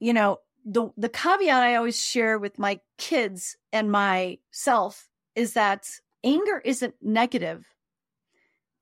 you 0.00 0.12
know, 0.12 0.40
the 0.64 0.90
the 0.96 1.08
caveat 1.08 1.62
I 1.62 1.76
always 1.76 2.02
share 2.02 2.38
with 2.38 2.58
my 2.58 2.80
kids 2.98 3.56
and 3.72 3.92
myself 3.92 5.08
is 5.34 5.52
that 5.52 5.88
anger 6.24 6.60
isn't 6.64 6.94
negative 7.00 7.64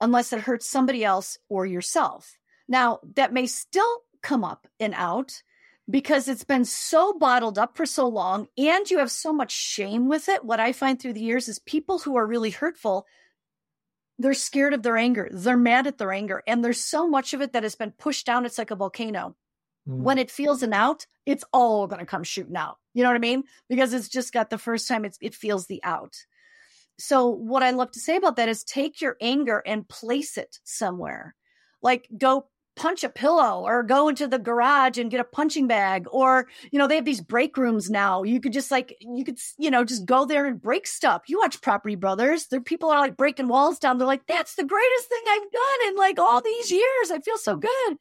unless 0.01 0.32
it 0.32 0.40
hurts 0.40 0.66
somebody 0.66 1.05
else 1.05 1.38
or 1.48 1.66
yourself. 1.66 2.38
Now, 2.68 2.98
that 3.14 3.32
may 3.32 3.47
still 3.47 4.02
come 4.27 4.43
up 4.43 4.66
and 4.81 4.93
out 4.97 5.43
because 5.89 6.27
it's 6.27 6.43
been 6.43 6.65
so 6.65 7.16
bottled 7.16 7.59
up 7.59 7.77
for 7.77 7.86
so 7.86 8.09
long 8.09 8.48
and 8.59 8.90
you 8.90 8.98
have 8.98 9.11
so 9.11 9.32
much 9.32 9.53
shame 9.53 10.09
with 10.09 10.28
it. 10.28 10.44
What 10.44 10.59
I 10.59 10.73
find 10.73 11.01
through 11.01 11.12
the 11.12 11.20
years 11.20 11.48
is 11.48 11.61
people 11.61 12.01
who 12.01 12.16
are 12.16 12.27
really 12.27 12.51
hurtful, 12.51 13.07
they're 14.19 14.35
scared 14.35 14.74
of 14.74 14.82
their 14.82 14.97
anger. 14.97 15.28
They're 15.31 15.57
mad 15.57 15.86
at 15.86 15.98
their 15.98 16.12
anger. 16.12 16.43
And 16.44 16.65
there's 16.65 16.81
so 16.81 17.09
much 17.09 17.35
of 17.35 17.40
it 17.40 17.53
that 17.53 17.62
has 17.62 17.77
been 17.77 17.93
pushed 17.93 18.27
down. 18.27 18.44
It's 18.44 18.59
like 18.59 18.73
a 18.73 18.77
volcano. 18.77 19.36
Mm. 19.89 19.98
When 19.98 20.19
it 20.19 20.32
feels 20.32 20.65
an 20.65 20.73
out, 20.73 21.07
it's 21.24 21.44
all 21.53 21.86
going 21.86 22.01
to 22.01 22.07
come 22.07 22.24
shooting 22.24 22.57
out. 22.57 22.78
You 22.94 23.05
know 23.05 23.11
what 23.11 23.16
I 23.16 23.20
mean? 23.20 23.44
Because 23.69 23.93
it's 23.93 24.09
just 24.09 24.32
got 24.32 24.51
the 24.51 24.59
first 24.59 24.89
time 24.89 25.05
it's, 25.05 25.19
it 25.20 25.36
feels 25.36 25.69
the 25.69 25.85
out. 25.85 26.16
So 26.98 27.28
what 27.28 27.62
I 27.62 27.70
love 27.70 27.93
to 27.93 28.01
say 28.01 28.16
about 28.16 28.36
that 28.36 28.48
is 28.48 28.65
take 28.65 29.01
your 29.01 29.16
anger 29.20 29.62
and 29.65 29.89
place 29.89 30.36
it 30.36 30.59
somewhere. 30.65 31.36
Like 31.81 32.09
go 32.19 32.48
punch 32.77 33.03
a 33.03 33.09
pillow 33.09 33.62
or 33.65 33.82
go 33.82 34.09
into 34.09 34.28
the 34.28 34.39
garage 34.39 34.98
and 34.98 35.11
get 35.11 35.20
a 35.20 35.24
punching 35.24 35.66
bag 35.66 36.07
or 36.11 36.47
you 36.70 36.78
know 36.78 36.86
they 36.86 36.97
have 36.97 37.05
these 37.05 37.20
break 37.20 37.57
rooms 37.57 37.90
now. 37.90 38.23
You 38.23 38.40
could 38.40 38.53
just 38.53 38.70
like 38.70 38.97
you 39.01 39.24
could 39.24 39.39
you 39.59 39.70
know 39.70 39.85
just 39.85 40.07
go 40.07 40.24
there 40.24 40.47
and 40.47 40.61
break 40.61 40.86
stuff. 40.86 41.23
You 41.27 41.39
watch 41.39 41.61
property 41.61 41.97
brothers. 41.97 42.47
There 42.47 42.61
people 42.61 42.90
are 42.90 43.01
like 43.01 43.16
breaking 43.16 43.48
walls 43.48 43.78
down. 43.78 43.98
They're 43.98 44.07
like 44.07 44.27
that's 44.27 44.55
the 44.55 44.65
greatest 44.65 45.09
thing 45.09 45.23
i've 45.28 45.53
done 45.53 45.89
in 45.89 45.97
like 45.97 46.19
all 46.19 46.40
these 46.40 46.70
years. 46.70 47.11
I 47.11 47.20
feel 47.20 47.39
so 47.39 47.57
good. 47.57 47.97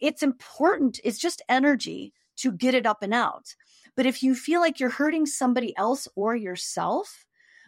It's 0.00 0.22
important. 0.22 1.00
It's 1.04 1.18
just 1.18 1.42
energy 1.48 2.12
to 2.38 2.52
get 2.52 2.74
it 2.74 2.86
up 2.86 3.02
and 3.02 3.14
out. 3.14 3.54
But 3.96 4.06
if 4.06 4.22
you 4.22 4.34
feel 4.34 4.60
like 4.60 4.78
you're 4.78 4.90
hurting 4.90 5.26
somebody 5.26 5.76
else 5.76 6.06
or 6.16 6.36
yourself 6.36 7.26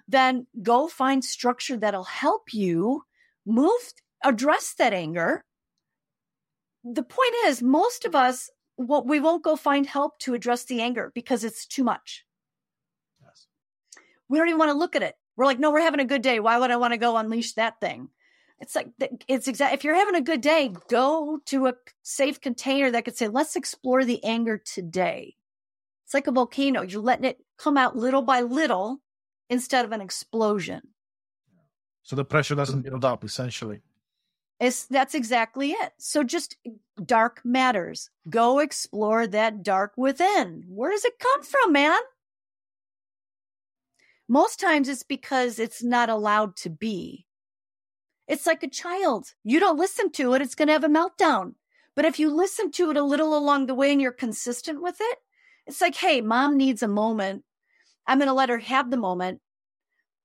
then 0.08 0.46
go 0.62 0.88
find 0.88 1.22
structure 1.22 1.76
that'll 1.76 2.04
help 2.04 2.54
you 2.54 3.02
move, 3.46 3.92
address 4.24 4.74
that 4.78 4.94
anger. 4.94 5.44
The 6.84 7.02
point 7.02 7.34
is, 7.46 7.62
most 7.62 8.04
of 8.04 8.14
us, 8.14 8.50
what 8.76 9.06
we 9.06 9.20
won't 9.20 9.42
go 9.42 9.56
find 9.56 9.86
help 9.86 10.18
to 10.20 10.34
address 10.34 10.64
the 10.64 10.80
anger 10.80 11.10
because 11.14 11.44
it's 11.44 11.66
too 11.66 11.84
much. 11.84 12.24
Yes. 13.20 13.46
We 14.28 14.38
don't 14.38 14.48
even 14.48 14.58
want 14.58 14.70
to 14.70 14.78
look 14.78 14.94
at 14.94 15.02
it. 15.02 15.16
We're 15.36 15.44
like, 15.44 15.58
no, 15.58 15.70
we're 15.70 15.80
having 15.80 16.00
a 16.00 16.04
good 16.04 16.22
day. 16.22 16.40
Why 16.40 16.58
would 16.58 16.70
I 16.70 16.76
want 16.76 16.92
to 16.92 16.98
go 16.98 17.16
unleash 17.16 17.54
that 17.54 17.80
thing? 17.80 18.08
It's 18.60 18.74
like 18.74 18.88
it's 19.28 19.46
exact. 19.46 19.74
If 19.74 19.84
you're 19.84 19.94
having 19.94 20.16
a 20.16 20.20
good 20.20 20.40
day, 20.40 20.74
go 20.88 21.38
to 21.46 21.68
a 21.68 21.74
safe 22.02 22.40
container 22.40 22.90
that 22.90 23.04
could 23.04 23.16
say, 23.16 23.28
"Let's 23.28 23.54
explore 23.54 24.04
the 24.04 24.22
anger 24.24 24.58
today." 24.58 25.36
It's 26.04 26.14
like 26.14 26.26
a 26.26 26.32
volcano. 26.32 26.82
You're 26.82 27.00
letting 27.00 27.24
it 27.24 27.38
come 27.56 27.76
out 27.76 27.96
little 27.96 28.22
by 28.22 28.40
little, 28.40 29.00
instead 29.48 29.84
of 29.84 29.92
an 29.92 30.00
explosion. 30.00 30.82
So 32.02 32.16
the 32.16 32.24
pressure 32.24 32.54
doesn't 32.54 32.82
build 32.82 33.04
up, 33.04 33.22
essentially. 33.22 33.80
It's, 34.60 34.86
that's 34.86 35.14
exactly 35.14 35.70
it. 35.70 35.92
So 35.98 36.24
just 36.24 36.56
dark 37.04 37.40
matters. 37.44 38.10
Go 38.28 38.58
explore 38.58 39.26
that 39.28 39.62
dark 39.62 39.92
within. 39.96 40.64
Where 40.68 40.90
does 40.90 41.04
it 41.04 41.18
come 41.18 41.42
from, 41.42 41.72
man? 41.72 41.98
Most 44.28 44.58
times 44.60 44.88
it's 44.88 45.04
because 45.04 45.58
it's 45.58 45.82
not 45.82 46.10
allowed 46.10 46.56
to 46.56 46.70
be. 46.70 47.26
It's 48.26 48.46
like 48.46 48.62
a 48.62 48.68
child. 48.68 49.32
You 49.44 49.60
don't 49.60 49.78
listen 49.78 50.10
to 50.12 50.34
it, 50.34 50.42
it's 50.42 50.54
going 50.54 50.68
to 50.68 50.72
have 50.72 50.84
a 50.84 50.88
meltdown. 50.88 51.54
But 51.94 52.04
if 52.04 52.18
you 52.18 52.30
listen 52.30 52.70
to 52.72 52.90
it 52.90 52.96
a 52.96 53.02
little 53.02 53.36
along 53.36 53.66
the 53.66 53.74
way 53.74 53.92
and 53.92 54.00
you're 54.00 54.12
consistent 54.12 54.82
with 54.82 54.96
it, 55.00 55.18
it's 55.66 55.80
like, 55.80 55.94
hey, 55.94 56.20
mom 56.20 56.56
needs 56.56 56.82
a 56.82 56.88
moment 56.88 57.44
I'm 58.08 58.18
going 58.18 58.28
to 58.28 58.34
let 58.34 58.48
her 58.48 58.58
have 58.58 58.90
the 58.90 58.96
moment 58.96 59.40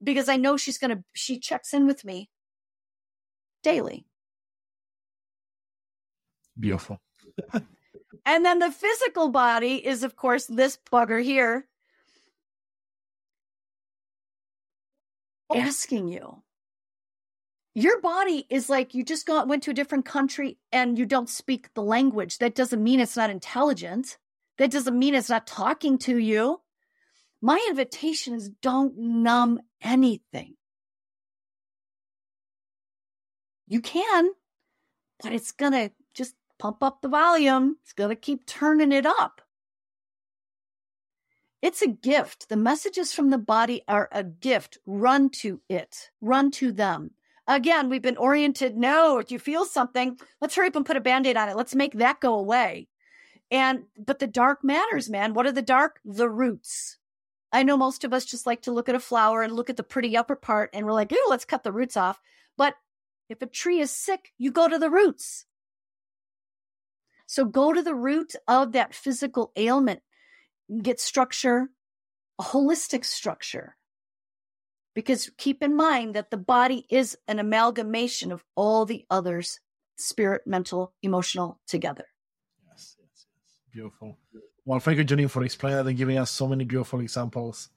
because 0.02 0.30
I 0.30 0.38
know 0.38 0.56
she's 0.56 0.78
going 0.78 0.96
to, 0.96 1.04
she 1.14 1.38
checks 1.38 1.74
in 1.74 1.86
with 1.86 2.06
me 2.06 2.30
daily. 3.62 4.06
Beautiful. 6.60 7.00
and 8.26 8.46
then 8.46 8.60
the 8.60 8.72
physical 8.72 9.30
body 9.30 9.86
is, 9.86 10.04
of 10.04 10.16
course, 10.16 10.46
this 10.46 10.78
bugger 10.92 11.24
here 11.24 11.68
asking 15.56 16.08
you. 16.08 16.44
Your 17.76 18.00
body 18.02 18.46
is 18.50 18.70
like 18.70 18.94
you 18.94 19.04
just 19.04 19.26
got, 19.26 19.48
went 19.48 19.64
to 19.64 19.72
a 19.72 19.76
different 19.76 20.06
country 20.06 20.60
and 20.72 20.98
you 20.98 21.06
don't 21.06 21.30
speak 21.30 21.74
the 21.74 21.82
language. 21.82 22.38
That 22.38 22.56
doesn't 22.56 22.84
mean 22.84 23.00
it's 23.00 23.18
not 23.18 23.32
intelligent. 23.32 24.18
That 24.60 24.72
doesn't 24.72 24.98
mean 24.98 25.16
it's 25.16 25.30
not 25.30 25.48
talking 25.48 25.98
to 26.00 26.18
you. 26.18 26.62
My 27.42 27.60
invitation 27.70 28.36
is 28.36 28.50
don't 28.62 28.96
numb 28.98 29.60
anything. 29.82 30.56
You 33.68 33.82
can, 33.82 34.30
but 35.22 35.34
it's 35.34 35.52
going 35.52 35.72
to 35.72 35.92
pump 36.64 36.82
up 36.82 37.02
the 37.02 37.10
volume. 37.10 37.76
It's 37.84 37.92
going 37.92 38.10
to 38.10 38.16
keep 38.16 38.46
turning 38.46 38.94
it 38.94 39.06
up. 39.06 39.42
It's 41.62 41.82
a 41.82 41.90
gift. 41.90 42.48
The 42.48 42.56
messages 42.56 43.14
from 43.14 43.32
the 43.32 43.38
body 43.38 43.82
are 43.86 44.08
a 44.14 44.24
gift. 44.24 44.78
Run 44.86 45.30
to 45.42 45.60
it, 45.68 46.10
run 46.22 46.52
to 46.52 46.72
them. 46.72 47.12
Again, 47.48 47.90
we've 47.90 48.02
been 48.02 48.16
oriented. 48.16 48.78
No, 48.78 49.18
if 49.18 49.30
you 49.30 49.40
feel 49.40 49.66
something, 49.66 50.18
let's 50.40 50.56
hurry 50.56 50.68
up 50.68 50.78
and 50.78 50.86
put 50.86 50.96
a 50.96 51.02
band 51.02 51.28
aid 51.28 51.36
on 51.36 51.50
it. 51.50 51.58
Let's 51.58 51.76
make 51.76 51.96
that 51.96 52.22
go 52.22 52.36
away. 52.36 52.88
And, 53.52 53.84
but 53.98 54.20
the 54.20 54.28
dark 54.28 54.64
matters, 54.64 55.10
man. 55.10 55.34
What 55.34 55.46
are 55.46 55.52
the 55.52 55.62
dark? 55.62 56.00
The 56.06 56.30
roots. 56.30 56.98
I 57.52 57.64
know 57.64 57.76
most 57.76 58.06
of 58.06 58.14
us 58.14 58.24
just 58.24 58.46
like 58.46 58.62
to 58.62 58.72
look 58.72 58.88
at 58.88 58.96
a 58.96 59.02
flower 59.02 59.44
and 59.44 59.52
look 59.52 59.70
at 59.70 59.76
the 59.76 59.84
pretty 59.84 60.16
upper 60.16 60.38
part 60.38 60.70
and 60.74 60.86
we're 60.86 60.94
like, 60.94 61.12
oh, 61.14 61.28
let's 61.30 61.44
cut 61.44 61.64
the 61.64 61.74
roots 61.74 61.98
off. 61.98 62.22
But 62.56 62.76
if 63.28 63.42
a 63.42 63.48
tree 63.48 63.82
is 63.82 63.92
sick, 63.92 64.32
you 64.38 64.50
go 64.50 64.70
to 64.70 64.80
the 64.80 64.90
roots. 64.90 65.46
So 67.34 67.46
go 67.46 67.74
to 67.74 67.82
the 67.82 67.96
root 67.96 68.36
of 68.48 68.74
that 68.74 68.94
physical 68.94 69.52
ailment, 69.56 70.02
get 70.84 71.00
structure, 71.00 71.70
a 72.38 72.44
holistic 72.44 73.04
structure. 73.04 73.76
Because 74.94 75.32
keep 75.36 75.64
in 75.64 75.76
mind 75.76 76.14
that 76.14 76.30
the 76.30 76.38
body 76.38 76.86
is 76.92 77.18
an 77.28 77.40
amalgamation 77.40 78.32
of 78.32 78.44
all 78.56 78.86
the 78.86 79.08
others 79.10 79.60
spirit, 79.96 80.44
mental, 80.46 80.94
emotional 81.02 81.60
together. 81.66 82.06
Yes, 82.70 82.98
yes, 83.00 83.26
yes. 83.26 83.58
Beautiful. 83.72 84.20
Well, 84.64 84.80
thank 84.80 85.00
you, 85.00 85.04
Jeannine, 85.04 85.28
for 85.28 85.44
explaining 85.44 85.78
that 85.78 85.90
and 85.90 85.98
giving 85.98 86.20
us 86.20 86.30
so 86.30 86.48
many 86.48 86.66
beautiful 86.66 87.00
examples. 87.00 87.70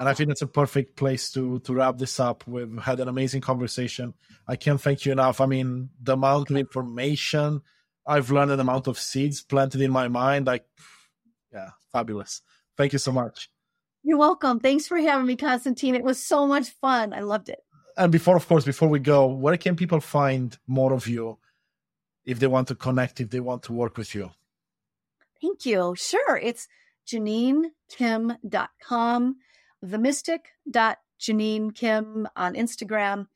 And 0.00 0.08
I 0.08 0.14
think 0.14 0.26
that's 0.26 0.42
a 0.42 0.48
perfect 0.48 0.96
place 0.96 1.30
to 1.34 1.60
to 1.60 1.72
wrap 1.72 1.98
this 1.98 2.18
up. 2.18 2.42
We've 2.48 2.76
had 2.78 2.98
an 2.98 3.06
amazing 3.06 3.42
conversation. 3.42 4.14
I 4.48 4.56
can't 4.56 4.80
thank 4.80 5.06
you 5.06 5.12
enough. 5.12 5.40
I 5.40 5.46
mean, 5.46 5.90
the 6.02 6.14
amount 6.14 6.50
of 6.50 6.56
information 6.56 7.62
I've 8.08 8.30
learned, 8.30 8.50
an 8.50 8.58
amount 8.58 8.86
of 8.86 8.98
seeds 8.98 9.42
planted 9.42 9.82
in 9.82 9.92
my 9.92 10.08
mind, 10.08 10.46
like, 10.46 10.64
yeah, 11.52 11.72
fabulous. 11.92 12.40
Thank 12.76 12.94
you 12.94 12.98
so 12.98 13.12
much. 13.12 13.50
You're 14.02 14.16
welcome. 14.16 14.60
Thanks 14.60 14.88
for 14.88 14.96
having 14.96 15.26
me, 15.26 15.36
Constantine. 15.36 15.94
It 15.94 16.02
was 16.02 16.24
so 16.24 16.46
much 16.46 16.70
fun. 16.70 17.12
I 17.12 17.20
loved 17.20 17.50
it. 17.50 17.58
And 17.98 18.10
before, 18.10 18.36
of 18.36 18.48
course, 18.48 18.64
before 18.64 18.88
we 18.88 19.00
go, 19.00 19.26
where 19.26 19.58
can 19.58 19.76
people 19.76 20.00
find 20.00 20.56
more 20.66 20.94
of 20.94 21.06
you 21.06 21.36
if 22.24 22.38
they 22.38 22.46
want 22.46 22.68
to 22.68 22.74
connect, 22.74 23.20
if 23.20 23.28
they 23.30 23.40
want 23.40 23.64
to 23.64 23.74
work 23.74 23.98
with 23.98 24.14
you? 24.14 24.30
Thank 25.42 25.66
you. 25.66 25.94
Sure. 25.98 26.36
It's 26.36 26.68
JeannineKim.com, 27.08 29.36
themystic.JeannineKim 29.84 32.26
on 32.36 32.54
Instagram. 32.54 33.26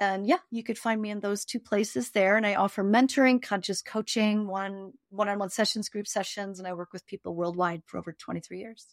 And 0.00 0.26
yeah, 0.26 0.38
you 0.50 0.64
could 0.64 0.78
find 0.78 1.00
me 1.00 1.10
in 1.10 1.20
those 1.20 1.44
two 1.44 1.60
places 1.60 2.10
there. 2.10 2.38
And 2.38 2.46
I 2.46 2.54
offer 2.54 2.82
mentoring, 2.82 3.40
conscious 3.40 3.82
coaching, 3.82 4.46
one 4.48 4.94
one-on-one 5.10 5.50
sessions, 5.50 5.90
group 5.90 6.08
sessions, 6.08 6.58
and 6.58 6.66
I 6.66 6.72
work 6.72 6.92
with 6.94 7.06
people 7.06 7.34
worldwide 7.34 7.82
for 7.84 7.98
over 7.98 8.12
23 8.12 8.58
years. 8.58 8.86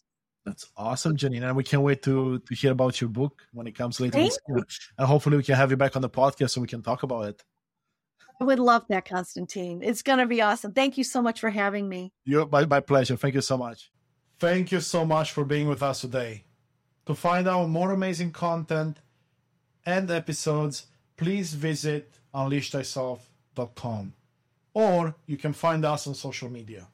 That's 0.44 0.70
awesome, 0.76 1.16
Jeannine. 1.16 1.44
And 1.44 1.56
we 1.56 1.64
can't 1.64 1.82
wait 1.82 2.02
to 2.02 2.38
to 2.40 2.54
hear 2.54 2.72
about 2.72 3.00
your 3.00 3.08
book 3.08 3.42
when 3.52 3.66
it 3.66 3.74
comes 3.74 4.00
later 4.00 4.12
Thank 4.12 4.30
this 4.30 4.38
year. 4.48 4.64
And 4.98 5.06
hopefully 5.06 5.38
we 5.38 5.42
can 5.42 5.56
have 5.56 5.70
you 5.70 5.78
back 5.78 5.96
on 5.96 6.02
the 6.02 6.10
podcast 6.10 6.50
so 6.50 6.60
we 6.60 6.68
can 6.68 6.82
talk 6.82 7.02
about 7.02 7.28
it. 7.28 7.42
I 8.40 8.44
would 8.44 8.58
love 8.58 8.84
that, 8.88 9.04
Constantine. 9.04 9.82
It's 9.82 10.02
going 10.02 10.20
to 10.20 10.26
be 10.26 10.42
awesome. 10.42 10.72
Thank 10.72 10.96
you 10.96 11.04
so 11.04 11.20
much 11.20 11.40
for 11.40 11.50
having 11.50 11.88
me. 11.88 12.12
You, 12.24 12.48
my, 12.52 12.66
my 12.66 12.80
pleasure. 12.80 13.16
Thank 13.16 13.34
you 13.34 13.40
so 13.40 13.56
much. 13.56 13.90
Thank 14.38 14.70
you 14.70 14.80
so 14.80 15.04
much 15.04 15.32
for 15.32 15.44
being 15.44 15.68
with 15.68 15.82
us 15.82 16.02
today. 16.02 16.44
To 17.06 17.14
find 17.14 17.48
out 17.48 17.68
more 17.68 17.90
amazing 17.90 18.30
content 18.32 19.00
and 19.84 20.10
episodes, 20.10 20.86
please 21.18 21.52
visit 21.52 22.18
unleashthyself.com 22.34 24.14
or 24.72 25.14
you 25.26 25.36
can 25.36 25.52
find 25.52 25.84
us 25.84 26.06
on 26.06 26.14
social 26.14 26.48
media. 26.48 26.88